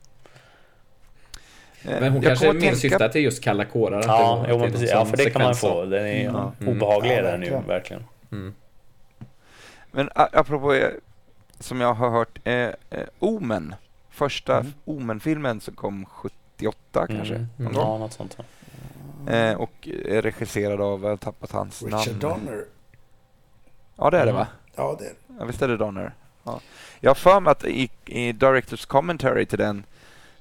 Men 2.00 2.12
hon 2.12 2.22
jag 2.22 2.24
kanske 2.24 2.52
mer 2.52 2.60
tänka- 2.60 2.76
syftar 2.76 3.08
till 3.08 3.22
just 3.22 3.44
kalla 3.44 3.64
kårar. 3.64 3.96
att 3.98 4.02
det 4.02 4.08
Ja, 4.08 4.46
jo, 4.48 4.58
men 4.58 4.66
är 4.68 4.72
precis, 4.72 4.90
ja 4.90 5.04
för 5.04 5.16
det 5.16 5.30
kan 5.30 5.42
man 5.42 5.54
få. 5.54 5.84
Den 5.84 6.06
är 6.06 6.24
Ja. 6.24 6.52
Mm. 6.60 6.76
obehaglig 6.76 7.10
Ja, 7.12 7.16
är 7.16 7.22
den 7.22 7.42
ju 7.42 7.58
verkligen. 7.68 8.04
Mm. 8.32 8.54
Men 9.92 10.10
apropå, 10.14 10.74
eh, 10.74 10.88
som 11.58 11.80
jag 11.80 11.94
har 11.94 12.10
hört, 12.10 12.38
eh, 12.44 12.68
Omen. 13.18 13.74
Första 14.10 14.56
Mm. 14.60 14.72
Omen-filmen 14.84 15.60
som 15.60 15.74
kom 15.74 16.06
78 16.06 17.06
kanske. 17.06 17.34
Mm. 17.34 17.72
Ja, 17.74 17.98
något 17.98 18.12
sånt. 18.12 18.34
ja. 18.38 18.44
Eh, 19.28 19.54
och 19.54 19.88
är 20.04 20.22
regisserad 20.22 20.80
av, 20.80 21.02
jag 21.02 21.08
har 21.10 21.16
tappat 21.16 21.52
hans 21.52 21.82
Richard 21.82 22.06
namn. 22.06 22.18
Donner. 22.20 22.64
Ja 23.96 24.10
det 24.10 24.18
är 24.18 24.24
det 24.26 24.30
Mm. 24.30 24.40
va? 24.40 24.46
Ja, 24.76 24.96
det 24.98 25.04
är 25.04 25.12
Ja, 25.38 25.44
visst 25.44 25.62
är 25.62 25.68
det 25.68 25.76
Donner? 25.76 26.12
Ja. 26.44 26.60
Jag 27.00 27.10
har 27.10 27.14
för 27.14 27.40
mig 27.40 27.50
att 27.50 27.64
i, 27.64 27.90
i 28.06 28.32
Directors 28.32 28.86
Commentary 28.86 29.46
till 29.46 29.58
den, 29.58 29.84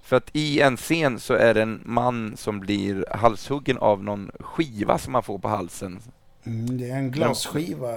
för 0.02 0.16
att 0.16 0.30
i 0.34 0.62
en 0.62 0.78
scen 0.78 1.20
så 1.20 1.34
är 1.34 1.54
det 1.54 1.62
en 1.62 1.82
man 1.86 2.38
som 2.38 2.60
blir 2.60 3.06
halshuggen 3.12 3.78
av 3.78 4.04
någon 4.04 4.32
skiva 4.40 4.98
som 4.98 5.14
man 5.14 5.24
får 5.24 5.40
på 5.40 5.48
halsen. 5.48 6.00
Mm, 6.44 6.78
det 6.78 6.90
är 6.90 6.96
en 6.96 7.12
glasskiva. 7.12 7.88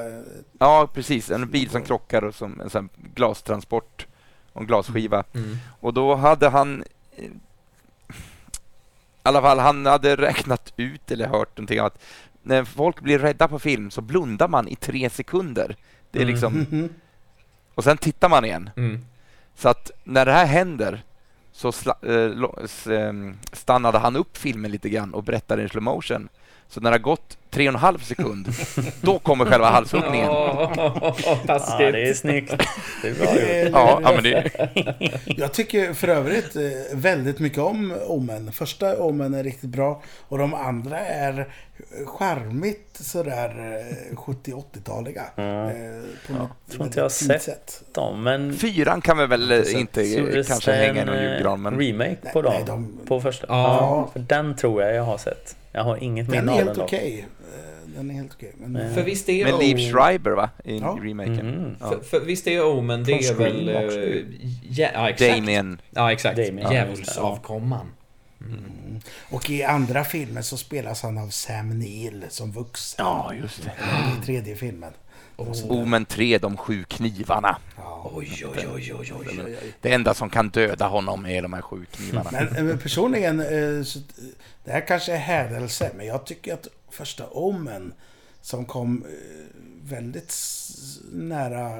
Ja, 0.58 0.88
precis. 0.94 1.30
En 1.30 1.50
bil 1.50 1.70
som 1.70 1.82
krockar 1.82 2.24
och 2.24 2.34
som 2.34 2.60
en 2.60 2.70
sån 2.70 2.88
glastransport 3.14 4.06
och 4.52 4.60
en 4.60 4.66
glasskiva. 4.66 5.24
Mm. 5.34 5.56
Och 5.80 5.94
då 5.94 6.14
hade 6.14 6.48
han 6.48 6.84
alla 9.28 9.42
fall, 9.42 9.58
han 9.58 9.86
hade 9.86 10.16
räknat 10.16 10.72
ut 10.76 11.10
eller 11.10 11.26
hört 11.26 11.56
någonting 11.58 11.78
att 11.78 12.02
när 12.42 12.64
folk 12.64 13.00
blir 13.00 13.18
rädda 13.18 13.48
på 13.48 13.58
film 13.58 13.90
så 13.90 14.00
blundar 14.00 14.48
man 14.48 14.68
i 14.68 14.76
tre 14.76 15.10
sekunder. 15.10 15.76
Det 16.10 16.18
är 16.18 16.22
Mm. 16.22 16.32
liksom, 16.34 16.88
och 17.74 17.84
sen 17.84 17.96
tittar 17.96 18.28
man 18.28 18.44
igen. 18.44 18.70
Mm. 18.76 19.00
Så 19.54 19.68
att 19.68 19.90
när 20.04 20.26
det 20.26 20.32
här 20.32 20.46
händer 20.46 21.02
så 21.52 21.72
eh, 22.02 22.98
ehm, 22.98 23.38
stannade 23.52 23.98
han 23.98 24.16
upp 24.16 24.36
filmen 24.36 24.70
lite 24.70 24.88
grann 24.88 25.14
och 25.14 25.24
berättade 25.24 25.62
i 25.62 25.68
slow 25.68 25.82
motion. 25.82 26.28
Så 26.74 26.80
när 26.80 26.90
det 26.90 26.94
har 26.94 27.02
gått 27.02 27.38
tre 27.50 27.68
och 27.68 27.74
en 27.74 27.80
halv 27.80 27.98
sekund, 27.98 28.48
då 29.00 29.18
kommer 29.18 29.44
själva 29.44 29.70
halshuggningen. 29.70 30.28
Åh, 30.30 30.72
Ja, 30.76 31.14
taskigt. 31.46 31.92
det 31.92 32.08
är 32.08 32.14
snyggt. 32.14 32.54
Det 33.02 33.08
är 33.08 33.14
bra 33.14 33.24
gjort. 33.34 33.42
Eh, 33.42 33.68
Ja, 33.72 34.00
ja, 34.02 34.12
men 34.14 34.22
det, 34.22 34.50
Jag 35.24 35.52
tycker 35.52 35.94
för 35.94 36.08
övrigt 36.08 36.56
eh, 36.56 36.62
väldigt 36.92 37.38
mycket 37.38 37.58
om 37.58 37.94
Omen. 38.06 38.52
Första 38.52 38.96
Omen 39.02 39.34
är 39.34 39.44
riktigt 39.44 39.70
bra 39.70 40.02
och 40.28 40.38
de 40.38 40.54
andra 40.54 40.98
är 41.00 41.38
eh, 41.38 42.06
charmigt 42.06 42.88
sådär 42.92 43.48
eh, 44.12 44.16
70-80-taliga. 44.16 45.22
Mm. 45.36 45.66
Eh, 45.66 46.02
på 46.26 46.32
Ja, 46.32 46.38
något 46.38 46.50
tror 46.72 46.86
inte 46.86 46.98
jag 46.98 47.04
har 47.04 47.08
sett. 47.10 47.42
sätt. 47.42 47.82
De, 47.92 48.22
men 48.22 48.54
fyran 48.56 49.00
kan 49.00 49.18
vi 49.18 49.26
väl 49.26 49.52
eh, 49.52 49.80
inte 49.80 50.00
eh, 50.02 50.18
gjordes 50.18 50.48
kanske 50.48 50.72
hänga 50.72 51.02
i 51.02 51.04
någon 51.04 51.14
eh, 51.16 51.22
julgran, 51.22 51.62
men 51.62 51.80
remake 51.80 52.16
på 52.32 52.42
dem? 52.42 52.52
Nej, 52.54 52.64
de- 52.66 52.98
På 53.06 53.20
första? 53.20 53.46
Ja. 53.48 53.62
Ja. 53.80 54.08
För 54.12 54.20
den 54.20 54.56
tror 54.56 54.82
jag 54.82 54.94
jag 54.94 55.02
har 55.04 55.18
sett. 55.18 55.56
Jag 55.72 55.84
har 55.84 55.96
inget 55.96 56.30
Den 56.30 56.44
minne 56.46 56.52
är 56.52 56.52
av 56.52 56.58
helt 56.58 56.68
den 56.68 56.76
dock. 56.78 56.84
okej. 56.92 57.26
Eh, 57.54 57.94
Den 57.96 58.10
är 58.10 58.14
helt 58.14 58.32
okej. 58.34 58.52
Men, 58.56 58.72
Men- 58.72 58.94
För 58.94 59.02
visst 59.02 59.28
är 59.28 59.44
med 59.44 59.58
Liv 59.58 59.92
Schreiber 59.92 60.30
va? 60.30 60.50
I 60.64 60.78
Ja. 60.78 60.98
remaken. 61.02 61.36
Mhm. 61.48 61.76
Ja. 61.80 61.88
För, 61.88 62.00
för 62.00 62.20
visst 62.20 62.46
är 62.46 62.62
Omen, 62.78 63.04
det 63.04 63.12
är 63.12 63.34
väl... 63.34 63.68
Eh, 63.68 63.74
Ja, 64.70 64.88
ja, 64.94 65.10
exakt. 65.10 65.34
Damien. 65.36 65.80
Ja, 65.90 66.12
exakt. 66.12 66.38
Djävulsavkomman. 66.38 67.86
Mm. 68.40 69.00
Och 69.30 69.50
i 69.50 69.62
andra 69.62 70.04
filmer 70.04 70.42
så 70.42 70.56
spelas 70.56 71.02
han 71.02 71.18
av 71.18 71.28
Sam 71.28 71.78
Neill 71.78 72.24
som 72.28 72.52
vuxen. 72.52 73.04
Ja, 73.06 73.32
just 73.42 73.62
det. 73.64 73.70
I 74.22 74.24
tredje 74.26 74.56
filmen. 74.56 74.92
Omen 75.36 76.04
3, 76.04 76.38
de 76.38 76.56
sju 76.56 76.84
knivarna. 76.84 77.56
Ja. 77.76 78.10
Oj, 78.14 78.44
oj, 78.46 78.68
oj, 78.74 78.92
oj, 78.98 79.12
oj. 79.44 79.56
Det 79.80 79.92
enda 79.92 80.14
som 80.14 80.30
kan 80.30 80.48
döda 80.48 80.86
honom 80.88 81.26
är 81.26 81.42
de 81.42 81.52
här 81.52 81.62
sju 81.62 81.84
knivarna. 81.90 82.30
Men, 82.32 82.56
eh, 82.56 82.64
men 82.64 82.78
personligen, 82.78 83.40
eh, 83.40 83.82
så, 83.84 83.98
det 84.64 84.70
här 84.72 84.86
kanske 84.86 85.12
är 85.12 85.16
hädelse, 85.18 85.90
men 85.96 86.06
jag 86.06 86.26
tycker 86.26 86.54
att 86.54 86.68
första 86.90 87.26
Omen 87.30 87.92
som 88.40 88.64
kom 88.64 89.04
eh, 89.08 89.56
väldigt 89.84 90.34
nära 91.12 91.76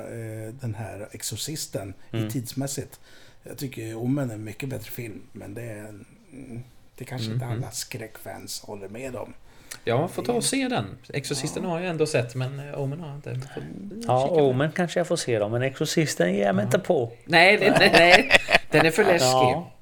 den 0.51 0.75
här 0.75 1.09
Exorcisten 1.13 1.95
Mm. 2.13 2.27
i 2.27 2.31
tidsmässigt. 2.31 3.01
Jag 3.43 3.59
tycker 3.59 3.95
Omen 3.95 4.31
är 4.31 4.35
en 4.35 4.45
mycket 4.45 4.69
bättre 4.69 4.91
film, 4.91 5.23
men 5.33 5.55
det 5.55 5.63
är 5.63 5.89
mm, 6.33 6.63
det 6.97 7.05
kanske 7.05 7.33
inte 7.33 7.47
Mhm. 7.47 7.57
alla 7.57 7.71
skräckfans 7.71 8.61
håller 8.61 8.89
med 8.89 9.17
om. 9.17 9.35
Ja, 9.85 10.09
får 10.09 10.23
ta 10.23 10.33
och 10.33 10.45
se 10.45 10.69
den. 10.69 10.85
Exorcisten 11.13 11.65
har 11.65 11.81
jag 11.81 11.91
ändå 11.91 12.07
sett, 12.07 12.35
men 12.35 12.69
eh, 12.69 12.81
Omen 12.81 13.01
har 13.01 13.09
jag 13.09 13.17
inte. 13.17 13.41
Ja, 14.07 14.23
kika 14.23 14.35
på. 14.35 14.49
Omen 14.49 14.73
kanske 14.73 15.01
jag 15.01 15.07
får 15.07 15.17
se 15.17 15.39
då, 15.39 15.49
men 15.49 15.63
Exorcisten 15.63 16.35
ger 16.35 16.47
jag 16.47 16.55
mig 16.55 16.65
inte 16.65 16.79
på. 16.79 17.13
Nej, 17.25 17.57
det, 17.57 17.71
nej, 17.79 17.91
nej, 17.93 18.31
den 18.71 18.87
är 18.87 18.91
för 18.91 19.05
läskig. 19.05 19.29
Ja. 19.29 19.73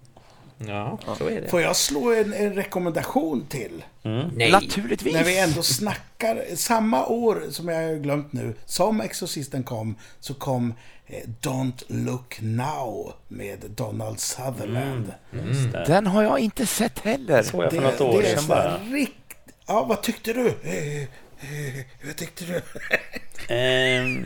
Ja, 0.66 0.98
så 1.18 1.28
är 1.28 1.40
det. 1.40 1.48
Får 1.48 1.60
jag 1.60 1.76
slå 1.76 2.12
en, 2.12 2.32
en 2.32 2.54
rekommendation 2.54 3.46
till? 3.48 3.84
Mm. 4.02 4.28
Nej. 4.34 4.50
Naturligtvis! 4.50 5.14
När 5.14 5.24
vi 5.24 5.38
ändå 5.38 5.62
snackar, 5.62 6.56
samma 6.56 7.06
år 7.06 7.42
som 7.50 7.68
jag 7.68 7.88
har 7.88 7.96
glömt 7.96 8.32
nu, 8.32 8.54
som 8.64 9.00
Exorcisten 9.00 9.62
kom, 9.62 9.94
så 10.20 10.34
kom 10.34 10.74
eh, 11.06 11.28
Don't 11.42 11.84
Look 11.88 12.38
Now 12.40 13.12
med 13.28 13.58
Donald 13.76 14.20
Sutherland. 14.20 15.12
Just 15.46 15.72
det. 15.72 15.84
Den 15.86 16.06
har 16.06 16.22
jag 16.22 16.38
inte 16.38 16.66
sett 16.66 16.98
heller. 16.98 17.42
såg 17.42 17.64
jag 17.64 17.72
för 17.72 17.80
något 17.80 18.00
år 18.00 18.22
det 18.22 18.28
sedan 18.28 18.44
bara. 18.48 18.76
rikt... 18.78 19.14
Ja, 19.70 19.84
vad 19.84 20.02
tyckte 20.02 20.32
du? 20.32 20.46
Eh, 20.62 21.02
eh, 21.02 21.84
vad 22.04 22.16
tyckte 22.16 22.44
du? 22.44 22.62
Ehm, 23.54 24.24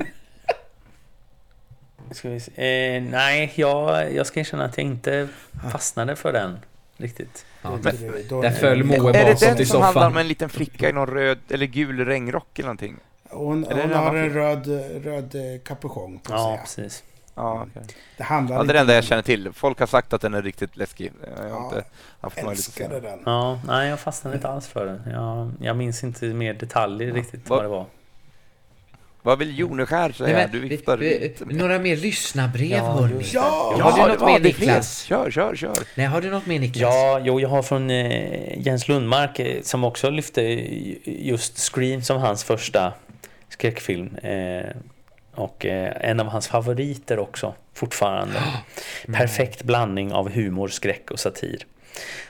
ska 2.11 2.29
vi 2.29 2.41
se. 2.41 2.51
Eh, 2.97 3.03
nej, 3.03 3.53
jag, 3.55 4.13
jag 4.15 4.27
ska 4.27 4.41
erkänna 4.41 4.65
att 4.65 4.79
jag 4.79 4.87
inte 4.87 5.29
fastnade 5.73 6.17
för 6.17 6.33
den 6.33 6.59
riktigt. 6.97 7.47
Ja, 7.63 7.79
där, 7.83 8.51
föll 8.51 8.85
Moe 8.85 8.97
Är 8.97 9.13
det 9.13 9.25
bakåt 9.25 9.43
i 9.43 9.47
den 9.47 9.67
som 9.67 9.83
handlar 9.83 10.07
om 10.07 10.13
soffan. 10.13 10.21
en 10.21 10.29
liten 10.29 10.49
flicka 10.49 10.89
i 10.89 10.93
någon 10.93 11.07
röd 11.09 11.39
eller 11.51 11.67
gul 11.67 12.05
regnrock 12.05 12.59
eller 12.59 12.67
någonting? 12.67 12.97
Hon, 13.31 13.65
Är 13.65 13.75
det 13.75 13.81
hon 13.83 13.91
en 13.91 13.97
har 13.97 14.15
en 14.15 14.31
röd, 14.31 14.67
röd 15.05 15.35
eh, 15.35 15.61
kapuschong 15.65 16.19
på 16.19 16.33
Ja, 16.33 16.63
sig. 16.67 16.85
precis. 16.85 17.05
Ja, 17.35 17.67
okej. 17.71 17.83
Det 18.17 18.23
handlar 18.23 18.57
ja, 18.57 18.63
det 18.63 18.71
är 18.71 18.75
det 18.75 18.81
enda 18.81 18.95
jag 18.95 19.05
känner 19.05 19.23
till. 19.23 19.53
Folk 19.53 19.79
har 19.81 19.87
sagt 19.87 20.13
att 20.13 20.21
den 20.21 20.35
är 20.35 20.43
riktigt 20.43 20.77
läskig. 20.77 21.13
Jag 21.37 21.43
har 21.43 21.49
Ja, 21.49 21.65
inte 21.65 21.85
haft 22.21 22.39
Älskade 22.39 22.95
den. 22.95 23.03
den. 23.03 23.21
Ja, 23.27 23.61
nej, 23.67 23.89
jag 23.89 24.01
fastnade 24.01 24.37
inte 24.37 24.49
alls 24.49 24.69
för 24.69 24.87
den. 24.87 25.03
Jag, 25.13 25.53
jag 25.61 25.77
minns 25.77 26.05
inte 26.05 26.25
mer 26.25 26.55
detaljer 26.55 27.13
riktigt 27.13 27.49
Vad- 27.49 27.57
vad 27.59 27.65
det 27.65 27.69
var. 27.69 27.87
Vad 29.23 29.39
vill 29.39 29.59
Joneskär 29.59 30.13
säga? 30.13 30.37
Nej, 30.37 30.49
du 30.53 30.61
men, 30.61 30.69
viftar 30.69 30.97
vi- 30.97 31.21
lite 31.21 31.45
med- 31.45 31.57
några 31.57 31.79
mer 31.79 31.97
lyssnarbrev, 31.97 32.71
Ja, 32.71 32.93
hörni. 32.93 33.25
Ja! 33.33 33.75
Har 33.83 33.93
du 33.93 33.99
Ja, 34.01 34.07
något 34.07 34.19
det 34.19 34.25
mer. 34.27 34.41
Niklas? 34.41 35.03
Kör, 35.03 35.31
kör, 35.31 35.57
kör. 35.57 35.75
Nej, 35.97 36.07
har 36.07 36.21
du 36.21 36.31
något 36.31 36.47
mer, 36.47 36.59
Niklas? 36.61 36.81
Ja, 36.95 37.21
jo, 37.25 37.41
jag 37.41 37.49
har 37.49 37.63
från 37.63 37.91
eh, 37.91 38.59
Jens 38.67 38.89
Lundmark 38.89 39.39
eh, 39.39 39.63
som 39.63 39.85
också 39.85 40.11
lyfte 40.11 40.43
eh, 40.43 40.99
just 41.05 41.59
Scream 41.59 42.03
som 42.03 42.21
hans 42.21 42.45
första 42.45 42.93
skräckfilm. 43.49 44.17
Eh, 44.17 44.65
och 45.37 45.67
eh, 45.67 46.11
en 46.11 46.21
av 46.21 46.27
hans 46.27 46.49
favoriter 46.49 47.19
också, 47.19 47.55
fortfarande. 47.73 48.35
Perfekt 49.07 49.63
blandning 49.63 50.13
av 50.13 50.31
humor, 50.31 50.69
skräck 50.69 51.11
och 51.11 51.21
satir. 51.21 51.67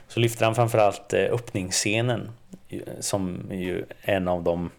Så 0.09 0.21
lyfter 0.21 0.45
han 0.45 0.55
framförallt 0.55 1.13
eh, 1.13 1.25
öppningsscenen 1.33 2.31
som 3.01 3.51
är 3.51 3.57
ju 3.57 3.85
en 4.03 4.29
av 4.29 4.43
de, 4.43 4.71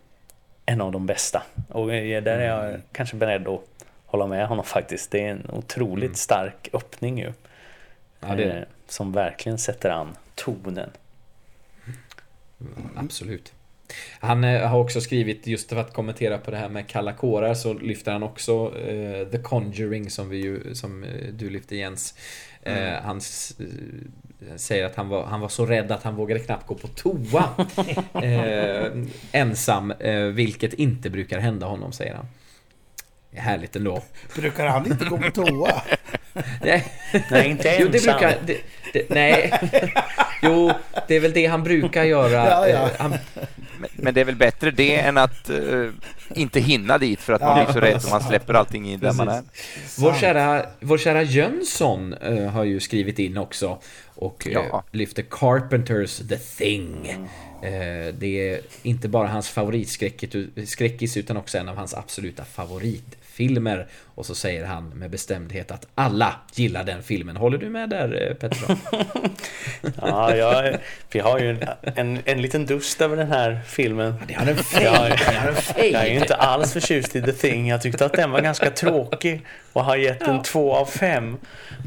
en 0.66 0.82
av 0.82 0.92
de 0.92 1.06
bästa. 1.06 1.44
Och 1.70 1.94
eh, 1.94 2.24
där 2.24 2.40
är 2.40 2.48
jag 2.48 2.82
kanske 2.92 3.16
beredd 3.16 3.48
att 3.48 3.62
hålla 4.06 4.28
med 4.28 4.48
honom 4.48 4.66
faktiskt. 4.66 5.12
Det 5.12 5.26
är 5.26 5.32
en 5.32 5.50
otroligt 5.54 6.18
stark 6.18 6.70
öppning 6.74 7.20
ju. 7.20 7.34
Ja, 8.20 8.36
det 8.36 8.44
är. 8.44 8.58
Eh, 8.58 8.64
Som 8.88 9.12
verkligen 9.12 9.58
sätter 9.58 9.90
an 9.90 10.16
tonen. 10.36 10.90
Absolut. 12.96 13.54
Han 14.20 14.44
eh, 14.44 14.68
har 14.68 14.80
också 14.80 15.02
skrivit, 15.02 15.48
just 15.48 15.70
för 15.70 15.76
att 15.76 15.94
kommentera 15.94 16.38
på 16.38 16.52
det 16.52 16.58
här 16.58 16.70
med 16.70 16.88
kalla 16.88 17.14
kårar, 17.14 17.54
så 17.54 17.74
lyfter 17.74 18.12
han 18.12 18.24
också 18.24 18.74
eh, 18.80 19.28
The 19.28 19.38
Conjuring 19.38 20.10
som, 20.10 20.30
vi 20.30 20.38
ju, 20.38 20.76
som 20.76 21.04
eh, 21.04 21.10
du 21.34 21.50
lyfte 21.50 21.76
Jens. 21.76 22.14
Eh, 22.64 22.94
han 23.04 23.18
s- 23.18 23.54
eh, 23.60 24.56
säger 24.56 24.86
att 24.86 24.96
han 24.96 25.10
var, 25.10 25.26
han 25.26 25.40
var 25.40 25.50
så 25.50 25.66
rädd 25.66 25.92
att 25.92 26.04
han 26.04 26.16
vågade 26.16 26.40
knappt 26.40 26.68
gå 26.68 26.76
på 26.76 26.88
toa. 26.88 27.44
ensam, 29.32 29.94
vilket 30.34 30.74
inte 30.74 31.10
brukar 31.10 31.40
hända 31.40 31.66
honom, 31.68 31.92
säger 31.92 32.14
han. 32.14 32.26
Härligt 33.34 33.76
ändå. 33.76 34.02
Brukar 34.36 34.68
han 34.68 34.86
inte 34.92 35.06
gå 35.06 35.18
på 35.18 35.32
toa? 35.32 35.82
Nej, 36.62 36.86
Nej, 37.32 37.50
inte 37.50 37.78
jo, 37.80 37.88
det 37.88 37.98
ensam. 37.98 38.14
brukar... 38.20 38.38
Det, 38.46 38.58
det, 38.94 39.10
nej. 39.10 39.52
Jo, 40.42 40.72
det 41.08 41.16
är 41.16 41.20
väl 41.20 41.34
det 41.34 41.46
han 41.46 41.64
brukar 41.64 42.04
göra. 42.04 42.32
Ja, 42.50 42.68
ja. 42.68 42.86
Eh, 42.86 42.92
Han, 43.00 43.10
Men, 43.80 43.90
men 43.96 44.14
det 44.14 44.22
är 44.22 44.26
väl 44.26 44.36
bättre 44.36 44.72
det 44.72 44.96
än 44.96 45.18
att 45.18 45.50
eh, 45.50 45.90
inte 46.34 46.60
hinna 46.60 46.98
dit 46.98 47.20
för 47.20 47.34
att 47.34 47.42
man 47.42 47.64
blir 47.66 47.74
så 47.74 47.80
rädd 47.80 47.96
och 48.06 48.10
man 48.12 48.24
släpper 48.24 48.54
allting 48.54 48.90
i 48.90 48.98
där 48.98 49.14
man 49.14 49.28
är. 49.30 49.44
Vår 49.98 50.14
kära, 50.14 50.66
vår 50.80 50.98
kära 50.98 51.24
Jönsson 51.24 52.14
eh, 52.14 52.48
har 52.48 52.64
ju 52.64 52.80
skrivit 52.80 53.20
in 53.20 53.38
också 53.38 53.78
och 54.16 54.48
Ja. 54.52 54.84
lyfter 54.92 55.24
Carpenters 55.30 56.18
The 56.30 56.38
Thing. 56.38 57.18
Det 58.20 58.50
är 58.50 58.60
inte 58.84 59.08
bara 59.08 59.28
hans 59.28 59.50
favoritskräckis 59.50 61.18
utan 61.18 61.38
också 61.38 61.58
en 61.58 61.70
av 61.70 61.76
hans 61.76 61.94
absoluta 61.94 62.46
favoritfilmer. 63.36 63.88
Och 64.16 64.26
så 64.26 64.36
säger 64.36 64.66
han 64.66 64.90
med 64.90 65.12
bestämdhet 65.12 65.72
att 65.72 65.88
alla 65.96 66.36
gillar 66.54 66.84
den 66.84 67.04
filmen. 67.04 67.38
Håller 67.38 67.58
du 67.58 67.70
med 67.70 67.90
där 67.90 68.28
eh, 68.30 68.36
Pettersson? 68.36 68.78
Ja, 70.02 70.36
jag, 70.36 70.78
vi 71.12 71.20
har 71.20 71.40
ju 71.40 71.50
en, 71.50 71.60
en, 71.96 72.20
en 72.26 72.42
liten 72.42 72.66
dust 72.66 73.02
över 73.02 73.18
den 73.18 73.28
här 73.28 73.60
filmen. 73.68 74.14
Det 74.28 74.34
har 74.34 74.42
en 74.46 74.48
Jag, 74.48 74.58
fade. 74.66 75.10
Det 75.10 75.38
har 75.38 75.48
en 75.48 75.56
fade. 75.56 75.88
jag 75.88 76.02
är 76.02 76.12
ju 76.12 76.20
inte 76.20 76.36
alls 76.36 76.74
förtjust 76.74 77.16
i 77.16 77.22
The 77.22 77.32
Thing. 77.32 77.68
Jag 77.68 77.82
tyckte 77.82 78.06
att 78.06 78.14
den 78.14 78.32
var 78.32 78.42
ganska 78.42 78.70
tråkig 78.72 79.46
och 79.74 79.84
har 79.84 79.96
gett 79.96 80.22
en 80.22 80.44
två 80.44 80.76
av 80.76 80.86
fem. 80.86 81.38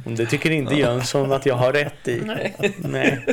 Och 0.04 0.12
Det 0.12 0.26
tycker 0.26 0.50
inte 0.50 0.74
Jönsson 0.74 1.32
att 1.32 1.46
jag 1.46 1.54
har 1.54 1.72
rätt 1.72 2.08
i. 2.08 2.22
Nej. 2.78 3.26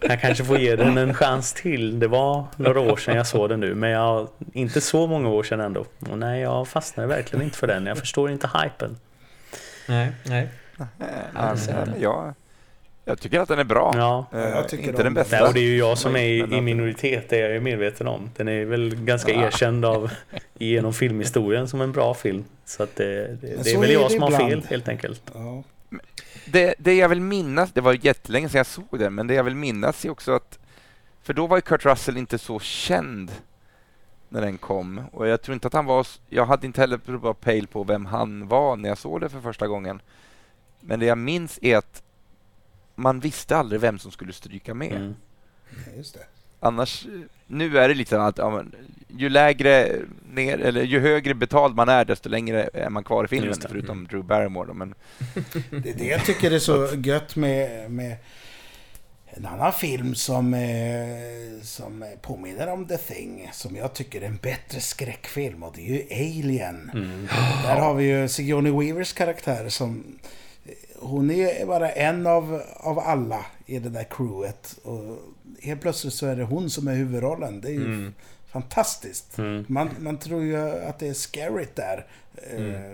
Jag 0.00 0.20
kanske 0.20 0.44
får 0.44 0.58
ge 0.58 0.76
den 0.76 0.98
en 0.98 1.14
chans 1.14 1.52
till. 1.52 2.00
Det 2.00 2.08
var 2.08 2.46
några 2.56 2.80
år 2.80 2.96
sedan 2.96 3.16
jag 3.16 3.26
såg 3.26 3.48
den 3.48 3.60
nu, 3.60 3.74
men 3.74 3.90
jag, 3.90 4.28
inte 4.52 4.80
så 4.80 5.06
många 5.06 5.28
år 5.28 5.42
sedan 5.42 5.60
ändå. 5.60 5.86
Och 6.10 6.18
nej, 6.18 6.40
jag 6.40 6.68
fastnade 6.68 7.08
verkligen 7.08 7.41
inte 7.42 7.58
för 7.58 7.66
den. 7.66 7.86
Jag 7.86 7.98
förstår 7.98 8.30
inte 8.30 8.50
hypen. 8.54 8.96
Nej, 9.88 10.12
nej. 10.24 10.48
Alltså, 11.34 11.72
jag, 12.00 12.34
jag 13.04 13.20
tycker 13.20 13.40
att 13.40 13.48
den 13.48 13.58
är 13.58 13.64
bra. 13.64 13.92
Ja. 13.96 14.26
Eh, 14.32 14.40
jag 14.40 14.68
tycker 14.68 14.88
inte 14.88 15.02
den 15.02 15.14
bästa. 15.14 15.36
Nej, 15.36 15.48
och 15.48 15.54
det 15.54 15.60
är 15.60 15.64
ju 15.64 15.76
jag 15.76 15.98
som 15.98 16.16
är 16.16 16.24
i, 16.24 16.38
i 16.38 16.60
minoritet, 16.60 17.28
det 17.28 17.36
är 17.36 17.42
jag 17.42 17.52
ju 17.52 17.60
medveten 17.60 18.06
om. 18.06 18.30
Den 18.36 18.48
är 18.48 18.64
väl 18.64 18.94
ganska 18.94 19.32
erkänd 19.32 19.84
av 19.84 20.10
genom 20.54 20.92
filmhistorien 20.92 21.68
som 21.68 21.80
en 21.80 21.92
bra 21.92 22.14
film. 22.14 22.44
Så 22.64 22.82
att 22.82 22.96
det, 22.96 23.36
det, 23.40 23.64
det 23.64 23.72
är 23.72 23.80
väl 23.80 23.90
är 23.90 23.94
jag 23.94 24.10
som 24.10 24.22
har 24.22 24.30
fel 24.30 24.64
helt 24.68 24.88
enkelt. 24.88 25.22
Ja. 25.34 25.62
Det, 26.46 26.74
det 26.78 26.94
jag 26.94 27.08
vill 27.08 27.20
minnas, 27.20 27.72
det 27.72 27.80
var 27.80 28.06
jättelänge 28.06 28.48
sedan 28.48 28.58
jag 28.58 28.66
såg 28.66 28.98
den, 28.98 29.14
men 29.14 29.26
det 29.26 29.34
jag 29.34 29.44
vill 29.44 29.56
minnas 29.56 30.04
är 30.04 30.10
också 30.10 30.32
att 30.32 30.58
för 31.22 31.32
då 31.32 31.46
var 31.46 31.56
ju 31.56 31.60
Kurt 31.60 31.84
Russell 31.84 32.16
inte 32.16 32.38
så 32.38 32.60
känd 32.60 33.32
när 34.32 34.40
den 34.40 34.58
kom 34.58 35.00
och 35.12 35.28
jag 35.28 35.42
tror 35.42 35.54
inte 35.54 35.66
att 35.66 35.72
han 35.72 35.84
var, 35.84 36.06
jag 36.28 36.46
hade 36.46 36.66
inte 36.66 36.80
heller 36.80 37.18
bra 37.18 37.34
pejl 37.34 37.66
på 37.66 37.84
vem 37.84 38.06
han 38.06 38.48
var 38.48 38.76
när 38.76 38.88
jag 38.88 38.98
såg 38.98 39.20
det 39.20 39.28
för 39.28 39.40
första 39.40 39.66
gången. 39.66 40.00
Men 40.80 41.00
det 41.00 41.06
jag 41.06 41.18
minns 41.18 41.58
är 41.62 41.76
att 41.76 42.02
man 42.94 43.20
visste 43.20 43.56
aldrig 43.56 43.80
vem 43.80 43.98
som 43.98 44.10
skulle 44.10 44.32
stryka 44.32 44.74
med. 44.74 44.92
Mm. 44.92 45.14
Just 45.96 46.14
det. 46.14 46.26
Annars, 46.60 47.06
nu 47.46 47.78
är 47.78 47.88
det 47.88 47.94
lite 47.94 48.10
så 48.10 48.16
att 48.16 48.38
ja, 48.38 48.50
men, 48.50 48.74
ju 49.08 49.28
lägre 49.28 49.96
ner, 50.32 50.58
eller 50.58 50.82
ju 50.82 51.00
högre 51.00 51.34
betald 51.34 51.74
man 51.74 51.88
är, 51.88 52.04
desto 52.04 52.28
längre 52.28 52.70
är 52.74 52.90
man 52.90 53.04
kvar 53.04 53.24
i 53.24 53.28
filmen, 53.28 53.54
förutom 53.68 54.06
Drew 54.06 54.24
Barrymore. 54.24 54.66
Då, 54.66 54.74
men, 54.74 54.94
Det 55.70 55.90
är 55.90 55.94
det 55.94 56.06
jag 56.06 56.24
tycker 56.24 56.50
är 56.50 56.58
så 56.58 56.88
gött 56.96 57.36
med, 57.36 57.90
med 57.90 58.16
en 59.36 59.46
annan 59.46 59.72
film 59.72 60.14
som, 60.14 60.54
eh, 60.54 61.62
som 61.62 62.04
påminner 62.22 62.66
om 62.68 62.86
The 62.88 62.96
Thing. 62.98 63.50
Som 63.52 63.76
jag 63.76 63.92
tycker 63.94 64.20
är 64.22 64.26
en 64.26 64.36
bättre 64.36 64.80
skräckfilm 64.80 65.62
och 65.62 65.72
det 65.76 65.80
är 65.82 65.94
ju 65.94 66.02
Alien. 66.42 66.90
Där 67.64 67.76
har 67.76 67.94
vi 67.94 68.04
ju 68.04 68.28
Sigourney 68.28 68.72
Weavers 68.72 69.12
karaktär 69.12 69.68
som... 69.68 70.18
Hon 70.98 71.30
är 71.30 71.66
bara 71.66 71.90
en 71.90 72.26
av, 72.26 72.62
av 72.76 72.98
alla 72.98 73.46
i 73.66 73.78
det 73.78 73.88
där 73.88 74.04
crewet. 74.10 74.78
Och 74.82 75.18
helt 75.62 75.80
plötsligt 75.80 76.14
så 76.14 76.26
är 76.26 76.36
det 76.36 76.44
hon 76.44 76.70
som 76.70 76.88
är 76.88 76.94
huvudrollen. 76.94 77.60
Det 77.60 77.68
är 77.68 77.72
ju 77.72 78.12
fantastiskt. 78.46 79.38
Mm. 79.38 79.64
Man, 79.68 79.90
man 79.98 80.18
tror 80.18 80.42
ju 80.42 80.56
att 80.84 80.98
det 80.98 81.08
är 81.08 81.14
Scarrett 81.14 81.76
där. 81.76 82.06
Eh, 82.34 82.92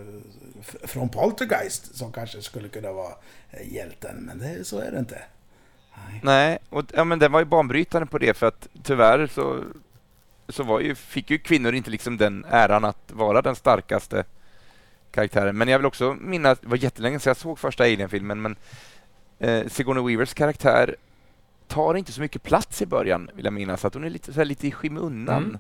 f- 0.61 0.77
från 0.83 1.09
Poltergeist 1.09 1.97
som 1.97 2.13
kanske 2.13 2.43
skulle 2.43 2.69
kunna 2.69 2.93
vara 2.93 3.13
eh, 3.51 3.73
hjälten. 3.73 4.17
Men 4.17 4.39
det, 4.39 4.65
så 4.65 4.79
är 4.79 4.91
det 4.91 4.99
inte. 4.99 5.19
Nej. 6.05 6.21
nej, 6.23 6.59
och 6.69 6.85
ja, 6.95 7.05
men 7.05 7.19
den 7.19 7.33
var 7.33 7.41
ju 7.41 7.45
banbrytande 7.45 8.07
på 8.07 8.19
det 8.19 8.37
för 8.37 8.47
att 8.47 8.69
tyvärr 8.83 9.27
så, 9.27 9.65
så 10.49 10.63
var 10.63 10.81
ju, 10.81 10.95
fick 10.95 11.31
ju 11.31 11.39
kvinnor 11.39 11.75
inte 11.75 11.91
liksom 11.91 12.17
den 12.17 12.45
äran 12.51 12.85
att 12.85 13.13
vara 13.13 13.43
den 13.43 13.57
starkaste 13.57 14.25
karaktären. 15.11 15.59
Men 15.59 15.69
jag 15.69 15.79
vill 15.79 15.87
också 15.87 16.17
minnas, 16.21 16.59
det 16.59 16.69
var 16.69 16.77
jättelänge 16.77 17.21
sedan 17.21 17.31
jag 17.31 17.37
såg 17.37 17.59
första 17.59 17.85
Alien-filmen, 17.85 18.43
men 18.43 18.57
eh, 19.39 19.67
Sigourney 19.69 20.05
Weavers 20.05 20.35
karaktär 20.35 20.97
tar 21.67 21.95
inte 21.95 22.13
så 22.13 22.21
mycket 22.21 22.43
plats 22.43 22.83
i 22.83 22.87
början, 22.87 23.31
vill 23.35 23.45
jag 23.45 23.55
minnas. 23.55 23.85
Att 23.85 23.95
hon 23.95 24.05
är 24.05 24.11
lite, 24.11 24.33
så 24.33 24.41
här, 24.41 24.45
lite 24.45 24.67
i 24.67 24.73
skymundan. 24.73 25.45
Mm. 25.45 25.59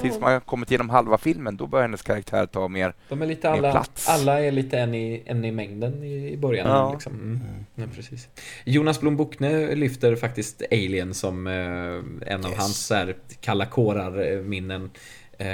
Tills 0.00 0.20
man 0.20 0.40
kommit 0.40 0.70
igenom 0.70 0.90
halva 0.90 1.18
filmen, 1.18 1.56
då 1.56 1.66
börjar 1.66 1.82
hennes 1.82 2.02
karaktär 2.02 2.46
ta 2.46 2.68
mer... 2.68 2.94
De 3.08 3.22
är 3.22 3.26
lite 3.26 3.50
Mer 3.50 3.58
alla, 3.58 3.70
plats. 3.72 4.08
alla 4.08 4.40
är 4.40 4.50
lite 4.52 4.78
en 4.78 4.94
i, 4.94 5.22
en 5.26 5.44
i 5.44 5.50
mängden 5.52 6.02
i, 6.02 6.32
i 6.32 6.36
början. 6.36 6.68
Ja. 6.68 6.92
Liksom. 6.92 7.12
Mm. 7.12 7.40
Ja, 7.74 7.84
precis. 7.94 8.28
Jonas 8.64 9.00
Blom 9.00 9.16
Bockne 9.16 9.74
lyfter 9.74 10.16
faktiskt 10.16 10.62
Alien 10.70 11.14
som 11.14 11.46
eh, 11.46 11.52
en 12.32 12.44
av 12.44 12.50
Yes. 12.50 12.58
hans 12.60 12.86
så 12.86 12.94
här, 12.94 13.16
kalla 13.40 13.66
kårar 13.66 14.32
eh, 14.32 14.38
minnen. 14.42 14.90
Eh, 15.38 15.46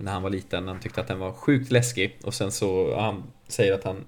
när 0.00 0.12
han 0.12 0.22
var 0.22 0.30
liten. 0.30 0.68
Han 0.68 0.80
tyckte 0.80 1.00
att 1.00 1.08
den 1.08 1.18
var 1.18 1.32
sjukt 1.32 1.70
läskig. 1.72 2.18
Och 2.24 2.34
sen 2.34 2.52
så, 2.52 2.96
han 3.00 3.22
säger 3.48 3.72
att 3.72 3.84
han 3.84 4.04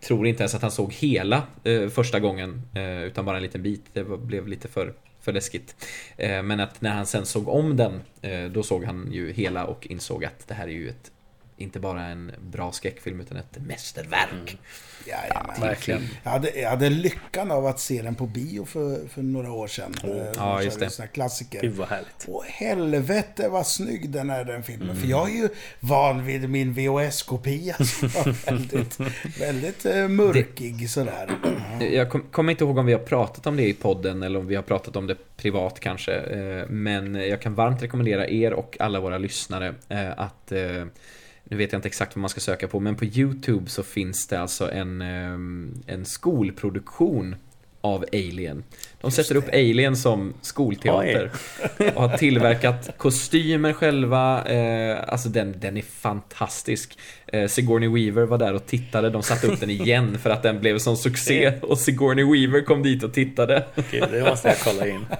tror 0.00 0.26
inte 0.26 0.42
ens 0.42 0.54
att 0.54 0.62
han 0.62 0.70
såg 0.70 0.92
hela 0.92 1.42
eh, 1.64 1.88
första 1.88 2.20
gången. 2.20 2.62
Eh, 2.74 3.02
utan 3.02 3.24
bara 3.24 3.36
en 3.36 3.42
liten 3.42 3.62
bit. 3.62 3.84
Det 3.92 4.02
var, 4.02 4.16
blev 4.16 4.48
lite 4.48 4.68
för, 4.68 4.92
för 5.26 5.32
läskigt. 5.32 5.76
Eh, 6.16 6.42
men 6.42 6.60
att 6.60 6.80
när 6.80 6.90
han 6.90 7.06
sen 7.06 7.26
såg 7.26 7.48
om 7.48 7.76
den, 7.76 8.02
eh, 8.22 8.44
då 8.44 8.62
såg 8.62 8.84
han 8.84 9.08
ju 9.12 9.32
hela 9.32 9.64
och 9.64 9.86
insåg 9.86 10.24
att 10.24 10.48
det 10.48 10.54
här 10.54 10.66
är 10.66 10.72
ju 10.72 10.88
ett 10.88 11.10
inte 11.56 11.80
bara 11.80 12.02
en 12.04 12.32
bra 12.40 12.72
skräckfilm 12.72 13.20
utan 13.20 13.36
ett 13.38 13.58
mästerverk. 13.66 14.58
Jajamän. 15.06 15.60
Verkligen. 15.60 16.08
Jag 16.22 16.30
hade, 16.30 16.50
jag 16.60 16.70
hade 16.70 16.90
lyckan 16.90 17.50
av 17.50 17.66
att 17.66 17.80
se 17.80 18.02
den 18.02 18.14
på 18.14 18.26
bio 18.26 18.64
för, 18.64 19.08
för 19.08 19.22
några 19.22 19.52
år 19.52 19.66
sedan. 19.66 19.94
Eh, 20.04 20.10
ja, 20.36 20.62
just 20.62 20.78
det. 20.78 20.84
en 20.84 20.90
sån 20.90 21.02
här 21.02 21.12
klassiker. 21.12 21.60
Gud 21.60 21.72
vad 21.74 21.88
härligt. 21.88 22.24
Och 22.28 22.44
helvete 22.44 23.48
vad 23.48 23.66
snygg 23.66 24.10
den 24.10 24.30
är 24.30 24.44
den 24.44 24.62
filmen. 24.62 24.90
Mm. 24.90 25.02
För 25.02 25.08
jag 25.08 25.30
är 25.30 25.34
ju 25.34 25.48
van 25.80 26.24
vid 26.26 26.50
min 26.50 26.72
VHS-kopia 26.74 27.74
som 27.74 28.08
var 28.14 28.46
väldigt, 28.50 28.98
väldigt 29.40 29.86
eh, 29.86 30.08
mörkig 30.08 30.90
sådär. 30.90 31.30
Jag 31.92 32.10
kom, 32.10 32.22
kommer 32.30 32.50
inte 32.52 32.64
ihåg 32.64 32.78
om 32.78 32.86
vi 32.86 32.92
har 32.92 33.00
pratat 33.00 33.46
om 33.46 33.56
det 33.56 33.68
i 33.68 33.72
podden 33.74 34.22
eller 34.22 34.38
om 34.38 34.46
vi 34.46 34.54
har 34.54 34.62
pratat 34.62 34.96
om 34.96 35.06
det 35.06 35.16
privat 35.36 35.80
kanske. 35.80 36.14
eh, 36.14 36.68
Men 36.68 37.14
jag 37.14 37.42
kan 37.42 37.54
varmt 37.54 37.82
rekommendera 37.82 38.28
er 38.28 38.52
och 38.52 38.76
alla 38.80 39.00
våra 39.00 39.18
lyssnare 39.18 39.74
att 40.16 40.52
nu 41.48 41.56
vet 41.56 41.72
jag 41.72 41.78
inte 41.78 41.88
exakt 41.88 42.16
vad 42.16 42.20
man 42.20 42.30
ska 42.30 42.40
söka 42.40 42.68
på, 42.68 42.80
men 42.80 42.96
på 42.96 43.04
YouTube 43.04 43.70
så 43.70 43.82
finns 43.82 44.26
det 44.26 44.40
alltså 44.40 44.72
en, 44.72 45.02
eh, 45.02 45.94
en 45.94 46.04
skolproduktion 46.04 47.36
av 47.80 48.04
Alien. 48.12 48.64
De 49.00 49.10
sätter 49.10 49.36
upp 49.36 49.48
Alien 49.52 49.96
som 49.96 50.34
skolteater. 50.40 51.30
Och 51.94 52.02
har 52.02 52.16
tillverkat 52.16 52.90
kostymer 52.96 53.72
själva. 53.72 54.44
Eh, 54.44 54.98
alltså 55.08 55.28
den, 55.28 55.54
den 55.60 55.76
är 55.76 55.82
fantastisk. 55.82 56.98
Eh, 57.26 57.48
Sigourney 57.48 57.88
Weaver 57.88 58.26
var 58.26 58.38
där 58.38 58.54
och 58.54 58.66
tittade. 58.66 59.10
De 59.10 59.22
satte 59.22 59.46
upp 59.46 59.60
den 59.60 59.70
igen 59.70 60.18
för 60.18 60.30
att 60.30 60.42
den 60.42 60.60
blev 60.60 60.78
sån 60.78 60.96
succé. 60.96 61.52
Och 61.62 61.78
Sigourney 61.78 62.24
Weaver 62.24 62.64
kom 62.64 62.82
dit 62.82 63.02
och 63.02 63.14
tittade. 63.14 63.64
Okej, 63.76 64.02
det 64.12 64.22
måste 64.22 64.48
jag 64.48 64.58
kolla 64.58 64.88
in. 64.88 65.06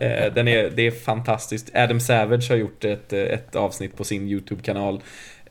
Eh, 0.00 0.32
den 0.34 0.48
är, 0.48 0.70
det 0.70 0.86
är 0.86 0.90
fantastiskt. 0.90 1.70
Adam 1.74 2.00
Savage 2.00 2.50
har 2.50 2.56
gjort 2.56 2.84
ett, 2.84 3.12
ett 3.12 3.56
avsnitt 3.56 3.96
på 3.96 4.04
sin 4.04 4.28
YouTube-kanal. 4.28 5.00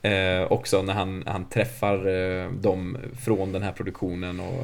Eh, 0.05 0.51
också 0.51 0.81
när 0.81 0.93
han, 0.93 1.23
han 1.27 1.45
träffar 1.49 2.07
eh, 2.07 2.51
dem 2.51 2.97
från 3.25 3.51
den 3.51 3.63
här 3.63 3.71
produktionen 3.71 4.39
och 4.39 4.63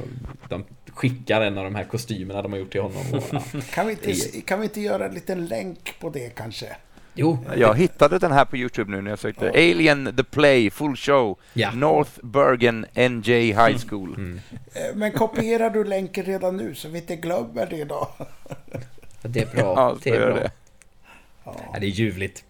de 0.49 0.63
skickar 0.93 1.41
en 1.41 1.57
av 1.57 1.63
de 1.63 1.75
här 1.75 1.83
kostymerna 1.83 2.41
de 2.41 2.51
har 2.51 2.59
gjort 2.59 2.71
till 2.71 2.81
honom. 2.81 3.03
Och, 3.13 3.23
ja. 3.31 3.41
Kan 3.73 3.87
vi, 3.87 3.91
inte, 3.93 4.41
kan 4.41 4.59
vi 4.59 4.65
inte 4.65 4.81
göra 4.81 5.05
en 5.05 5.13
liten 5.13 5.45
länk 5.45 5.95
på 5.99 6.09
det 6.09 6.29
kanske? 6.35 6.75
Jo, 7.13 7.37
Jag 7.57 7.77
hittade 7.77 8.19
den 8.19 8.31
här 8.31 8.45
på 8.45 8.57
Youtube 8.57 8.91
nu 8.91 9.01
när 9.01 9.09
jag 9.09 9.19
sökte 9.19 9.49
Alien 9.49 10.13
the 10.17 10.23
Play 10.23 10.69
Full 10.69 10.95
Show 10.95 11.39
Ja. 11.53 11.71
North 11.71 12.11
Bergen 12.23 12.85
NJ 12.95 13.31
High 13.31 13.77
School. 13.89 14.13
Mm. 14.15 14.39
Eh, 14.73 14.81
Men 14.95 15.11
kopierar 15.11 15.69
du 15.69 15.83
länken 15.83 16.25
redan 16.25 16.57
nu 16.57 16.75
så 16.75 16.89
vi 16.89 16.97
inte 16.97 17.15
glömmer 17.15 17.67
det 17.69 17.83
då? 17.83 18.09
det 19.21 19.41
är 19.41 19.45
bra. 19.55 19.73
Ja, 19.75 19.95
det 20.03 20.09
är 20.09 20.25
bra. 20.25 20.35
det. 20.35 20.51
Ja, 21.43 21.55
det 21.79 21.85
är 21.85 21.89
ljuvligt. 21.89 22.43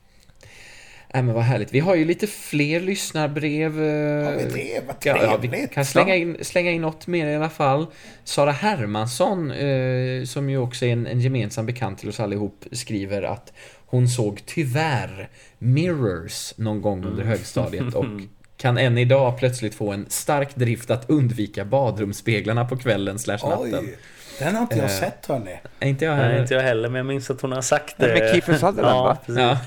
Nej 1.14 1.24
men 1.24 1.36
vad 1.36 1.44
härligt. 1.44 1.74
Vi 1.74 1.80
har 1.80 1.96
ju 1.96 2.06
lite 2.06 2.28
fler 2.28 2.80
lyssnarbrev. 2.80 3.84
eh, 3.84 4.26
Har 4.26 4.32
vi 4.32 4.44
det? 4.44 4.82
Vad 4.88 4.96
Ja, 5.04 5.24
ja, 5.24 5.38
vi 5.42 5.48
trevligt. 5.48 5.72
kan 5.74 5.86
slänga 5.86 6.16
in, 6.16 6.38
slänga 6.42 6.72
in 6.72 6.82
något 6.82 7.08
mer 7.08 7.28
i 7.28 7.36
alla 7.36 7.50
fall. 7.50 7.88
Sara 8.24 8.52
Hermansson, 8.52 9.52
eh, 9.52 10.24
som 10.26 10.50
ju 10.50 10.58
också 10.58 10.86
är 10.86 10.90
en, 10.94 11.08
en 11.08 11.20
gemensam 11.22 11.66
bekant 11.66 12.00
till 12.00 12.10
oss 12.10 12.20
allihop, 12.20 12.66
skriver 12.72 13.22
att 13.22 13.54
hon 13.86 14.08
såg 14.08 14.42
tyvärr 14.46 15.30
Mirrors 15.58 16.54
någon 16.58 16.82
gång 16.82 17.06
under 17.06 17.24
högstadiet 17.24 17.94
och 17.96 18.06
kan 18.58 18.78
än 18.78 18.98
idag 18.98 19.38
plötsligt 19.40 19.76
få 19.76 19.92
en 19.92 20.06
stark 20.10 20.56
drift 20.56 20.90
att 20.92 21.10
undvika 21.10 21.66
badrumsspeglarna 21.66 22.66
på 22.66 22.78
kvällen 22.78 23.20
slash 23.20 23.38
natten. 23.50 23.80
Oj, 23.80 23.98
den 24.40 24.56
har 24.56 24.62
inte 24.62 24.76
jag 24.78 24.86
Eh, 24.86 24.92
sett 25.00 25.26
hörni. 25.26 25.60
Är 25.80 25.88
inte 25.88 26.06
jag 26.06 26.16
Nej, 26.18 26.26
heller? 26.26 26.42
inte 26.42 26.54
jag 26.54 26.62
heller, 26.62 26.90
men 26.90 26.96
jag 26.98 27.06
minns 27.06 27.30
att 27.30 27.42
hon 27.42 27.52
har 27.52 27.62
sagt 27.62 27.96
det. 27.98 28.08
Nej, 28.08 28.20
men 28.22 28.34
Kiefer 28.34 28.54
Sutherland, 28.54 28.86
ja, 28.98 29.04
va? 29.04 29.18
Precis. 29.26 29.42
Ja. 29.42 29.58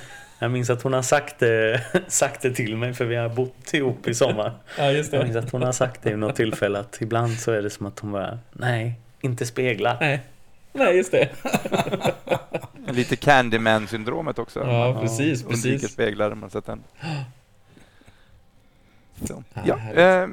Jag 0.43 0.51
minns 0.51 0.71
att 0.71 0.83
hon 0.83 0.93
har 0.93 1.03
sagt 1.03 1.39
det, 1.39 1.83
sagt 2.07 2.43
det 2.43 2.51
till 2.51 2.77
mig 2.77 2.95
för 2.95 3.05
vi 3.05 3.17
har 3.17 3.29
bott 3.29 3.75
ihop 3.75 4.09
i 4.09 4.15
sommar. 4.15 4.53
ja, 4.79 4.91
just 4.91 5.13
Jag 5.13 5.25
minns 5.25 5.37
att 5.37 5.51
hon 5.51 5.63
har 5.63 5.73
sagt 5.73 6.03
det 6.03 6.11
i 6.11 6.17
något 6.17 6.37
tillfälle 6.37 6.79
att 6.79 6.99
ibland 7.01 7.39
så 7.41 7.53
är 7.53 7.63
det 7.63 7.71
som 7.71 7.87
att 7.87 7.99
hon 7.99 8.13
bara 8.13 8.39
Nej, 8.53 8.95
inte 9.21 9.47
speglar. 9.47 9.97
Nej. 10.01 10.21
Nej, 10.73 10.97
just 10.97 11.13
det. 11.13 11.29
Lite 12.89 13.17
Candyman-syndromet 13.17 14.39
också. 14.39 14.61
Ja, 14.61 14.99
precis, 15.01 15.45
Undviker 15.45 15.71
precis. 15.71 15.93
speglar 15.93 16.31
om 16.31 16.39
man 16.39 16.51
sett 16.51 16.67
den. 16.67 16.83
Så. 19.25 19.45
Ja, 19.55 19.81
Ja, 19.95 20.29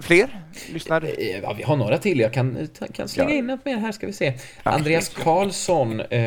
fler 0.00 0.40
lyssnar? 0.72 1.04
Eh, 1.04 1.38
Ja, 1.42 1.52
vi 1.52 1.62
har 1.62 1.76
några 1.76 1.98
till. 1.98 2.20
Jag 2.20 2.32
kan, 2.32 2.68
kan 2.92 3.08
slänga 3.08 3.30
Ja. 3.30 3.36
in 3.36 3.46
något 3.46 3.64
mer 3.64 3.76
här, 3.76 3.92
ska 3.92 4.06
vi 4.06 4.12
se. 4.12 4.32
Andreas 4.62 5.08
Karlsson, 5.08 6.00
eh, 6.00 6.20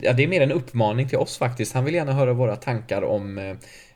ja, 0.00 0.12
det 0.16 0.22
är 0.22 0.28
mer 0.28 0.40
en 0.40 0.52
uppmaning 0.52 1.08
till 1.08 1.18
oss 1.18 1.38
faktiskt. 1.38 1.72
Han 1.74 1.84
vill 1.84 1.94
gärna 1.94 2.12
höra 2.12 2.32
våra 2.32 2.56
tankar 2.56 3.02
om 3.02 3.38
eh, 3.38 3.50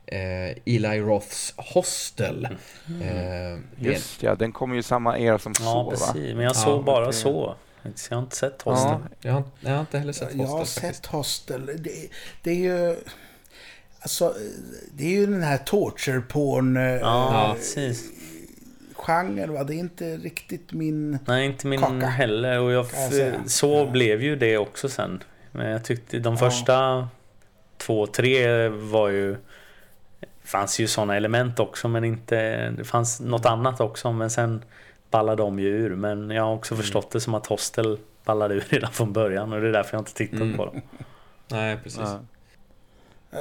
eh, 0.07 0.57
Eli 0.67 1.01
Roths 1.01 1.55
Hostel. 1.57 2.49
Mm. 2.89 3.03
Eh, 3.03 3.59
Just 3.87 4.23
ja, 4.23 4.35
den 4.35 4.53
kommer 4.53 4.75
ju 4.77 4.83
samma 4.83 5.19
era 5.19 5.39
som 5.39 5.53
Ja, 5.61 5.65
så 5.65 5.83
va? 5.83 5.91
precis. 5.91 6.35
Men 6.35 6.45
jag 6.45 6.51
Ja, 6.51 6.55
såg 6.55 6.85
bara 6.85 7.07
det- 7.07 7.13
så. 7.13 7.57
Jag 8.09 8.17
har 8.17 8.23
inte 8.23 8.37
sett 8.37 8.63
Hostel. 8.63 8.91
Ja, 8.91 9.01
jag, 9.21 9.33
har, 9.33 9.43
jag 9.61 9.71
har 9.71 9.81
inte 9.81 9.99
heller 9.99 10.13
sett 10.13 10.35
Jag 10.35 10.47
har 10.47 10.59
Hostel 10.59 10.83
faktiskt. 10.83 11.05
sett 11.05 11.13
Hostel. 11.13 11.67
Det, 11.67 11.91
det 12.43 12.51
är 12.51 12.55
ju... 12.55 12.97
Alltså, 14.01 14.35
det 14.93 15.05
är 15.05 15.11
ju 15.11 15.27
den 15.27 15.43
här 15.43 15.57
torture 15.59 16.21
porn 16.21 16.77
Ja, 16.77 16.99
ja. 17.03 17.55
precis. 17.59 18.05
Genre 19.07 19.47
va? 19.47 19.65
Det 19.65 19.75
är 19.75 19.79
inte 19.79 20.17
riktigt 20.17 20.73
min... 20.73 21.19
Nej, 21.27 21.47
inte 21.47 21.67
min 21.67 21.81
Kaka, 21.81 22.07
heller. 22.07 22.61
Och 22.61 22.73
jag 22.73 22.87
jag 23.13 23.51
så 23.51 23.87
blev 23.87 24.23
ju 24.23 24.37
det 24.37 24.59
också 24.59 24.89
sen. 24.89 25.23
Men 25.53 25.71
jag 25.71 25.85
tyckte 25.85 26.19
de 26.19 26.39
första 26.39 27.09
två, 27.77 28.07
tre 28.07 28.69
var 28.69 29.09
ju... 29.09 29.37
fanns 30.45 30.81
ju 30.81 30.87
sådana 30.87 31.17
element 31.17 31.61
också, 31.61 31.89
men 31.89 32.05
inte... 32.05 32.71
Det 32.71 32.85
fanns 32.85 33.21
något 33.21 33.47
annat 33.47 33.81
också, 33.81 34.13
men 34.13 34.31
sen 34.31 34.63
ballade 35.11 35.43
de 35.43 35.59
ju 35.59 35.69
ur. 35.69 35.97
Men 35.97 36.31
jag 36.31 36.43
har 36.43 36.55
också 36.55 36.77
förstått 36.77 37.11
det 37.11 37.21
som 37.21 37.35
att 37.35 37.47
Hostel 37.47 37.99
ballade 38.25 38.55
ur 38.55 38.65
redan 38.69 38.93
från 38.93 39.13
början 39.13 39.53
och 39.53 39.61
det 39.61 39.69
är 39.69 39.73
därför 39.73 39.97
jag 39.97 40.01
inte 40.01 40.15
tittat 40.15 40.41
Mm. 40.41 40.57
på 40.57 40.65
dem. 40.65 40.83
Nej, 41.49 41.79
precis. 41.83 42.01
ja. 42.01 42.21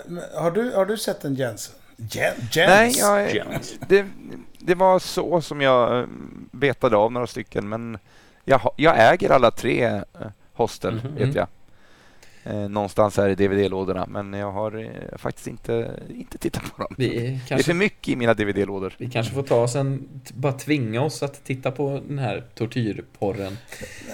Men 0.05 0.23
Har 0.35 0.51
du, 0.51 0.71
har 0.71 0.85
du 0.85 0.97
sett 0.97 1.25
en 1.25 1.35
Jens? 1.35 1.75
Jen, 2.09 2.33
Jens? 2.51 2.55
Nej, 2.69 2.93
jag, 2.97 3.35
Jens. 3.35 3.75
det, 3.87 4.05
det 4.59 4.75
var 4.75 4.99
så 4.99 5.41
som 5.41 5.61
jag 5.61 5.99
eh, 5.99 6.05
betade 6.51 6.97
av 6.97 7.11
några 7.11 7.27
stycken, 7.27 7.69
men 7.69 7.97
jag, 8.45 8.61
jag 8.77 9.13
äger 9.13 9.29
alla 9.29 9.51
tre 9.51 9.83
eh, 9.85 10.01
Hostel, 10.53 10.93
Mhm. 11.03 11.15
vet 11.15 11.35
jag. 11.35 11.47
Eh, 12.45 12.55
någonstans 12.69 13.17
här 13.17 13.29
i 13.29 13.35
DVD-lådorna, 13.35 14.05
men 14.09 14.33
jag 14.33 14.51
har 14.51 14.77
eh, 14.83 15.17
faktiskt 15.17 15.47
inte, 15.47 15.99
inte 16.09 16.37
tittat 16.37 16.63
på 16.75 16.83
dem. 16.83 16.95
Vi 16.97 17.09
Det 17.09 17.27
är 17.27 17.37
för 17.39 17.47
kanske, 17.47 17.73
mycket 17.73 18.07
i 18.07 18.15
mina 18.15 18.33
DVD-lådor. 18.33 18.93
vi 18.97 19.09
kanske 19.09 19.33
får 19.33 19.43
ta 19.43 19.55
oss 19.55 19.75
en... 19.75 20.09
Bara 20.33 20.53
tvinga 20.53 21.01
oss 21.01 21.23
att 21.23 21.43
titta 21.43 21.71
på 21.71 22.01
den 22.07 22.19
här 22.19 22.43
tortyrporren. 22.55 23.57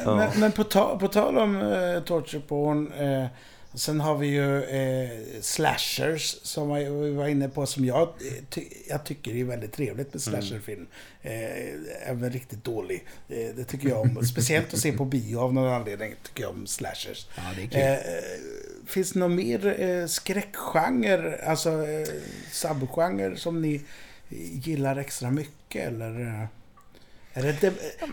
Ja. 0.05 0.15
Men, 0.15 0.29
men 0.39 0.51
på, 0.51 0.63
ta, 0.63 0.97
på 0.99 1.07
tal 1.07 1.37
om 1.37 1.55
eh, 1.61 2.03
torture 2.03 2.41
porn. 2.47 2.91
Eh, 2.91 3.25
sen 3.73 3.99
har 3.99 4.17
vi 4.17 4.27
ju 4.27 4.63
eh, 4.63 5.09
slashers 5.41 6.37
som 6.41 6.73
vi 6.73 7.11
var 7.11 7.27
inne 7.27 7.49
på 7.49 7.65
som 7.65 7.85
jag, 7.85 8.01
eh, 8.01 8.43
ty, 8.49 8.63
jag 8.89 9.03
tycker 9.03 9.35
är 9.35 9.43
väldigt 9.43 9.73
trevligt 9.73 10.13
med 10.13 10.21
slasherfilm. 10.21 10.87
Eh, 11.21 12.09
även 12.09 12.31
riktigt 12.31 12.63
dålig. 12.63 13.05
Eh, 13.29 13.55
det 13.55 13.63
tycker 13.63 13.89
jag 13.89 14.01
om. 14.01 14.25
Speciellt 14.31 14.73
att 14.73 14.79
se 14.79 14.91
på 14.91 15.05
bio 15.05 15.37
av 15.39 15.53
någon 15.53 15.73
anledning 15.73 16.13
tycker 16.23 16.43
jag 16.43 16.51
om 16.51 16.67
slashers. 16.67 17.27
Ja, 17.35 17.43
det 17.55 17.77
är 17.81 17.93
Eh, 17.93 18.03
finns 18.87 19.11
det 19.11 19.19
någon 19.19 19.35
mer 19.35 19.81
eh, 19.81 20.05
skräckgenre, 20.05 21.39
alltså 21.45 21.87
eh, 21.87 22.07
subgenre 22.51 23.37
som 23.37 23.61
ni 23.61 23.81
gillar 24.63 24.95
extra 24.95 25.31
mycket 25.31 25.87
eller? 25.87 26.47
Är 27.39 27.43
det 27.43 27.61
de- 27.61 27.71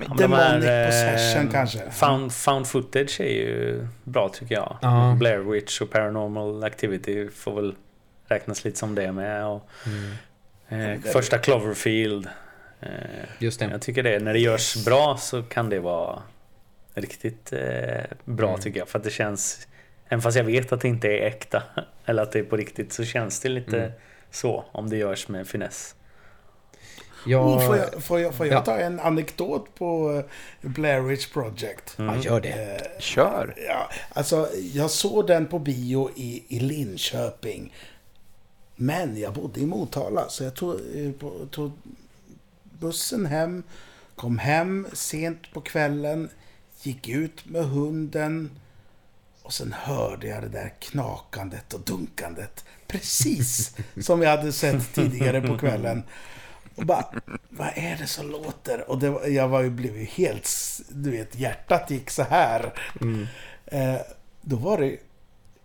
men 0.09 0.17
de 0.17 0.33
här, 0.33 0.53
Demonic 0.61 0.69
eh, 0.69 0.87
Possession 0.87 1.53
kanske? 1.53 1.91
Found, 1.91 2.33
found 2.33 2.67
footage 2.67 3.21
är 3.21 3.25
ju 3.25 3.87
bra 4.05 4.29
tycker 4.29 4.55
jag. 4.55 4.79
Ja. 4.83 5.17
Blair 5.19 5.39
Witch 5.39 5.81
och 5.81 5.91
Paranormal 5.91 6.65
Activity 6.65 7.29
får 7.31 7.55
väl 7.55 7.75
räknas 8.29 8.65
lite 8.65 8.79
som 8.79 8.95
det 8.95 9.13
med. 9.13 9.47
Och, 9.47 9.69
Mm. 10.71 10.93
eh, 10.93 11.01
första 11.13 11.39
Cloverfield. 11.39 12.29
Eh, 12.81 12.89
Just 13.39 13.61
det. 13.61 13.69
jag 13.71 13.83
tycker 13.83 14.03
det, 14.03 14.19
när 14.19 14.33
det 14.33 14.39
görs 14.39 14.85
bra 14.85 15.17
så 15.21 15.43
kan 15.43 15.71
det 15.71 15.81
vara 15.81 16.23
riktigt 16.95 17.53
eh, 17.53 18.05
bra 18.25 18.49
Mm. 18.49 18.61
tycker 18.61 18.79
jag. 18.79 18.89
För 18.89 18.99
att 18.99 19.05
det 19.05 19.11
känns, 19.11 19.69
även 20.09 20.23
fast 20.23 20.37
jag 20.37 20.45
vet 20.45 20.73
att 20.73 20.81
det 20.81 20.89
inte 20.89 21.09
är 21.09 21.27
äkta 21.27 21.63
eller 22.07 22.23
att 22.23 22.33
det 22.33 22.39
är 22.39 22.43
på 22.45 22.57
riktigt 22.57 22.93
så 22.93 23.05
känns 23.05 23.41
det 23.41 23.49
lite 23.49 23.79
Mm. 23.79 23.93
så 24.31 24.65
om 24.73 24.91
det 24.91 24.97
görs 24.97 25.29
med 25.29 25.47
finess. 25.49 25.95
Jag... 27.27 27.47
Oh, 27.47 27.67
får 27.67 27.77
jag, 27.77 28.03
får 28.03 28.21
jag, 28.21 28.35
får 28.35 28.47
jag 28.47 28.57
Ja. 28.57 28.61
ta 28.65 28.79
en 28.79 29.01
anekdot 29.01 29.75
på 29.75 30.13
eh, 30.63 30.71
Blair 30.71 31.01
Witch 31.01 31.27
Project? 31.27 31.95
Ja, 31.97 32.17
gör 32.17 32.41
det. 32.41 32.49
Eh, 32.77 33.01
Kör! 33.01 33.55
Ja, 33.69 33.91
alltså 34.13 34.49
jag 34.73 34.91
såg 34.91 35.27
den 35.27 35.47
på 35.47 35.59
bio 35.59 36.11
i, 36.17 36.45
i 36.49 36.61
Linköping. 36.61 37.75
Men 38.77 39.17
jag 39.21 39.33
bodde 39.33 39.61
i 39.61 39.67
Motala 39.67 40.29
så 40.29 40.45
jag 40.45 40.55
tog, 40.55 40.75
eh, 40.95 41.11
tog 41.51 41.73
bussen 42.63 43.27
hem. 43.27 43.63
Kom 44.15 44.39
hem 44.39 44.87
sent 44.93 45.53
på 45.53 45.61
kvällen. 45.61 46.29
Gick 46.83 47.09
ut 47.09 47.47
med 47.47 47.65
hunden. 47.65 48.51
Och 49.43 49.53
sen 49.53 49.73
hörde 49.73 50.27
jag 50.29 50.43
det 50.43 50.49
där 50.49 50.73
knakandet 50.79 51.75
och 51.75 51.81
dunkandet. 51.81 52.65
Precis 52.87 53.77
som 54.01 54.23
jag 54.23 54.31
hade 54.37 54.53
sett 54.53 54.95
tidigare 54.95 55.41
på 55.41 55.59
kvällen. 55.59 56.03
Och 56.77 56.87
bara, 56.87 57.05
vad 57.49 57.71
är 57.75 57.97
det 57.97 58.07
som 58.07 58.31
låter? 58.31 58.91
Och 58.91 58.99
det, 58.99 59.29
jag 59.29 59.49
var 59.49 59.63
ju, 59.63 59.71
blev 59.71 59.97
ju 59.97 60.05
helt, 60.05 60.49
du 60.89 61.11
vet, 61.11 61.39
hjärtat 61.39 61.91
gick 61.91 62.11
så 62.11 62.23
här. 62.23 62.73
Eh, 63.67 63.97
då 64.41 64.57
var 64.57 64.79
det 64.79 64.97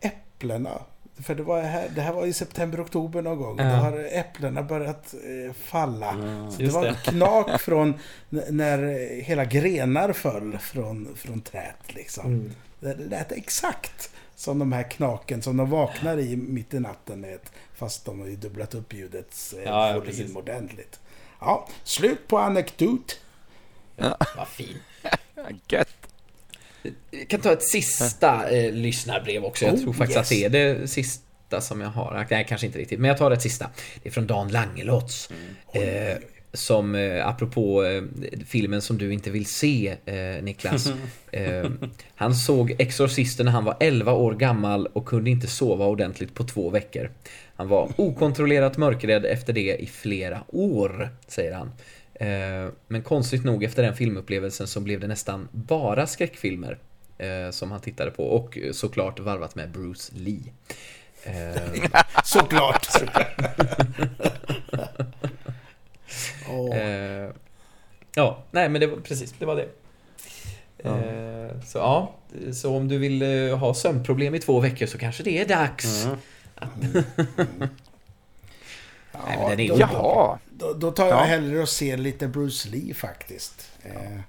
äpplena. 0.01 0.81
För 1.19 1.35
det, 1.35 1.43
var 1.43 1.61
här, 1.61 1.89
det 1.95 2.01
här 2.01 2.13
var 2.13 2.25
i 2.25 2.33
september, 2.33 2.83
oktober 2.83 3.21
någon 3.21 3.37
gång. 3.37 3.57
Ja. 3.59 3.63
Då 3.63 3.75
har 3.75 4.09
äpplena 4.11 4.63
börjat 4.63 5.13
eh, 5.13 5.53
falla. 5.53 6.11
så 6.51 6.57
det 6.57 6.69
var 6.69 6.85
det. 6.85 6.95
knak 7.03 7.61
från 7.61 7.93
när 8.29 9.09
hela 9.21 9.45
grenar 9.45 10.13
föll 10.13 10.57
från, 10.57 11.15
från 11.15 11.41
träet. 11.41 11.95
Liksom. 11.95 12.25
Mm. 12.25 12.51
Det 12.79 12.93
lät 12.93 13.31
exakt 13.31 14.11
som 14.35 14.59
de 14.59 14.71
här 14.71 14.83
knaken 14.83 15.41
som 15.41 15.57
de 15.57 15.69
vaknar 15.69 16.17
i 16.17 16.35
mitt 16.35 16.73
i 16.73 16.79
natten 16.79 17.25
Fast 17.73 18.05
de 18.05 18.19
har 18.19 18.27
ju 18.27 18.35
dubblat 18.35 18.75
upp 18.75 18.93
ljudets 18.93 19.53
eh, 19.53 19.63
Ja, 19.63 19.93
ja, 19.93 20.01
precis. 20.01 20.35
ordentligt. 20.35 20.99
Ja, 21.41 21.67
slut 21.83 22.27
på 22.27 22.37
anekdot. 22.37 23.19
Vad 24.37 24.47
fin. 24.47 24.77
Gött! 25.67 25.89
Jag 27.11 27.27
kan 27.27 27.41
ta 27.41 27.51
ett 27.51 27.63
sista 27.63 28.49
eh, 28.49 28.73
lyssnarbrev 28.73 29.43
också. 29.45 29.65
Jag 29.65 29.73
Oh, 29.73 29.81
tror 29.81 29.93
faktiskt 29.93 30.17
yes. 30.17 30.45
att 30.45 30.51
det 30.51 30.59
är 30.59 30.75
det 30.75 30.87
sista 30.87 31.61
som 31.61 31.81
jag 31.81 31.89
har. 31.89 32.27
Nej, 32.29 32.45
kanske 32.49 32.67
inte 32.67 32.79
riktigt. 32.79 32.99
Men 32.99 33.07
jag 33.07 33.17
tar 33.17 33.31
ett 33.31 33.41
sista. 33.41 33.69
Det 34.03 34.09
är 34.09 34.13
från 34.13 34.27
Dan 34.27 34.47
Langelots. 34.47 35.29
Eh, 35.73 36.17
som, 36.53 36.95
eh, 36.95 37.27
apropå 37.27 37.83
eh, 37.85 38.03
filmen 38.47 38.81
som 38.81 38.97
du 38.97 39.13
inte 39.13 39.31
vill 39.31 39.45
se, 39.45 39.97
eh, 40.05 40.43
Niklas. 40.43 40.93
Eh, 41.33 41.69
han 42.15 42.35
såg 42.35 42.75
Exorcisten 42.79 43.45
när 43.45 43.53
han 43.53 43.63
var 43.63 43.77
11 43.79 44.13
år 44.13 44.33
gammal 44.33 44.87
och 44.87 45.05
kunde 45.05 45.29
inte 45.29 45.47
sova 45.47 45.85
ordentligt 45.85 46.33
på 46.33 46.43
två 46.43 46.69
veckor. 46.69 47.11
Han 47.55 47.67
var 47.67 47.91
okontrollerat 47.97 48.77
mörkrädd 48.77 49.25
efter 49.25 49.53
det 49.53 49.75
i 49.81 49.87
flera 49.87 50.43
år, 50.47 51.09
säger 51.27 51.53
han. 51.53 51.71
Eh, 52.13 52.71
Men 52.87 53.01
konstigt 53.01 53.43
nog 53.43 53.63
efter 53.63 53.83
den 53.83 53.95
filmupplevelsen 53.95 54.67
så 54.67 54.79
blev 54.79 54.99
det 54.99 55.07
nästan 55.07 55.47
bara 55.51 56.07
skräckfilmer 56.07 56.77
eh, 57.17 57.51
som 57.51 57.71
han 57.71 57.81
tittade 57.81 58.11
på 58.11 58.23
och 58.23 58.57
såklart 58.71 59.19
varvat 59.19 59.55
med 59.55 59.71
Bruce 59.71 60.11
Lee. 60.15 60.53
Eh, 61.23 62.01
Såklart. 62.23 62.87
Eh, 66.73 67.29
ja, 68.15 68.43
nej 68.51 68.69
men 68.69 68.81
det 68.81 68.87
var 68.87 68.97
precis, 68.97 69.33
det 69.39 69.45
var 69.45 69.55
det. 69.55 69.67
Eh, 70.77 71.61
så 71.65 71.77
ja, 71.77 72.15
så 72.53 72.75
om 72.75 72.87
du 72.87 72.97
vill 72.97 73.21
eh, 73.21 73.57
ha 73.57 73.73
sömnproblem 73.73 74.35
i 74.35 74.39
två 74.39 74.59
veckor 74.59 74.85
så 74.85 74.97
kanske 74.97 75.23
det 75.23 75.39
är 75.39 75.45
dags. 75.47 76.05
Mm. 76.05 76.17
Nej, 79.27 79.37
men 79.39 79.49
den 79.49 79.59
är 79.59 79.67
då, 79.69 79.79
Jaha! 79.79 80.39
då, 80.49 80.73
då 80.73 80.91
tar 80.91 81.07
jag 81.07 81.17
Ja. 81.19 81.23
hellre 81.23 81.59
och 81.61 81.69
ser 81.69 81.97
lite 81.97 82.27
Bruce 82.27 82.69
Lee 82.69 82.93
faktiskt. 82.93 83.71
Eh, 83.83 84.19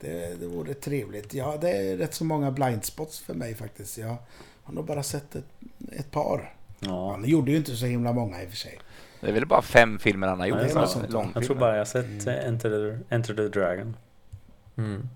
det, 0.00 0.40
det 0.40 0.46
vore 0.46 0.74
trevligt. 0.74 1.34
Ja, 1.34 1.58
det 1.60 1.70
är 1.70 1.96
rätt 1.96 2.14
så 2.14 2.24
många 2.24 2.50
blindspots 2.50 3.20
för 3.20 3.34
mig 3.34 3.54
faktiskt. 3.54 3.98
Jag 3.98 4.16
har 4.62 4.74
nog 4.74 4.84
bara 4.86 5.02
sett 5.02 5.34
ett, 5.34 5.44
ett 5.92 6.10
par. 6.10 6.54
Ja. 6.80 7.10
Han 7.10 7.24
gjorde 7.28 7.50
ju 7.50 7.56
inte 7.56 7.76
så 7.76 7.86
himla 7.86 8.12
många 8.12 8.42
i 8.42 8.46
och 8.46 8.50
för 8.50 8.56
sig. 8.56 8.78
Det 9.20 9.28
är 9.28 9.32
väl 9.32 9.46
bara 9.46 9.62
fem 9.62 9.98
filmer 9.98 10.26
han 10.28 10.40
har 10.40 10.46
gjort. 10.46 10.58
Nej, 10.62 10.72
långfilmer. 10.74 11.30
Jag 11.34 11.44
tror 11.44 11.56
bara 11.56 11.70
jag 11.72 11.80
har 11.80 11.84
sett 11.84 12.26
eh, 12.26 12.46
Enter 12.46 12.70
the, 12.70 13.14
Enter 13.14 13.34
the 13.34 13.48
Dragon. 13.48 13.96
Mm. 14.78 15.08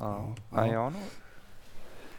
Ja, 0.00 0.34
ja. 0.54 0.66
jag 0.66 0.78
har 0.80 0.90
nog... 0.90 1.02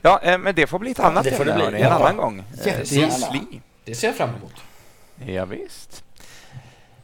Ja, 0.02 0.20
eh, 0.24 0.38
men 0.38 0.56
det 0.56 0.68
får 0.68 0.80
bli 0.80 0.92
ett 0.92 1.00
annat 1.00 1.24
det 1.24 1.32
får 1.32 1.46
det 1.46 1.52
ämne, 1.54 1.68
bli. 1.70 1.76
en 1.82 1.88
Ja. 1.88 1.90
annan 1.94 2.18
gång. 2.18 2.40
Eh, 2.40 2.68
Jättegärna. 2.68 3.32
Lee. 3.34 3.62
Det 3.86 3.96
ser 3.96 4.08
jag 4.08 4.16
fram 4.16 4.30
emot. 4.30 4.54
Ja, 5.26 5.46
visst. 5.46 6.04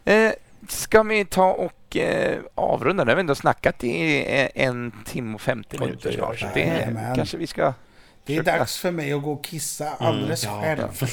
Eh, 0.05 0.31
ska 0.67 1.03
vi 1.03 1.25
ta 1.25 1.51
och 1.51 1.97
eh, 1.97 2.39
avrunda. 2.55 3.03
Nu 3.03 3.11
har 3.11 3.15
vi 3.15 3.19
ändå 3.19 3.35
snackat 3.35 3.83
i 3.83 4.17
eh, 4.19 4.65
en 4.65 4.93
timme 5.05 5.35
och 5.35 5.41
50 5.41 5.77
Oj, 5.79 5.85
minuter. 5.85 6.11
Så 6.37 6.45
det 6.53 6.95
kanske 7.15 7.37
vi 7.37 7.47
ska... 7.47 7.73
Det 8.29 8.37
är 8.37 8.43
dags 8.43 8.77
för 8.77 8.91
mig 8.91 9.13
att 9.13 9.23
gå 9.23 9.33
och 9.33 9.43
kissa 9.43 9.89
alldeles 9.99 10.43
ja. 10.43 10.61
själv. 10.61 11.03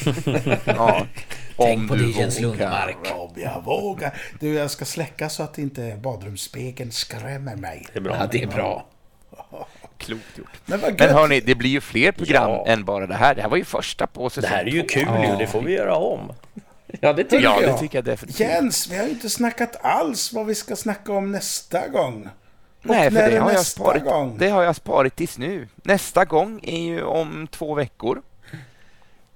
Ja, 0.65 1.07
Tänk 1.57 1.89
på 1.89 1.95
du 1.95 2.13
det 2.13 2.19
Jens. 2.21 2.41
Lundmark. 2.41 2.97
Om 3.15 3.31
jag 3.37 3.63
vågar. 3.65 4.15
Du, 4.41 4.55
jag 4.55 4.71
ska 4.71 4.85
släcka 4.85 5.29
så 5.29 5.43
att 5.43 5.59
inte 5.59 5.99
badrumsspegeln 6.03 6.93
skrämmer 6.93 7.57
mig. 7.57 7.87
Det 7.93 7.99
är 7.99 8.03
bra. 8.03 8.17
Ja, 8.21 8.27
det 8.33 8.43
är 8.43 8.47
bra. 8.47 8.87
Klokt 9.99 10.39
gjort. 10.39 10.49
Men 10.67 10.81
vad 10.81 10.99
Men 11.01 11.11
hörni, 11.11 11.41
det 11.41 11.55
blir 11.55 11.71
ju 11.71 11.81
fler 11.81 12.13
program 12.13 12.51
Ja. 12.51 12.67
än 12.67 12.85
bara 12.85 13.07
det 13.07 13.15
här. 13.15 13.35
Det 13.35 13.43
här 13.43 13.49
var 13.49 13.57
ju 13.57 13.65
första 13.65 14.07
på 14.07 14.25
Det 14.25 14.31
säsong 14.35 14.51
här 14.51 14.65
är 14.65 14.71
ju 14.71 14.83
kul 14.83 15.09
ju, 15.31 15.37
det 15.39 15.47
får 15.47 15.63
vi 15.63 15.73
göra 15.73 15.95
om. 15.97 16.33
Ja, 17.01 17.13
det 17.13 17.25
tycker 17.25 17.45
Ja, 17.45 17.57
det 17.61 17.67
jag. 17.67 17.79
tycker 17.79 17.99
jag 17.99 18.05
definitivt. 18.05 18.41
Jens, 18.41 18.89
vi 18.91 18.97
har 18.97 19.05
ju 19.05 19.11
inte 19.11 19.31
snackat 19.31 19.77
alls 19.85 20.33
vad 20.33 20.47
vi 20.47 20.55
ska 20.55 20.77
snacka 20.77 21.13
om 21.13 21.33
nästa 21.33 21.89
gång. 21.89 22.29
Nej, 22.89 23.11
för 23.11 23.31
det 23.31 23.39
har, 23.39 23.53
jag 23.53 23.67
sparit, 23.67 24.05
gång? 24.05 24.37
det 24.39 24.49
har 24.49 24.63
jag 24.63 24.77
sparit 24.77 25.17
tills 25.17 25.39
nu. 25.39 25.69
Nästa 25.77 26.25
gång 26.25 26.61
är 26.63 26.81
ju 26.81 27.03
om 27.03 27.49
två 27.51 27.75
veckor. 27.75 28.23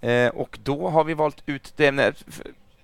Eh, 0.00 0.28
och 0.28 0.58
då 0.62 0.88
har 0.88 1.04
vi 1.04 1.14
valt 1.14 1.42
ut 1.46 1.72
det 1.76 2.14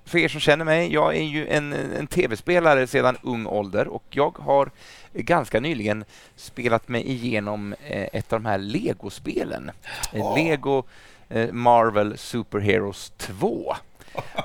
För 0.05 0.19
er 0.19 0.29
som 0.29 0.41
känner 0.41 0.65
mig, 0.65 0.93
jag 0.93 1.17
är 1.17 1.23
ju 1.23 1.49
en, 1.49 1.73
en 1.73 2.07
tv-spelare 2.07 2.87
sedan 2.87 3.17
ung 3.23 3.47
ålder 3.47 3.89
och 3.89 4.05
jag 4.11 4.39
har 4.39 4.71
ganska 5.13 5.61
nyligen 5.61 6.05
spelat 6.37 6.89
mig 6.89 7.11
igenom 7.11 7.73
eh, 7.73 8.09
ett 8.13 8.33
av 8.33 8.43
de 8.43 8.49
här 8.49 8.59
Lego-spelen. 8.59 9.71
Eh, 10.13 10.35
Lego 10.35 10.85
eh, 11.29 11.53
Marvel 11.53 12.19
Super 12.19 12.59
Heroes 12.59 13.13
2. 13.17 13.75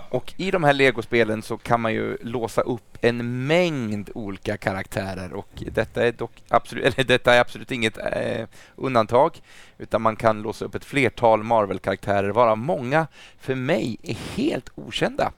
Och 0.10 0.34
i 0.38 0.52
de 0.52 0.64
här 0.64 0.74
legospelen 0.74 1.42
så 1.42 1.58
kan 1.58 1.82
man 1.82 1.94
ju 1.94 2.18
låsa 2.22 2.62
upp 2.62 2.98
en 3.02 3.48
mängd 3.48 4.10
olika 4.16 4.58
karaktärer 4.58 5.34
och 5.34 5.64
detta 5.72 6.08
är 6.08 6.12
dock 6.12 6.32
absolut, 6.48 6.86
eller 6.86 7.04
detta 7.04 7.34
är 7.34 7.40
absolut 7.40 7.72
inget 7.72 7.98
eh, 7.98 8.48
undantag 8.76 9.42
utan 9.78 10.02
man 10.02 10.16
kan 10.16 10.42
låsa 10.42 10.66
upp 10.66 10.76
ett 10.76 10.86
flertal 10.86 11.44
Marvel-karaktärer 11.44 12.30
varav 12.30 12.58
många 12.58 13.08
för 13.40 13.56
mig 13.56 13.98
är 14.04 14.18
helt 14.36 14.70
okända. 14.76 15.32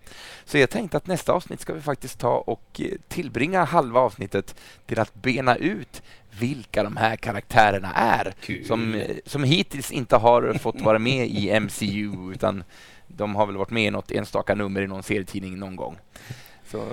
Så 0.45 0.57
jag 0.57 0.69
tänkte 0.69 0.97
att 0.97 1.07
nästa 1.07 1.33
avsnitt 1.33 1.61
ska 1.61 1.73
vi 1.73 1.81
faktiskt 1.81 2.19
ta 2.19 2.35
och 2.37 2.81
eh, 2.81 2.91
tillbringa 3.07 3.63
halva 3.63 3.99
avsnittet 3.99 4.55
till 4.85 4.99
att 4.99 5.13
bena 5.13 5.55
ut 5.55 6.01
vilka 6.39 6.83
de 6.83 6.97
här 6.97 7.15
karaktärerna 7.15 7.93
är 7.93 8.33
Kul. 8.41 8.65
som, 8.65 9.03
som 9.25 9.43
hittills 9.43 9.91
inte 9.91 10.15
har 10.15 10.53
fått 10.53 10.81
vara 10.81 10.99
med 10.99 11.27
i 11.27 11.59
MCU 11.59 12.31
utan 12.33 12.63
de 13.17 13.35
har 13.35 13.45
väl 13.45 13.57
varit 13.57 13.69
med 13.69 13.83
i 13.87 13.91
något 13.91 14.11
enstaka 14.11 14.55
nummer 14.55 14.81
i 14.81 14.87
någon 14.87 15.03
serietidning 15.03 15.59
någon 15.59 15.75
gång. 15.75 15.97
Så, 16.71 16.77
eh, 16.77 16.85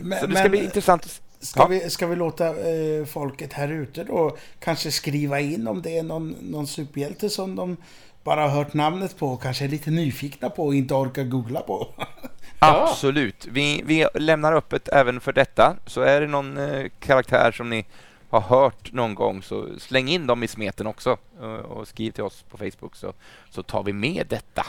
Men- 0.00 0.20
så 0.20 0.26
det 0.26 0.32
ska 0.34 0.42
men- 0.42 0.50
bli 0.50 0.64
intressant. 0.64 1.22
Ska, 1.40 1.60
Ja. 1.60 1.66
vi, 1.66 1.90
ska 1.90 2.06
vi 2.06 2.16
låta 2.16 2.46
eh, 2.48 3.04
folket 3.04 3.52
här 3.52 3.68
ute 3.68 4.04
då 4.04 4.36
kanske 4.60 4.90
skriva 4.90 5.40
in 5.40 5.68
om 5.68 5.82
det 5.82 5.98
är 5.98 6.02
någon, 6.02 6.28
någon 6.40 6.66
superhjälte 6.66 7.30
som 7.30 7.56
de 7.56 7.76
bara 8.24 8.40
har 8.40 8.48
hört 8.48 8.74
namnet 8.74 9.18
på 9.18 9.28
och 9.28 9.42
kanske 9.42 9.64
är 9.64 9.68
lite 9.68 9.90
nyfikna 9.90 10.50
på 10.50 10.66
och 10.66 10.74
inte 10.74 10.94
orkar 10.94 11.24
googla 11.24 11.60
på? 11.60 11.88
Absolut. 12.58 13.46
Vi, 13.50 13.82
vi 13.86 14.06
lämnar 14.14 14.52
öppet 14.52 14.88
även 14.88 15.20
för 15.20 15.32
detta. 15.32 15.76
Så 15.86 16.00
är 16.00 16.20
det 16.20 16.26
någon 16.26 16.56
eh, 16.58 16.86
karaktär 17.00 17.52
som 17.52 17.70
ni 17.70 17.86
har 18.30 18.40
hört 18.40 18.92
någon 18.92 19.14
gång 19.14 19.42
så 19.42 19.66
släng 19.78 20.08
in 20.08 20.26
dem 20.26 20.42
i 20.42 20.48
smeten 20.48 20.86
också 20.86 21.16
eh, 21.40 21.46
och 21.46 21.88
skriv 21.88 22.10
till 22.10 22.24
oss 22.24 22.44
på 22.50 22.58
Facebook 22.58 22.96
så, 22.96 23.12
så 23.50 23.62
tar 23.62 23.82
vi 23.82 23.92
med 23.92 24.26
detta. 24.28 24.66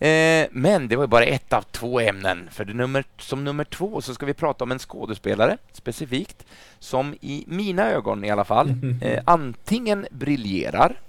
Eh, 0.00 0.48
men 0.50 0.88
det 0.88 0.96
var 0.96 1.04
ju 1.04 1.08
bara 1.08 1.24
ett 1.24 1.52
av 1.52 1.62
två 1.62 2.00
ämnen. 2.00 2.48
För 2.50 2.64
det 2.64 2.74
nummer, 2.74 3.04
som 3.18 3.44
nummer 3.44 3.64
två 3.64 4.00
så 4.00 4.14
ska 4.14 4.26
vi 4.26 4.34
prata 4.34 4.64
om 4.64 4.72
en 4.72 4.78
skådespelare 4.78 5.56
specifikt 5.72 6.44
som 6.78 7.14
i 7.20 7.44
mina 7.46 7.90
ögon 7.90 8.24
i 8.24 8.30
alla 8.30 8.44
fall 8.44 8.74
eh, 9.02 9.22
antingen 9.24 10.06
briljerar 10.10 11.00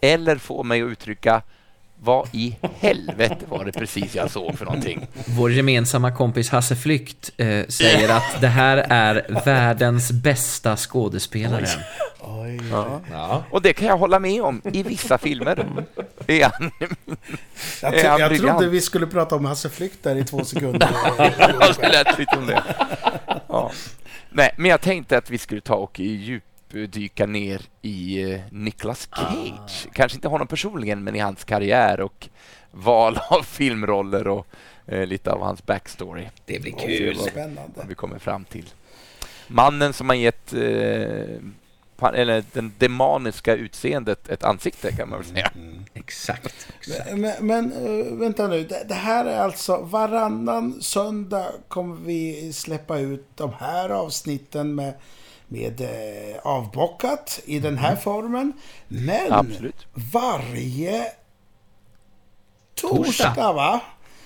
eller 0.00 0.36
får 0.36 0.64
mig 0.64 0.82
att 0.82 0.88
uttrycka 0.88 1.42
vad 2.00 2.28
i 2.32 2.56
helvete 2.80 3.44
var 3.48 3.64
det 3.64 3.72
precis 3.72 4.14
jag 4.14 4.30
såg 4.30 4.58
för 4.58 4.64
någonting? 4.64 5.06
Vår 5.26 5.52
gemensamma 5.52 6.12
kompis 6.12 6.50
Hasse 6.50 6.76
Flykt 6.76 7.30
eh, 7.36 7.66
säger 7.66 8.08
att 8.08 8.40
det 8.40 8.48
här 8.48 8.76
är 8.76 9.42
världens 9.44 10.12
bästa 10.12 10.76
skådespelare. 10.76 11.66
Oj. 12.20 12.60
Ja. 13.10 13.44
Och 13.50 13.62
det 13.62 13.72
kan 13.72 13.88
jag 13.88 13.98
hålla 13.98 14.18
med 14.18 14.42
om. 14.42 14.62
I 14.72 14.82
vissa 14.82 15.18
filmer 15.18 15.64
är 16.26 16.50
han... 16.52 16.70
Jag, 17.82 17.94
Är 17.94 18.00
tro, 18.00 18.10
han 18.10 18.20
jag 18.20 18.36
trodde 18.36 18.68
vi 18.68 18.80
skulle 18.80 19.06
prata 19.06 19.36
om 19.36 19.44
Hasse 19.44 19.70
Flykt 19.70 20.02
där 20.02 20.16
i 20.16 20.24
två 20.24 20.44
sekunder. 20.44 20.90
det 21.80 21.88
lät 21.88 22.18
lite 22.18 22.36
om 22.36 22.46
det. 22.46 22.62
Ja. 23.48 23.72
Nej, 24.30 24.54
men 24.56 24.70
jag 24.70 24.80
tänkte 24.80 25.18
att 25.18 25.30
vi 25.30 25.38
skulle 25.38 25.60
ta 25.60 25.74
och 25.74 26.00
djupdyka 26.70 27.26
ner 27.26 27.62
i 27.82 28.22
eh, 28.32 28.40
Nicolas 28.50 29.08
Cage. 29.12 29.88
Kanske 29.92 30.16
inte 30.16 30.28
honom 30.28 30.46
personligen, 30.46 31.04
men 31.04 31.16
i 31.16 31.18
hans 31.18 31.44
karriär 31.44 32.00
och 32.00 32.28
val 32.70 33.18
av 33.30 33.42
filmroller 33.42 34.28
och 34.28 34.46
eh, 34.86 35.06
lite 35.06 35.32
av 35.32 35.40
hans 35.40 35.66
backstory. 35.66 36.26
Det 36.44 36.62
blir 36.62 36.72
kul. 36.72 37.16
vad 37.16 37.30
Spännande. 37.30 37.72
Vad 37.74 37.86
vi 37.86 37.94
kommer 37.94 38.18
fram 38.18 38.44
till. 38.44 38.66
Mannen 39.48 39.92
som 39.92 40.08
har 40.08 40.16
gett 40.16 40.52
eh, 40.52 41.40
eller 42.14 42.44
den 42.52 42.72
demoniska 42.78 43.54
utseendet 43.54 44.28
ett 44.28 44.44
ansikte 44.44 44.92
kan 44.92 45.08
man 45.08 45.18
väl 45.18 45.28
säga. 45.28 45.50
Exakt. 45.94 46.68
Men, 47.14 47.32
men 47.40 47.72
eh, 47.72 48.12
vänta 48.14 48.48
nu, 48.48 48.64
det, 48.64 48.84
det 48.88 48.94
här 48.94 49.24
är 49.24 49.38
alltså 49.38 49.76
varannan 49.76 50.82
söndag 50.82 51.46
kommer 51.68 51.96
vi 51.96 52.52
släppa 52.52 52.98
ut 52.98 53.26
de 53.34 53.52
här 53.58 53.88
avsnitten 53.88 54.74
med, 54.74 54.94
med 55.48 55.80
eh, 55.80 56.36
avbockat 56.42 57.40
i 57.44 57.58
den 57.58 57.78
här 57.78 57.96
formen. 57.96 58.52
Men 58.88 59.32
Absolut. 59.32 59.86
varje 60.12 61.04
torsdag, 62.74 63.04
Torsdag. 63.26 63.52
va? 63.52 63.80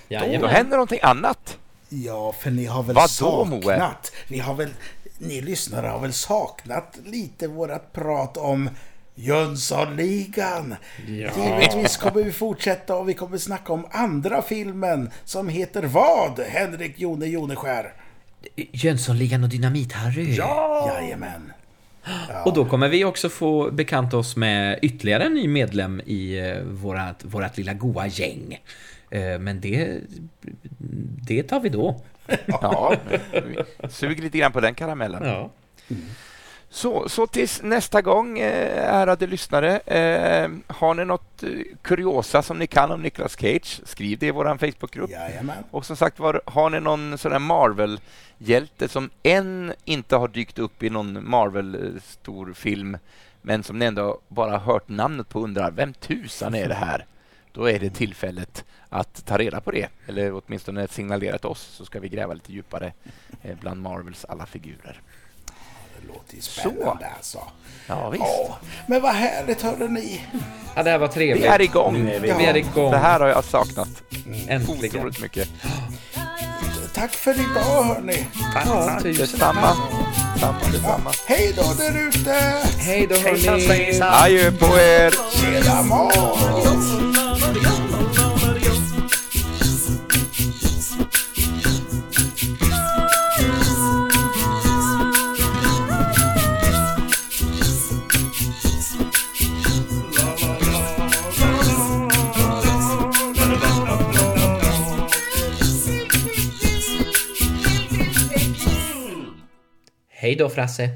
Då 0.08 0.14
Jajamän. 0.14 0.50
händer 0.50 0.76
någonting 0.76 1.00
annat. 1.02 1.58
Ja, 1.88 2.32
för 2.32 2.50
ni 2.50 2.64
har 2.66 2.82
väl 2.82 2.94
Vadå, 2.94 3.44
Moe? 3.44 3.62
saknat, 3.62 4.12
vi 4.28 4.38
har 4.38 4.54
väl, 4.54 4.70
ni 5.18 5.40
lyssnare 5.40 5.86
har 5.86 5.98
väl 5.98 6.12
saknat 6.12 6.98
lite 7.04 7.48
vårat 7.48 7.92
prat 7.92 8.36
om 8.36 8.70
Jönssonligan. 9.14 10.74
Givetvis 11.06 11.96
kommer 11.96 12.22
vi 12.22 12.32
fortsätta 12.32 12.96
och 12.96 13.08
vi 13.08 13.14
kommer 13.14 13.38
snacka 13.38 13.72
om 13.72 13.86
andra 13.90 14.42
filmen 14.42 15.10
som 15.24 15.48
heter 15.48 15.82
vad? 15.82 16.40
Henrik 16.40 16.98
Jone 16.98 17.26
Joneskär. 17.26 17.94
Jönssonligan 18.56 19.44
och 19.44 19.50
Dynamit-Harry. 19.50 20.36
Jajamän. 20.86 21.52
Och 22.44 22.54
då 22.54 22.64
kommer 22.64 22.88
vi 22.88 23.04
också 23.04 23.28
få 23.28 23.70
bekanta 23.70 24.16
oss 24.16 24.36
med 24.36 24.78
ytterligare 24.82 25.24
en 25.24 25.34
ny 25.34 25.48
medlem 25.48 26.00
i 26.06 26.38
eh, 26.38 26.62
vårat, 26.62 27.24
vårat 27.24 27.56
lilla 27.58 27.72
goa 27.74 28.06
gäng. 28.06 28.60
Eh, 29.10 29.38
Men 29.38 29.60
det, 29.60 29.98
det 31.26 31.42
tar 31.42 31.60
vi 31.60 31.68
då. 31.68 32.00
Ja, 32.48 32.94
vi 33.32 33.58
suger 33.90 34.22
lite 34.22 34.38
grann 34.38 34.52
på 34.52 34.60
den 34.60 34.74
karamellen. 34.74 35.22
Ja. 35.24 35.50
Så, 36.72 37.08
så 37.08 37.26
tills 37.26 37.62
nästa 37.62 38.02
gång, 38.02 38.38
eh, 38.38 38.94
ärade 38.94 39.26
lyssnare. 39.26 39.78
Eh, 39.78 40.50
har 40.66 40.94
ni 40.94 41.04
något 41.04 41.42
eh, 41.42 41.48
kuriosa 41.82 42.42
som 42.42 42.58
ni 42.58 42.66
kan 42.66 42.90
om 42.90 43.02
Nicolas 43.02 43.36
Cage, 43.36 43.80
skriv 43.84 44.18
det 44.18 44.26
i 44.26 44.30
vår 44.30 44.58
Facebookgrupp. 44.58 45.10
Jajamän. 45.10 45.64
Och 45.70 45.86
som 45.86 45.96
sagt 45.96 46.18
var, 46.18 46.42
har 46.46 46.70
ni 46.70 46.80
någon 46.80 47.18
sån 47.18 47.32
här 47.32 47.38
Marvel-hjälte 47.38 48.88
som 48.88 49.10
än 49.22 49.72
inte 49.84 50.16
har 50.16 50.28
dykt 50.28 50.58
upp 50.58 50.82
i 50.82 50.90
någon 50.90 51.30
Marvel-stor 51.30 52.52
film, 52.52 52.98
men 53.42 53.62
som 53.62 53.78
ni 53.78 53.84
ändå 53.84 54.20
bara 54.28 54.58
hört 54.58 54.88
namnet 54.88 55.28
på 55.28 55.38
och 55.38 55.44
undrar, 55.44 55.70
vem 55.70 55.92
tusan 55.92 56.54
är 56.54 56.68
det 56.68 56.74
här? 56.74 57.06
Då 57.52 57.70
är 57.70 57.78
det 57.78 57.90
tillfället 57.90 58.64
att 58.88 59.26
ta 59.26 59.38
reda 59.38 59.60
på 59.60 59.70
det, 59.70 59.88
eller 60.06 60.42
åtminstone 60.44 60.88
signalera 60.88 61.38
till 61.38 61.48
oss, 61.48 61.60
så 61.60 61.84
ska 61.84 62.00
vi 62.00 62.08
gräva 62.08 62.34
lite 62.34 62.52
djupare 62.52 62.92
eh, 63.42 63.56
bland 63.60 63.82
Marvels 63.82 64.24
alla 64.24 64.46
figurer. 64.46 65.00
Det 66.02 66.08
låter 66.08 66.34
ju 66.34 66.40
spännande 66.42 67.06
alltså. 67.16 67.38
Ja, 67.86 68.10
visst. 68.10 68.24
Ja, 68.26 68.58
men 68.86 69.02
vad 69.02 69.12
härligt 69.14 69.62
hörde 69.62 69.88
ni. 69.88 70.20
ja, 70.74 70.82
det 70.82 70.90
här 70.90 70.98
var 70.98 71.08
Vi 71.08 71.14
trevligt. 71.14 71.46
är 71.46 71.60
igång. 71.60 72.04
Vi 72.04 72.18
Vi 72.18 72.30
är 72.44 72.56
igång. 72.56 72.90
Det 72.90 72.98
här 72.98 73.20
har 73.20 73.26
jag 73.28 73.44
saknat 73.44 73.88
Äntligen. 74.48 74.96
otroligt 74.96 75.20
mycket. 75.20 75.48
Tack 76.94 77.12
för 77.14 77.34
idag 77.34 77.82
hörni. 77.82 78.26
Ja, 78.54 78.98
tusen 79.02 79.26
Detsamma. 79.26 79.76
Detsamma, 80.34 80.58
detsamma. 80.72 81.10
Hej 81.26 81.52
då 81.56 81.62
där 81.78 82.08
ute. 82.08 82.32
Hej 82.78 83.06
då 83.06 83.14
hörni! 83.14 84.00
Adjö 84.02 84.52
på 84.52 84.66
er! 84.66 85.14
Tjena 85.36 85.82
Måns. 85.82 86.92
Hej 110.22 110.36
då 110.36 110.48
Frasse! 110.48 110.90